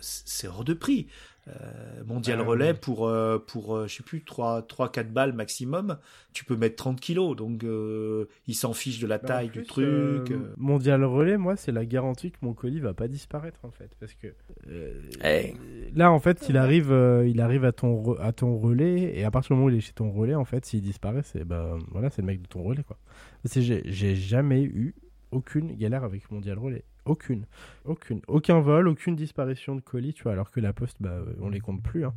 c'est, 0.00 0.48
hors 0.48 0.64
de 0.64 0.74
prix. 0.74 1.06
Euh, 1.48 2.02
Mondial 2.04 2.40
Ah, 2.40 2.42
Relais 2.42 2.74
pour 2.74 3.06
euh, 3.06 3.38
pour 3.38 3.76
euh, 3.76 3.86
je 3.86 3.94
sais 3.96 4.02
plus 4.02 4.24
3 4.24 4.62
3 4.62 4.90
4 4.90 5.12
balles 5.12 5.32
maximum, 5.32 5.96
tu 6.32 6.44
peux 6.44 6.56
mettre 6.56 6.74
30 6.76 7.00
kilos. 7.00 7.36
Donc 7.36 7.62
euh, 7.62 8.26
ils 8.48 8.54
s'en 8.54 8.72
fichent 8.74 8.98
de 8.98 9.06
la 9.06 9.18
en 9.18 9.18
taille 9.24 9.50
plus, 9.50 9.60
du 9.60 9.64
truc. 9.64 10.30
euh, 10.32 10.32
euh. 10.32 10.54
Mondial 10.56 11.04
Relais, 11.04 11.36
moi, 11.38 11.54
c'est 11.56 11.70
la 11.70 11.84
garantie 11.86 12.32
que 12.32 12.38
mon 12.42 12.52
colis 12.52 12.80
va 12.80 12.94
pas 12.94 13.06
disparaître 13.06 13.60
en 13.64 13.70
fait, 13.70 13.90
parce 14.00 14.14
que 14.14 14.26
euh, 14.68 15.00
Eh. 15.24 15.54
là, 15.94 16.10
en 16.10 16.18
fait, 16.18 16.48
il 16.48 16.56
arrive, 16.56 16.90
euh, 16.90 17.26
il 17.28 17.40
arrive 17.40 17.64
à 17.64 17.70
ton 17.72 18.14
à 18.18 18.32
ton 18.32 18.56
relais, 18.58 19.16
et 19.16 19.22
à 19.24 19.30
partir 19.30 19.50
du 19.50 19.54
moment 19.60 19.66
où 19.66 19.70
il 19.70 19.76
est 19.76 19.80
chez 19.80 19.92
ton 19.92 20.10
relais, 20.10 20.34
en 20.34 20.44
fait, 20.44 20.66
s'il 20.66 20.82
disparaît, 20.82 21.22
c'est 21.24 21.44
ben 21.44 21.78
voilà, 21.92 22.10
c'est 22.10 22.22
le 22.22 22.26
mec 22.26 22.42
de 22.42 22.48
ton 22.48 22.62
relais 22.64 22.82
quoi. 22.82 22.98
C'est 23.44 23.62
j'ai 23.62 23.82
j'ai 23.84 24.16
jamais 24.16 24.62
eu 24.64 24.94
aucune 25.30 25.76
galère 25.76 26.02
avec 26.04 26.28
Mondial 26.32 26.58
Relais, 26.58 26.84
aucune, 27.06 27.46
aucune, 27.84 28.20
aucun 28.28 28.60
vol, 28.60 28.88
aucune 28.88 29.16
disparition 29.16 29.74
de 29.74 29.80
colis, 29.80 30.12
tu 30.14 30.24
vois, 30.24 30.32
alors 30.32 30.50
que 30.50 30.60
la 30.60 30.72
Poste, 30.72 30.96
bah, 31.00 31.10
euh, 31.10 31.34
on 31.40 31.48
les 31.48 31.60
compte 31.60 31.82
plus, 31.82 32.04
hein. 32.04 32.14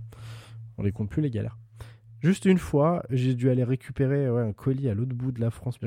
on 0.77 0.83
les 0.83 0.91
compte 0.91 1.09
plus 1.09 1.21
les 1.21 1.29
galères. 1.31 1.57
Juste 2.21 2.43
une 2.45 2.57
fois, 2.57 3.03
j'ai 3.09 3.33
dû 3.33 3.49
aller 3.49 3.63
récupérer 3.63 4.29
ouais, 4.29 4.41
un 4.41 4.51
colis 4.51 4.89
à 4.89 4.93
l'autre 4.93 5.13
bout 5.15 5.31
de 5.31 5.39
la 5.39 5.51
France. 5.51 5.79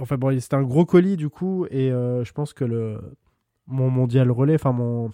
Enfin 0.00 0.16
bon, 0.16 0.36
c'était 0.40 0.56
un 0.56 0.62
gros 0.64 0.84
colis 0.84 1.16
du 1.16 1.28
coup, 1.28 1.66
et 1.70 1.92
euh, 1.92 2.24
je 2.24 2.32
pense 2.32 2.52
que 2.52 2.64
le 2.64 3.00
mon 3.66 3.88
mondial 3.88 4.30
relais, 4.30 4.56
enfin 4.56 4.72
mon 4.72 5.10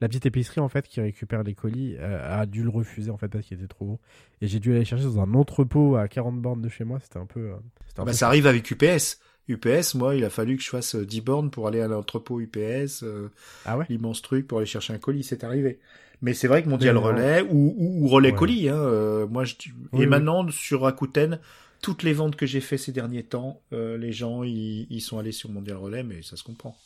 la 0.00 0.08
petite 0.08 0.26
épicerie 0.26 0.60
en 0.60 0.68
fait 0.68 0.86
qui 0.88 1.00
récupère 1.00 1.44
les 1.44 1.54
colis 1.54 1.96
euh, 1.98 2.40
a 2.40 2.44
dû 2.44 2.62
le 2.64 2.68
refuser 2.68 3.10
en 3.10 3.16
fait 3.16 3.28
parce 3.28 3.46
qu'il 3.46 3.56
était 3.56 3.68
trop 3.68 3.84
gros. 3.86 4.00
Et 4.40 4.48
j'ai 4.48 4.58
dû 4.58 4.72
aller 4.74 4.84
chercher 4.84 5.04
dans 5.04 5.20
un 5.20 5.32
entrepôt 5.34 5.94
à 5.96 6.08
40 6.08 6.42
bornes 6.42 6.60
de 6.60 6.68
chez 6.68 6.82
moi. 6.84 6.98
C'était 7.00 7.18
un 7.20 7.26
peu. 7.26 7.50
euh, 7.50 7.54
un 7.54 8.04
Bah, 8.04 8.06
peu 8.06 8.12
ça 8.12 8.26
arrive 8.26 8.46
avec 8.48 8.68
UPS. 8.70 9.20
UPS, 9.48 9.94
moi, 9.94 10.14
il 10.16 10.24
a 10.24 10.30
fallu 10.30 10.56
que 10.56 10.62
je 10.62 10.70
fasse 10.70 10.94
euh, 10.94 11.04
10 11.06 11.20
bornes 11.20 11.50
pour 11.50 11.68
aller 11.68 11.80
à 11.80 11.88
l'entrepôt 11.88 12.40
UPS, 12.40 13.02
euh, 13.02 13.30
Ah 13.64 13.76
ouais? 13.76 13.86
l'immense 13.88 14.22
truc 14.22 14.46
pour 14.46 14.58
aller 14.58 14.66
chercher 14.66 14.92
un 14.94 14.98
colis, 14.98 15.24
c'est 15.24 15.44
arrivé. 15.44 15.78
Mais 16.22 16.32
c'est 16.34 16.48
vrai 16.48 16.62
que 16.62 16.68
Mondial. 16.68 16.96
Relais 16.96 17.42
ou, 17.42 17.74
ou, 17.76 18.04
ou 18.04 18.08
Relais 18.08 18.32
Ouais. 18.32 18.38
Colis, 18.38 18.68
hein, 18.68 18.76
euh, 18.76 19.26
moi, 19.26 19.44
je, 19.44 19.54
Oui, 19.92 20.02
et 20.02 20.06
oui. 20.06 20.06
maintenant 20.06 20.48
sur 20.50 20.82
Rakuten, 20.82 21.38
toutes 21.82 22.02
les 22.02 22.14
ventes 22.14 22.36
que 22.36 22.46
j'ai 22.46 22.60
fait 22.60 22.78
ces 22.78 22.92
derniers 22.92 23.24
temps, 23.24 23.60
euh, 23.72 23.98
les 23.98 24.12
gens 24.12 24.42
ils, 24.42 25.00
sont 25.00 25.18
allés 25.18 25.32
sur 25.32 25.50
Mondial 25.50 25.76
Relais, 25.76 26.02
mais 26.02 26.22
ça 26.22 26.36
se 26.36 26.42
comprend. 26.44 26.76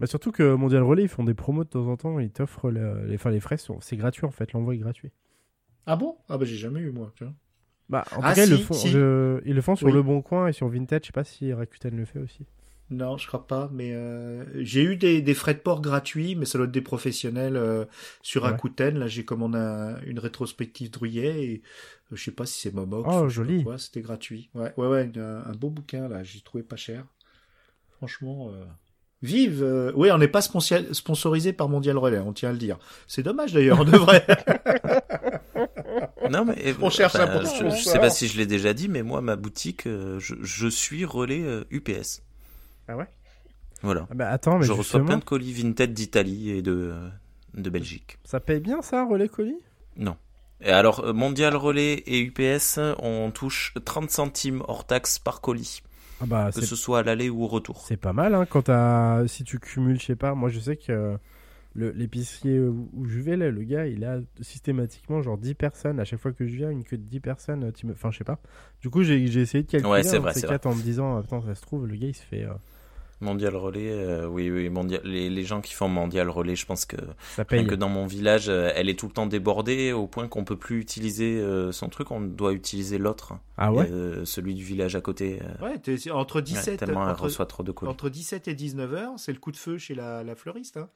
Bah, 0.00 0.06
surtout 0.06 0.32
que 0.32 0.54
mondial 0.54 0.82
relais 0.82 1.02
ils 1.04 1.08
font 1.08 1.22
des 1.24 1.34
promos 1.34 1.62
de 1.64 1.68
temps 1.68 1.86
en 1.88 1.96
temps. 1.96 2.18
Ils 2.20 2.30
t'offrent 2.30 2.70
le- 2.70 3.06
les, 3.06 3.14
enfin, 3.16 3.30
les 3.30 3.40
frais 3.40 3.56
sont 3.56 3.80
c'est 3.80 3.96
gratuit 3.96 4.24
en 4.26 4.30
fait. 4.30 4.52
L'envoi 4.52 4.74
est 4.74 4.78
gratuit. 4.78 5.10
Ah 5.86 5.96
bon? 5.96 6.16
Ah 6.28 6.38
bah 6.38 6.44
j'ai 6.44 6.56
jamais 6.56 6.78
eu 6.78 6.92
moi. 6.92 7.12
tiens. 7.16 7.34
Bah 7.88 8.04
en 8.14 8.20
Ah, 8.22 8.30
tout 8.30 8.36
cas 8.36 8.44
ils, 8.46 8.50
le 8.50 8.56
font, 8.58 8.74
si. 8.74 8.88
je- 8.90 9.40
ils 9.46 9.54
le 9.54 9.60
font 9.62 9.76
sur 9.76 9.86
Oui. 9.86 9.92
le 9.94 10.02
Bon 10.02 10.20
Coin 10.22 10.46
et 10.48 10.52
sur 10.52 10.68
Vinted. 10.68 11.02
Je 11.02 11.06
sais 11.06 11.12
pas 11.12 11.24
si 11.24 11.52
Rakuten 11.52 11.96
le 11.96 12.04
fait 12.04 12.18
aussi. 12.18 12.44
Non, 12.90 13.18
je 13.18 13.26
crois 13.26 13.46
pas, 13.46 13.68
mais 13.72 13.92
euh, 13.92 14.44
j'ai 14.64 14.82
eu 14.82 14.96
des, 14.96 15.20
des 15.20 15.34
frais 15.34 15.52
de 15.52 15.58
port 15.58 15.82
gratuits, 15.82 16.34
mais 16.36 16.46
ça 16.46 16.56
doit 16.56 16.66
être 16.66 16.72
des 16.72 16.80
professionnels 16.80 17.56
euh, 17.56 17.84
sur 18.22 18.42
Ouais. 18.44 18.50
Rakuten. 18.50 18.98
Là, 18.98 19.06
j'ai 19.08 19.24
commandé 19.26 19.58
un- 19.58 20.00
une 20.06 20.18
rétrospective 20.18 20.90
Druyet 20.90 21.44
et 21.44 21.62
euh, 22.12 22.16
je 22.16 22.22
sais 22.24 22.30
pas 22.30 22.46
si 22.46 22.60
c'est 22.60 22.74
Momox 22.74 23.08
Oh, 23.12 23.24
ou 23.24 23.28
joli. 23.28 23.62
quoi, 23.62 23.76
c'était 23.78 24.00
gratuit. 24.00 24.48
Ouais, 24.54 24.72
ouais, 24.78 24.86
ouais, 24.88 25.10
un, 25.18 25.42
un 25.50 25.52
beau 25.52 25.68
bouquin 25.68 26.08
là, 26.08 26.22
j'ai 26.24 26.40
trouvé 26.40 26.62
pas 26.64 26.76
cher. 26.76 27.04
Franchement, 27.98 28.48
euh, 28.54 28.64
vive. 29.22 29.62
euh, 29.62 29.92
Oui, 29.94 30.10
on 30.10 30.16
n'est 30.18 30.26
pas 30.28 30.40
sponsorisé 30.40 31.52
par 31.52 31.68
Mondial 31.68 31.98
Relais, 31.98 32.20
on 32.20 32.32
tient 32.32 32.48
à 32.50 32.52
le 32.52 32.58
dire. 32.58 32.78
C'est 33.06 33.22
dommage 33.22 33.52
d'ailleurs, 33.52 33.80
on 33.80 33.84
devrait. 33.84 34.24
Non, 36.30 36.44
mais 36.44 36.74
On 36.82 36.90
cherche 36.90 37.14
un 37.16 37.26
bon 37.26 37.44
je, 37.44 37.70
je 37.70 37.82
sais 37.82 37.98
pas 37.98 38.10
si 38.10 38.28
je 38.28 38.36
l'ai 38.36 38.46
déjà 38.46 38.72
dit, 38.74 38.88
mais 38.88 39.02
moi, 39.02 39.20
ma 39.20 39.36
boutique, 39.36 39.86
euh, 39.86 40.18
je, 40.18 40.34
je 40.40 40.68
suis 40.68 41.04
relais 41.04 41.42
euh, 41.42 41.64
UPS. 41.70 42.22
Ah 42.88 42.96
ouais? 42.96 43.06
Voilà. 43.82 44.06
Ah 44.10 44.14
bah 44.14 44.28
attends 44.30 44.58
mais 44.58 44.66
je 44.66 44.72
reçois 44.72 45.04
plein 45.04 45.18
de 45.18 45.24
colis 45.24 45.52
Vinted 45.52 45.92
d'Italie 45.92 46.50
et 46.50 46.62
de, 46.62 46.90
euh, 46.92 47.08
de 47.54 47.70
Belgique. 47.70 48.18
ça 48.24 48.40
paye 48.40 48.60
bien 48.60 48.82
ça 48.82 49.04
relais 49.04 49.28
colis? 49.28 49.60
Non. 49.96 50.16
Et 50.60 50.70
alors, 50.70 51.04
euh, 51.04 51.12
Mondial 51.12 51.54
Relais 51.54 52.02
et 52.06 52.20
UPS, 52.20 52.80
on 52.98 53.30
touche 53.30 53.74
30 53.84 54.10
centimes 54.10 54.62
hors 54.66 54.84
taxe 54.84 55.20
par 55.20 55.40
colis, 55.40 55.82
Ah 56.20 56.24
bah 56.26 56.50
que 56.52 56.60
ce 56.60 56.74
soit 56.74 57.00
à 57.00 57.02
l'aller 57.04 57.30
ou 57.30 57.44
au 57.44 57.46
retour. 57.46 57.84
C'est 57.86 57.96
pas 57.96 58.12
mal, 58.12 58.34
hein, 58.34 58.44
quand 58.46 58.68
si 59.28 59.44
tu 59.44 59.60
cumules, 59.60 60.00
je 60.00 60.06
sais 60.06 60.16
pas, 60.16 60.34
moi 60.34 60.48
je 60.48 60.58
sais 60.58 60.76
que 60.76 61.16
l'épicier 61.86 62.60
où, 62.60 62.88
où 62.92 63.06
je 63.06 63.18
vais, 63.20 63.36
là, 63.36 63.50
le 63.50 63.62
gars, 63.64 63.86
il 63.86 64.04
a 64.04 64.20
systématiquement 64.40 65.22
genre 65.22 65.38
10 65.38 65.54
personnes, 65.54 66.00
à 66.00 66.04
chaque 66.04 66.20
fois 66.20 66.32
que 66.32 66.46
je 66.46 66.54
viens, 66.56 66.70
une 66.70 66.84
queue 66.84 66.96
de 66.98 67.02
10 67.02 67.20
personnes, 67.20 67.64
euh, 67.64 67.72
tu 67.72 67.86
me- 67.86 67.92
enfin 67.92 68.10
je 68.10 68.18
sais 68.18 68.24
pas. 68.24 68.38
Du 68.80 68.90
coup 68.90 69.02
j'ai 69.02 69.26
j'ai 69.26 69.40
essayé 69.40 69.64
de 69.64 69.70
calculer 69.70 69.92
Ouais, 69.92 70.02
c'est 70.02 70.18
vrai, 70.18 70.32
ces 70.34 70.40
c'est 70.40 70.46
quatre 70.48 70.66
en 70.66 70.74
me 70.74 70.82
disant, 70.82 71.16
attends, 71.18 71.42
ça 71.42 71.54
se 71.54 71.62
trouve, 71.62 71.86
le 71.86 71.96
gars 71.96 72.08
il 72.08 72.14
se 72.14 72.22
fait... 72.22 72.44
euh, 72.44 72.52
Mondial 73.20 73.56
Relais, 73.56 73.90
euh, 73.90 74.28
oui, 74.28 74.48
oui, 74.48 74.68
mondial, 74.68 75.00
les, 75.02 75.28
les 75.28 75.42
gens 75.42 75.60
qui 75.60 75.74
font 75.74 75.88
Mondial 75.88 76.30
Relais, 76.30 76.54
je 76.54 76.64
pense 76.66 76.84
que 76.84 76.96
ça 77.34 77.42
Rien 77.48 77.62
paye. 77.62 77.66
que 77.66 77.74
dans 77.74 77.88
mon 77.88 78.06
village, 78.06 78.48
euh, 78.48 78.70
elle 78.76 78.88
est 78.88 78.96
tout 78.96 79.08
le 79.08 79.12
temps 79.12 79.26
débordée 79.26 79.90
au 79.90 80.06
point 80.06 80.28
qu'on 80.28 80.44
peut 80.44 80.56
plus 80.56 80.78
utiliser 80.78 81.40
euh, 81.40 81.72
son 81.72 81.88
truc, 81.88 82.12
on 82.12 82.20
doit 82.20 82.52
utiliser 82.52 82.96
l'autre, 82.96 83.32
Ah 83.56 83.72
ouais? 83.72 83.88
Euh, 83.90 84.24
celui 84.24 84.54
du 84.54 84.62
village 84.62 84.94
à 84.94 85.00
côté. 85.00 85.40
euh, 85.42 85.64
ouais, 85.66 85.78
t'es- 85.80 86.10
entre 86.12 86.36
ouais, 86.36 86.42
17, 86.42 86.78
tellement 86.78 87.02
elle 87.06 87.10
entre, 87.10 87.22
reçoit 87.24 87.46
trop 87.46 87.64
de 87.64 87.72
colis. 87.72 87.90
entre 87.90 88.08
17 88.08 88.46
et 88.46 88.54
19 88.54 88.92
heures, 88.94 89.14
c'est 89.18 89.32
le 89.32 89.40
coup 89.40 89.50
de 89.50 89.56
feu 89.56 89.78
chez 89.78 89.96
la, 89.96 90.22
la 90.22 90.36
fleuriste. 90.36 90.76
Hein. 90.76 90.88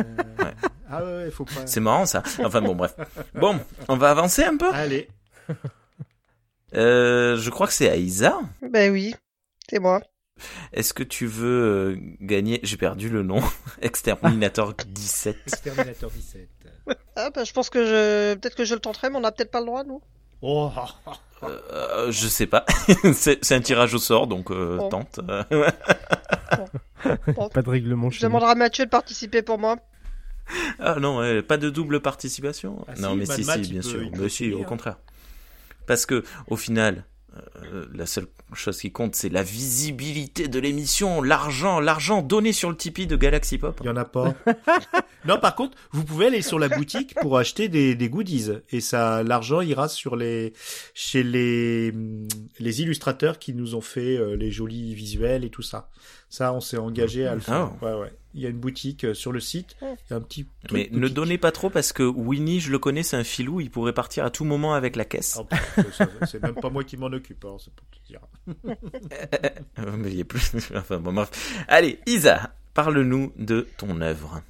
Euh, 0.00 0.44
Ouais. 0.44 0.54
Ah 0.90 1.04
ouais, 1.04 1.12
ouais, 1.24 1.30
faut 1.30 1.44
pas. 1.44 1.66
C'est 1.66 1.80
marrant 1.80 2.06
ça. 2.06 2.22
Enfin 2.44 2.60
bon, 2.60 2.74
bref. 2.74 2.94
Bon, 3.34 3.58
on 3.88 3.96
va 3.96 4.10
avancer 4.10 4.44
un 4.44 4.56
peu. 4.56 4.72
Allez. 4.72 5.08
Euh, 6.74 7.36
je 7.36 7.50
crois 7.50 7.66
que 7.66 7.72
c'est 7.72 7.88
Aïsa. 7.88 8.38
Ben 8.62 8.92
oui, 8.92 9.14
c'est 9.68 9.78
moi. 9.78 10.00
Est-ce 10.72 10.92
que 10.92 11.02
tu 11.04 11.26
veux 11.26 11.94
euh, 11.96 11.96
gagner? 12.20 12.58
J'ai 12.64 12.76
perdu 12.76 13.08
le 13.08 13.22
nom. 13.22 13.40
Exterminator 13.82 14.74
17. 14.86 15.36
Exterminator 15.46 16.10
17. 16.10 16.48
Ah 17.16 17.30
ben 17.30 17.44
je 17.44 17.52
pense 17.52 17.70
que 17.70 17.84
je 17.86 18.34
peut-être 18.34 18.56
que 18.56 18.64
je 18.64 18.74
le 18.74 18.80
tenterai, 18.80 19.08
mais 19.10 19.16
on 19.16 19.20
n'a 19.20 19.32
peut-être 19.32 19.50
pas 19.52 19.60
le 19.60 19.66
droit 19.66 19.84
nous. 19.84 20.02
Oh, 20.42 20.70
Euh, 21.42 22.10
je 22.10 22.28
sais 22.28 22.46
pas. 22.46 22.64
c'est 23.14 23.52
un 23.52 23.60
tirage 23.60 23.94
au 23.94 23.98
sort, 23.98 24.26
donc 24.26 24.50
euh, 24.50 24.76
Bon. 24.76 24.88
tente. 24.90 25.20
Bon, 25.20 25.44
Pas 27.52 27.62
de 27.62 27.68
règlement 27.68 28.10
je 28.10 28.20
demanderai 28.20 28.52
à 28.52 28.54
Mathieu 28.54 28.84
de 28.84 28.90
participer 28.90 29.42
pour 29.42 29.58
moi. 29.58 29.76
Ah 30.78 30.96
non, 31.00 31.18
ouais, 31.18 31.42
pas 31.42 31.56
de 31.56 31.70
double 31.70 32.00
participation. 32.00 32.84
Ah 32.86 32.92
non, 32.98 33.12
si, 33.12 33.16
mais 33.16 33.26
Mad 33.26 33.58
si, 33.58 33.64
si, 33.64 33.72
bien 33.72 33.82
sûr. 33.82 34.00
Mais 34.12 34.18
si, 34.18 34.24
essayer, 34.24 34.54
au 34.54 34.64
contraire. 34.64 34.98
Parce 35.86 36.06
que 36.06 36.22
au 36.48 36.56
final, 36.56 37.04
euh, 37.62 37.86
la 37.92 38.06
seule 38.06 38.26
chose 38.52 38.78
qui 38.78 38.92
compte, 38.92 39.14
c'est 39.14 39.28
la 39.28 39.42
visibilité 39.42 40.48
de 40.48 40.58
l'émission, 40.58 41.22
l'argent, 41.22 41.80
l'argent 41.80 42.22
donné 42.22 42.52
sur 42.52 42.70
le 42.70 42.76
Tipeee 42.76 43.06
de 43.06 43.16
Galaxy 43.16 43.58
Pop. 43.58 43.78
Il 43.82 43.86
y 43.86 43.90
en 43.90 43.96
a 43.96 44.04
pas. 44.04 44.34
non, 45.24 45.38
par 45.38 45.54
contre, 45.54 45.76
vous 45.92 46.04
pouvez 46.04 46.26
aller 46.26 46.42
sur 46.42 46.58
la 46.58 46.68
boutique 46.68 47.14
pour 47.20 47.38
acheter 47.38 47.68
des, 47.68 47.94
des 47.94 48.08
goodies 48.08 48.50
et 48.70 48.80
ça, 48.80 49.22
l'argent 49.22 49.60
ira 49.60 49.88
sur 49.88 50.16
les 50.16 50.52
chez 50.94 51.22
les 51.22 51.90
hum, 51.92 52.28
les 52.58 52.82
illustrateurs 52.82 53.38
qui 53.38 53.54
nous 53.54 53.74
ont 53.74 53.80
fait 53.80 54.16
euh, 54.16 54.36
les 54.36 54.50
jolis 54.50 54.94
visuels 54.94 55.44
et 55.44 55.50
tout 55.50 55.62
ça. 55.62 55.88
Ça, 56.28 56.52
on 56.52 56.60
s'est 56.60 56.78
engagé 56.78 57.26
à 57.26 57.34
le 57.34 57.40
faire. 57.40 57.72
Oh. 57.80 57.84
Ouais, 57.84 57.94
ouais. 57.94 58.12
Il 58.34 58.42
y 58.42 58.46
a 58.46 58.48
une 58.48 58.58
boutique 58.58 59.04
euh, 59.04 59.14
sur 59.14 59.30
le 59.30 59.38
site. 59.38 59.76
Il 59.80 60.10
y 60.10 60.12
a 60.12 60.16
un 60.16 60.20
petit. 60.20 60.46
truc 60.66 60.72
Mais 60.72 60.88
ne 60.90 61.08
donnez 61.08 61.38
pas 61.38 61.52
trop 61.52 61.70
parce 61.70 61.92
que 61.92 62.02
Winnie, 62.02 62.60
je 62.60 62.70
le 62.72 62.78
connais, 62.80 63.04
c'est 63.04 63.16
un 63.16 63.24
filou, 63.24 63.60
il 63.60 63.70
pourrait 63.70 63.92
partir 63.92 64.24
à 64.24 64.30
tout 64.30 64.44
moment 64.44 64.74
avec 64.74 64.96
la 64.96 65.04
caisse. 65.04 65.38
Ah, 65.50 65.56
ça, 65.92 66.08
C'est 66.26 66.42
même 66.42 66.54
pas 66.54 66.68
moi 66.68 66.82
qui 66.82 66.96
m'en 66.96 67.06
occupe. 67.06 67.44
Alors, 67.44 67.60
c'est 67.60 67.72
pour 67.72 67.86
te 67.88 68.06
dire. 68.06 68.20
Euh, 69.78 69.96
mais 69.96 70.10
il 70.10 70.18
y 70.18 70.20
a 70.20 70.24
plus. 70.24 70.52
enfin 70.76 70.98
bon, 70.98 71.12
bref. 71.12 71.64
Allez, 71.68 71.98
Isa, 72.06 72.54
parle-nous 72.74 73.32
de 73.36 73.66
ton 73.76 74.00
œuvre. 74.00 74.42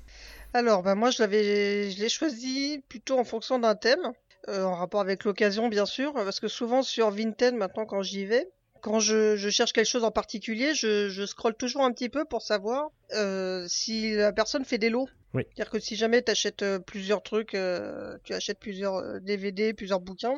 Alors, 0.53 0.82
ben 0.82 0.95
moi, 0.95 1.11
je 1.11 1.22
l'avais, 1.22 1.91
je 1.91 1.99
l'ai 1.99 2.09
choisi 2.09 2.82
plutôt 2.89 3.18
en 3.18 3.24
fonction 3.24 3.59
d'un 3.59 3.74
thème, 3.74 4.12
euh, 4.49 4.64
en 4.64 4.74
rapport 4.74 5.01
avec 5.01 5.24
l'occasion, 5.24 5.68
bien 5.68 5.87
sûr, 5.87 6.12
parce 6.12 6.41
que 6.41 6.49
souvent 6.49 6.82
sur 6.82 7.11
Vinted, 7.11 7.55
maintenant, 7.55 7.87
quand 7.87 8.03
j'y 8.03 8.24
vais, 8.24 8.49
quand 8.85 9.01
je, 9.01 9.35
je 9.37 9.49
cherche 9.49 9.72
quelque 9.72 9.87
chose 9.89 10.05
en 10.05 10.11
particulier, 10.11 10.74
je, 10.74 11.09
je 11.09 11.24
scrolle 11.24 11.55
toujours 11.57 11.85
un 11.85 11.91
petit 11.91 12.11
peu 12.11 12.26
pour 12.26 12.43
savoir 12.43 12.91
euh, 13.14 13.64
si 13.66 14.12
la 14.14 14.30
personne 14.30 14.62
fait 14.66 14.76
des 14.76 14.91
lots. 14.91 15.09
Oui. 15.32 15.45
C'est-à-dire 15.47 15.70
que 15.70 15.78
si 15.80 15.97
jamais 15.97 16.22
tu 16.22 16.30
achètes 16.30 16.62
plusieurs 16.87 17.22
trucs, 17.22 17.55
euh, 17.55 18.18
tu 18.24 18.35
achètes 18.35 18.59
plusieurs 18.59 18.97
euh, 18.97 19.20
DVD, 19.20 19.72
plusieurs 19.72 20.01
bouquins, 20.01 20.37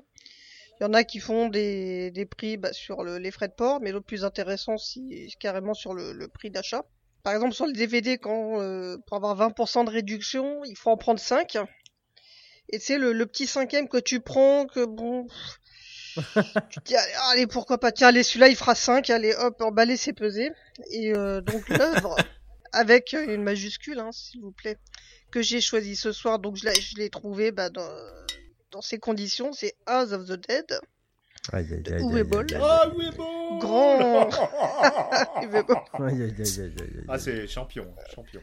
il 0.78 0.84
y 0.84 0.86
en 0.86 0.94
a 0.94 1.02
qui 1.02 1.18
font 1.18 1.48
des, 1.48 2.12
des 2.12 2.24
prix 2.24 2.56
bah, 2.56 2.72
sur 2.72 3.02
le- 3.02 3.18
les 3.18 3.32
frais 3.32 3.48
de 3.48 3.52
port, 3.52 3.80
mais 3.80 3.90
l'autre 3.90 4.06
plus 4.06 4.24
intéressant, 4.24 4.78
c'est 4.78 5.26
carrément 5.40 5.74
sur 5.74 5.92
le, 5.92 6.12
le 6.12 6.28
prix 6.28 6.50
d'achat. 6.50 6.84
Par 7.24 7.34
exemple, 7.34 7.52
sur 7.52 7.66
les 7.66 7.72
DVD, 7.72 8.16
quand, 8.16 8.60
euh, 8.60 8.96
pour 9.08 9.16
avoir 9.16 9.36
20% 9.36 9.86
de 9.86 9.90
réduction, 9.90 10.62
il 10.66 10.76
faut 10.76 10.90
en 10.90 10.96
prendre 10.96 11.18
5. 11.18 11.56
Et 12.68 12.78
c'est 12.78 12.98
le, 12.98 13.12
le 13.12 13.26
petit 13.26 13.48
cinquième 13.48 13.88
que 13.88 13.98
tu 13.98 14.20
prends, 14.20 14.66
que 14.66 14.84
bon... 14.84 15.26
tu 16.70 16.80
te 16.80 16.84
dis, 16.84 16.94
allez, 17.30 17.46
pourquoi 17.46 17.78
pas, 17.78 17.92
tiens, 17.92 18.08
allez, 18.08 18.22
celui-là, 18.22 18.48
il 18.48 18.56
fera 18.56 18.74
5, 18.74 19.08
allez, 19.10 19.34
hop, 19.34 19.60
emballé, 19.62 19.96
c'est 19.96 20.12
pesé. 20.12 20.50
Et 20.90 21.12
euh, 21.14 21.40
donc 21.40 21.68
l'œuvre, 21.68 22.16
avec 22.72 23.12
une 23.14 23.42
majuscule, 23.42 23.98
hein, 23.98 24.10
s'il 24.12 24.40
vous 24.40 24.52
plaît, 24.52 24.78
que 25.30 25.42
j'ai 25.42 25.60
choisi 25.60 25.96
ce 25.96 26.12
soir, 26.12 26.38
donc 26.38 26.56
je 26.56 26.64
l'ai, 26.64 26.74
je 26.74 26.96
l'ai 26.96 27.10
trouvé 27.10 27.52
bah, 27.52 27.70
dans, 27.70 27.88
dans 28.70 28.80
ces 28.82 28.98
conditions, 28.98 29.52
c'est 29.52 29.74
House 29.86 30.12
of 30.12 30.26
the 30.26 30.48
Dead. 30.48 30.80
Aïe, 31.52 31.66
aïe, 31.72 31.94
aïe, 31.94 32.00
Ah 32.60 32.88
oui, 32.96 33.10
bon 33.16 33.58
Grand. 33.58 34.28
Aïe, 35.36 36.22
aïe, 36.22 36.34
aïe. 36.60 37.04
Ah, 37.08 37.18
c'est 37.18 37.46
champion, 37.46 37.86
champion. 38.14 38.40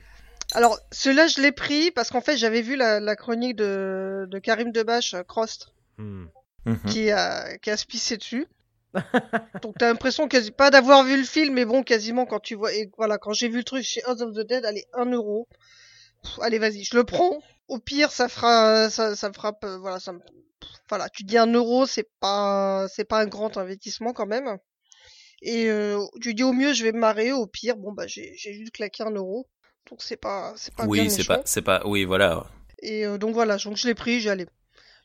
Alors, 0.54 0.80
celui-là, 0.92 1.28
je 1.28 1.42
l'ai 1.42 1.52
pris 1.52 1.92
parce 1.92 2.10
qu'en 2.10 2.22
fait, 2.22 2.38
j'avais 2.38 2.62
vu 2.62 2.76
la, 2.76 3.00
la 3.00 3.16
chronique 3.16 3.56
de, 3.56 4.26
de 4.30 4.40
Karim 4.40 4.72
Debache, 4.72 5.14
euh, 5.16 5.24
Crost, 5.24 5.70
Hmm. 6.00 6.26
Mhm. 6.66 6.80
qui 6.88 7.12
a, 7.12 7.58
qui 7.58 7.70
a 7.70 7.78
se 7.78 7.86
pissé 7.86 8.18
dessus. 8.18 8.48
Donc, 9.62 9.76
t'as 9.78 9.88
l'impression 9.88 10.28
quasi 10.28 10.52
pas 10.52 10.70
d'avoir 10.70 11.04
vu 11.04 11.18
le 11.18 11.24
film, 11.24 11.56
mais 11.56 11.66
bon, 11.66 11.84
quasiment 11.84 12.26
quand 12.26 12.40
tu 12.40 12.56
vois, 12.56 12.74
et 12.74 12.90
voilà, 12.98 13.18
quand 13.18 13.34
j'ai 13.34 13.50
vu 13.50 13.58
le 13.58 13.64
truc 13.64 13.84
chez 13.84 14.04
House 14.06 14.22
of 14.22 14.34
the 14.34 14.46
Dead, 14.48 14.66
allez, 14.66 14.86
1 14.94 15.06
euro. 15.12 15.48
Pff, 16.22 16.40
allez, 16.42 16.60
vas-y, 16.60 16.84
je 16.84 16.96
le 16.96 17.04
prends. 17.04 17.40
Au 17.68 17.80
pire, 17.80 18.12
ça 18.12 18.30
fera, 18.30 18.90
ça, 18.90 19.16
ça 19.16 19.30
me 19.30 19.34
frappe, 19.34 19.64
euh, 19.64 19.78
voilà, 19.78 20.00
ça 20.00 20.14
me, 20.14 20.20
pff, 20.20 20.70
voilà, 20.90 21.10
tu 21.10 21.24
dis 21.24 21.38
1 21.38 21.48
euro, 21.54 21.86
c'est 21.86 22.10
pas, 22.20 22.88
c'est 22.90 23.06
pas 23.06 23.20
un 23.20 23.26
grand 23.26 23.58
investissement 23.58 24.14
quand 24.14 24.28
même. 24.28 24.58
Et 25.42 25.70
euh, 25.70 26.00
tu 26.22 26.34
dis 26.34 26.44
au 26.44 26.54
mieux, 26.54 26.74
je 26.74 26.84
vais 26.84 26.92
me 26.92 27.00
marrer, 27.00 27.32
au 27.34 27.48
pire, 27.48 27.76
bon, 27.76 27.92
bah, 27.92 28.08
j'ai, 28.08 28.34
j'ai 28.38 28.54
juste 28.54 28.72
claqué 28.72 29.04
1 29.04 29.12
euro. 29.12 29.48
Donc, 29.90 30.02
c'est 30.02 30.18
pas, 30.18 30.54
c'est 30.56 30.74
pas 30.74 30.86
Oui, 30.86 31.10
c'est 31.10 31.26
pas, 31.26 31.42
c'est 31.46 31.62
pas, 31.62 31.82
oui, 31.86 32.06
voilà. 32.06 32.46
Et 32.82 33.06
euh, 33.06 33.18
donc 33.18 33.34
voilà, 33.34 33.58
donc 33.58 33.78
je 33.78 33.88
l'ai 33.88 33.96
pris, 33.96 34.20
j'ai 34.20 34.30
allé. 34.30 34.46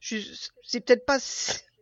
C'est 0.01 0.81
peut-être 0.81 1.05
pas. 1.07 1.19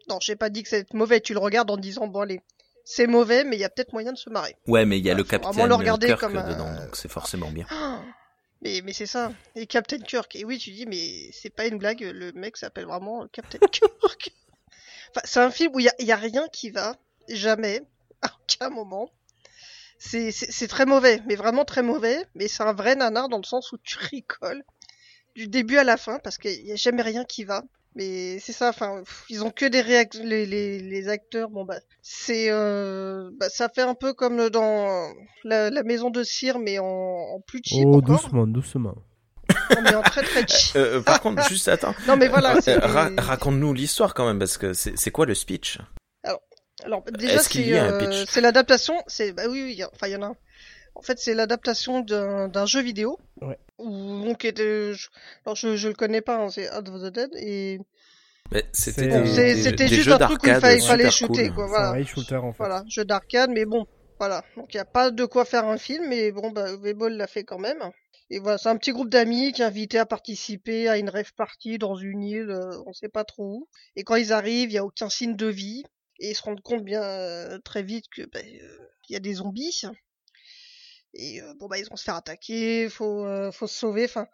Non, 0.09 0.19
j'ai 0.21 0.37
pas 0.37 0.51
dit 0.51 0.63
que 0.63 0.69
c'est 0.69 0.93
mauvais. 0.95 1.21
Tu 1.21 1.33
le 1.33 1.39
regardes 1.41 1.71
en 1.71 1.77
disant 1.77 2.07
bon 2.07 2.21
allez, 2.21 2.41
c'est 2.85 3.07
mauvais, 3.07 3.45
mais 3.45 3.57
il 3.57 3.61
y 3.61 3.65
a 3.65 3.69
peut-être 3.69 3.93
moyen 3.93 4.13
de 4.13 4.19
se 4.19 4.31
marrer. 4.31 4.57
Ouais, 4.67 4.85
mais 4.87 4.99
il 4.99 5.05
y 5.05 5.11
a 5.11 5.13
Ouais, 5.13 5.19
le 5.19 5.25
capitaine 5.25 5.69
le 5.69 5.75
regarder 5.75 6.07
Kirk 6.09 6.21
comme 6.21 6.37
un- 6.37 6.49
dedans, 6.49 6.73
donc 6.75 6.97
c'est 6.97 7.11
forcément 7.11 7.51
bien. 7.51 7.67
Ah 7.71 8.01
mais 8.63 8.81
mais 8.83 8.93
c'est 8.95 9.07
ça. 9.07 9.33
Et 9.55 9.67
Captain 9.67 9.99
Kirk. 9.99 10.35
Et 10.35 10.45
oui, 10.45 10.59
tu 10.59 10.71
dis 10.71 10.87
mais 10.87 11.31
c'est 11.33 11.51
pas 11.51 11.67
une 11.67 11.79
blague. 11.79 12.01
Le 12.01 12.33
mec 12.33 12.57
s'appelle 12.57 12.87
vraiment 12.87 13.27
Captain 13.29 13.59
Kirk. 13.73 14.33
Enfin, 15.11 15.21
c'est 15.25 15.41
un 15.41 15.51
film 15.51 15.75
où 15.75 15.81
il 15.81 15.85
y 15.85 15.89
a, 15.89 15.95
il 15.99 16.07
y 16.07 16.13
a 16.13 16.17
rien 16.17 16.47
qui 16.49 16.71
va 16.71 16.97
jamais 17.29 17.83
à 18.23 18.29
aucun 18.43 18.71
moment. 18.71 19.11
C'est 19.99 20.69
très 20.69 20.87
mauvais, 20.87 21.23
mais 21.27 21.37
vraiment 21.37 21.65
très 21.65 21.83
mauvais. 21.83 22.25
Mais 22.35 22.49
c'est 22.49 22.63
un 22.63 22.73
vrai 22.73 22.97
nanar 22.97 23.29
dans 23.29 23.39
le 23.39 23.45
sens 23.45 23.73
où 23.73 23.79
tu 23.79 23.99
rigoles 24.11 24.65
du 25.35 25.49
début 25.49 25.77
à 25.79 25.85
la 25.85 25.97
fin 25.97 26.19
parce 26.21 26.39
qu'il 26.39 26.65
y 26.67 26.73
a 26.73 26.77
jamais 26.77 27.03
rien 27.03 27.25
qui 27.25 27.45
va. 27.45 27.63
Mais 27.97 28.39
c'est 28.41 28.53
ça, 28.53 28.69
enfin, 28.69 29.03
ils 29.31 29.43
ont 29.43 29.51
que 29.51 29.65
des 29.65 29.81
réactions, 29.81 30.23
les, 30.23 30.45
les, 30.45 30.79
les 30.81 31.09
acteurs, 31.09 31.49
bon 31.49 31.65
bah, 31.65 31.79
c'est, 32.03 32.51
euh, 32.51 33.31
bah, 33.41 33.49
ça 33.49 33.71
fait 33.75 33.81
un 33.83 33.95
peu 33.95 34.13
comme 34.13 34.51
dans 34.51 35.11
la, 35.45 35.71
la 35.71 35.83
maison 35.83 36.11
de 36.11 36.23
cire, 36.23 36.59
mais 36.59 36.79
en, 36.79 36.85
en 36.87 37.41
plus 37.41 37.63
cheap 37.65 37.87
Oh, 37.87 37.97
encore. 37.97 38.21
doucement, 38.21 38.47
doucement. 38.47 38.95
Non, 39.75 39.81
mais 39.83 39.95
en 39.95 40.03
très 40.03 40.23
très 40.23 40.43
cheap. 40.47 40.77
Euh, 40.77 40.99
euh, 40.99 41.01
par 41.03 41.21
contre, 41.23 41.43
juste 41.49 41.69
attends. 41.69 41.95
Non 42.07 42.17
mais 42.17 42.29
voilà, 42.29 42.55
Euh, 42.57 42.61
c'est 42.61 42.77
ra- 42.77 43.09
des- 43.09 43.17
raconte-nous 43.23 43.73
l'histoire 43.73 44.13
quand 44.15 44.27
même, 44.27 44.39
parce 44.39 44.59
que 44.59 44.75
c'est 44.75 44.97
c'est 44.99 45.11
quoi 45.11 45.25
le 45.27 45.35
speech? 45.35 45.79
Alors 46.85 47.03
déjà 47.11 47.37
Est-ce 47.37 47.49
qu'il 47.49 47.63
c'est 47.63 47.69
y 47.69 47.79
a 47.79 47.85
un 47.87 47.93
euh, 47.93 47.99
pitch? 47.99 48.31
c'est 48.31 48.41
l'adaptation, 48.43 48.95
c'est 49.07 49.33
bah 49.33 49.45
oui, 49.49 49.63
oui, 49.63 49.83
enfin 49.95 50.09
il 50.09 50.13
y 50.13 50.17
en 50.17 50.23
a. 50.23 50.27
un. 50.27 50.37
En 50.97 51.03
fait 51.03 51.19
c'est 51.19 51.35
l'adaptation 51.35 52.01
d'un 52.01 52.67
jeu 52.67 52.81
vidéo. 52.81 53.19
Ouais. 53.41 53.59
Où 53.79 54.25
donc 54.25 54.45
était, 54.45 54.95
je, 54.95 55.09
alors 55.45 55.55
je 55.55 55.77
je 55.77 55.89
le 55.89 55.95
connais 55.95 56.23
pas, 56.23 56.39
hein, 56.39 56.49
c'est 56.49 56.69
Out 56.75 56.89
of 56.89 57.03
the 57.03 57.13
Dead 57.13 57.31
et 57.37 57.79
Mais 58.51 58.65
C'était 58.73 59.07
des 59.75 59.89
juste 59.89 60.09
un 60.11 60.19
truc 60.19 60.43
où 60.43 60.47
il 60.47 60.55
fallait, 60.55 61.11
shooter 61.11 61.49
cool. 61.49 61.55
quoi, 61.55 61.65
C'est 61.67 61.71
voilà. 61.71 61.91
un 61.91 62.05
shooter 62.05 62.37
en 62.37 62.53
fait. 62.53 62.59
Voilà, 62.59 62.85
jeu 62.89 63.05
d'arcade, 63.05 63.51
mais 63.51 63.67
bon, 63.67 63.87
voilà. 64.19 64.43
Donc 64.57 64.73
il 64.73 64.79
n'y 64.79 64.81
a 64.81 64.87
pas 64.87 65.11
de 65.11 65.25
quoi 65.27 65.45
faire 65.45 65.67
un 65.67 65.77
film, 65.79 66.09
mais 66.09 66.33
bon, 66.33 66.51
bah, 66.51 66.75
Webull 66.77 67.13
l'a 67.13 67.27
fait 67.27 67.45
quand 67.45 67.59
même. 67.59 67.83
Et 68.31 68.41
voilà, 68.41 68.59
c'est 68.59 68.69
un 68.69 68.77
petit 68.77 68.93
groupe 68.93 69.11
d'amis 69.11 69.53
qui 69.53 69.63
est 69.63 69.65
invité 69.65 69.99
à 69.99 70.07
participer 70.07 70.89
à 70.89 70.99
une 70.99 71.11
rêve 71.11 71.33
party 71.37 71.79
dans 71.79 71.95
une 71.95 72.23
île, 72.23 72.51
euh, 72.51 72.83
on 72.87 72.93
sait 72.93 73.09
pas 73.09 73.25
trop 73.25 73.45
où. 73.45 73.69
Et 73.95 74.03
quand 74.03 74.17
ils 74.17 74.33
arrivent, 74.33 74.71
il 74.71 74.75
y 74.75 74.79
a 74.79 74.85
aucun 74.85 75.09
signe 75.09 75.37
de 75.37 75.47
vie, 75.47 75.85
et 76.19 76.31
ils 76.31 76.35
se 76.35 76.43
rendent 76.43 76.61
compte 76.63 76.83
bien 76.83 77.03
euh, 77.03 77.59
très 77.65 77.83
vite 77.83 78.07
que 78.11 78.23
bah, 78.23 78.41
euh, 78.43 78.79
il 79.09 79.13
y 79.13 79.17
a 79.17 79.21
des 79.21 79.35
zombies. 79.35 79.83
Et 81.19 81.41
euh, 81.41 81.55
bon 81.55 81.67
bah 81.67 81.79
ils 81.79 81.89
vont 81.89 81.97
se 81.97 82.05
faire 82.05 82.17
attaquer, 82.17 82.89
faut 82.89 83.25
euh, 83.25 83.51
faut 83.53 83.67
se 83.67 83.77
sauver. 83.77 84.05
Enfin, 84.05 84.27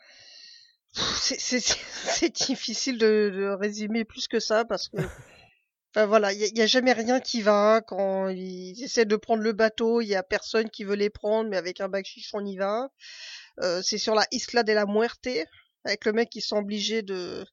c'est 0.94 2.32
difficile 2.34 2.98
de, 2.98 3.56
résumer 3.58 4.04
plus 4.04 4.28
que 4.28 4.40
ça 4.40 4.64
parce 4.64 4.88
que 4.88 4.98
Enfin 5.94 6.06
voilà, 6.06 6.32
il 6.32 6.56
y, 6.56 6.62
a- 6.62 6.66
jamais 6.66 6.94
rien 6.94 7.20
qui 7.20 7.42
va 7.42 7.82
quand 7.86 8.28
ils 8.28 8.82
essaient 8.82 9.04
de 9.04 9.16
prendre 9.16 9.42
le 9.42 9.52
bateau, 9.52 10.00
il 10.00 10.06
y 10.06 10.14
a 10.14 10.22
personne 10.22 10.70
qui 10.70 10.84
veut 10.84 10.94
les 10.94 11.10
prendre, 11.10 11.50
mais 11.50 11.58
avec 11.58 11.82
un 11.82 11.90
bac 11.90 12.06
on 12.32 12.46
y 12.46 12.56
va. 12.56 12.88
Euh, 13.60 13.82
c'est 13.82 13.98
sur 13.98 14.14
la 14.14 14.26
Isla 14.32 14.62
de 14.62 14.72
la 14.72 14.86
Muerte, 14.86 15.28
avec 15.84 16.06
le 16.06 16.12
mec 16.12 16.30
qui 16.30 16.40
sont 16.40 16.56
obligés 16.56 17.02
de 17.02 17.44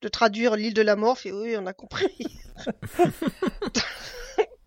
de 0.00 0.08
traduire 0.08 0.56
l'île 0.56 0.74
de 0.74 0.82
la 0.82 0.96
mort. 0.96 1.18
Et 1.24 1.32
oui, 1.32 1.56
on 1.58 1.66
a 1.66 1.74
compris. 1.74 2.26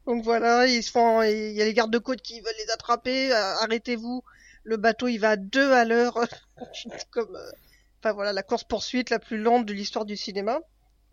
Donc 0.07 0.23
voilà, 0.23 0.65
ils 0.67 0.81
se 0.83 0.89
font, 0.91 1.21
il 1.21 1.51
y 1.53 1.61
a 1.61 1.65
les 1.65 1.73
gardes 1.73 1.91
de 1.91 1.99
côte 1.99 2.21
qui 2.21 2.39
veulent 2.41 2.53
les 2.65 2.71
attraper. 2.71 3.31
euh, 3.31 3.55
Arrêtez-vous. 3.61 4.23
Le 4.63 4.77
bateau, 4.77 5.07
il 5.07 5.17
va 5.19 5.31
à 5.31 5.35
deux 5.37 5.71
à 5.71 5.85
l'heure, 5.85 6.17
comme, 7.11 7.35
euh, 7.35 7.51
enfin 7.99 8.13
voilà, 8.13 8.33
la 8.33 8.43
course 8.43 8.63
poursuite 8.65 9.09
la 9.09 9.19
plus 9.19 9.37
lente 9.37 9.65
de 9.65 9.73
l'histoire 9.73 10.05
du 10.05 10.17
cinéma. 10.17 10.59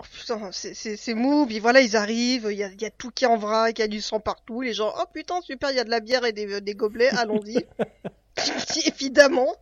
Oh 0.01 0.05
putain, 0.12 0.51
c'est- 0.53 1.14
mou, 1.14 1.47
puis 1.47 1.61
voilà, 1.61 1.80
ils 1.80 1.97
arrivent, 1.97 2.49
il 2.51 2.57
y 2.57 2.64
a, 2.64 2.68
il 2.68 2.82
y 2.82 2.84
a 2.84 2.90
tout 2.90 3.11
qui 3.11 3.24
est 3.24 3.28
en 3.28 3.36
vrac, 3.36 3.78
il 3.78 3.82
y 3.82 3.84
a 3.84 3.88
du 3.88 4.01
sang 4.01 4.18
partout, 4.18 4.61
les 4.62 4.72
gens, 4.74 4.92
oh 4.99 5.05
putain, 5.12 5.40
super, 5.42 5.70
il 5.70 5.76
y 5.76 5.80
a 5.80 5.84
de 5.84 5.90
la 5.90 6.01
bière 6.01 6.24
et 6.24 6.32
des, 6.32 6.61
des 6.61 6.74
gobelets, 6.74 7.11
allons-y. 7.11 7.64
Évidemment, 8.86 9.55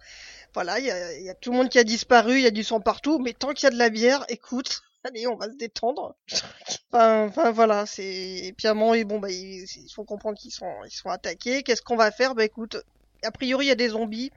voilà, 0.55 0.79
il 0.79 0.87
y 0.87 0.91
a, 0.91 1.15
il 1.19 1.25
y 1.25 1.31
a 1.31 1.35
tout 1.35 1.51
le 1.53 1.59
monde 1.59 1.69
qui 1.69 1.79
a 1.79 1.85
disparu, 1.85 2.37
il 2.37 2.43
y 2.43 2.47
a 2.47 2.51
du 2.51 2.65
sang 2.65 2.81
partout, 2.81 3.19
mais 3.19 3.35
tant 3.35 3.53
qu'il 3.53 3.65
y 3.65 3.67
a 3.67 3.71
de 3.71 3.79
la 3.79 3.91
bière, 3.91 4.25
écoute, 4.29 4.83
allez, 5.05 5.27
on 5.27 5.37
va 5.37 5.47
se 5.51 5.57
détendre. 5.57 6.17
enfin, 6.93 7.27
enfin, 7.27 7.51
voilà, 7.53 7.87
c'est, 7.87 8.05
et 8.47 8.53
puis 8.53 8.69
à 8.69 8.73
un 8.73 8.75
moment, 8.75 8.95
ils- 8.95 9.05
bon, 9.05 9.19
bah, 9.19 9.31
ils, 9.31 9.65
ils 9.65 9.91
font 9.95 10.05
comprendre 10.05 10.39
qu'ils 10.39 10.53
sont, 10.53 10.73
ils 10.87 10.91
sont 10.93 11.11
attaqués, 11.11 11.63
qu'est-ce 11.63 11.83
qu'on 11.83 11.97
va 11.97 12.11
faire? 12.11 12.35
Bah 12.35 12.45
écoute, 12.45 12.77
a 13.23 13.31
priori, 13.33 13.67
il 13.67 13.69
y 13.69 13.73
a 13.73 13.77
des 13.77 13.91
zombies, 13.91 14.33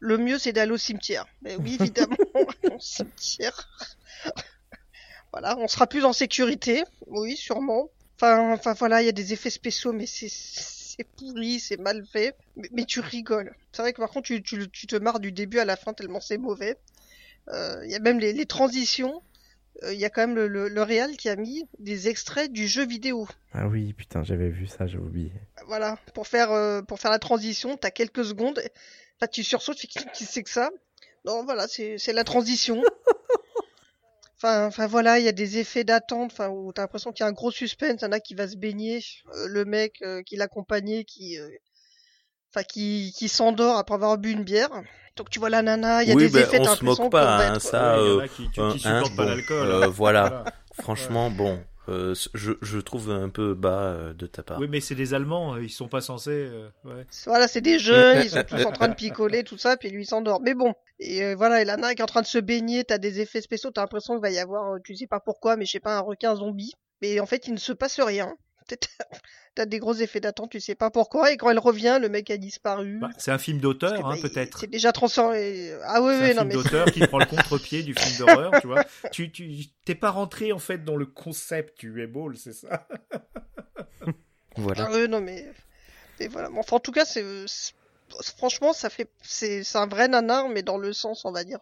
le 0.00 0.18
mieux, 0.18 0.38
c'est 0.38 0.52
d'aller 0.52 0.72
au 0.72 0.78
cimetière. 0.78 1.26
Ben 1.42 1.58
oui, 1.62 1.74
évidemment, 1.80 2.16
au 2.70 2.78
cimetière. 2.80 3.68
Voilà, 5.32 5.56
on 5.58 5.68
sera 5.68 5.86
plus 5.86 6.04
en 6.04 6.12
sécurité, 6.12 6.84
oui, 7.06 7.36
sûrement. 7.36 7.90
Enfin, 8.18 8.52
enfin 8.52 8.72
voilà, 8.74 9.02
il 9.02 9.06
y 9.06 9.08
a 9.08 9.12
des 9.12 9.32
effets 9.32 9.50
spéciaux, 9.50 9.92
mais 9.92 10.06
c'est 10.06 10.28
c'est 10.30 11.04
pourri, 11.16 11.60
c'est 11.60 11.76
mal 11.78 12.06
fait, 12.10 12.34
mais, 12.56 12.68
mais 12.72 12.84
tu 12.86 13.00
rigoles. 13.00 13.54
C'est 13.72 13.82
vrai 13.82 13.92
que 13.92 14.00
par 14.00 14.08
contre, 14.10 14.26
tu, 14.28 14.42
tu, 14.42 14.70
tu 14.70 14.86
te 14.86 14.96
marres 14.96 15.20
du 15.20 15.30
début 15.32 15.58
à 15.58 15.66
la 15.66 15.76
fin 15.76 15.92
tellement 15.92 16.20
c'est 16.20 16.38
mauvais. 16.38 16.78
Euh, 17.50 17.80
Il 17.84 17.90
y 17.92 17.94
a 17.96 18.00
même 18.00 18.20
les, 18.20 18.32
les 18.32 18.46
transitions. 18.46 19.22
Euh, 19.82 19.92
Il 19.92 20.00
y 20.00 20.04
a 20.04 20.10
quand 20.10 20.22
même 20.26 20.34
le, 20.34 20.48
le, 20.48 20.68
le 20.68 20.82
réal 20.82 21.16
qui 21.16 21.28
a 21.28 21.36
mis 21.36 21.64
des 21.78 22.08
extraits 22.08 22.50
du 22.50 22.66
jeu 22.66 22.86
vidéo. 22.86 23.28
Ah 23.52 23.68
oui, 23.68 23.92
putain, 23.92 24.22
j'avais 24.24 24.48
vu 24.48 24.66
ça, 24.66 24.86
j'ai 24.86 24.98
oublié. 24.98 25.32
Voilà, 25.66 25.98
pour 26.14 26.26
faire 26.26 26.50
euh, 26.52 26.82
pour 26.82 26.98
faire 27.00 27.10
la 27.10 27.18
transition, 27.18 27.76
t'as 27.76 27.90
quelques 27.90 28.24
secondes. 28.24 28.62
Enfin, 29.18 29.28
tu 29.30 29.42
sursautes, 29.44 29.76
tu 29.78 29.86
fais 29.90 30.04
qui 30.12 30.24
c'est 30.24 30.42
que 30.42 30.50
ça? 30.50 30.70
Non, 31.24 31.44
voilà, 31.44 31.66
c'est 31.68 31.98
c'est 31.98 32.12
la 32.12 32.24
transition. 32.24 32.82
Enfin, 34.38 34.66
enfin 34.66 34.86
voilà, 34.86 35.18
il 35.18 35.24
y 35.24 35.28
a 35.28 35.32
des 35.32 35.56
effets 35.56 35.82
d'attente, 35.82 36.30
enfin 36.30 36.50
où 36.50 36.70
t'as 36.70 36.82
l'impression 36.82 37.10
qu'il 37.10 37.24
y 37.24 37.26
a 37.26 37.28
un 37.28 37.32
gros 37.32 37.50
suspense, 37.50 38.02
il 38.02 38.04
y 38.04 38.06
en 38.08 38.12
a 38.12 38.20
qui 38.20 38.34
va 38.34 38.46
se 38.46 38.56
baigner, 38.58 39.02
euh, 39.34 39.48
le 39.48 39.64
mec 39.64 40.04
qui 40.26 40.36
l'accompagnait, 40.36 41.04
qui, 41.04 41.38
enfin 42.56 42.64
qui 42.64 43.12
qui 43.16 43.28
s'endort 43.28 43.76
après 43.76 43.94
avoir 43.94 44.16
bu 44.18 44.30
une 44.30 44.44
bière. 44.44 44.70
Donc 45.16 45.30
tu 45.30 45.38
vois 45.38 45.48
la 45.50 45.62
nana, 45.62 46.02
il 46.02 46.08
y 46.08 46.12
a 46.12 46.14
Oui, 46.14 46.24
des 46.26 46.30
ben, 46.32 46.42
effets, 46.42 46.60
on 46.60 46.64
se 46.66 46.84
moque 46.84 47.10
pas, 47.10 47.48
hein, 47.48 47.58
ça, 47.58 47.96
Ouais, 47.96 48.04
il 48.04 48.08
y 48.08 48.10
en 48.12 48.18
euh, 48.18 48.22
a 48.22 48.28
qui, 48.28 48.50
qui, 48.50 48.60
euh, 48.60 48.72
qui 48.72 48.86
hein, 48.86 49.02
supportent 49.02 49.16
pas 49.16 49.22
bon, 49.24 49.28
l'alcool. 49.30 49.66
euh, 49.70 49.86
voilà. 49.88 50.44
Franchement, 50.72 51.30
bon, 51.30 51.58
euh, 51.88 52.14
je, 52.34 52.52
je 52.60 52.78
trouve 52.78 53.10
un 53.10 53.30
peu 53.30 53.54
bas 53.54 53.80
euh, 53.80 54.12
de 54.12 54.26
ta 54.26 54.42
part. 54.42 54.58
Oui, 54.60 54.66
mais 54.68 54.80
c'est 54.80 54.94
des 54.94 55.14
Allemands, 55.14 55.56
ils 55.56 55.70
sont 55.70 55.88
pas 55.88 56.02
censés. 56.02 56.30
euh, 56.32 56.68
ouais. 56.84 57.06
Voilà, 57.24 57.48
c'est 57.48 57.62
des 57.62 57.78
jeunes, 57.78 58.22
ils 58.24 58.30
sont 58.30 58.42
tous 58.44 58.62
en 58.66 58.72
train 58.72 58.88
de 58.88 58.94
picoler, 58.94 59.42
tout 59.42 59.56
ça, 59.56 59.78
puis 59.78 59.88
lui 59.88 60.02
il 60.02 60.06
s'endort. 60.06 60.40
Mais 60.42 60.52
bon, 60.52 60.74
et 61.00 61.22
euh, 61.24 61.34
voilà, 61.34 61.62
et 61.62 61.64
la 61.64 61.76
nana 61.76 61.94
qui 61.94 62.00
est 62.00 62.04
en 62.04 62.06
train 62.06 62.20
de 62.22 62.26
se 62.26 62.38
baigner, 62.38 62.84
t'as 62.84 62.98
des 62.98 63.20
effets 63.20 63.40
spéciaux, 63.40 63.70
t'as 63.70 63.80
l'impression 63.80 64.14
qu'il 64.14 64.22
va 64.22 64.30
y 64.30 64.38
avoir, 64.38 64.76
tu 64.84 64.94
sais 64.96 65.06
pas 65.06 65.20
pourquoi, 65.20 65.56
mais 65.56 65.64
je 65.64 65.72
sais 65.72 65.80
pas, 65.80 65.96
un 65.96 66.00
requin 66.00 66.34
zombie. 66.36 66.74
Mais 67.00 67.20
en 67.20 67.26
fait, 67.26 67.46
il 67.46 67.54
ne 67.54 67.58
se 67.58 67.72
passe 67.72 68.00
rien. 68.00 68.34
T'as 69.54 69.64
des 69.64 69.78
gros 69.78 69.94
effets 69.94 70.20
d'attente, 70.20 70.50
tu 70.50 70.60
sais 70.60 70.74
pas 70.74 70.90
pourquoi, 70.90 71.32
et 71.32 71.36
quand 71.38 71.48
elle 71.50 71.58
revient, 71.58 71.98
le 72.00 72.08
mec 72.08 72.30
a 72.30 72.36
disparu. 72.36 72.98
Bah, 73.00 73.10
c'est 73.16 73.30
un 73.30 73.38
film 73.38 73.58
d'auteur, 73.58 74.06
hein, 74.06 74.16
bah, 74.16 74.28
peut-être. 74.28 74.60
C'est 74.60 74.66
déjà 74.66 74.92
transformé. 74.92 75.72
Ah 75.84 76.02
oui, 76.02 76.12
C'est 76.18 76.22
oui, 76.24 76.30
un 76.30 76.34
non 76.34 76.34
film 76.42 76.48
mais. 76.48 76.54
d'auteur 76.54 76.90
qui 76.92 77.00
prend 77.06 77.18
le 77.18 77.24
contre-pied 77.26 77.82
du 77.82 77.94
film 77.94 78.16
d'horreur, 78.18 78.52
tu 78.60 78.66
vois. 78.66 78.84
Tu, 79.12 79.32
tu, 79.32 79.66
t'es 79.84 79.94
pas 79.94 80.10
rentré, 80.10 80.52
en 80.52 80.58
fait, 80.58 80.84
dans 80.84 80.96
le 80.96 81.06
concept 81.06 81.78
du 81.80 82.02
Able, 82.02 82.36
c'est 82.36 82.52
ça? 82.52 82.86
Voilà. 84.56 84.86
Ah 84.88 84.90
oui, 84.94 85.08
non 85.08 85.20
mais. 85.20 85.46
Et 86.20 86.28
voilà. 86.28 86.50
Mais 86.50 86.58
Enfin, 86.58 86.76
en 86.76 86.80
tout 86.80 86.92
cas, 86.92 87.04
c'est. 87.04 87.24
c'est- 87.46 87.74
Franchement, 88.38 88.72
ça 88.72 88.88
fait. 88.90 89.08
C'est 89.22 89.64
c'est 89.64 89.78
un 89.78 89.86
vrai 89.88 90.08
nanar, 90.08 90.48
mais 90.48 90.62
dans 90.62 90.78
le 90.78 90.92
sens, 90.92 91.24
on 91.24 91.32
va 91.32 91.44
dire, 91.44 91.58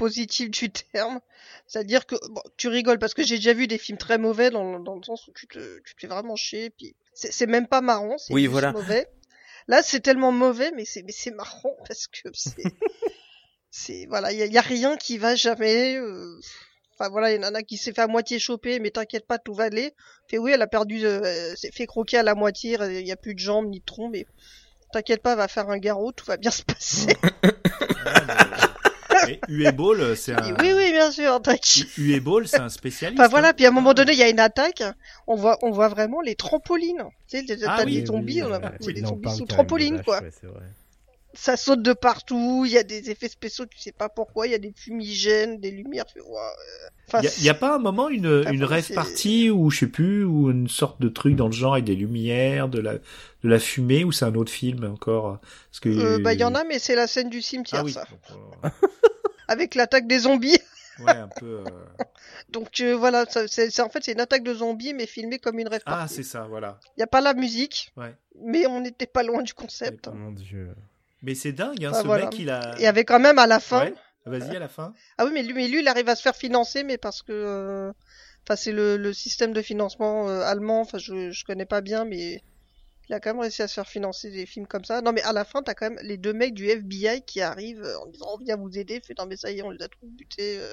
positif 0.00 0.50
du 0.50 0.70
terme. 0.70 1.20
C'est-à-dire 1.66 2.06
que. 2.06 2.16
Bon, 2.30 2.42
tu 2.56 2.68
rigoles 2.68 2.98
parce 2.98 3.14
que 3.14 3.22
j'ai 3.22 3.36
déjà 3.36 3.52
vu 3.52 3.66
des 3.66 3.78
films 3.78 3.98
très 3.98 4.18
mauvais 4.18 4.50
dans, 4.50 4.80
dans 4.80 4.96
le 4.96 5.02
sens 5.04 5.28
où 5.28 5.32
tu 5.32 5.46
te, 5.46 5.78
tu 5.84 5.94
te 5.94 6.00
fais 6.00 6.06
vraiment 6.06 6.36
chier. 6.36 6.70
Puis 6.70 6.94
c'est 7.14 7.32
c'est 7.32 7.46
même 7.46 7.66
pas 7.68 7.80
marrant, 7.82 8.16
c'est 8.18 8.32
Oui, 8.34 8.42
juste 8.42 8.52
voilà. 8.52 8.72
mauvais. 8.72 9.06
Là, 9.68 9.82
c'est 9.82 10.00
tellement 10.00 10.32
mauvais, 10.32 10.72
mais 10.74 10.84
c'est 10.84 11.02
mais 11.02 11.12
c'est 11.12 11.30
marrant 11.30 11.76
parce 11.88 12.06
que 12.08 12.28
c'est. 12.32 12.64
c'est 13.70 14.06
voilà, 14.08 14.32
il 14.32 14.38
y, 14.38 14.42
a- 14.42 14.46
y 14.46 14.58
a 14.58 14.62
rien 14.62 14.96
qui 14.96 15.18
va 15.18 15.34
jamais. 15.36 15.96
euh, 15.96 16.38
Enfin 16.98 17.08
voilà, 17.10 17.32
il 17.32 17.40
y 17.40 17.44
en 17.46 17.54
a 17.54 17.62
qui 17.62 17.78
s'est 17.78 17.92
fait 17.94 18.02
à 18.02 18.06
moitié 18.08 18.38
choper, 18.38 18.78
mais 18.78 18.90
t'inquiète 18.90 19.26
pas, 19.26 19.38
tout 19.38 19.54
va 19.54 19.64
aller. 19.64 19.94
Fait 20.28 20.36
oui, 20.38 20.50
elle 20.52 20.60
a 20.62 20.66
perdu, 20.66 21.04
euh, 21.06 21.54
s'est 21.56 21.70
fait 21.72 21.86
croquer 21.86 22.18
à 22.18 22.22
la 22.22 22.34
moitié, 22.34 22.76
il 22.82 23.06
y 23.06 23.12
a 23.12 23.16
plus 23.16 23.32
de 23.34 23.38
jambes 23.38 23.68
ni 23.68 23.80
de 23.80 23.84
tronc, 23.86 24.10
mais 24.10 24.26
t'inquiète 24.92 25.22
pas, 25.22 25.32
elle 25.32 25.38
va 25.38 25.48
faire 25.48 25.70
un 25.70 25.78
garrot, 25.78 26.12
tout 26.12 26.26
va 26.26 26.36
bien 26.36 26.50
se 26.50 26.62
passer. 26.62 27.16
Et 29.30 29.40
Ueball, 29.48 30.16
c'est 30.16 30.32
un. 30.32 30.54
Oui, 30.60 30.72
oui, 30.74 30.92
bien 30.92 31.10
sûr, 31.10 31.40
t'inquiète. 31.42 31.86
Ueball, 31.98 32.48
c'est 32.48 32.58
un 32.60 32.68
spécialiste. 32.68 33.20
Enfin 33.20 33.28
voilà, 33.28 33.48
hein. 33.48 33.52
puis 33.54 33.64
à 33.66 33.68
un 33.68 33.72
moment 33.72 33.94
donné, 33.94 34.12
il 34.12 34.18
y 34.18 34.22
a 34.22 34.28
une 34.28 34.40
attaque, 34.40 34.82
on 35.26 35.36
voit, 35.36 35.58
on 35.62 35.70
voit 35.70 35.88
vraiment 35.88 36.20
les 36.20 36.34
trampolines. 36.34 37.04
Tu 37.28 37.38
sais, 37.38 37.44
t'as 37.44 37.54
Ah 37.68 37.84
des 37.84 38.00
oui, 38.00 38.06
zombies, 38.06 38.42
on 38.42 38.52
a, 38.52 38.56
euh, 38.58 38.68
c'est 38.80 38.90
il 38.90 38.94
des 38.94 39.00
zombies 39.02 39.34
sous 39.36 39.46
trampoline, 39.46 40.02
quoi. 40.02 40.20
ouais, 40.20 40.30
vrai. 40.42 40.62
Ça 41.32 41.56
saute 41.56 41.82
de 41.82 41.92
partout, 41.92 42.64
il 42.66 42.72
y 42.72 42.76
a 42.76 42.82
des 42.82 43.08
effets 43.08 43.28
spéciaux, 43.28 43.64
tu 43.64 43.78
sais 43.78 43.92
pas 43.92 44.08
pourquoi, 44.08 44.48
il 44.48 44.50
y 44.50 44.54
a 44.54 44.58
des 44.58 44.72
fumigènes, 44.74 45.60
des 45.60 45.70
lumières, 45.70 46.04
tu 46.06 46.18
vois. 46.18 46.42
euh, 46.42 46.88
Enfin, 47.06 47.20
Y 47.22 47.28
a, 47.28 47.30
y 47.44 47.48
a 47.48 47.54
pas 47.54 47.76
un 47.76 47.78
moment 47.78 48.08
une, 48.08 48.44
une 48.52 48.64
rêve 48.64 48.92
partie 48.92 49.48
ou 49.48 49.70
je 49.70 49.78
sais 49.78 49.86
plus 49.86 50.24
ou 50.24 50.50
une 50.50 50.66
sorte 50.68 51.00
de 51.00 51.08
truc 51.08 51.36
dans 51.36 51.46
le 51.46 51.52
genre 51.52 51.74
avec 51.74 51.84
des 51.84 51.94
lumières, 51.94 52.68
de 52.68 52.80
la 52.80 52.94
de 52.94 53.48
la 53.48 53.60
fumée 53.60 54.02
ou 54.04 54.10
c'est 54.10 54.24
un 54.24 54.34
autre 54.34 54.50
film 54.50 54.84
encore? 54.84 55.38
Parce 55.70 55.78
que 55.80 55.88
euh, 55.88 56.18
bah 56.18 56.34
il 56.34 56.40
y 56.40 56.44
en 56.44 56.54
a, 56.56 56.64
mais 56.64 56.80
c'est 56.80 56.96
la 56.96 57.06
scène 57.06 57.30
du 57.30 57.42
cimetière, 57.42 57.80
ah 57.82 57.84
oui 57.84 57.92
ça. 57.92 58.06
Avec 59.50 59.74
l'attaque 59.74 60.06
des 60.06 60.20
zombies. 60.20 60.58
ouais 61.00 61.12
un 61.12 61.28
peu 61.28 61.64
euh, 61.66 62.04
Donc 62.50 62.80
euh, 62.80 62.94
voilà, 62.94 63.24
ça- 63.26 63.48
c'est 63.48 63.70
c'est- 63.70 63.80
en 63.82 63.88
fait 63.88 64.02
c'est 64.04 64.12
une 64.12 64.20
attaque 64.20 64.42
de 64.42 64.52
zombies 64.54 64.92
mais 64.92 65.06
filmée 65.06 65.38
comme 65.38 65.58
une 65.58 65.68
rêve 65.68 65.80
ah 65.86 66.06
c'est 66.08 66.22
ça 66.22 66.42
voilà 66.48 66.78
Il 66.96 67.00
y 67.00 67.02
a 67.02 67.06
pas 67.06 67.20
la 67.22 67.32
musique, 67.34 67.90
ouais 67.96 68.14
mais 68.42 68.66
on 68.66 68.80
n'était 68.80 69.06
pas 69.06 69.22
loin 69.22 69.42
du 69.42 69.54
concept. 69.54 70.08
Ouais, 70.08 70.14
Mon 70.14 70.32
dieu. 70.32 70.74
mais 71.22 71.34
c'est 71.34 71.52
dingue 71.52 71.82
hein, 71.84 71.92
Ah, 71.94 72.02
ce 72.02 72.06
voilà. 72.06 72.26
mec 72.26 72.38
il 72.38 72.50
a 72.50 72.74
Et 72.78 72.86
avec 72.86 73.08
quand 73.08 73.20
même 73.20 73.38
à 73.38 73.46
la 73.46 73.60
fin. 73.60 73.80
ouais 73.84 73.94
vas-y 74.26 74.54
à 74.56 74.58
la 74.60 74.68
fin 74.68 74.92
Ah 75.18 75.24
oui, 75.24 75.30
mais 75.32 75.42
lui, 75.42 75.54
mais 75.54 75.68
lui, 75.68 75.80
il 75.80 75.88
arrive 75.88 76.08
à 76.10 76.14
se 76.16 76.22
faire 76.22 76.36
financer, 76.36 76.84
mais 76.84 76.98
parce 76.98 77.22
que, 77.22 77.32
euh, 77.32 77.92
enfin, 78.44 78.54
c'est 78.56 78.70
le, 78.72 78.96
le 78.98 79.12
système 79.14 79.52
de 79.54 79.62
financement 79.62 80.28
euh, 80.28 80.42
allemand. 80.42 80.82
Enfin, 80.82 80.98
je, 80.98 81.30
je 81.30 81.44
connais 81.46 81.64
pas 81.64 81.80
bien, 81.80 82.04
mais 82.04 82.42
il 83.10 83.14
a 83.14 83.18
quand 83.18 83.30
même 83.30 83.40
réussi 83.40 83.60
à 83.60 83.66
se 83.66 83.74
faire 83.74 83.88
financer 83.88 84.30
des 84.30 84.46
films 84.46 84.68
comme 84.68 84.84
ça. 84.84 85.02
Non, 85.02 85.10
mais 85.12 85.20
à 85.22 85.32
la 85.32 85.44
fin, 85.44 85.64
t'as 85.64 85.74
quand 85.74 85.90
même 85.90 85.98
les 86.04 86.16
deux 86.16 86.32
mecs 86.32 86.54
du 86.54 86.68
FBI 86.68 87.22
qui 87.26 87.40
arrivent 87.40 87.82
euh, 87.82 87.98
en 87.98 88.06
disant 88.06 88.26
on 88.34 88.38
vient 88.38 88.54
vous 88.56 88.78
aider. 88.78 89.00
Fait 89.04 89.18
non, 89.18 89.26
mais 89.26 89.36
ça 89.36 89.50
y 89.50 89.58
est, 89.58 89.62
on 89.62 89.70
les 89.70 89.82
a 89.82 89.88
tous 89.88 90.06
butés. 90.06 90.58
euh, 90.58 90.72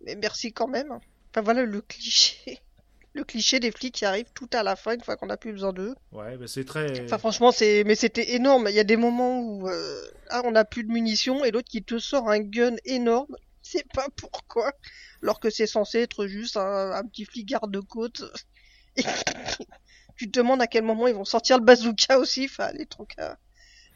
mais 0.00 0.16
merci 0.16 0.50
quand 0.50 0.66
même. 0.66 0.98
Enfin 1.30 1.42
voilà 1.42 1.64
le 1.64 1.80
cliché. 1.82 2.58
Le 3.14 3.24
cliché 3.24 3.58
des 3.58 3.72
flics 3.72 3.94
qui 3.94 4.04
arrivent 4.04 4.30
tout 4.34 4.48
à 4.52 4.62
la 4.62 4.76
fin 4.76 4.94
une 4.94 5.02
fois 5.02 5.16
qu'on 5.16 5.28
a 5.30 5.36
plus 5.36 5.52
besoin 5.52 5.72
d'eux. 5.72 5.94
ouais 6.12 6.36
bah, 6.36 6.46
c'est 6.46 6.64
très 6.64 7.02
Enfin 7.04 7.18
franchement 7.18 7.50
c'est 7.50 7.82
mais 7.84 7.94
c'était 7.96 8.34
énorme. 8.34 8.66
Il 8.70 8.74
y 8.76 8.80
a 8.80 8.84
des 8.84 8.98
moments 8.98 9.40
où 9.40 9.66
euh, 9.68 10.02
ah 10.28 10.42
on 10.44 10.54
a 10.54 10.64
plus 10.64 10.84
de 10.84 10.92
munitions 10.92 11.44
et 11.44 11.50
l'autre 11.50 11.68
qui 11.68 11.82
te 11.82 11.98
sort 11.98 12.30
un 12.30 12.38
gun 12.38 12.76
énorme. 12.84 13.34
C'est 13.62 13.86
pas 13.92 14.06
pourquoi. 14.14 14.72
Alors 15.22 15.40
que 15.40 15.50
c'est 15.50 15.66
censé 15.66 15.98
être 16.00 16.26
juste 16.26 16.56
un, 16.58 16.92
un 16.92 17.02
petit 17.04 17.24
flic 17.24 17.46
garde-côte. 17.46 18.22
Et 18.96 19.02
tu 20.18 20.30
te 20.30 20.38
demandes 20.38 20.60
à 20.60 20.66
quel 20.66 20.84
moment 20.84 21.06
ils 21.06 21.14
vont 21.14 21.24
sortir 21.24 21.58
le 21.58 21.64
bazooka 21.64 22.18
aussi. 22.18 22.46
Enfin 22.50 22.64
allez 22.64 22.86
tant 22.86 23.04
qu'à 23.04 23.38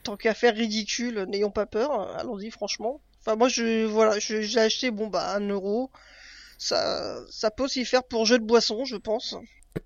tant 0.04 0.16
qu'à 0.16 0.34
faire 0.34 0.54
ridicule, 0.54 1.26
n'ayons 1.28 1.50
pas 1.50 1.66
peur. 1.66 2.16
Allons-y 2.16 2.50
franchement. 2.50 3.02
Enfin 3.20 3.36
moi 3.36 3.48
je 3.48 3.84
voilà 3.84 4.18
j'ai 4.18 4.58
acheté 4.58 4.90
bon 4.90 5.08
bah 5.08 5.34
un 5.34 5.46
euro. 5.48 5.90
Ça 6.58 7.20
ça 7.28 7.50
peut 7.50 7.64
aussi 7.64 7.84
faire 7.84 8.04
pour 8.04 8.24
jeu 8.24 8.38
de 8.38 8.44
boisson 8.44 8.84
je 8.84 8.96
pense. 8.96 9.36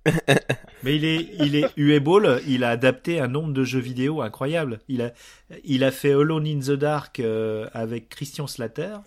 Mais 0.83 0.97
il 0.97 1.05
est, 1.05 1.31
il 1.41 1.57
est 1.57 1.71
Ueball, 1.77 2.41
il 2.47 2.65
a 2.65 2.71
adapté 2.71 3.21
un 3.21 3.29
nombre 3.29 3.53
de 3.53 3.65
jeux 3.65 3.81
vidéo 3.81 4.21
incroyable. 4.21 4.81
Il 4.89 5.03
a, 5.03 5.13
il 5.65 5.85
a 5.85 5.91
fait 5.91 6.13
Alone 6.13 6.47
in 6.47 6.61
the 6.61 6.73
Dark 6.73 7.21
euh, 7.21 7.69
avec 7.73 8.09
Christian 8.09 8.47
Slater. 8.47 8.99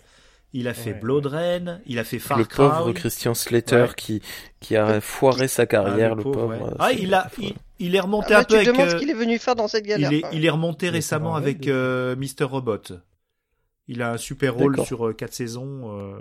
Il 0.52 0.66
a 0.66 0.74
fait 0.74 0.92
Ouais, 0.92 0.98
Blood 0.98 1.26
Rain. 1.26 1.80
Il 1.86 1.98
a 2.00 2.04
fait 2.04 2.18
Far 2.18 2.36
le 2.38 2.44
Cry. 2.44 2.56
pauvre 2.56 2.92
Christian 2.92 3.34
Slater 3.34 3.82
Ouais. 3.82 3.88
qui, 3.96 4.20
qui 4.58 4.76
a 4.76 5.00
foiré 5.00 5.46
sa 5.46 5.62
Ah, 5.62 5.66
carrière, 5.66 6.16
le 6.16 6.22
pauvre. 6.24 6.46
ouais. 6.48 6.58
euh, 6.60 6.74
Ah, 6.80 6.92
il 6.92 7.14
a, 7.14 7.30
il, 7.38 7.54
il 7.78 7.94
est 7.94 8.00
remonté 8.00 8.34
Ah, 8.34 8.38
un 8.38 8.40
bah, 8.40 8.46
peu 8.46 8.54
tu 8.54 8.60
avec. 8.60 8.66
demandes 8.68 8.88
euh, 8.88 8.90
ce 8.90 8.96
qu'il 8.96 9.10
est 9.10 9.14
venu 9.14 9.38
faire 9.38 9.54
dans 9.54 9.68
cette 9.68 9.84
il 9.86 9.88
galère. 9.90 10.10
est, 10.12 10.22
il 10.32 10.44
est 10.44 10.50
remonté 10.50 10.86
Il 10.86 10.88
est 10.88 10.92
récemment 10.96 11.32
Marvel, 11.34 11.48
avec 11.50 11.68
euh, 11.68 12.16
Mr. 12.16 12.44
Robot. 12.44 12.78
Il 13.86 14.02
a 14.02 14.12
un 14.12 14.16
super 14.16 14.54
rôle 14.54 14.80
sur 14.84 15.08
euh, 15.08 15.12
quatre 15.12 15.34
saisons. 15.34 15.98
euh, 15.98 16.18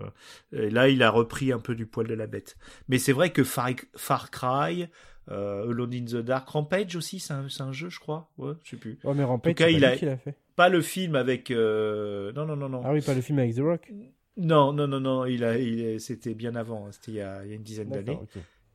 et 0.53 0.69
là, 0.69 0.89
il 0.89 1.01
a 1.03 1.09
repris 1.09 1.51
un 1.51 1.59
peu 1.59 1.73
du 1.75 1.85
poil 1.87 2.07
de 2.07 2.13
la 2.15 2.27
bête. 2.27 2.55
Mais 2.87 2.97
c'est 2.99 3.13
vrai 3.13 3.31
que 3.31 3.43
Far, 3.43 3.69
Far 3.95 4.29
Cry, 4.31 4.87
euh, 5.31 5.69
Alone 5.69 5.93
in 5.93 6.05
the 6.05 6.15
Dark, 6.23 6.47
Rampage 6.49 6.95
aussi, 6.95 7.19
c'est 7.19 7.33
un, 7.33 7.47
c'est 7.49 7.61
un 7.61 7.71
jeu, 7.71 7.89
je 7.89 7.99
crois. 7.99 8.29
Ouais, 8.37 8.53
je 8.63 8.71
sais 8.71 8.77
plus. 8.77 8.97
Ouais, 9.03 9.13
mais 9.15 9.23
Rampage, 9.23 9.51
En 9.51 9.53
tout 9.55 9.57
cas, 9.63 9.69
il 9.69 9.83
a- 9.85 9.95
l'a 9.95 10.17
fait. 10.17 10.35
Pas 10.55 10.69
le 10.69 10.81
film 10.81 11.15
avec. 11.15 11.51
euh, 11.51 12.31
Non, 12.33 12.45
non, 12.45 12.55
non, 12.55 12.69
non. 12.69 12.81
Ah 12.85 12.91
oui, 12.91 13.01
pas 13.01 13.13
le 13.13 13.21
film 13.21 13.39
avec 13.39 13.55
The 13.55 13.59
Rock. 13.61 13.91
Non, 14.37 14.71
non, 14.73 14.87
non, 14.87 14.99
non. 14.99 15.25
Il 15.25 15.43
a, 15.43 15.57
il 15.57 15.99
c'était 15.99 16.33
bien 16.33 16.55
avant. 16.55 16.85
hein, 16.87 16.91
C'était 16.91 17.11
il 17.11 17.15
y 17.17 17.21
a, 17.21 17.43
il 17.43 17.49
y 17.49 17.51
a 17.51 17.55
une 17.55 17.63
dizaine 17.63 17.89
d'années. 17.89 18.19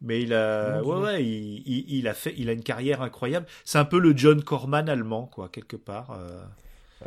Mais 0.01 0.21
il 0.23 0.35
a, 0.35 0.83
ouais, 0.83 1.25
il, 1.25 1.63
il, 1.67 1.99
il 1.99 2.09
a 2.09 2.15
fait, 2.15 2.35
il 2.37 2.49
a 2.51 2.53
une 2.53 2.63
carrière 2.63 3.01
incroyable. 3.01 3.47
C'est 3.65 3.79
un 3.79 3.85
peu 3.87 3.99
le 3.99 4.15
John 4.17 4.43
Corman 4.43 4.89
allemand, 4.89 5.27
quoi, 5.27 5.49
quelque 5.49 5.77
part. 5.77 6.11
euh. 6.11 6.43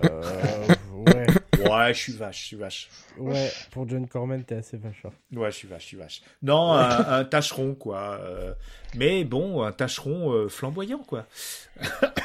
Euh, 0.03 0.67
ouais, 0.93 1.25
Ouais, 1.69 1.93
je 1.93 1.99
suis 1.99 2.13
vache, 2.13 2.41
je 2.41 2.45
suis 2.45 2.55
vache. 2.55 2.89
ouais, 3.17 3.51
pour 3.71 3.87
John 3.89 4.07
Corman, 4.07 4.43
t'es 4.43 4.55
assez 4.55 4.77
vacheur. 4.77 5.11
Ouais, 5.33 5.49
je 5.51 5.55
suis 5.57 5.67
vache, 5.67 5.81
je 5.83 5.87
suis 5.87 5.97
vache. 5.97 6.21
Non, 6.43 6.71
un, 6.73 6.99
un 7.19 7.25
tâcheron, 7.25 7.73
quoi. 7.75 8.19
euh, 8.21 8.53
Mais 8.95 9.23
bon, 9.23 9.63
un 9.63 9.71
tâcheron 9.71 10.31
euh, 10.33 10.49
flamboyant, 10.49 10.99
quoi. 10.99 11.25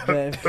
Bref, 0.06 0.46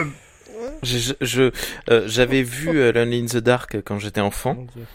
Je- 0.84 0.97
je- 0.97 1.13
je- 1.26 1.51
euh, 1.89 2.03
J'avais 2.07 2.43
vu 2.43 2.82
Alone 2.82 3.13
in 3.13 3.26
the 3.26 3.38
Dark 3.38 3.82
quand 3.84 3.99
j'étais 3.99 4.21
enfant, 4.21 4.55
mon 4.55 4.65
Dieu. 4.65 4.86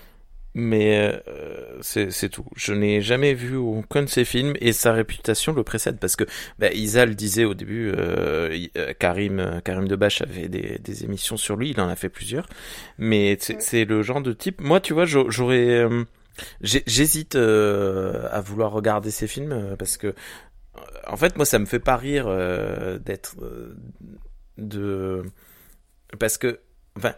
Mais 0.55 1.21
euh, 1.29 1.79
c'est 1.83 2.29
tout. 2.31 2.45
Je 2.57 2.73
n'ai 2.73 3.01
jamais 3.01 3.35
vu 3.35 3.57
aucun 3.57 4.03
de 4.03 4.09
ses 4.09 4.25
films 4.25 4.55
et 4.61 4.73
sa 4.73 4.93
réputation 4.93 5.53
le 5.53 5.63
précède 5.63 5.99
parce 5.99 6.17
que 6.17 6.25
bah, 6.59 6.71
Isa 6.73 7.07
le 7.07 7.15
disait 7.15 7.45
au 7.45 7.55
début, 7.55 7.91
euh, 7.97 8.67
euh, 8.77 8.93
Karim 8.99 9.39
euh, 9.41 9.61
Karim 9.61 9.87
Debache 9.89 10.23
avait 10.23 10.49
des, 10.49 10.79
des 10.79 11.05
émissions 11.05 11.37
sur 11.37 11.57
lui, 11.57 11.71
il 11.71 11.81
en 11.81 11.89
a 11.89 11.97
fait 11.97 12.09
plusieurs, 12.09 12.47
mais 12.99 13.39
c'est 13.41 13.85
le 13.85 14.03
genre 14.03 14.21
de 14.21 14.33
type. 14.33 14.61
Moi, 14.61 14.81
tu 14.81 14.95
vois, 14.95 15.05
j'au- 15.05 15.31
j'aurais, 15.31 15.69
euh, 15.69 16.05
j'hésite 16.63 17.37
euh, 17.37 18.29
à 18.31 18.41
vouloir 18.41 18.73
regarder 18.73 19.11
ses 19.11 19.27
films 19.27 19.77
parce 19.79 19.97
que 19.97 20.15
en 21.07 21.17
fait, 21.17 21.37
moi, 21.37 21.45
ça 21.45 21.59
me 21.59 21.67
fait 21.67 21.81
pas 21.81 21.97
rire 21.97 22.27
euh, 22.29 22.99
d'être 22.99 23.37
euh, 23.43 23.77
de 24.59 25.23
parce 26.19 26.39
que 26.39 26.61
enfin 26.97 27.15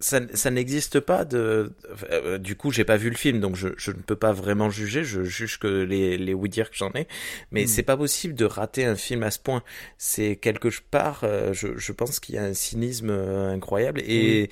ça, 0.00 0.20
ça 0.34 0.50
n'existe 0.50 1.00
pas 1.00 1.24
de 1.24 1.72
euh, 2.12 2.38
du 2.38 2.54
coup 2.56 2.70
j'ai 2.70 2.84
pas 2.84 2.96
vu 2.96 3.10
le 3.10 3.16
film 3.16 3.40
donc 3.40 3.56
je, 3.56 3.68
je 3.78 3.90
ne 3.90 3.96
peux 4.00 4.14
pas 4.16 4.32
vraiment 4.32 4.70
juger 4.70 5.02
je 5.04 5.24
juge 5.24 5.58
que 5.58 5.66
les 5.66 6.16
les 6.18 6.34
oui 6.34 6.48
dire 6.48 6.70
que 6.70 6.76
j'en 6.76 6.90
ai 6.94 7.08
mais 7.50 7.64
Mm. 7.64 7.66
c'est 7.66 7.82
pas 7.82 7.96
possible 7.96 8.34
de 8.34 8.44
rater 8.44 8.84
un 8.84 8.94
film 8.96 9.22
à 9.24 9.30
ce 9.30 9.38
point 9.40 9.62
c'est 9.96 10.36
quelque 10.36 10.68
part 10.90 11.20
euh, 11.24 11.52
je, 11.52 11.76
je 11.76 11.92
pense 11.92 12.20
qu'il 12.20 12.36
y 12.36 12.38
a 12.38 12.44
un 12.44 12.54
cynisme 12.54 13.10
euh, 13.10 13.50
incroyable 13.52 14.00
et 14.04 14.50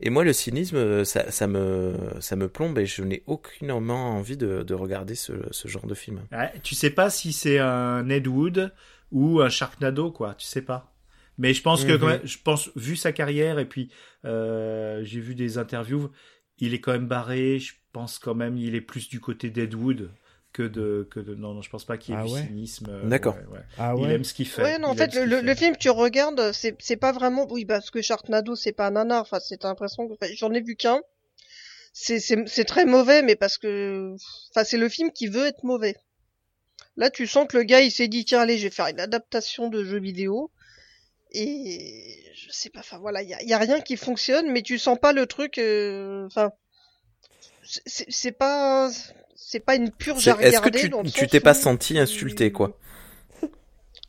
et 0.00 0.10
moi 0.10 0.24
le 0.24 0.32
cynisme 0.32 1.04
ça, 1.04 1.30
ça 1.30 1.46
me 1.48 1.94
ça 2.20 2.36
me 2.36 2.48
plombe 2.48 2.78
et 2.78 2.86
je 2.86 3.02
n'ai 3.02 3.22
aucunement 3.26 4.16
envie 4.16 4.36
de, 4.36 4.62
de 4.62 4.74
regarder 4.74 5.14
ce, 5.16 5.32
ce 5.50 5.68
genre 5.68 5.86
de 5.86 5.94
film 5.94 6.20
Ouais, 6.32 6.52
tu 6.62 6.74
sais 6.74 6.90
pas 6.90 7.10
si 7.10 7.32
c'est 7.32 7.58
un 7.58 8.08
Ed 8.08 8.26
Wood 8.28 8.72
ou 9.10 9.40
un 9.40 9.48
Sharknado, 9.48 10.12
quoi. 10.12 10.34
Tu 10.34 10.46
sais 10.46 10.62
pas. 10.62 10.92
Mais 11.38 11.54
je 11.54 11.62
pense 11.62 11.84
que, 11.84 11.92
Mhm. 11.92 11.98
quand 12.00 12.06
même, 12.06 12.20
je 12.24 12.38
pense, 12.42 12.70
vu 12.76 12.96
sa 12.96 13.12
carrière 13.12 13.58
et 13.58 13.66
puis 13.68 13.90
euh, 14.24 15.02
j'ai 15.04 15.20
vu 15.20 15.34
des 15.34 15.56
interviews, 15.58 16.10
il 16.58 16.74
est 16.74 16.80
quand 16.80 16.92
même 16.92 17.06
barré. 17.08 17.58
Je 17.58 17.74
pense 17.92 18.18
quand 18.18 18.34
même, 18.34 18.56
il 18.56 18.74
est 18.74 18.80
plus 18.80 19.08
du 19.08 19.20
côté 19.20 19.50
d'Ed 19.50 19.74
Wood 19.74 20.10
que 20.52 20.62
de, 20.64 21.06
que 21.10 21.20
de. 21.20 21.34
Non, 21.34 21.54
non, 21.54 21.62
je 21.62 21.70
pense 21.70 21.84
pas 21.84 21.96
qu'il 21.98 22.14
y 22.14 22.18
ait 22.18 22.20
Ah 22.20 22.26
du 22.26 22.32
ouais 22.32 22.46
cynisme. 22.46 22.86
euh, 22.90 23.08
D'accord. 23.08 23.36
ouais, 23.36 23.58
ouais. 23.58 23.64
Ah 23.78 23.94
Il 23.98 24.10
aime 24.10 24.24
ce 24.24 24.34
qu'il 24.34 24.46
fait. 24.48 24.62
Ouais, 24.62 24.78
non, 24.78 24.88
en 24.88 24.94
fait, 24.94 25.14
le, 25.14 25.24
le- 25.26 25.36
fait. 25.36 25.42
le 25.42 25.54
film 25.54 25.74
que 25.74 25.78
tu 25.78 25.90
regardes, 25.90 26.52
c'est 26.52 26.74
c'est 26.80 26.96
pas 26.96 27.12
vraiment, 27.12 27.46
oui, 27.50 27.64
parce 27.64 27.90
que 27.90 28.02
Sharknado, 28.02 28.56
c'est 28.56 28.72
pas 28.72 28.88
un 28.88 28.92
nanar, 28.92 29.22
enfin, 29.22 29.38
c'est 29.40 29.62
l'impression 29.62 30.08
que, 30.08 30.14
enfin, 30.14 30.32
j'en 30.36 30.52
ai 30.52 30.60
vu 30.60 30.74
qu'un. 30.74 31.00
C'est, 31.92 32.20
c'est, 32.20 32.46
c'est 32.48 32.64
très 32.64 32.84
mauvais, 32.84 33.22
mais 33.22 33.34
parce 33.36 33.58
que, 33.58 34.14
enfin, 34.50 34.64
c'est 34.64 34.76
le 34.78 34.88
film 34.88 35.10
qui 35.12 35.26
veut 35.28 35.46
être 35.46 35.64
mauvais. 35.64 35.96
Là, 36.96 37.10
tu 37.10 37.26
sens 37.26 37.46
que 37.48 37.56
le 37.56 37.62
gars, 37.64 37.80
il 37.80 37.90
s'est 37.90 38.08
dit, 38.08 38.24
tiens, 38.24 38.40
allez, 38.40 38.58
je 38.58 38.64
vais 38.64 38.70
faire 38.74 38.86
une 38.88 39.00
adaptation 39.00 39.68
de 39.68 39.84
jeu 39.84 39.98
vidéo. 39.98 40.50
Et 41.32 42.22
je 42.34 42.50
sais 42.50 42.70
pas, 42.70 42.80
enfin 42.80 42.98
voilà, 42.98 43.22
il 43.22 43.28
y 43.28 43.34
a, 43.34 43.42
y 43.42 43.52
a 43.52 43.58
rien 43.58 43.80
qui 43.80 43.96
fonctionne, 43.96 44.50
mais 44.50 44.62
tu 44.62 44.78
sens 44.78 44.98
pas 44.98 45.12
le 45.12 45.26
truc. 45.26 45.58
euh, 45.58 46.26
Enfin, 46.26 46.52
c'est- 47.62 48.32
pas, 48.32 48.90
c'est 49.36 49.60
pas 49.60 49.76
une 49.76 49.90
purge 49.90 50.28
à 50.28 50.34
Est-ce 50.40 50.60
que 50.60 50.68
regarder. 50.68 50.90
tu 51.12 51.28
t'es 51.28 51.40
pas 51.40 51.54
senti 51.54 51.98
insulté, 51.98 52.52
quoi? 52.52 52.76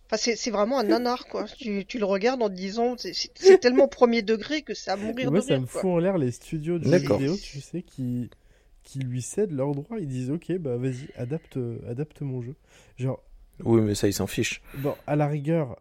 Enfin, 0.08 0.18
c'est 0.18 0.36
c'est 0.36 0.52
vraiment 0.52 0.78
un 0.80 0.84
nanar, 0.84 1.26
quoi. 1.28 1.46
Tu, 1.46 1.86
tu 1.86 2.00
le 2.00 2.06
regardes 2.06 2.42
en 2.44 2.50
te 2.50 2.54
disant, 2.54 2.96
c'est- 2.98 3.60
tellement 3.62 3.88
premier 3.88 4.22
degré 4.24 4.62
que 4.62 4.74
c'est 4.74 4.92
à 4.92 4.98
mourir 4.98 5.32
Moi, 5.32 5.40
de 5.40 5.42
ça 5.42 5.54
rire, 5.54 5.62
me 5.62 5.66
quoi. 5.72 5.82
fout 5.82 5.90
en 5.92 5.98
l'air 6.00 6.18
les 6.18 6.32
studios 6.32 6.80
de 6.80 6.84
jeux 6.84 6.98
D'accord. 7.00 7.20
vidéo, 7.20 7.38
tu 7.38 7.62
sais, 7.62 7.82
qui, 7.84 8.30
qui 8.84 9.00
lui 9.00 9.22
cèdent 9.22 9.52
leurs 9.54 9.74
droits. 9.76 10.00
Ils 10.00 10.08
disent, 10.08 10.32
ok, 10.32 10.54
bah 10.60 10.78
vas-y, 10.78 11.10
adapte, 11.16 11.60
adapte 11.88 12.22
mon 12.22 12.42
jeu. 12.42 12.56
Genre, 12.98 13.22
Oui, 13.64 13.82
mais 13.82 13.96
ça, 13.96 14.08
il 14.08 14.14
s'en 14.14 14.28
fiche. 14.28 14.62
bon, 14.74 14.98
à 15.08 15.16
la 15.16 15.28
rigueur, 15.28 15.80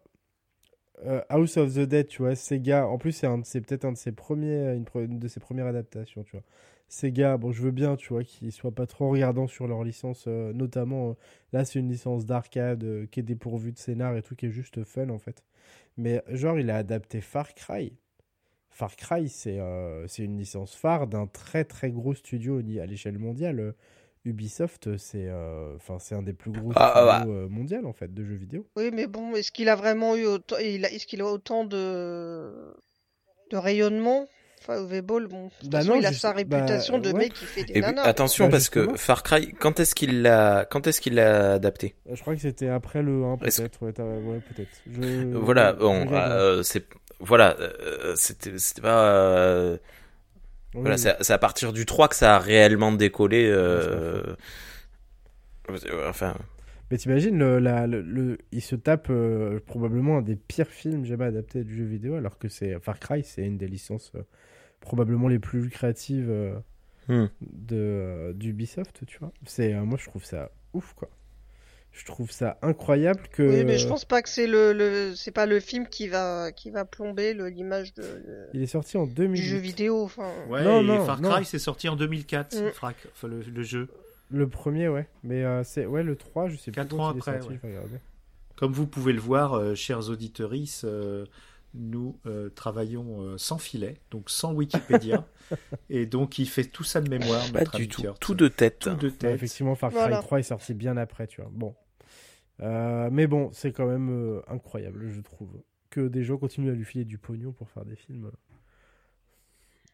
euh, 1.05 1.21
House 1.29 1.57
of 1.57 1.73
the 1.75 1.79
Dead, 1.81 2.07
tu 2.07 2.21
vois, 2.21 2.35
Sega, 2.35 2.87
en 2.87 2.97
plus, 2.97 3.11
c'est 3.11 3.27
un 3.27 3.41
peut-être 3.41 3.85
un 3.85 3.93
de 3.93 3.97
ses 3.97 4.11
premiers, 4.11 4.75
une, 4.95 5.19
de 5.19 5.27
ses 5.27 5.39
premières 5.39 5.67
adaptations, 5.67 6.23
tu 6.23 6.31
vois. 6.33 6.43
Sega, 6.87 7.37
bon, 7.37 7.51
je 7.51 7.61
veux 7.61 7.71
bien, 7.71 7.95
tu 7.95 8.09
vois, 8.09 8.23
qu'ils 8.23 8.51
soient 8.51 8.71
pas 8.71 8.87
trop 8.87 9.09
regardants 9.09 9.47
sur 9.47 9.67
leur 9.67 9.83
licence, 9.83 10.25
euh, 10.27 10.53
notamment, 10.53 11.11
euh, 11.11 11.13
là, 11.53 11.65
c'est 11.65 11.79
une 11.79 11.89
licence 11.89 12.25
d'arcade 12.25 13.07
qui 13.11 13.19
est 13.19 13.23
dépourvue 13.23 13.71
de 13.71 13.77
scénar 13.77 14.15
et 14.17 14.21
tout, 14.21 14.35
qui 14.35 14.47
est 14.47 14.51
juste 14.51 14.83
fun, 14.83 15.09
en 15.09 15.19
fait. 15.19 15.43
Mais, 15.97 16.23
genre, 16.29 16.59
il 16.59 16.69
a 16.69 16.77
adapté 16.77 17.21
Far 17.21 17.53
Cry. 17.53 17.93
Far 18.69 18.95
Cry, 18.95 19.29
c'est 19.29 19.57
une 20.19 20.37
licence 20.37 20.75
phare 20.75 21.07
d'un 21.07 21.27
très 21.27 21.65
très 21.65 21.91
gros 21.91 22.13
studio 22.13 22.59
à 22.59 22.85
l'échelle 22.85 23.17
mondiale. 23.19 23.73
Euh, 24.25 24.29
Ubisoft, 24.29 24.97
c'est 24.97 25.27
euh, 25.27 25.75
enfin 25.75 25.97
c'est 25.99 26.15
un 26.15 26.21
des 26.21 26.33
plus 26.33 26.51
gros 26.51 26.71
Ah, 26.75 27.19
studios 27.19 27.33
euh, 27.33 27.47
mondial 27.49 27.85
en 27.85 27.93
fait 27.93 28.13
de 28.13 28.23
jeux 28.23 28.35
vidéo. 28.35 28.65
Oui, 28.75 28.91
mais 28.93 29.07
bon, 29.07 29.35
est-ce 29.35 29.51
qu'il 29.51 29.69
a 29.69 29.75
vraiment 29.75 30.15
eu 30.15 30.25
autant, 30.25 30.57
est-ce 30.57 31.05
qu'il 31.07 31.21
a 31.21 31.25
autant 31.25 31.63
de, 31.63 32.73
de 33.51 33.57
rayonnement? 33.57 34.27
Enfin, 34.61 34.83
Ball, 35.01 35.27
bon, 35.27 35.49
Bah 35.63 35.79
façon, 35.79 35.91
non, 35.91 35.99
il 35.99 36.05
a 36.05 36.09
juste- 36.09 36.21
sa 36.21 36.33
bah, 36.33 36.35
réputation 36.35 36.97
de 36.99 37.11
ouais. 37.13 37.19
mec 37.19 37.33
qui 37.33 37.45
fait 37.45 37.63
des 37.63 37.75
Et 37.75 37.81
nanas. 37.81 38.03
attention, 38.03 38.45
Bah, 38.45 38.51
parce 38.51 38.67
que. 38.69 38.87
Far 38.97 39.23
Cry, 39.23 39.53
quand 39.53 39.79
est-ce 39.79 39.95
qu'il 39.95 40.21
l'a, 40.21 40.65
quand 40.69 40.85
est-ce 40.85 40.99
qu'il 40.99 41.15
l'a 41.15 41.53
adapté? 41.53 41.95
Euh, 42.09 42.15
Je 42.15 42.21
crois 42.21 42.35
que 42.35 42.41
c'était 42.41 42.67
après 42.67 43.01
le 43.01 43.23
1 43.23 43.37
Est-ce 43.45 43.61
peut-être. 43.61 43.81
Ouais, 43.81 43.93
t'as- 43.93 44.03
ouais, 44.03 44.39
peut-être. 44.41 44.81
Je- 44.91 45.37
Voilà, 45.37 45.73
bon, 45.73 46.05
euh, 46.11 46.61
c'est, 46.63 46.85
voilà, 47.21 47.55
euh, 47.59 48.15
c'était, 48.17 48.57
c'était 48.57 48.81
pas, 48.81 49.05
euh, 49.13 49.77
Oui, 50.73 50.81
voilà, 50.81 50.97
c'est 50.97 51.31
à 51.33 51.37
partir 51.37 51.73
du 51.73 51.85
3 51.85 52.07
que 52.09 52.15
ça 52.15 52.35
a 52.35 52.39
réellement 52.39 52.91
décollé. 52.91 53.45
Euh... 53.51 54.35
Enfin, 56.09 56.35
Mais 56.91 56.97
t'imagines, 56.97 57.37
le, 57.37 57.59
la- 57.59 57.85
le, 57.87 58.01
le- 58.01 58.37
il 58.51 58.61
se 58.61 58.75
tape 58.75 59.07
euh, 59.09 59.59
probablement 59.65 60.17
un 60.17 60.21
des 60.21 60.35
pires 60.35 60.67
films 60.69 61.05
jamais 61.05 61.25
adaptés 61.25 61.63
du 61.63 61.75
jeu 61.75 61.83
vidéo, 61.85 62.15
alors 62.15 62.37
que 62.39 62.47
c'est 62.49 62.79
Far 62.79 62.99
Cry, 62.99 63.23
c'est 63.23 63.45
une 63.45 63.57
des 63.57 63.67
licences 63.67 64.11
euh, 64.15 64.23
probablement 64.81 65.27
les 65.27 65.39
plus 65.39 65.61
lucratives 65.61 66.31
Hmm. 67.07 67.29
de 67.41 68.33
d'Ubisoft, 68.35 69.05
tu 69.05 69.19
vois. 69.19 69.31
C'est 69.45 69.73
moi 69.81 69.97
je 70.01 70.05
trouve 70.09 70.23
ça 70.25 70.51
ouf 70.73 70.93
quoi. 70.93 71.09
Je 71.91 72.05
trouve 72.05 72.31
ça 72.31 72.57
incroyable 72.61 73.21
que. 73.31 73.43
Oui, 73.43 73.63
mais 73.65 73.77
je 73.77 73.87
pense 73.87 74.05
pas 74.05 74.21
que 74.21 74.29
c'est 74.29 74.47
le, 74.47 74.71
le 74.73 75.13
c'est 75.15 75.31
pas 75.31 75.45
le 75.45 75.59
film 75.59 75.87
qui 75.87 76.07
va, 76.07 76.51
qui 76.51 76.69
va 76.69 76.85
plomber 76.85 77.33
l'image 77.33 77.93
de, 77.95 78.03
de- 78.03 78.47
Il 78.53 78.61
est 78.61 78.67
sorti 78.67 78.95
en 78.97 79.05
du 79.05 79.13
2008. 79.15 79.41
jeu 79.41 79.57
vidéo. 79.57 80.03
Enfin, 80.03 80.29
Ouais, 80.47 80.63
Non, 80.63 80.81
et 80.81 80.85
non, 80.85 81.05
Far. 81.05 81.21
Cry, 81.21 81.43
c'est 81.45 81.59
sorti 81.59 81.89
en 81.89 81.95
2004, 81.97 82.55
Mm. 82.55 82.69
Frac, 82.71 82.95
enfin, 83.11 83.27
le, 83.27 83.41
le 83.41 83.63
jeu. 83.63 83.89
Le 84.31 84.47
premier, 84.47 84.87
ouais. 84.87 85.07
Mais 85.23 85.43
euh, 85.43 85.63
c'est 85.63 85.85
ouais 85.87 86.03
le 86.03 86.15
3, 86.15 86.47
je 86.49 86.55
sais 86.57 86.71
Quatre 86.71 86.89
plus 86.89 86.97
quand 86.97 87.03
ans 87.09 87.11
il 87.11 87.17
est 87.17 87.19
après, 87.19 87.31
sorti, 87.39 87.49
ouais. 87.49 87.59
je 87.63 87.67
vais 87.67 87.75
regarder. 87.75 87.95
Comme 88.55 88.71
vous 88.73 88.85
pouvez 88.87 89.11
le 89.13 89.19
voir, 89.19 89.53
euh, 89.55 89.73
chers 89.75 90.09
auditorices, 90.09 90.83
euh, 90.85 91.25
nous 91.73 92.19
euh, 92.25 92.49
travaillons 92.49 93.21
euh, 93.21 93.37
sans 93.37 93.57
filet, 93.57 94.01
donc 94.11 94.29
sans 94.29 94.53
Wikipédia, 94.53 95.25
et 95.89 96.05
donc 96.05 96.39
il 96.39 96.47
fait 96.49 96.63
tout 96.65 96.83
ça 96.83 96.99
de 97.01 97.09
mémoire. 97.09 97.43
pas 97.51 97.59
notre 97.59 97.77
du 97.77 97.87
tout, 97.87 98.01
Kurt. 98.01 98.19
tout 98.19 98.33
de 98.35 98.47
tête. 98.47 98.79
Tout 98.79 98.95
de 98.95 99.07
Ouais, 99.09 99.13
tête. 99.13 99.35
effectivement, 99.35 99.75
Far 99.75 99.91
Cry 99.91 99.99
Voilà. 99.99 100.19
3 100.19 100.39
est 100.39 100.43
sorti 100.43 100.73
bien 100.73 100.97
après, 100.97 101.27
tu 101.27 101.41
vois. 101.41 101.51
Bon. 101.53 101.75
Euh, 102.61 103.09
mais 103.11 103.27
bon, 103.27 103.51
c'est 103.53 103.71
quand 103.71 103.85
même 103.85 104.09
euh, 104.09 104.41
incroyable, 104.47 105.09
je 105.09 105.21
trouve. 105.21 105.61
Que 105.89 106.01
des 106.07 106.23
gens 106.23 106.37
continuent 106.37 106.71
à 106.71 106.75
lui 106.75 106.85
filer 106.85 107.05
du 107.05 107.17
pognon 107.17 107.51
pour 107.51 107.69
faire 107.69 107.85
des 107.85 107.95
films. 107.95 108.31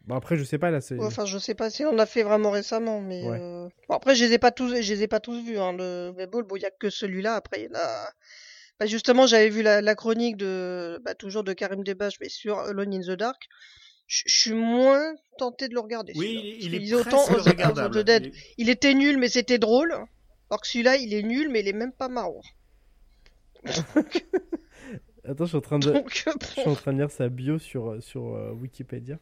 Bon, 0.07 0.15
après, 0.15 0.35
je 0.37 0.43
sais 0.43 0.57
pas, 0.59 0.69
là, 0.71 0.81
c'est. 0.81 0.95
ouais, 0.95 1.05
enfin, 1.05 1.25
je 1.25 1.37
sais 1.37 1.55
pas 1.55 1.69
si 1.69 1.83
on 1.85 1.93
l'a 1.95 2.05
fait 2.05 2.23
vraiment 2.23 2.51
récemment, 2.51 3.01
mais 3.01 3.23
Ouais. 3.27 3.39
euh, 3.41 3.67
bon, 3.89 3.95
après, 3.95 4.13
je 4.15 4.23
les 4.25 4.33
ai 4.33 4.37
pas 4.37 4.51
tous, 4.51 4.69
je 4.69 4.93
les 4.93 5.03
ai 5.03 5.07
pas 5.07 5.19
tous 5.19 5.41
vus. 5.43 5.57
Hein, 5.57 5.73
le 5.73 6.25
Ball, 6.27 6.43
bon, 6.43 6.55
il 6.57 6.61
y 6.61 6.65
a 6.65 6.71
que 6.71 6.89
celui-là. 6.89 7.35
Après, 7.35 7.61
il 7.61 7.65
y 7.65 7.69
en 7.69 7.79
a. 7.79 8.09
Bah, 8.79 8.85
justement, 8.85 9.25
j'avais 9.25 9.49
vu 9.49 9.61
la, 9.61 9.81
la 9.81 9.95
chronique 9.95 10.37
de, 10.37 10.99
bah, 11.03 11.15
toujours 11.15 11.43
de 11.43 11.53
Karim 11.53 11.83
Debache, 11.83 12.15
mais 12.19 12.29
sur 12.29 12.59
Alone 12.59 12.93
in 12.93 13.01
the 13.01 13.17
Dark. 13.17 13.47
Je 14.07 14.23
suis 14.27 14.53
moins 14.53 15.15
tenté 15.39 15.67
de 15.67 15.73
le 15.73 15.79
regarder. 15.79 16.13
Oui, 16.15 16.57
il, 16.61 16.75
est 16.75 16.93
autant 16.93 17.23
regardable. 17.25 18.03
Il 18.05 18.09
est- 18.11 18.31
il 18.57 18.69
était 18.69 18.93
nul, 18.93 19.17
mais 19.17 19.29
c'était 19.29 19.57
drôle. 19.57 19.91
Alors 19.93 20.61
que 20.61 20.67
celui-là, 20.67 20.97
il 20.97 21.11
est 21.13 21.23
nul, 21.23 21.49
mais 21.49 21.61
il 21.61 21.67
est 21.67 21.73
même 21.73 21.91
pas 21.91 22.07
marrant. 22.07 22.41
Attends, 25.23 25.45
je 25.45 25.49
suis 25.49 25.57
en 25.57 25.61
train 25.61 25.79
de. 25.79 25.91
Donc, 25.91 26.13
Je 26.13 26.59
suis 26.61 26.69
en 26.69 26.75
train 26.75 26.93
de 26.93 26.99
lire 26.99 27.09
sa 27.09 27.29
bio 27.29 27.57
sur, 27.57 27.97
sur 28.03 28.35
euh, 28.35 28.51
Wikipédia. 28.51 29.17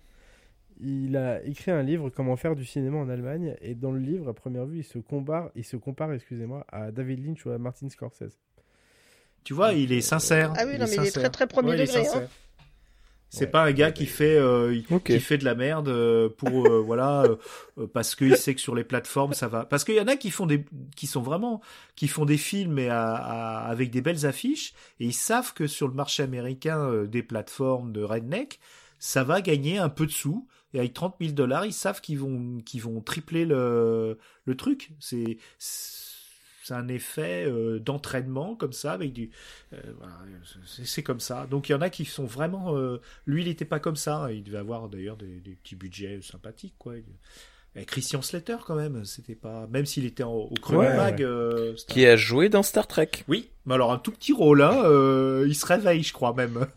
Il 0.81 1.15
a 1.15 1.41
écrit 1.43 1.71
un 1.71 1.81
livre 1.83 2.09
Comment 2.09 2.35
faire 2.35 2.55
du 2.55 2.65
cinéma 2.65 2.97
en 2.97 3.07
Allemagne 3.07 3.55
et 3.61 3.75
dans 3.75 3.91
le 3.91 3.99
livre 3.99 4.27
à 4.27 4.33
première 4.33 4.65
vue 4.65 4.79
il 4.79 4.83
se 4.83 4.97
compare, 4.97 5.51
il 5.55 5.63
se 5.63 5.77
compare 5.77 6.11
excusez-moi 6.11 6.65
à 6.67 6.91
David 6.91 7.25
Lynch 7.25 7.45
ou 7.45 7.51
à 7.51 7.57
Martin 7.57 7.87
Scorsese. 7.89 8.37
Tu 9.43 9.53
vois, 9.53 9.73
il 9.73 9.91
est 9.91 10.01
sincère. 10.01 10.53
Ah 10.57 10.63
oui, 10.65 10.77
non, 10.77 10.85
mais 10.89 10.95
il 10.95 11.03
est 11.05 11.11
très, 11.11 11.29
très 11.29 11.47
premier 11.47 11.69
Ouais, 11.71 11.77
il 11.79 11.87
degré, 11.87 12.07
hein. 12.07 12.27
C'est 13.29 13.45
Ouais. 13.45 13.51
pas 13.51 13.63
un 13.63 13.71
gars 13.71 13.91
qui 13.91 14.05
fait 14.05 14.37
euh, 14.37 14.75
il- 14.75 14.85
qui 15.01 15.19
fait 15.19 15.39
de 15.39 15.43
la 15.45 15.55
merde 15.55 15.87
euh, 15.89 16.29
pour 16.29 16.67
euh, 16.67 16.79
voilà 16.85 17.23
euh, 17.23 17.35
euh, 17.79 17.87
parce 17.87 18.13
qu'il 18.13 18.37
sait 18.37 18.53
que 18.53 18.61
sur 18.61 18.75
les 18.75 18.83
plateformes 18.83 19.33
ça 19.33 19.47
va 19.47 19.65
parce 19.65 19.83
qu'il 19.83 19.95
y 19.95 19.99
en 19.99 20.07
a 20.07 20.17
qui 20.17 20.29
font 20.29 20.45
des 20.45 20.63
qui 20.95 21.07
sont 21.07 21.23
vraiment 21.23 21.59
qui 21.95 22.07
font 22.07 22.25
des 22.25 22.37
films 22.37 22.77
et 22.77 22.89
à- 22.89 23.15
à- 23.15 23.65
avec 23.71 23.89
des 23.89 24.01
belles 24.01 24.27
affiches 24.27 24.73
et 24.99 25.05
ils 25.05 25.13
savent 25.15 25.51
que 25.55 25.65
sur 25.65 25.87
le 25.87 25.95
marché 25.95 26.21
américain 26.21 26.77
euh, 26.77 27.07
des 27.07 27.23
plateformes 27.23 27.91
de 27.91 28.03
redneck 28.03 28.59
ça 28.99 29.23
va 29.23 29.41
gagner 29.41 29.79
un 29.79 29.89
peu 29.89 30.05
de 30.05 30.11
sous 30.11 30.47
et 30.75 30.77
avec 30.77 30.93
30 30.93 31.15
000 31.19 31.31
dollars 31.33 31.65
ils 31.65 31.73
savent 31.73 32.01
qu'ils 32.01 32.19
vont 32.19 32.61
qu'ils 32.63 32.83
vont 32.83 33.01
tripler 33.01 33.45
le 33.45 34.19
le 34.45 34.55
truc 34.55 34.91
c'est 34.99 35.37
c'est 36.63 36.73
un 36.73 36.87
effet 36.87 37.45
euh, 37.45 37.77
d'entraînement 37.79 38.55
comme 38.55 38.73
ça 38.73 38.93
avec 38.93 39.13
du 39.13 39.29
euh, 39.73 39.77
voilà, 39.99 40.13
c'est- 40.65 40.85
c'est 40.85 41.03
comme 41.03 41.19
ça 41.19 41.45
donc 41.49 41.69
il 41.69 41.73
y 41.73 41.75
en 41.75 41.81
a 41.81 41.89
qui 41.89 42.05
sont 42.05 42.25
vraiment 42.25 42.75
euh, 42.77 42.99
lui 43.25 43.41
il 43.43 43.47
n'était 43.49 43.65
pas 43.65 43.79
comme 43.79 43.95
ça 43.97 44.29
il 44.31 44.43
devait 44.43 44.57
avoir 44.57 44.87
d'ailleurs 44.89 45.17
des, 45.17 45.39
des 45.41 45.51
petits 45.55 45.75
budgets 45.75 46.19
sympathiques 46.21 46.75
quoi 46.79 46.95
Il- 46.97 47.03
et 47.75 47.85
Christian 47.85 48.21
Slater 48.21 48.57
quand 48.67 48.75
même 48.75 49.03
c'était 49.03 49.33
pas 49.35 49.65
même 49.67 49.85
s'il 49.87 50.05
était 50.05 50.21
en- 50.23 50.31
au 50.33 50.53
creux 50.61 50.77
Ouais, 50.77 50.85
de 50.85 50.91
la 50.91 50.97
vague 50.97 51.19
ouais. 51.19 51.25
euh, 51.25 51.73
Qui 51.87 52.05
a 52.05 52.15
joué 52.15 52.47
dans 52.47 52.61
Star 52.63 52.85
Trek. 52.87 53.09
oui, 53.27 53.49
mais 53.65 53.73
alors 53.73 53.91
un 53.91 53.97
tout 53.97 54.11
petit 54.11 54.31
rôle, 54.31 54.61
hein. 54.61 54.83
euh, 54.85 55.43
il 55.47 55.55
se 55.55 55.65
réveille, 55.65 56.03
je 56.03 56.13
crois 56.13 56.33
même. 56.35 56.67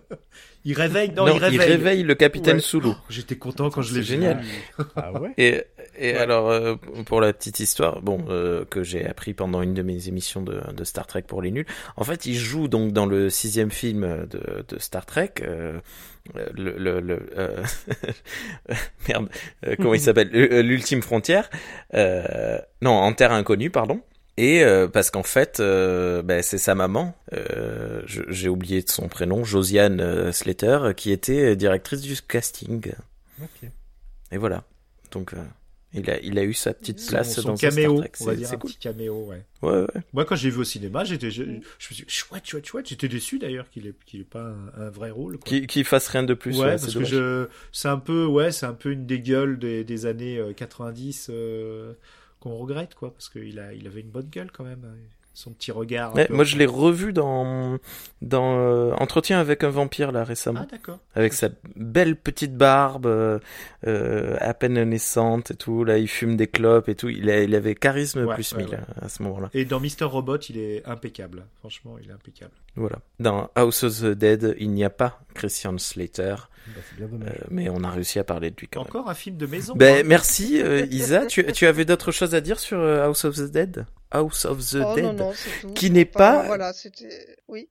il 0.64 0.72
réveille, 0.74 1.10
non, 1.12 1.26
il 1.28 1.38
réveille. 1.60 2.02
le 2.02 2.14
capitaine 2.14 2.56
Ouais. 2.56 2.62
Sulu. 2.62 2.88
J'étais 3.10 3.36
content 3.36 3.68
quand 3.70 3.82
je 3.82 3.90
l'ai 3.94 4.02
C'est 4.02 4.14
vu. 4.16 4.22
génial. 4.22 4.42
Ah 4.96 5.12
ouais 5.20 5.34
Et, 5.36 5.62
et 5.98 6.12
Ouais. 6.12 6.18
alors, 6.18 6.50
euh, 6.50 6.74
pour 7.06 7.20
la 7.20 7.32
petite 7.32 7.60
histoire, 7.60 8.02
bon, 8.02 8.24
euh, 8.28 8.64
que 8.64 8.82
j'ai 8.82 9.06
appris 9.06 9.34
pendant 9.34 9.62
une 9.62 9.74
de 9.74 9.82
mes 9.82 10.08
émissions 10.08 10.42
de, 10.42 10.60
de 10.72 10.84
Star 10.84 11.06
Trek 11.06 11.22
pour 11.22 11.42
les 11.42 11.50
nuls, 11.50 11.66
en 11.96 12.04
fait, 12.04 12.26
il 12.26 12.36
joue 12.36 12.68
donc 12.68 12.92
dans 12.92 13.06
le 13.06 13.30
sixième 13.30 13.70
film 13.70 14.26
de, 14.30 14.64
de 14.68 14.78
Star 14.78 15.06
Trek, 15.06 15.32
euh, 15.42 15.78
le, 16.54 16.76
le, 16.76 17.00
le 17.00 17.26
merde, 19.08 19.28
comment 19.76 19.94
il 19.94 20.00
s'appelle, 20.02 20.28
l'ultime 20.30 21.02
frontière, 21.02 21.48
non, 21.94 22.92
en 22.92 23.12
terre 23.12 23.32
inconnue, 23.32 23.70
pardon. 23.70 24.00
Et 24.38 24.62
euh, 24.62 24.86
parce 24.86 25.10
qu'en 25.10 25.22
fait, 25.22 25.60
euh, 25.60 26.22
ben, 26.22 26.42
c'est 26.42 26.58
sa 26.58 26.74
maman, 26.74 27.14
euh, 27.32 28.02
j'ai 28.06 28.48
oublié 28.50 28.82
de 28.82 28.90
son 28.90 29.08
prénom, 29.08 29.44
Josiane 29.44 30.30
Slater, 30.32 30.92
qui 30.94 31.10
était 31.10 31.56
directrice 31.56 32.02
du 32.02 32.14
casting. 32.20 32.92
Et 34.32 34.36
voilà. 34.36 34.64
Donc, 35.10 35.32
il, 35.96 36.10
a, 36.10 36.20
il 36.20 36.38
a 36.38 36.44
eu 36.44 36.54
sa 36.54 36.74
petite 36.74 37.06
place 37.08 37.34
son 37.34 37.48
dans 37.48 37.54
un 37.54 37.56
caméo, 37.56 37.96
Star 37.96 38.10
Trek. 38.10 38.12
on 38.20 38.24
va 38.26 38.32
C'est 38.32 38.36
dire 38.38 38.52
un 38.52 38.56
cool. 38.56 38.70
petit 38.70 38.78
caméo, 38.78 39.24
ouais. 39.26 39.44
Ouais, 39.62 39.80
ouais. 39.80 40.02
Moi, 40.12 40.24
quand 40.24 40.36
j'ai 40.36 40.50
vu 40.50 40.58
au 40.58 40.64
cinéma, 40.64 41.04
j'étais, 41.04 41.30
je, 41.30 41.42
je 41.44 41.50
me 41.50 41.60
suis 41.78 41.94
dit, 41.96 42.04
chouette, 42.08 42.46
chouette, 42.46 42.66
chouette. 42.66 42.88
J'étais 42.88 43.08
déçu 43.08 43.38
d'ailleurs 43.38 43.68
qu'il 43.70 43.86
ait, 43.86 43.94
qu'il 44.04 44.20
ait 44.20 44.24
pas 44.24 44.42
un, 44.42 44.72
un 44.86 44.90
vrai 44.90 45.10
rôle. 45.10 45.38
Quoi. 45.38 45.44
Qui, 45.48 45.66
qui 45.66 45.82
fasse 45.84 46.08
rien 46.08 46.22
de 46.22 46.34
plus. 46.34 46.58
ouais, 46.58 46.70
parce 46.76 46.94
que 46.94 47.04
je, 47.04 47.48
c'est 47.72 47.88
un 47.88 47.98
peu, 47.98 48.26
ouais, 48.26 48.52
c'est 48.52 48.66
un 48.66 48.74
peu 48.74 48.92
une 48.92 49.06
des 49.06 49.20
gueules 49.20 49.58
des, 49.58 49.84
des 49.84 50.06
années 50.06 50.38
euh, 50.38 50.52
90 50.52 51.28
euh, 51.30 51.94
qu'on 52.40 52.56
regrette, 52.56 52.94
quoi, 52.94 53.12
parce 53.12 53.28
qu'il 53.28 53.58
a, 53.58 53.72
il 53.72 53.86
avait 53.86 54.00
une 54.02 54.10
bonne 54.10 54.28
gueule 54.28 54.50
quand 54.52 54.64
même. 54.64 54.84
Son 55.36 55.52
petit 55.52 55.70
regard. 55.70 56.14
Ouais, 56.14 56.26
moi, 56.30 56.44
je 56.44 56.56
l'ai 56.56 56.64
revu 56.66 57.12
dans 57.12 57.78
dans 58.22 58.56
euh, 58.58 58.92
Entretien 58.98 59.38
avec 59.38 59.62
un 59.64 59.68
vampire 59.68 60.10
là 60.10 60.24
récemment, 60.24 60.60
Ah 60.62 60.68
d'accord. 60.70 60.98
avec 61.14 61.34
sa 61.34 61.48
belle 61.76 62.16
petite 62.16 62.56
barbe 62.56 63.04
euh, 63.06 63.38
euh, 63.86 64.36
à 64.40 64.54
peine 64.54 64.82
naissante 64.84 65.50
et 65.50 65.54
tout. 65.54 65.84
Là, 65.84 65.98
il 65.98 66.08
fume 66.08 66.36
des 66.36 66.46
clopes 66.46 66.88
et 66.88 66.94
tout. 66.94 67.10
Il, 67.10 67.28
a- 67.28 67.42
il 67.42 67.54
avait 67.54 67.74
charisme 67.74 68.24
Ouais, 68.24 68.34
plus 68.34 68.50
ouais, 68.52 68.64
1000 68.64 68.70
ouais. 68.70 68.78
à, 69.02 69.04
à 69.04 69.08
ce 69.10 69.22
moment-là. 69.24 69.50
Et 69.52 69.66
dans 69.66 69.78
Mister 69.78 70.06
Robot, 70.06 70.38
il 70.48 70.56
est 70.58 70.82
impeccable. 70.86 71.44
Franchement, 71.58 71.96
il 72.02 72.08
est 72.08 72.14
impeccable. 72.14 72.52
Voilà. 72.74 72.96
Dans 73.20 73.50
House 73.54 73.84
of 73.84 74.00
the 74.00 74.06
Dead, 74.06 74.54
il 74.58 74.70
n'y 74.70 74.84
a 74.84 74.90
pas 74.90 75.20
Christian 75.34 75.76
Slater, 75.76 76.34
Bah, 76.68 76.80
c'est 76.88 76.96
bien 77.06 77.08
euh, 77.26 77.30
mais 77.50 77.68
on 77.68 77.84
a 77.84 77.90
réussi 77.90 78.18
à 78.18 78.24
parler 78.24 78.50
de 78.50 78.56
lui 78.58 78.68
quand 78.68 78.80
même. 78.80 78.88
Encore 78.88 79.08
un 79.10 79.14
film 79.14 79.36
de 79.36 79.46
maison. 79.46 79.74
Ben, 79.76 79.98
hein. 79.98 80.02
merci 80.06 80.62
euh, 80.62 80.86
Isa. 80.90 81.26
tu, 81.26 81.44
tu 81.52 81.66
avais 81.66 81.84
d'autres 81.84 82.10
choses 82.12 82.34
à 82.34 82.40
dire 82.40 82.58
sur 82.58 82.80
House 82.80 83.24
of 83.26 83.36
the 83.36 83.50
Dead? 83.50 83.84
House 84.10 84.44
of 84.44 84.58
the 84.70 84.78
Oh 84.84 84.94
Dead 84.94 85.04
non, 85.04 85.12
non. 85.12 85.32
Qui 85.74 85.90
n'est 85.90 86.08
Enfin, 86.14 86.18
pas- 86.18 86.42
Voilà, 86.46 86.72
c'était. 86.72 87.36
Oui. 87.48 87.68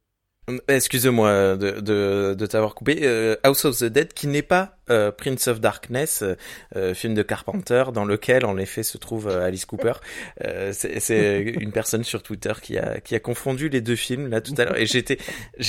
Excuse-moi 0.67 1.57
de, 1.57 1.79
de, 1.79 2.35
de 2.37 2.45
t'avoir 2.45 2.75
coupé. 2.75 2.99
Euh, 3.01 3.35
House 3.41 3.65
of 3.65 3.79
the 3.79 3.85
Dead, 3.85 4.13
qui 4.13 4.27
n'est 4.27 4.43
pas 4.43 4.77
euh, 4.91 5.11
Prince 5.11 5.47
of 5.47 5.59
Darkness, 5.59 6.21
euh, 6.21 6.35
euh, 6.75 6.93
film 6.93 7.15
de 7.15 7.23
Carpenter, 7.23 7.85
dans 7.91 8.05
lequel 8.05 8.45
en 8.45 8.55
effet 8.59 8.83
se 8.83 8.99
trouve 8.99 9.27
euh, 9.27 9.43
Alice 9.43 9.65
Cooper. 9.65 9.93
C'est 10.71 11.41
une 11.41 11.71
personne 11.71 12.03
sur 12.03 12.21
Twitter 12.21 12.53
qui 12.61 12.77
a 12.77 12.99
qui 12.99 13.15
a 13.15 13.19
confondu 13.19 13.69
les 13.69 13.81
deux 13.81 13.95
films 13.95 14.27
là 14.29 14.39
tout 14.39 14.53
à 14.59 14.65
l'heure 14.65 14.77
et 14.77 14.85
j'étais, 14.85 15.17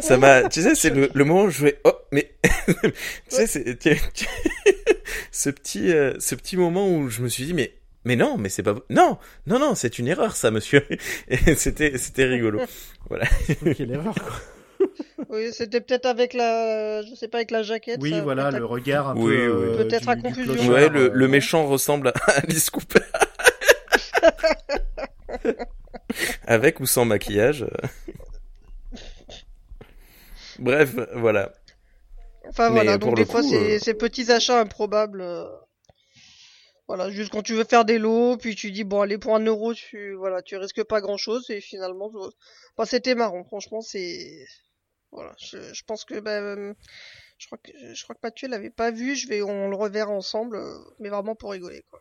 ça 0.00 0.18
m'a, 0.18 0.46
tu 0.50 0.60
sais, 0.60 0.74
c'est 0.74 0.90
le, 0.90 1.08
le 1.14 1.24
moment 1.24 1.44
où 1.44 1.50
je 1.50 1.64
vais, 1.64 1.80
oh 1.84 1.92
mais, 2.12 2.34
tu 2.66 2.84
sais, 3.30 3.46
c'est 3.46 3.64
ce 5.32 5.48
petit 5.50 5.90
ce 6.18 6.34
petit 6.34 6.56
moment 6.58 6.88
où 6.94 7.08
je 7.08 7.22
me 7.22 7.28
suis 7.28 7.46
dit 7.46 7.54
mais 7.54 7.72
mais 8.04 8.16
non, 8.16 8.36
mais 8.38 8.48
c'est 8.48 8.62
pas 8.62 8.74
non, 8.90 9.18
non 9.46 9.58
non, 9.58 9.74
c'est 9.74 9.98
une 9.98 10.08
erreur 10.08 10.36
ça 10.36 10.50
monsieur. 10.50 10.86
C'était 11.56 11.96
c'était 11.98 12.24
rigolo. 12.26 12.60
Quelle 13.76 13.90
erreur, 13.92 14.14
quoi. 14.14 14.32
Oui, 15.30 15.52
c'était 15.52 15.80
peut-être 15.80 16.06
avec 16.06 16.34
la. 16.34 17.02
Je 17.02 17.14
sais 17.14 17.28
pas, 17.28 17.38
avec 17.38 17.50
la 17.50 17.62
jaquette. 17.62 17.98
Oui, 18.02 18.10
ça, 18.10 18.22
voilà, 18.22 18.50
le 18.50 18.64
regard 18.64 19.08
un 19.10 19.16
Oui, 19.16 19.34
peu. 19.34 19.40
oui. 19.52 19.68
euh, 19.68 19.76
Peut-être 19.78 20.08
à 20.08 20.16
confusion. 20.16 20.54
clochard, 20.54 20.70
Ouais, 20.72 20.88
le, 20.88 21.08
le 21.12 21.24
euh, 21.24 21.28
méchant 21.28 21.66
ressemble 21.66 22.08
à 22.08 22.12
Alice 22.36 22.70
Cooper. 22.70 23.00
Avec 26.46 26.80
ou 26.80 26.86
sans 26.86 27.04
maquillage. 27.04 27.64
euh. 27.64 28.98
Bref, 30.58 30.94
voilà. 31.14 31.52
Enfin 32.48 32.68
Mais 32.68 32.74
voilà, 32.82 32.98
pour 32.98 33.10
donc 33.10 33.16
des 33.16 33.24
fois, 33.24 33.42
ces, 33.42 33.76
euh, 33.76 33.78
ces 33.80 33.94
petits 33.94 34.30
achats 34.30 34.60
improbables. 34.60 35.24
Euh, 36.90 36.96
Voilà, 36.96 37.10
juste 37.10 37.30
quand 37.32 37.42
tu 37.42 37.54
veux 37.54 37.64
faire 37.64 37.84
des 37.84 37.98
lots, 37.98 38.36
puis 38.36 38.54
tu 38.54 38.70
dis, 38.70 38.84
bon, 38.84 39.00
allez, 39.00 39.18
pour 39.18 39.34
un 39.34 39.40
euro, 39.44 39.74
tu, 39.74 40.14
voilà, 40.14 40.42
tu 40.42 40.56
risques 40.56 40.84
pas 40.84 41.00
grand 41.00 41.16
chose, 41.16 41.50
et 41.50 41.60
finalement, 41.60 42.10
je- 42.12 42.18
enfin, 42.76 42.84
c'était 42.86 43.14
marrant, 43.14 43.44
franchement, 43.44 43.80
c'est, 43.80 44.46
voilà, 45.12 45.34
je, 45.38 45.72
je 45.72 45.82
pense 45.84 46.04
que, 46.04 46.20
bah, 46.20 46.40
euh, 46.40 46.74
je 47.38 47.46
crois 47.46 47.58
que, 47.58 47.72
je 47.94 48.02
crois 48.04 48.14
que 48.14 48.20
Mathieu 48.22 48.48
l'avait 48.48 48.70
pas 48.70 48.90
vu, 48.90 49.16
je 49.16 49.28
vais, 49.28 49.42
on 49.42 49.68
le 49.68 49.76
reverra 49.76 50.10
ensemble, 50.12 50.56
euh, 50.56 50.78
mais 51.00 51.08
vraiment 51.08 51.34
pour 51.34 51.52
rigoler, 51.52 51.84
quoi. 51.90 52.00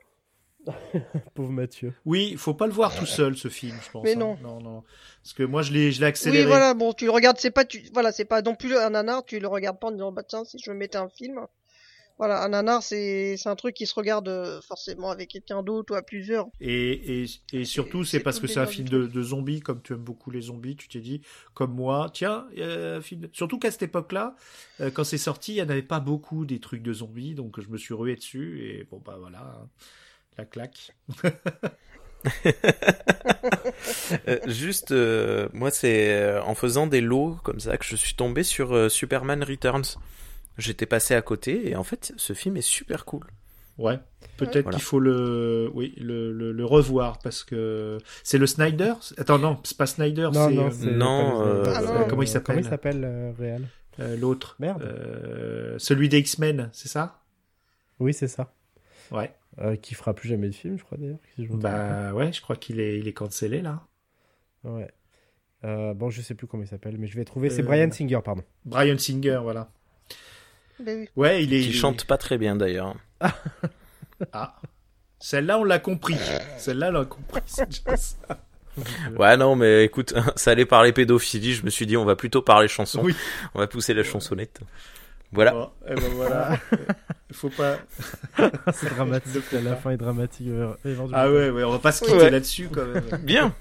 Pauvre 1.34 1.52
Mathieu. 1.52 1.94
Oui, 2.06 2.36
faut 2.38 2.54
pas 2.54 2.68
le 2.68 2.74
voir 2.74 2.96
tout 2.98 3.06
seul 3.06 3.36
ce 3.36 3.50
film, 3.50 3.76
je 3.84 3.92
pense. 3.92 4.04
Mais 4.06 4.14
hein. 4.16 4.20
non. 4.20 4.38
non, 4.42 4.62
non. 4.62 4.84
Parce 5.22 5.34
que 5.34 5.44
moi, 5.44 5.62
je 5.62 5.74
l'ai, 5.74 5.92
je 5.92 6.00
l'ai 6.00 6.08
accéléré. 6.08 6.44
Oui, 6.44 6.48
voilà, 6.50 6.74
bon, 6.74 6.94
tu 6.94 7.04
le 7.06 7.12
regardes, 7.12 7.38
c'est 7.38 7.52
pas, 7.52 7.66
tu, 7.66 7.84
voilà, 7.94 8.14
c'est 8.14 8.24
pas 8.26 8.42
non 8.42 8.56
plus 8.56 8.78
un 8.78 8.92
nanar, 8.92 9.26
tu 9.26 9.40
le 9.40 9.48
regardes 9.48 9.80
pas 9.80 9.88
en 9.88 9.92
disant, 9.92 10.12
bah, 10.14 10.24
tiens, 10.24 10.46
si 10.46 10.58
je 10.60 10.72
me 10.72 10.78
mettais 10.78 10.98
un 10.98 11.10
film. 11.10 11.46
Voilà, 12.18 12.44
un 12.44 12.50
nanar, 12.50 12.82
c'est, 12.84 13.38
c'est 13.38 13.50
un 13.50 13.56
truc 13.56 13.76
qui 13.76 13.86
se 13.86 13.96
regarde 13.96 14.28
euh, 14.28 14.62
forcément 14.62 15.10
avec 15.10 15.30
quelqu'un 15.30 15.64
d'autre 15.64 15.94
ou 15.94 15.98
à 15.98 16.02
plusieurs. 16.04 16.48
Et, 16.62 17.24
et, 17.24 17.26
et 17.52 17.66
surtout, 17.66 18.04
C'est- 18.06 18.20
parce 18.20 18.40
que 18.40 18.48
c'est 18.48 18.60
un 18.60 18.68
film 18.68 18.88
de, 18.88 19.08
de 19.08 19.22
zombies, 19.24 19.60
comme 19.60 19.82
tu 19.82 19.94
aimes 19.94 20.04
beaucoup 20.04 20.32
les 20.32 20.42
zombies, 20.42 20.76
tu 20.76 20.88
t'es 20.88 21.00
dit, 21.02 21.22
comme 21.54 21.74
moi, 21.74 22.10
tiens, 22.14 22.46
euh, 22.58 23.02
film 23.02 23.28
surtout 23.34 23.60
qu'à 23.60 23.72
cette 23.72 23.84
époque-là, 23.84 24.36
euh, 24.80 24.92
quand 24.92 25.04
c'est 25.04 25.18
sorti, 25.18 25.54
il 25.54 25.56
n'y 25.56 25.62
en 25.64 25.70
avait 25.70 25.82
pas 25.82 26.00
beaucoup 26.00 26.46
des 26.46 26.60
trucs 26.60 26.84
de 26.84 26.94
zombies, 26.94 27.34
donc 27.36 27.60
je 27.60 27.68
me 27.70 27.78
suis 27.78 27.94
rué 27.94 28.16
dessus, 28.16 28.64
et 28.66 28.86
bon, 28.90 29.02
bah 29.04 29.18
voilà, 29.20 29.40
hein, 29.40 29.70
la 30.38 30.46
claque. 30.46 30.96
Euh, 34.28 34.40
juste, 34.48 34.92
euh, 34.92 35.48
moi, 35.54 35.72
c'est 35.72 36.14
euh, 36.14 36.42
en 36.44 36.56
faisant 36.56 36.88
des 36.88 37.02
lots 37.02 37.38
comme 37.44 37.60
ça 37.60 37.78
que 37.78 37.86
je 37.86 37.96
suis 37.96 38.16
tombé 38.16 38.44
sur 38.44 38.74
euh, 38.74 38.90
Superman 38.90 39.44
Returns. 39.44 39.84
J'étais 40.58 40.86
passé 40.86 41.16
à 41.16 41.22
côté 41.22 41.70
et 41.70 41.76
en 41.76 41.84
fait, 41.84 42.14
ce 42.18 42.34
film 42.34 42.58
est 42.58 42.62
super 42.62 43.06
cool. 43.06 43.26
Ouais, 43.80 44.00
peut-être 44.38 44.64
Voilà. 44.66 44.78
qu'il 44.78 44.84
faut 44.84 45.00
le, 45.00 45.72
oui, 45.74 45.96
le, 45.98 46.32
le, 46.32 46.52
le 46.52 46.66
revoir, 46.66 47.18
parce 47.20 47.44
que 47.44 47.98
c'est 48.24 48.38
le 48.38 48.46
Snyder? 48.46 48.94
Attends, 49.18 49.40
non, 49.40 49.60
c'est 49.64 49.76
pas 49.78 49.88
Snyder, 49.88 50.30
Non, 50.32 50.48
c'est 50.50 50.54
non, 50.54 50.70
euh, 50.70 50.96
non, 50.96 51.42
euh, 51.42 51.64
Ah 51.76 51.82
non. 51.82 52.08
comment 52.08 52.22
il 52.22 52.28
s'appelle 52.28 52.56
Comment 52.58 52.68
il 52.68 52.70
s'appelle, 52.70 53.04
euh, 53.04 53.32
Réal 53.38 53.68
euh, 54.00 54.16
l'autre? 54.16 54.56
Merde. 54.60 54.84
Euh, 54.84 55.76
celui 55.80 56.08
des 56.08 56.20
X-Men, 56.20 56.70
c'est 56.72 56.88
ça? 56.88 57.24
Oui, 58.00 58.14
c'est 58.14 58.28
ça. 58.28 58.54
Ouais. 59.12 59.34
Euh, 59.60 59.76
qui 59.76 59.96
fera 59.96 60.14
plus 60.14 60.30
jamais 60.30 60.48
de 60.50 60.54
film, 60.56 60.78
je 60.78 60.84
crois 60.84 60.98
d'ailleurs. 61.00 61.18
Si. 61.36 61.48
Bah 61.48 62.14
ouais, 62.14 62.32
je 62.32 62.42
crois 62.42 62.56
qu'il 62.56 62.80
est, 62.80 63.00
il 63.00 63.08
est 63.08 63.14
cancellé 63.14 63.62
là. 63.62 63.88
Ouais. 64.64 64.92
Euh, 65.64 65.94
bon, 65.96 66.10
je 66.12 66.22
sais 66.22 66.36
plus 66.36 66.46
comment 66.46 66.62
il 66.64 66.68
s'appelle, 66.68 66.98
mais 67.00 67.08
je 67.08 67.16
vais 67.16 67.26
trouver. 67.26 67.50
C'est 67.50 67.62
Euh, 67.62 67.66
Brian 67.66 67.90
Singer, 67.92 68.20
pardon. 68.24 68.44
Brian 68.66 68.98
Singer, 69.00 69.40
voilà. 69.42 69.72
Ben 70.84 71.00
oui. 71.00 71.10
Ouais, 71.16 71.44
il 71.44 71.54
est. 71.54 71.62
Qui 71.62 71.70
il 71.70 71.74
chante 71.76 72.06
pas 72.06 72.18
très 72.18 72.38
bien 72.38 72.56
d'ailleurs. 72.56 72.96
Ah. 74.32 74.56
Celle-là, 75.20 75.58
on 75.60 75.64
l'a 75.64 75.80
compris. 75.80 76.18
Celle-là, 76.58 76.90
on 76.90 76.92
l'a 76.92 77.06
compris. 77.06 77.42
c'est 77.46 77.70
déjà 77.70 77.96
ça. 77.98 78.18
Ouais, 79.18 79.38
non, 79.38 79.56
mais 79.56 79.86
écoute, 79.86 80.14
ça 80.36 80.52
allait 80.52 80.66
parler 80.66 80.92
pédophilie. 80.94 81.54
Je 81.54 81.64
me 81.64 81.70
suis 81.70 81.86
dit, 81.86 81.96
on 81.96 82.06
va 82.06 82.16
plutôt 82.16 82.42
parler 82.42 82.68
chanson. 82.68 83.02
Oui. 83.04 83.16
On 83.54 83.60
va 83.60 83.68
pousser 83.68 83.94
la 83.94 84.04
chansonnette. 84.04 84.60
Voilà. 85.32 85.52
Bon, 85.52 85.70
eh 85.90 85.96
ben 85.96 86.10
voilà. 86.16 86.60
Il 87.30 87.36
faut 87.36 87.50
pas. 87.50 87.78
c'est 88.74 88.94
dramatique. 88.94 89.44
la 89.52 89.76
fin 89.76 89.92
est 89.92 89.98
dramatique. 89.98 90.48
euh. 90.50 90.74
Ah 91.14 91.30
ouais, 91.32 91.50
ouais, 91.50 91.64
on 91.64 91.72
va 91.72 91.80
pas 91.80 91.92
se 91.92 92.04
quitter 92.04 92.18
Ouais. 92.18 92.30
là-dessus 92.30 92.70
quand 92.72 92.86
même. 92.86 93.04
Bien. 93.24 93.56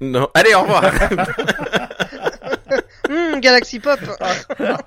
Non. 0.00 0.28
Allez, 0.34 0.54
au 0.54 0.62
revoir. 0.62 0.84
Galaxy 3.44 3.78
Pop. 3.78 4.00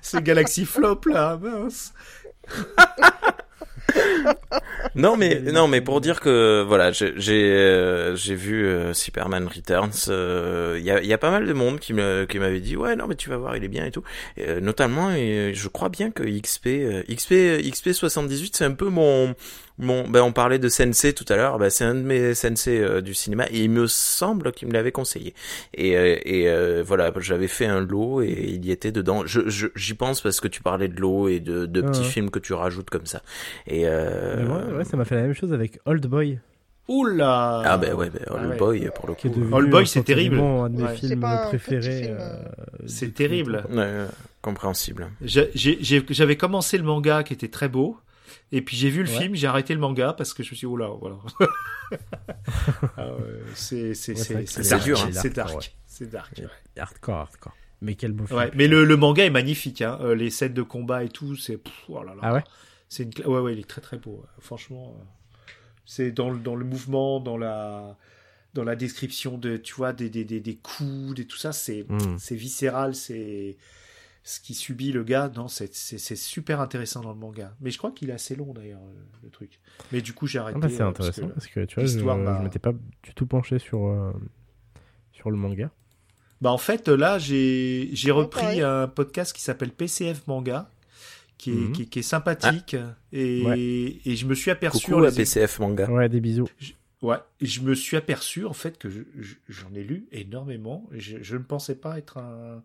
C'est 0.00 0.22
Galaxy 0.22 0.64
Flop 0.64 1.00
là, 1.06 1.38
mince. 1.40 1.92
Non 4.94 5.16
mais 5.16 5.40
non 5.40 5.68
mais 5.68 5.80
pour 5.80 6.00
dire 6.00 6.20
que 6.20 6.64
voilà 6.66 6.92
j'ai 6.92 7.12
j'ai 7.16 7.52
euh, 7.52 8.14
j'ai 8.16 8.34
vu 8.34 8.64
euh, 8.64 8.94
Superman 8.94 9.46
Returns 9.46 10.08
euh, 10.08 10.76
il 10.78 10.84
y 10.84 10.90
a 10.90 11.00
il 11.00 11.06
y 11.06 11.12
a 11.12 11.18
pas 11.18 11.30
mal 11.30 11.46
de 11.46 11.52
monde 11.52 11.80
qui 11.80 11.92
me 11.92 12.24
qui 12.26 12.38
m'avait 12.38 12.60
dit 12.60 12.76
ouais 12.76 12.94
non 12.96 13.06
mais 13.06 13.16
tu 13.16 13.28
vas 13.28 13.36
voir 13.36 13.56
il 13.56 13.64
est 13.64 13.68
bien 13.68 13.84
et 13.84 13.90
tout 13.90 14.02
Et, 14.36 14.48
euh, 14.48 14.60
notamment 14.60 15.10
et 15.10 15.52
je 15.54 15.68
crois 15.68 15.88
bien 15.88 16.10
que 16.10 16.22
XP 16.22 16.66
euh, 16.66 17.02
XP 17.12 17.34
XP 17.70 17.92
78 17.92 18.56
c'est 18.56 18.64
un 18.64 18.72
peu 18.72 18.88
mon 18.88 19.34
mon 19.78 20.08
ben 20.08 20.22
on 20.22 20.32
parlait 20.32 20.60
de 20.60 20.68
Sensei 20.68 21.12
tout 21.14 21.24
à 21.28 21.36
l'heure 21.36 21.58
ben 21.58 21.68
c'est 21.68 21.84
un 21.84 21.94
de 21.96 22.02
mes 22.02 22.34
Sensei 22.34 22.78
euh, 22.80 23.00
du 23.00 23.12
cinéma 23.12 23.46
et 23.50 23.58
il 23.64 23.70
me 23.70 23.86
semble 23.88 24.52
qu'il 24.52 24.68
me 24.68 24.72
l'avait 24.72 24.92
conseillé 24.92 25.34
et 25.74 25.96
euh, 25.96 26.16
et 26.24 26.48
euh, 26.48 26.82
voilà 26.86 27.12
j'avais 27.18 27.48
fait 27.48 27.66
un 27.66 27.80
lot 27.80 28.22
et 28.22 28.30
il 28.54 28.64
y 28.64 28.70
était 28.70 28.92
dedans 28.92 29.22
je 29.26 29.48
je- 29.48 29.66
j'y 29.74 29.94
pense 29.94 30.20
parce 30.20 30.40
que 30.40 30.46
tu 30.48 30.62
parlais 30.62 30.86
de 30.88 31.00
l'eau 31.00 31.26
et 31.28 31.40
de 31.40 31.66
de 31.66 31.82
Ah 31.82 31.88
petits 31.90 32.00
ouais. 32.02 32.06
films 32.06 32.30
que 32.30 32.38
tu 32.38 32.52
rajoutes 32.52 32.88
comme 32.90 33.06
ça 33.06 33.20
et 33.66 33.82
euh, 33.86 34.46
ouais, 34.46 34.76
ouais, 34.78 34.84
ça 34.84 34.96
m'a 34.96 35.04
fait 35.04 35.16
la 35.16 35.22
même 35.22 35.34
chose 35.34 35.52
avec 35.52 35.80
Old 35.86 36.06
Boy. 36.06 36.38
Oula. 36.86 37.62
Ah 37.64 37.78
ben 37.78 37.94
ouais, 37.94 38.10
ben 38.10 38.20
Ah 38.28 38.46
ouais. 38.46 38.56
Boy 38.58 38.90
pour 38.94 39.08
le 39.08 39.14
coup. 39.14 39.28
Old 39.52 39.70
Boy, 39.70 39.86
c'est 39.86 40.00
instantanément 40.00 40.64
un 40.64 40.68
de 40.70 40.76
mes 40.76 40.82
Ouais. 40.82 40.94
Films 40.96 41.26
préférés. 41.48 42.02
film, 42.02 42.16
euh, 42.20 42.36
C'est 42.86 43.14
terrible. 43.14 43.64
Ouais, 43.72 44.04
compréhensible. 44.42 45.08
J'avais 45.24 46.36
commencé 46.36 46.76
le 46.76 46.84
manga 46.84 47.22
qui 47.22 47.32
était 47.32 47.48
très 47.48 47.68
beau. 47.70 47.96
Et 48.56 48.62
puis 48.62 48.76
j'ai 48.76 48.88
vu 48.88 49.02
le 49.02 49.10
Ouais. 49.10 49.18
film, 49.18 49.34
j'ai 49.34 49.46
arrêté 49.46 49.74
le 49.74 49.80
manga 49.80 50.12
parce 50.12 50.32
que 50.32 50.42
je 50.44 50.50
me 50.50 50.54
suis 50.54 50.66
dit, 50.66 50.72
oh 50.72 50.76
là, 50.76 50.88
voilà. 51.00 51.16
Ah 52.96 53.08
c'est 53.54 53.88
Ouais, 53.88 53.94
c'est 53.94 54.68
dark, 54.70 54.84
dur, 54.84 55.00
hein. 55.02 55.10
c'est 55.12 55.34
dark, 55.34 55.56
ouais. 55.56 55.64
c'est 55.86 56.10
dark. 56.10 56.32
ouais. 56.38 56.80
Hardcore, 56.80 57.14
hardcore. 57.16 57.56
Mais 57.82 57.94
quel 57.96 58.12
beau 58.12 58.26
film. 58.26 58.50
Mais 58.54 58.68
le, 58.68 58.84
le 58.84 58.96
manga 58.96 59.24
est 59.24 59.30
magnifique, 59.30 59.82
hein. 59.82 59.98
Euh, 60.00 60.14
les 60.14 60.30
scènes 60.30 60.54
de 60.54 60.62
combat 60.62 61.04
et 61.04 61.08
tout, 61.08 61.36
c'est 61.36 61.58
oh 61.88 62.02
là 62.02 62.14
là. 62.14 62.20
Ah 62.22 62.32
ouais? 62.34 62.44
C'est 62.88 63.02
une 63.02 63.10
cla- 63.10 63.26
ouais 63.26 63.40
ouais, 63.40 63.52
il 63.54 63.58
est 63.58 63.68
très 63.68 63.80
très 63.80 63.98
beau. 63.98 64.24
Franchement, 64.38 64.96
euh, 64.98 65.02
c'est 65.84 66.12
dans 66.12 66.30
le 66.30 66.38
dans 66.38 66.54
le 66.54 66.64
mouvement, 66.64 67.20
dans 67.20 67.36
la 67.36 67.96
dans 68.54 68.64
la 68.64 68.76
description 68.76 69.36
de 69.36 69.56
tu 69.56 69.74
vois 69.74 69.92
des 69.92 70.08
des 70.08 70.24
des, 70.24 70.40
des 70.40 70.56
coups, 70.56 71.14
des 71.14 71.26
tout 71.26 71.36
ça, 71.36 71.52
c'est 71.52 71.84
Mm. 71.88 72.16
c'est 72.18 72.36
viscéral, 72.36 72.94
c'est 72.94 73.56
ce 74.24 74.40
qui 74.40 74.54
subit 74.54 74.90
le 74.90 75.04
gars. 75.04 75.30
Non, 75.36 75.46
c'est 75.48 75.72
c'est 75.74 75.98
c'est 75.98 76.16
super 76.16 76.60
intéressant 76.60 77.02
dans 77.02 77.12
le 77.12 77.18
manga. 77.18 77.54
Mais 77.60 77.70
je 77.70 77.78
crois 77.78 77.92
qu'il 77.92 78.10
est 78.10 78.14
assez 78.14 78.34
long 78.34 78.52
d'ailleurs 78.52 78.80
euh, 78.82 79.02
le 79.22 79.30
truc. 79.30 79.60
Mais 79.92 80.00
du 80.00 80.12
coup, 80.14 80.26
j'ai 80.26 80.38
arrêté. 80.40 80.58
Ah 80.60 80.66
bah, 80.66 80.68
c'est 80.68 80.82
euh, 80.82 80.90
parce 80.90 81.08
intéressant 81.10 81.28
que- 81.28 81.32
parce 81.34 81.46
que 81.46 81.64
tu 81.66 81.74
vois, 81.76 81.84
je, 81.84 81.92
l'histoire 81.94 82.16
m'a- 82.16 82.38
je 82.38 82.42
m'étais 82.44 82.58
pas 82.58 82.72
du 82.72 83.14
tout 83.14 83.26
penché 83.26 83.58
sur, 83.58 83.86
euh, 83.86 84.12
sur 85.12 85.30
le 85.30 85.36
manga. 85.36 85.70
Bah 86.40 86.50
en 86.50 86.58
fait 86.58 86.88
là 86.88 87.18
j'ai 87.18 87.88
j'ai 87.92 88.10
Ouais, 88.10 88.18
repris 88.18 88.40
pareil. 88.40 88.60
un 88.62 88.88
podcast 88.88 89.34
qui 89.34 89.40
s'appelle 89.40 89.70
PCF 89.70 90.26
Manga 90.26 90.68
qui 91.38 91.50
est, 91.50 91.54
Mhm. 91.54 91.72
qui, 91.72 91.88
qui 91.88 91.98
est 92.00 92.02
sympathique 92.02 92.76
et, 93.12 93.42
Ouais. 93.44 93.58
et 94.04 94.16
je 94.16 94.26
me 94.26 94.34
suis 94.34 94.50
aperçu 94.50 94.86
Coucou 94.86 94.98
en 95.00 95.04
à 95.04 95.10
les- 95.10 95.16
PCF 95.16 95.58
Manga. 95.60 95.88
Ouais, 95.90 96.08
des 96.08 96.20
bisous. 96.20 96.48
Ouais, 97.02 97.16
et 97.40 97.46
je 97.46 97.60
me 97.62 97.74
suis 97.74 97.96
aperçu 97.96 98.44
en 98.46 98.52
fait 98.52 98.78
que 98.78 98.88
je- 98.90 99.02
je- 99.18 99.34
j'en 99.48 99.72
ai 99.74 99.84
lu 99.84 100.06
énormément. 100.12 100.88
Je, 100.92 101.18
je 101.22 101.36
ne 101.36 101.42
pensais 101.42 101.76
pas 101.76 101.98
être 101.98 102.18
un. 102.18 102.62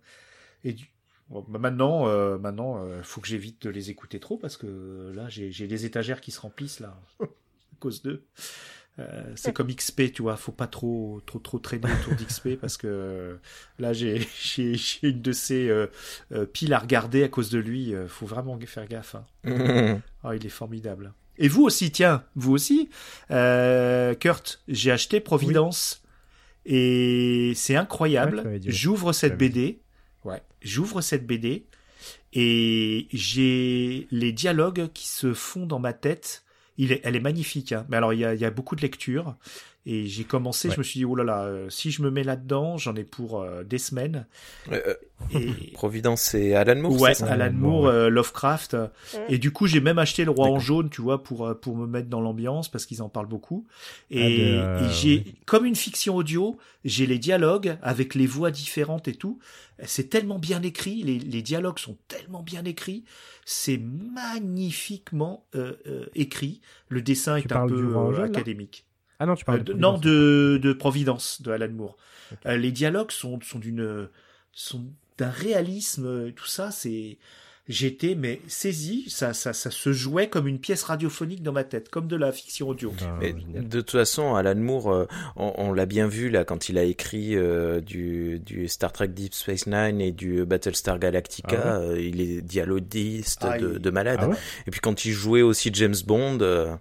Et 0.63 0.73
du- 0.73 0.87
bon, 1.29 1.45
bah 1.47 1.59
maintenant, 1.59 2.07
euh, 2.07 2.37
maintenant, 2.37 2.83
euh, 2.83 3.01
faut 3.03 3.21
que 3.21 3.27
j'évite 3.27 3.61
de 3.63 3.69
les 3.69 3.89
écouter 3.89 4.19
trop 4.19 4.37
parce 4.37 4.57
que 4.57 5.11
là, 5.15 5.25
j'ai 5.29 5.67
des 5.67 5.85
étagères 5.85 6.21
qui 6.21 6.31
se 6.31 6.39
remplissent 6.41 6.79
là 6.79 6.95
à 7.21 7.25
cause 7.79 8.01
d'eux. 8.01 8.23
Euh, 8.97 9.23
c'est 9.35 9.53
comme 9.53 9.73
XP, 9.73 10.11
tu 10.11 10.21
vois, 10.23 10.35
faut 10.35 10.51
pas 10.51 10.67
trop, 10.67 11.21
trop, 11.25 11.39
trop 11.39 11.57
traîner 11.57 11.87
autour 12.01 12.15
d'XP 12.15 12.55
parce 12.61 12.75
que 12.75 12.87
euh, 12.87 13.35
là, 13.77 13.93
j'ai, 13.93 14.27
j'ai, 14.41 14.73
j'ai 14.75 15.09
une 15.09 15.21
de 15.21 15.31
ces 15.31 15.69
euh, 15.69 15.87
euh, 16.33 16.45
piles 16.45 16.73
à 16.73 16.79
regarder 16.79 17.23
à 17.23 17.29
cause 17.29 17.49
de 17.49 17.59
lui. 17.59 17.95
euh, 17.95 18.09
faut 18.09 18.25
vraiment 18.25 18.59
faire 18.65 18.87
gaffe. 18.87 19.15
Hein. 19.15 20.01
Ah, 20.23 20.35
il 20.35 20.45
est 20.45 20.49
formidable. 20.49 21.13
Et 21.37 21.47
vous 21.47 21.63
aussi, 21.63 21.91
tiens, 21.91 22.25
vous 22.35 22.51
aussi, 22.51 22.89
euh, 23.31 24.13
Kurt, 24.15 24.61
j'ai 24.67 24.91
acheté 24.91 25.21
Providence 25.21 26.03
et 26.65 27.53
c'est 27.55 27.77
incroyable. 27.77 28.41
ouais. 28.45 28.59
J'ouvre 28.65 29.13
cette 29.13 29.37
BD, 29.37 29.79
ouais, 30.25 30.41
j'ouvre 30.61 31.01
cette 31.01 31.25
BD 31.25 31.65
et 32.33 33.07
j'ai 33.11 34.07
les 34.11 34.31
dialogues 34.31 34.89
qui 34.93 35.07
se 35.07 35.33
font 35.33 35.65
dans 35.65 35.79
ma 35.79 35.93
tête. 35.93 36.43
Il 36.77 36.91
est, 36.91 37.01
elle 37.03 37.15
est 37.15 37.21
magnifique. 37.21 37.71
Hein. 37.71 37.85
Mais 37.89 37.97
alors, 37.97 38.13
il 38.13 38.19
y 38.19 38.25
a, 38.25 38.33
il 38.33 38.39
y 38.39 38.45
a 38.45 38.51
beaucoup 38.51 38.75
de 38.75 38.81
lectures. 38.81 39.35
Et 39.85 40.05
j'ai 40.07 40.23
commencé, 40.25 40.67
Ouais. 40.67 40.73
je 40.75 40.79
me 40.79 40.83
suis 40.83 40.99
dit, 40.99 41.05
oh 41.05 41.15
là 41.15 41.23
là, 41.23 41.43
euh, 41.45 41.69
si 41.69 41.89
je 41.89 42.01
me 42.03 42.11
mets 42.11 42.23
là-dedans, 42.23 42.77
j'en 42.77 42.95
ai 42.95 43.03
pour 43.05 43.41
euh, 43.41 43.63
des 43.63 43.77
semaines. 43.77 44.27
Euh, 44.71 44.93
Et, 45.33 45.71
Providence, 45.73 46.21
c'est 46.21 46.53
Alan 46.53 46.75
Moore, 46.79 46.99
ouais, 47.01 47.13
c'est 47.13 47.23
ça 47.25 47.31
Alan 47.31 47.45
Alan 47.45 47.53
Moore, 47.57 47.83
ouais. 47.85 47.91
euh, 47.93 48.09
Lovecraft. 48.09 48.75
Et 49.29 49.37
du 49.37 49.51
coup, 49.51 49.67
j'ai 49.67 49.79
même 49.79 49.97
acheté 49.97 50.25
Le 50.25 50.31
Roi 50.31 50.47
en 50.47 50.59
jaune, 50.59 50.89
tu 50.89 51.01
vois, 51.01 51.23
pour 51.23 51.57
pour 51.61 51.75
me 51.77 51.87
mettre 51.87 52.09
dans 52.09 52.21
l'ambiance 52.21 52.69
parce 52.69 52.85
qu'ils 52.85 53.01
en 53.01 53.09
parlent 53.09 53.27
beaucoup. 53.27 53.65
Et, 54.11 54.57
Ah, 54.59 54.65
euh, 54.81 54.87
et 54.89 54.93
j'ai 54.93 55.23
oui. 55.25 55.35
comme 55.45 55.65
une 55.65 55.75
fiction 55.75 56.15
audio, 56.17 56.57
j'ai 56.83 57.07
les 57.07 57.17
dialogues 57.17 57.77
avec 57.81 58.15
les 58.15 58.27
voix 58.27 58.51
différentes 58.51 59.07
et 59.07 59.13
tout. 59.15 59.39
C'est 59.85 60.09
tellement 60.09 60.39
bien 60.39 60.61
écrit, 60.61 61.03
les, 61.03 61.19
les 61.19 61.41
dialogues 61.41 61.79
sont 61.79 61.97
tellement 62.09 62.43
bien 62.43 62.65
écrits, 62.65 63.05
c'est 63.45 63.77
magnifiquement 63.77 65.45
euh, 65.55 65.73
euh, 65.87 66.05
écrit. 66.15 66.61
Le 66.89 67.01
dessin 67.01 67.39
Tu 67.39 67.47
est 67.47 67.53
un 67.53 67.65
peu 67.67 67.75
euh, 67.75 67.91
jaune, 68.13 68.21
académique. 68.23 68.85
Ah 69.19 69.25
non, 69.25 69.35
tu 69.35 69.43
Euh, 69.43 69.45
parles 69.45 69.63
de- 69.63 69.73
de 69.73 69.77
non, 69.77 69.91
Providence. 69.93 70.01
de, 70.13 70.59
de 70.63 70.73
Providence, 70.73 71.41
de 71.41 71.51
Alan 71.51 71.69
Moore. 71.69 71.97
Euh, 72.45 72.57
les 72.57 72.71
dialogues 72.71 73.11
sont, 73.11 73.39
sont 73.41 73.59
d'une, 73.59 74.07
sont 74.53 74.85
d'un 75.17 75.29
réalisme, 75.29 76.05
euh, 76.05 76.31
tout 76.31 76.45
ça, 76.47 76.71
c'est, 76.71 77.17
j'étais, 77.67 78.15
mais 78.15 78.39
saisi, 78.47 79.09
ça, 79.09 79.33
ça, 79.33 79.51
ça 79.51 79.69
se 79.71 79.91
jouait 79.91 80.29
comme 80.29 80.47
une 80.47 80.59
pièce 80.59 80.83
radiophonique 80.83 81.43
dans 81.43 81.51
ma 81.51 81.63
tête, 81.65 81.89
comme 81.89 82.07
de 82.07 82.15
la 82.15 82.31
fiction 82.31 82.69
audio. 82.69 82.93
Ben, 83.19 83.35
Mais 83.53 83.61
de 83.61 83.81
toute 83.81 83.91
façon, 83.91 84.35
Alan 84.35 84.55
Moore, 84.55 84.91
euh, 84.91 85.05
on, 85.35 85.53
on 85.57 85.73
l'a 85.73 85.85
bien 85.85 86.07
vu 86.07 86.29
là 86.29 86.45
quand 86.45 86.69
il 86.69 86.77
a 86.77 86.83
écrit 86.83 87.35
euh, 87.35 87.81
du, 87.81 88.39
du 88.39 88.67
Star 88.69 88.91
Trek 88.93 89.09
Deep 89.09 89.33
Space 89.33 89.67
Nine 89.67 89.99
et 89.99 90.11
du 90.11 90.45
Battlestar 90.45 90.97
Galactica. 90.99 91.61
Ah 91.61 91.77
euh, 91.79 91.99
il 91.99 92.21
est 92.21 92.41
dialoguiste 92.41 93.39
Ah, 93.43 93.57
de, 93.59 93.73
il- 93.73 93.79
de 93.79 93.89
malade. 93.89 94.19
Ah 94.21 94.29
ouais 94.29 94.37
Et 94.67 94.71
puis 94.71 94.79
quand 94.79 95.03
il 95.03 95.11
jouait 95.11 95.41
aussi 95.41 95.69
James 95.73 95.95
Bond, 96.07 96.39
euh, 96.41 96.73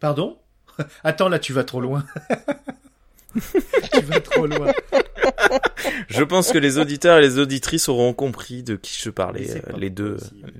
Pardon? 0.00 0.38
Attends, 1.04 1.28
là, 1.28 1.38
tu 1.38 1.52
vas 1.52 1.64
trop 1.64 1.80
loin. 1.80 2.04
tu 3.92 4.00
vas 4.02 4.20
trop 4.20 4.46
loin. 4.46 4.72
je 6.08 6.22
pense 6.22 6.52
que 6.52 6.58
les 6.58 6.78
auditeurs 6.78 7.18
et 7.18 7.20
les 7.22 7.38
auditrices 7.38 7.88
auront 7.88 8.12
compris 8.14 8.62
de 8.62 8.76
qui 8.76 8.98
je 9.00 9.10
parlais, 9.10 9.50
euh, 9.56 9.76
les 9.76 9.90
deux. 9.90 10.14
possible. 10.16 10.52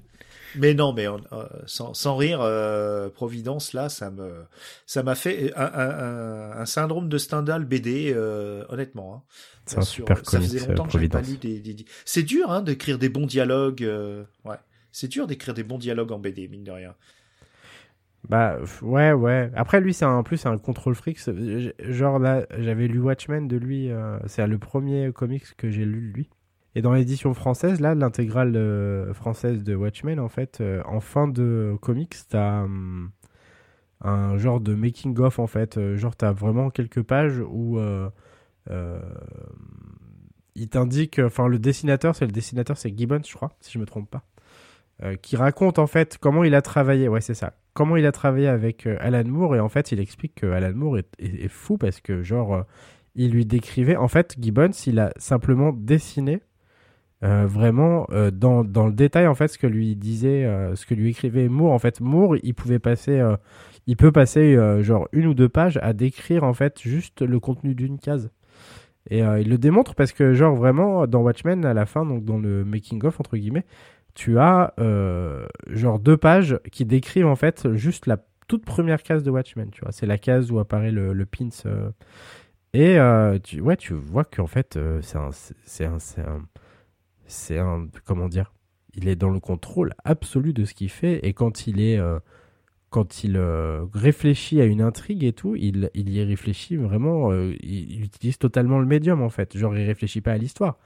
Mais 0.56 0.72
non, 0.74 0.92
mais 0.92 1.08
on- 1.08 1.20
euh, 1.32 1.46
sans, 1.66 1.94
sans 1.94 2.16
rire, 2.16 2.38
euh, 2.40 3.08
Providence, 3.08 3.72
là, 3.72 3.88
ça 3.88 4.10
me, 4.10 4.44
ça 4.86 5.02
m'a 5.02 5.16
fait 5.16 5.52
un, 5.56 5.64
un, 5.64 5.90
un, 5.90 6.50
un 6.60 6.66
syndrome 6.66 7.08
de 7.08 7.18
Stendhal 7.18 7.64
BD, 7.64 8.12
euh, 8.14 8.64
honnêtement. 8.68 9.14
Hein. 9.16 9.22
C'est 9.66 9.78
un 9.78 9.82
Sur- 9.82 10.06
super 10.06 10.18
ça 10.30 10.40
faisait 10.40 10.66
longtemps 10.66 10.84
que 10.86 10.92
j'avais 10.92 11.08
pas 11.08 11.18
Providence. 11.18 11.42
lu 11.44 11.54
des, 11.54 11.60
des- 11.60 11.74
des- 11.74 11.86
C'est 12.04 12.22
dur, 12.22 12.52
hein, 12.52 12.62
d'écrire 12.62 12.98
des 12.98 13.08
bons 13.08 13.26
dialogues. 13.26 13.82
euh, 13.82 14.22
ouais, 14.44 14.56
c'est 14.92 15.08
dur 15.08 15.26
d'écrire 15.26 15.54
des 15.54 15.64
bons 15.64 15.78
dialogues 15.78 16.12
en 16.12 16.20
BD, 16.20 16.46
mine 16.46 16.62
de 16.62 16.70
rien. 16.70 16.94
Bah 18.28 18.58
ouais 18.80 19.12
ouais. 19.12 19.50
Après 19.54 19.80
lui 19.80 19.92
c'est 19.92 20.06
en 20.06 20.22
plus 20.22 20.46
un 20.46 20.56
contrôle 20.56 20.94
freak. 20.94 21.18
Genre 21.78 22.18
là 22.18 22.46
j'avais 22.58 22.88
lu 22.88 22.98
Watchmen 22.98 23.46
de 23.48 23.56
lui. 23.56 23.90
euh, 23.90 24.18
c'est 24.26 24.46
le 24.46 24.58
premier 24.58 25.12
comics 25.12 25.54
que 25.56 25.70
j'ai 25.70 25.84
lu 25.84 26.08
de 26.08 26.14
lui. 26.16 26.30
Et 26.74 26.80
dans 26.82 26.92
l'édition 26.94 27.34
française 27.34 27.80
là 27.80 27.94
l'intégrale 27.94 28.56
euh, 28.56 29.12
française 29.12 29.62
de 29.62 29.74
Watchmen 29.74 30.18
en 30.18 30.28
fait 30.30 30.60
euh, 30.60 30.82
en 30.86 31.00
fin 31.00 31.28
de 31.28 31.76
comics 31.82 32.14
t'as 32.28 32.62
hum, 32.62 33.10
un 34.00 34.38
genre 34.38 34.60
de 34.60 34.74
making 34.74 35.18
of 35.18 35.38
en 35.38 35.46
fait. 35.46 35.78
Genre 35.96 36.16
t'as 36.16 36.32
vraiment 36.32 36.70
quelques 36.70 37.02
pages 37.02 37.40
où 37.46 37.78
il 40.54 40.68
t'indique. 40.68 41.18
Enfin 41.18 41.46
le 41.48 41.58
dessinateur 41.58 42.16
c'est 42.16 42.26
le 42.26 42.32
dessinateur 42.32 42.78
c'est 42.78 42.96
Gibbons 42.96 43.20
je 43.26 43.34
crois 43.34 43.52
si 43.60 43.72
je 43.72 43.78
me 43.78 43.84
trompe 43.86 44.10
pas. 44.10 44.24
qui 45.22 45.36
raconte 45.36 45.78
en 45.78 45.86
fait 45.86 46.16
comment 46.18 46.44
il 46.44 46.54
a 46.54 46.62
travaillé. 46.62 47.08
Ouais, 47.08 47.20
c'est 47.20 47.34
ça. 47.34 47.54
Comment 47.74 47.96
il 47.96 48.06
a 48.06 48.12
travaillé 48.12 48.46
avec 48.46 48.86
euh, 48.86 48.96
Alan 49.00 49.24
Moore 49.26 49.56
et 49.56 49.60
en 49.60 49.68
fait, 49.68 49.90
il 49.90 49.98
explique 49.98 50.36
que 50.36 50.46
Alan 50.46 50.72
Moore 50.74 50.98
est, 50.98 51.48
fou 51.48 51.76
parce 51.76 52.00
que 52.00 52.22
genre, 52.22 52.54
euh, 52.54 52.62
il 53.16 53.32
lui 53.32 53.46
décrivait. 53.46 53.96
En 53.96 54.06
fait, 54.06 54.36
Gibbons, 54.40 54.70
il 54.86 55.00
a 55.00 55.12
simplement 55.16 55.72
dessiné 55.72 56.40
euh, 57.24 57.46
vraiment 57.46 58.06
dans, 58.32 58.64
dans 58.64 58.86
le 58.86 58.92
détail 58.92 59.26
en 59.26 59.34
fait 59.34 59.48
ce 59.48 59.58
que 59.58 59.66
lui 59.66 59.96
disait, 59.96 60.46
ce 60.74 60.86
que 60.86 60.94
lui 60.94 61.10
écrivait 61.10 61.48
Moore. 61.48 61.72
En 61.72 61.78
fait, 61.80 62.00
Moore, 62.00 62.36
il 62.44 62.54
pouvait 62.54 62.78
passer, 62.78 63.20
il 63.88 63.96
peut 63.96 64.12
passer 64.12 64.56
genre 64.82 65.08
une 65.12 65.26
ou 65.26 65.34
deux 65.34 65.48
pages 65.48 65.78
à 65.82 65.92
décrire 65.92 66.44
en 66.44 66.54
fait 66.54 66.80
juste 66.80 67.22
le 67.22 67.40
contenu 67.40 67.74
d'une 67.74 67.98
case. 67.98 68.30
Et 69.10 69.18
il 69.18 69.48
le 69.48 69.58
démontre 69.58 69.94
parce 69.94 70.12
que 70.12 70.32
genre 70.34 70.54
vraiment 70.54 71.06
dans 71.06 71.22
Watchmen 71.22 71.64
à 71.64 71.74
la 71.74 71.86
fin, 71.86 72.04
donc 72.04 72.24
dans 72.24 72.38
le 72.38 72.64
making 72.64 73.04
of 73.04 73.18
entre 73.20 73.36
guillemets 73.36 73.64
tu 74.14 74.38
as 74.38 74.74
euh, 74.78 75.46
genre 75.68 75.98
deux 75.98 76.16
pages 76.16 76.58
qui 76.72 76.84
décrivent 76.84 77.26
en 77.26 77.36
fait 77.36 77.72
juste 77.74 78.06
la 78.06 78.18
toute 78.48 78.64
première 78.64 79.02
case 79.02 79.22
de 79.22 79.30
Watchmen, 79.30 79.70
tu 79.70 79.80
vois. 79.82 79.92
C'est 79.92 80.06
la 80.06 80.18
case 80.18 80.50
où 80.50 80.58
apparaît 80.58 80.90
le, 80.92 81.12
le 81.12 81.26
pins. 81.26 81.48
euh, 81.66 81.90
et 82.72 82.98
euh, 82.98 83.38
tu, 83.38 83.60
ouais, 83.60 83.76
tu 83.76 83.94
vois 83.94 84.24
qu'en 84.24 84.46
fait, 84.46 84.78
c'est 85.02 85.16
un, 85.18 85.30
c'est 85.32 85.84
un, 85.84 85.98
c'est 87.26 87.58
un, 87.58 87.78
un, 87.78 87.88
comment 88.04 88.28
dire, 88.28 88.52
il 88.94 89.08
est 89.08 89.16
dans 89.16 89.30
le 89.30 89.40
contrôle 89.40 89.94
absolu 90.04 90.52
de 90.52 90.64
ce 90.64 90.74
qu'il 90.74 90.90
fait 90.90 91.26
et 91.26 91.32
quand 91.32 91.66
il 91.66 91.80
est, 91.80 91.98
quand 92.90 93.24
il 93.24 93.38
réfléchit 93.92 94.60
à 94.60 94.64
une 94.64 94.82
intrigue 94.82 95.24
et 95.24 95.32
tout, 95.32 95.56
il, 95.56 95.90
il 95.94 96.10
y 96.10 96.22
réfléchit 96.22 96.76
vraiment, 96.76 97.32
il, 97.32 97.92
il 97.92 98.04
utilise 98.04 98.38
totalement 98.38 98.78
le 98.78 98.86
médium 98.86 99.22
en 99.22 99.30
fait. 99.30 99.56
Genre, 99.56 99.76
il 99.76 99.86
réfléchit 99.86 100.20
pas 100.20 100.32
à 100.32 100.38
l'histoire 100.38 100.78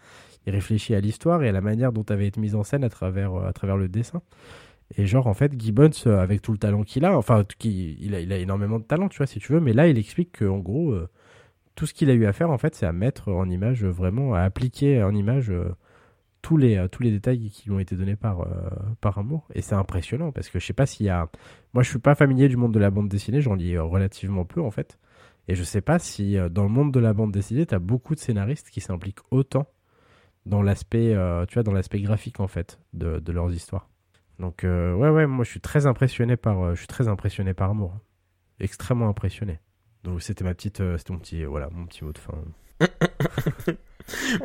il 0.47 0.53
réfléchit 0.53 0.95
à 0.95 1.01
l'histoire 1.01 1.43
et 1.43 1.49
à 1.49 1.53
la 1.53 1.61
manière 1.61 1.93
dont 1.93 2.05
avait 2.09 2.27
été 2.27 2.41
mise 2.41 2.55
en 2.55 2.63
scène 2.63 2.85
à 2.85 2.89
travers, 2.89 3.35
euh, 3.35 3.47
à 3.47 3.53
travers 3.53 3.77
le 3.77 3.89
dessin. 3.89 4.23
Et 4.97 5.05
genre, 5.07 5.27
en 5.27 5.35
fait, 5.35 5.53
Gibbons, 5.59 5.91
euh, 6.07 6.19
avec 6.19 6.41
tout 6.41 6.53
le 6.53 6.59
talent 6.59 6.83
qu'il 6.83 7.05
a, 7.05 7.17
enfin, 7.17 7.45
qui, 7.59 7.99
il, 8.01 8.15
a, 8.15 8.21
il 8.21 8.33
a 8.33 8.39
énormément 8.39 8.79
de 8.79 8.85
talent, 8.85 9.09
tu 9.09 9.19
vois, 9.19 9.27
si 9.27 9.39
tu 9.39 9.53
veux, 9.53 9.61
mais 9.61 9.75
là, 9.75 9.89
il 9.89 9.99
explique 9.99 10.39
qu'en 10.39 10.59
gros, 10.59 10.93
euh, 10.93 11.09
tout 11.75 11.85
ce 11.87 11.93
qu'il 11.93 12.09
a 12.09 12.15
eu 12.15 12.25
à 12.25 12.33
faire, 12.33 12.51
en 12.51 12.59
fait, 12.59 12.75
c'est 12.75 12.87
à 12.87 12.93
mettre 12.93 13.31
en 13.31 13.49
image, 13.51 13.85
vraiment, 13.85 14.35
à 14.35 14.41
appliquer 14.41 15.03
en 15.03 15.15
image 15.15 15.53
tous, 16.41 16.57
les, 16.57 16.87
tous 16.91 17.03
les 17.03 17.11
détails 17.11 17.51
qui 17.51 17.69
lui 17.69 17.77
ont 17.77 17.79
été 17.79 17.95
donnés 17.95 18.17
par, 18.17 18.49
par 19.01 19.19
Amour. 19.19 19.47
Et 19.55 19.61
c'est 19.61 19.75
impressionnant, 19.77 20.33
parce 20.33 20.49
que 20.49 20.59
je 20.59 20.67
sais 20.67 20.73
pas 20.73 20.87
s'il 20.87 21.07
y 21.07 21.11
a. 21.11 21.29
Moi, 21.75 21.85
je 21.85 21.91
suis 21.91 22.01
pas 22.01 22.17
familier 22.17 22.49
du 22.49 22.57
monde 22.57 22.75
de 22.75 22.81
la 22.81 22.91
bande 22.91 23.09
dessinée, 23.09 23.43
j'en 23.43 23.55
lis 23.55 23.79
relativement 23.79 24.45
peu, 24.45 24.61
en 24.61 24.73
fait. 24.73 24.99
Et 25.47 25.55
je 25.55 25.63
sais 25.63 25.83
pas 25.83 26.01
si 26.01 26.37
dans 26.51 26.65
le 26.65 26.69
monde 26.69 26.93
de 26.93 26.99
la 26.99 27.13
bande 27.13 27.31
dessinée, 27.31 27.65
tu 27.65 27.75
as 27.77 27.79
beaucoup 27.79 28.17
de 28.17 28.21
scénaristes 28.21 28.71
qui 28.71 28.81
s'impliquent 28.81 29.21
autant 29.31 29.69
dans 30.49 30.63
l'aspect 30.63 31.15
euh, 31.15 31.47
tu 31.47 31.55
vois 31.55 31.63
dans 31.63 31.73
l'aspect 31.73 32.01
graphique 32.01 32.41
en 32.41 32.49
fait 32.49 32.81
de, 32.95 33.21
de 33.21 33.33
leurs 33.33 33.53
histoires. 33.53 33.89
Donc 34.39 34.65
euh, 34.65 34.95
ouais 34.95 35.11
ouais 35.11 35.27
moi 35.27 35.45
je 35.45 35.51
suis 35.51 35.61
très 35.61 35.87
impressionné 35.87 36.37
par 36.37 36.63
euh, 36.63 36.75
je 36.75 36.79
suis 36.79 36.87
très 36.87 37.09
impressionné 37.09 37.55
par 37.55 37.71
Amour 37.71 37.95
extrêmement 38.61 39.09
impressionné. 39.09 39.61
Donc 40.05 40.23
c'était 40.23 40.45
ma 40.45 40.55
petite 40.55 40.81
euh, 40.81 40.97
c'était 40.97 41.13
mon 41.13 41.19
petit 41.19 41.45
voilà 41.45 41.69
mon 41.71 41.87
petit 41.87 42.05
mot 42.05 42.13
de 42.13 42.19
fin. 42.19 42.35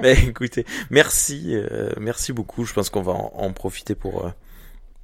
Mais 0.02 0.14
écoutez, 0.26 0.66
merci, 0.90 1.56
merci 1.98 2.34
beaucoup. 2.34 2.66
Je 2.66 2.74
pense 2.74 2.90
qu'on 2.90 3.02
va 3.02 3.14
en, 3.14 3.54
profiter 3.54 3.96
pour 3.96 4.30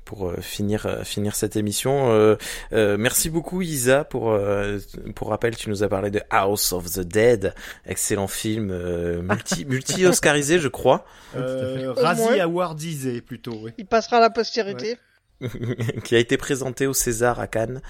pour 0.09 0.27
euh, 0.27 0.37
finir 0.41 0.87
euh, 0.87 1.03
finir 1.03 1.35
cette 1.35 1.55
émission. 1.55 2.11
Euh, 2.11 2.35
euh, 2.73 2.97
merci 2.97 3.29
beaucoup 3.29 3.61
Isa 3.61 4.03
pour 4.03 4.31
euh, 4.31 4.79
pour 5.13 5.29
rappel. 5.29 5.55
Tu 5.55 5.69
nous 5.69 5.83
as 5.83 5.87
parlé 5.87 6.09
de 6.09 6.19
House 6.31 6.73
of 6.73 6.89
the 6.91 7.01
Dead, 7.01 7.53
excellent 7.85 8.27
film 8.27 8.71
euh, 8.71 9.21
multi 9.21 9.65
multi 9.73 10.07
oscarisé, 10.07 10.57
je 10.57 10.67
crois, 10.67 11.05
Euh, 11.35 11.93
Razzie. 11.95 12.39
Awardisé, 12.39 13.21
plutôt, 13.21 13.53
oui. 13.61 13.71
Il 13.77 13.85
passera 13.85 14.17
à 14.17 14.19
la 14.21 14.31
postérité. 14.31 14.97
qui 16.03 16.15
a 16.15 16.17
été 16.17 16.37
présenté 16.37 16.87
au 16.87 16.93
César 16.93 17.39
à 17.39 17.45
Cannes. 17.45 17.81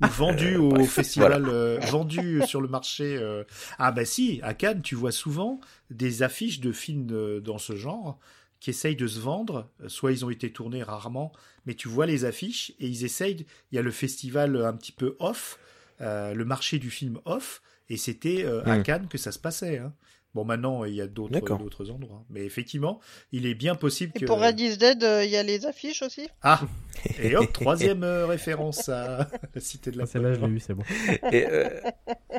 Vendu 0.00 0.56
Euh, 0.56 0.60
au 0.60 0.68
bref, 0.70 0.90
festival, 0.90 1.46
euh, 1.48 1.78
vendu 1.82 2.42
sur 2.46 2.60
le 2.60 2.66
marché. 2.68 3.16
euh. 3.16 3.44
Ah 3.78 3.92
bah 3.92 4.04
si, 4.04 4.40
à 4.42 4.52
Cannes, 4.54 4.82
tu 4.82 4.96
vois 4.96 5.12
souvent 5.12 5.60
des 5.90 6.22
affiches 6.24 6.58
de 6.60 6.72
films 6.72 7.06
de- 7.06 7.40
dans 7.42 7.58
ce 7.58 7.76
genre 7.76 8.18
qui 8.64 8.70
essayent 8.70 8.96
de 8.96 9.06
se 9.06 9.20
vendre. 9.20 9.68
Soit 9.88 10.12
ils 10.12 10.24
ont 10.24 10.30
été 10.30 10.50
tournés 10.50 10.82
rarement, 10.82 11.32
mais 11.66 11.74
tu 11.74 11.86
vois 11.86 12.06
les 12.06 12.24
affiches 12.24 12.72
et 12.80 12.86
ils 12.88 13.04
essayent. 13.04 13.44
Il 13.70 13.76
y 13.76 13.78
a 13.78 13.82
le 13.82 13.90
festival 13.90 14.56
un 14.64 14.72
petit 14.72 14.90
peu 14.92 15.16
off 15.18 15.58
euh, 16.00 16.32
le 16.32 16.46
marché 16.46 16.78
du 16.78 16.88
film 16.90 17.20
off, 17.26 17.60
et 17.90 17.98
c'était 17.98 18.42
euh, 18.42 18.64
à 18.64 18.78
Mm. 18.78 18.82
Cannes 18.82 19.06
que 19.08 19.18
ça 19.18 19.32
se 19.32 19.38
passait. 19.38 19.76
hein. 19.78 19.92
Bon, 20.34 20.44
maintenant, 20.44 20.84
il 20.84 20.94
y 20.94 21.00
a 21.00 21.06
d'autres 21.06 21.90
endroits. 21.90 22.24
Mais 22.28 22.44
effectivement, 22.44 22.98
il 23.30 23.46
est 23.46 23.54
bien 23.54 23.76
possible 23.76 24.12
Et 24.16 24.20
que... 24.20 24.24
pour 24.26 24.40
Red 24.40 24.58
is 24.58 24.76
Dead, 24.78 25.04
euh, 25.04 25.24
il 25.24 25.30
y 25.30 25.36
a 25.36 25.44
les 25.44 25.64
affiches 25.64 26.02
aussi. 26.02 26.28
Ah 26.42 26.60
Et 27.22 27.36
hop, 27.36 27.52
troisième 27.52 28.02
euh, 28.02 28.26
référence 28.26 28.88
à 28.88 29.28
la 29.54 29.60
cité 29.60 29.92
de 29.92 29.98
la 29.98 30.04
Ah, 30.04 30.06
Celle-là, 30.06 30.34
je 30.34 30.40
l'ai 30.40 30.48
eu, 30.52 30.58
c'est 30.60 30.74
bon. 30.74 30.82
Et, 31.30 31.46
euh, 31.46 31.68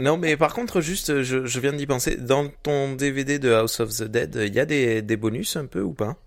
non, 0.02 0.18
mais 0.18 0.36
par 0.36 0.54
contre, 0.54 0.82
juste, 0.82 1.22
je, 1.22 1.46
je 1.46 1.60
viens 1.62 1.72
d'y 1.72 1.86
penser. 1.88 2.18
Dans 2.18 2.50
ton 2.64 2.96
DVD 2.96 3.40
de 3.40 3.52
House 3.54 3.80
of 3.80 3.96
the 3.96 4.04
Dead, 4.04 4.36
il 4.46 4.54
y 4.54 4.60
a 4.60 4.66
des, 4.66 5.02
des 5.02 5.16
bonus 5.18 5.56
un 5.56 5.66
peu 5.66 5.82
ou 5.82 5.94
pas? 5.94 6.18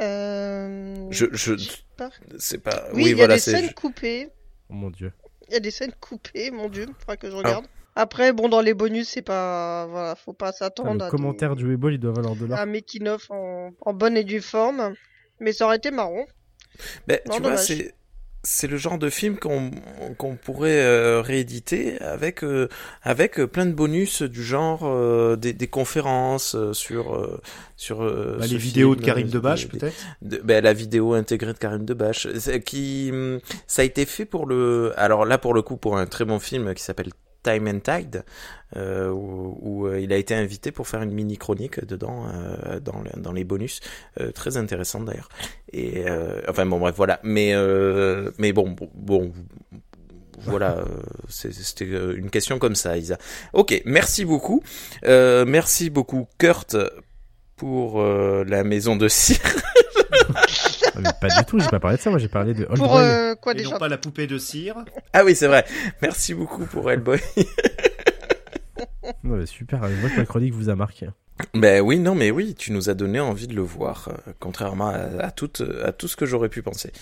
Euh... 0.00 1.06
Je, 1.10 1.26
je, 1.32 1.56
sais 1.56 1.70
pas. 1.96 2.10
c'est 2.38 2.58
pas. 2.58 2.88
Oui, 2.94 3.02
il 3.04 3.08
y 3.10 3.12
a 3.12 3.16
voilà, 3.16 3.34
des 3.34 3.40
c'est. 3.40 3.52
scènes 3.52 3.72
coupées. 3.74 4.28
Oh 4.70 4.74
mon 4.74 4.90
dieu. 4.90 5.12
Il 5.48 5.54
y 5.54 5.56
a 5.56 5.60
des 5.60 5.70
scènes 5.70 5.92
coupées, 6.00 6.50
mon 6.50 6.68
dieu. 6.68 6.86
Faudra 6.98 7.12
Ah. 7.12 7.16
que 7.16 7.30
je 7.30 7.36
regarde. 7.36 7.66
Après, 7.94 8.32
bon, 8.32 8.48
dans 8.48 8.60
les 8.62 8.74
bonus, 8.74 9.08
c'est 9.08 9.22
pas, 9.22 9.86
voilà, 9.86 10.14
faut 10.14 10.32
pas 10.32 10.52
s'attendre 10.52 10.94
le 10.98 11.02
à 11.04 11.10
commentaire 11.10 11.56
du 11.56 11.66
Webull, 11.68 11.94
il 11.94 11.98
doit 11.98 12.12
valoir 12.12 12.34
de 12.34 12.40
des... 12.40 12.46
l'or. 12.48 12.58
un 12.58 12.66
making 12.66 13.06
of 13.08 13.30
en... 13.30 13.70
en 13.80 13.92
bonne 13.92 14.16
et 14.16 14.24
due 14.24 14.40
forme. 14.40 14.94
Mais 15.40 15.52
ça 15.52 15.66
aurait 15.66 15.76
été 15.76 15.90
marrant. 15.90 16.24
Ben, 17.06 17.18
Non, 17.26 17.34
tu 17.36 17.42
vois, 17.42 17.56
c'est 17.56 17.94
c'est 18.44 18.66
le 18.66 18.76
genre 18.76 18.98
de 18.98 19.08
film 19.08 19.38
qu'on 19.38 19.70
qu'on 20.18 20.34
pourrait 20.36 20.82
euh, 20.82 21.20
rééditer 21.20 22.00
avec 22.00 22.42
euh, 22.42 22.68
avec 23.02 23.38
euh, 23.38 23.46
plein 23.46 23.66
de 23.66 23.72
bonus 23.72 24.22
du 24.22 24.42
genre 24.42 24.80
euh, 24.84 25.36
des, 25.36 25.52
des 25.52 25.68
conférences 25.68 26.56
euh, 26.56 26.72
sur 26.72 27.14
euh, 27.14 27.40
sur 27.76 28.02
euh, 28.02 28.36
Bah, 28.40 28.46
les 28.48 28.56
vidéos 28.56 28.96
de 28.96 29.00
Karim 29.04 29.28
Debache, 29.28 29.68
des- 29.68 29.78
peut-être 29.78 29.94
de- 30.22 30.38
ben, 30.38 30.62
la 30.64 30.72
vidéo 30.72 31.12
intégrée 31.14 31.52
de 31.52 31.58
Karim 31.58 31.84
Debache, 31.84 32.26
c'est- 32.38 32.60
qui 32.62 33.12
ça 33.68 33.82
a 33.82 33.84
été 33.84 34.06
fait 34.06 34.24
pour 34.24 34.46
le, 34.46 34.92
alors 34.96 35.24
là 35.24 35.38
pour 35.38 35.54
le 35.54 35.62
coup 35.62 35.76
pour 35.76 35.96
un 35.96 36.06
très 36.06 36.24
bon 36.24 36.40
film 36.40 36.74
qui 36.74 36.82
s'appelle 36.82 37.10
Time 37.42 37.68
and 37.68 37.80
Tide, 37.80 38.24
euh, 38.76 39.10
où, 39.10 39.86
euh, 39.86 40.00
il 40.00 40.12
a 40.12 40.16
été 40.16 40.34
invité 40.34 40.72
pour 40.72 40.88
faire 40.88 41.02
une 41.02 41.12
mini 41.12 41.36
chronique 41.36 41.84
dedans, 41.84 42.26
euh, 42.32 42.80
dans, 42.80 43.02
dans 43.16 43.32
les 43.32 43.44
bonus, 43.44 43.80
très 44.34 44.56
intéressante 44.56 45.04
d'ailleurs. 45.04 45.28
Et 45.72 46.04
enfin 46.48 46.66
bon 46.66 46.78
bref 46.78 46.94
voilà, 46.96 47.20
mais 47.22 47.54
mais 48.38 48.52
bon 48.52 48.76
bon, 48.94 49.32
voilà, 50.38 50.84
c'était 51.28 51.84
une 51.84 52.30
question 52.30 52.58
comme 52.58 52.74
ça, 52.74 52.96
Isa. 52.98 53.18
Ok, 53.52 53.80
merci 53.84 54.24
beaucoup, 54.24 54.62
merci 55.02 55.90
beaucoup 55.90 56.26
Kurt 56.38 56.76
pour 57.56 58.02
la 58.02 58.64
maison 58.64 58.96
de 58.96 59.08
cire. 59.08 59.38
Pas 61.20 61.28
du 61.28 61.44
tout, 61.46 61.58
j'ai 61.60 61.68
pas 61.68 61.80
parlé 61.80 61.96
de 61.96 62.02
ça, 62.02 62.10
moi 62.10 62.18
j'ai 62.18 62.28
parlé 62.28 62.54
de 62.54 62.64
Pour 62.64 62.76
Boy. 62.88 63.04
euh, 63.04 63.34
quoi 63.36 63.52
Et 63.52 63.56
déjà 63.56 63.70
non 63.70 63.78
pas 63.78 63.88
la 63.88 63.98
poupée 63.98 64.26
de 64.26 64.38
cire. 64.38 64.84
Ah 65.12 65.24
oui, 65.24 65.34
c'est 65.34 65.46
vrai. 65.46 65.64
Merci 66.02 66.34
beaucoup 66.34 66.64
pour 66.66 66.90
Hellboy. 66.90 67.20
Non, 69.24 69.36
mais 69.36 69.46
super, 69.46 69.82
je 69.88 69.94
vois 70.00 70.10
que 70.10 70.16
ma 70.16 70.24
chronique 70.26 70.54
vous 70.54 70.68
a 70.68 70.76
marqué. 70.76 71.08
ben 71.54 71.80
oui, 71.80 71.98
non, 71.98 72.14
mais 72.14 72.30
oui, 72.30 72.54
tu 72.54 72.72
nous 72.72 72.88
as 72.90 72.94
donné 72.94 73.18
envie 73.20 73.46
de 73.48 73.54
le 73.54 73.62
voir, 73.62 74.08
euh, 74.08 74.32
contrairement 74.38 74.88
à, 74.88 75.24
à 75.24 75.30
tout, 75.30 75.50
euh, 75.60 75.86
à 75.88 75.92
tout 75.92 76.06
ce 76.08 76.16
que 76.16 76.24
j'aurais 76.26 76.48
pu 76.48 76.62
penser. 76.62 76.92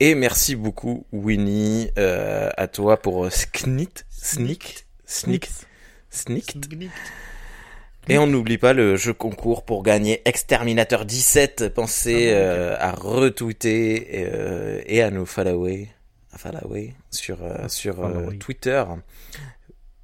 Et 0.00 0.14
merci 0.14 0.56
beaucoup, 0.56 1.06
Winnie, 1.12 1.90
euh, 1.98 2.48
à 2.56 2.66
toi 2.66 2.96
pour 2.96 3.26
euh, 3.26 3.30
Sknit, 3.30 3.88
Sneak, 4.10 4.86
Sneak, 5.06 5.50
Sneak. 6.10 6.56
Et 8.08 8.18
on 8.18 8.26
n'oublie 8.26 8.58
pas 8.58 8.72
le 8.74 8.96
jeu 8.96 9.14
concours 9.14 9.64
pour 9.64 9.82
gagner 9.82 10.20
Exterminator 10.26 11.04
17. 11.06 11.72
Pensez 11.74 12.32
Ah 12.32 12.36
euh, 12.36 12.76
à 12.78 12.92
retweeter 12.92 14.08
euh, 14.32 14.82
et 14.86 15.02
à 15.02 15.10
nous 15.10 15.24
follower, 15.24 15.88
à 16.32 16.38
follower 16.38 16.94
sur 17.10 17.42
euh, 17.42 17.66
sur 17.68 18.04
euh. 18.04 18.30
Twitter 18.38 18.84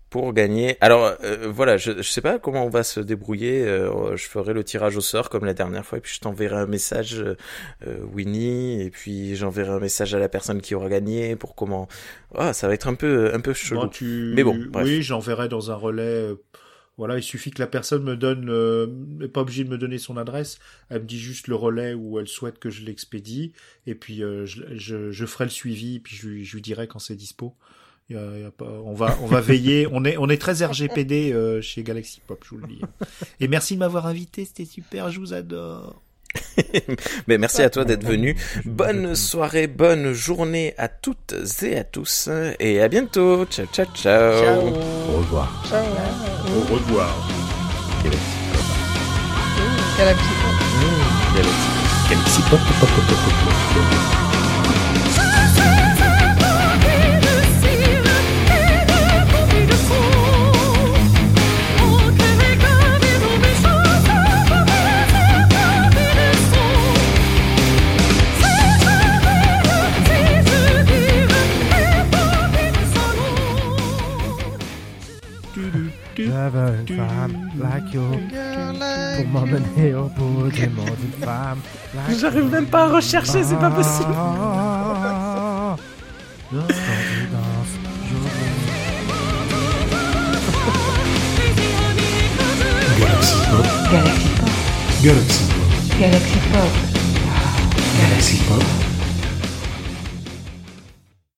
pour 0.09 0.33
gagner. 0.33 0.79
Alors 0.81 1.13
euh, 1.23 1.53
voilà, 1.55 1.77
je 1.77 1.99
je 1.99 2.11
sais 2.11 2.23
pas 2.23 2.39
comment 2.39 2.65
on 2.65 2.71
va 2.71 2.85
se 2.85 3.01
débrouiller. 3.01 3.67
euh, 3.67 4.17
je 4.17 4.27
ferai 4.27 4.55
le 4.55 4.65
tirage 4.65 4.97
au 4.97 5.03
sort 5.03 5.29
comme 5.29 5.45
la 5.45 5.55
dernière 5.55 5.85
fois 5.85 5.99
et 5.99 6.01
puis 6.01 6.15
je 6.15 6.21
t'enverrai 6.21 6.57
un 6.57 6.67
message 6.67 7.23
Winnie 8.15 8.81
et 8.81 8.91
puis 8.91 9.37
j'enverrai 9.37 9.73
un 9.73 9.79
message 9.79 10.15
à 10.15 10.19
la 10.19 10.31
personne 10.31 10.63
qui 10.63 10.75
aura 10.75 10.89
gagné 10.89 11.37
pour 11.37 11.55
comment. 11.55 11.87
Ah, 12.35 12.55
ça 12.55 12.67
va 12.67 12.73
être 12.73 12.89
un 12.89 12.95
peu 12.95 13.31
un 13.35 13.41
peu 13.41 13.53
chelou. 13.53 13.83
Bon, 13.83 13.89
tu... 13.89 14.33
Mais 14.35 14.43
bon, 14.43 14.59
bref. 14.71 14.85
Oui, 14.87 15.03
j'enverrai 15.03 15.49
dans 15.49 15.71
un 15.71 15.75
relais. 15.77 16.31
Voilà, 17.01 17.17
il 17.17 17.23
suffit 17.23 17.51
que 17.51 17.61
la 17.63 17.67
personne 17.67 18.03
me 18.03 18.15
donne, 18.15 18.51
euh, 18.51 18.87
n'est 19.19 19.27
pas 19.27 19.41
obligée 19.41 19.65
de 19.65 19.71
me 19.71 19.79
donner 19.79 19.97
son 19.97 20.19
adresse. 20.19 20.59
Elle 20.91 21.01
me 21.01 21.07
dit 21.07 21.19
juste 21.19 21.49
le 21.49 21.55
relais 21.55 21.95
où 21.95 22.19
elle 22.21 22.29
souhaite 22.29 22.59
que 22.59 22.69
je 22.69 22.85
l'expédie, 22.85 23.55
et 23.87 23.95
puis 23.95 24.23
euh, 24.23 24.45
je, 24.45 24.61
je, 24.77 25.11
je 25.11 25.25
ferai 25.25 25.45
le 25.45 25.51
suivi, 25.51 25.99
puis 25.99 26.15
je, 26.15 26.29
lui- 26.29 26.45
je 26.45 26.55
lui 26.57 26.61
dirai 26.61 26.87
quand 26.89 26.99
c'est 26.99 27.17
dispo. 27.17 27.55
Il 28.11 28.17
y 28.17 28.19
a- 28.19 28.37
il 28.37 28.43
y 28.43 28.45
a 28.45 28.51
pas, 28.51 28.67
on 28.85 28.93
va, 28.93 29.17
on 29.23 29.27
va 29.27 29.41
veiller. 29.41 29.87
On 29.91 30.05
est, 30.05 30.19
on 30.19 30.29
est 30.29 30.37
très 30.37 30.63
RGPD 30.63 31.33
euh, 31.33 31.63
chez 31.63 31.83
Galaxy 31.83 32.21
Pop, 32.27 32.45
je 32.45 32.51
vous 32.51 32.59
le 32.59 32.67
dis. 32.67 32.81
Et 33.41 33.49
merci 33.49 33.75
de 33.75 33.79
m'avoir 33.79 34.07
invité, 34.07 34.45
c'était 34.45 34.67
super, 34.67 35.11
je 35.11 35.21
vous 35.21 35.33
adore. 35.33 36.03
Mais 37.27 37.39
merci 37.39 37.63
à 37.63 37.71
toi 37.71 37.85
d'être 37.85 38.05
venu. 38.05 38.37
Bonne 38.65 39.15
soirée, 39.15 39.67
bonne 39.67 40.13
journée 40.13 40.75
à 40.79 40.89
toutes 40.89 41.35
et 41.63 41.79
à 41.79 41.85
tous. 41.85 42.29
Et 42.59 42.81
à 42.81 42.89
bientôt. 42.89 43.47
Ciao, 43.47 43.67
ciao, 43.73 43.87
ciao. 43.95 44.43
Ciao. 44.43 44.59
Au 44.69 45.19
revoir. 45.19 45.65
Ciao. 45.69 45.85
Au 46.57 46.75
revoir. 46.75 47.15
Galaxy. 49.99 50.25
Galaxy 52.09 52.41
Pop, 52.51 52.59
pop, 52.59 52.89
pop, 52.89 53.07
pop, 53.07 54.30
J'avais 76.53 76.79
une 76.81 76.97
femme 76.97 77.51
like 77.61 77.95
you 77.95 78.03
pour 79.17 79.27
m'emmener 79.29 79.95
au 79.95 80.05
bout 80.05 80.49
du 80.51 80.69
monde, 80.69 80.89
une 81.03 81.25
femme 81.25 81.59
like 81.95 82.19
J'arrive 82.19 82.51
même 82.51 82.67
pas 82.67 82.85
à 82.85 82.89
rechercher, 82.89 83.45
c'est 83.45 83.59
pas 83.59 83.71
possible. 83.71 84.13
Galaxy 92.99 93.35
Pop. 93.51 93.67
Galaxy 93.93 94.25
Pop. 94.31 94.47
Galaxy 95.03 95.45
Pop. 95.55 96.01
Galaxy 96.01 96.39
Pop. 96.53 96.73
Galaxy 98.01 98.37
Pop. 98.49 98.90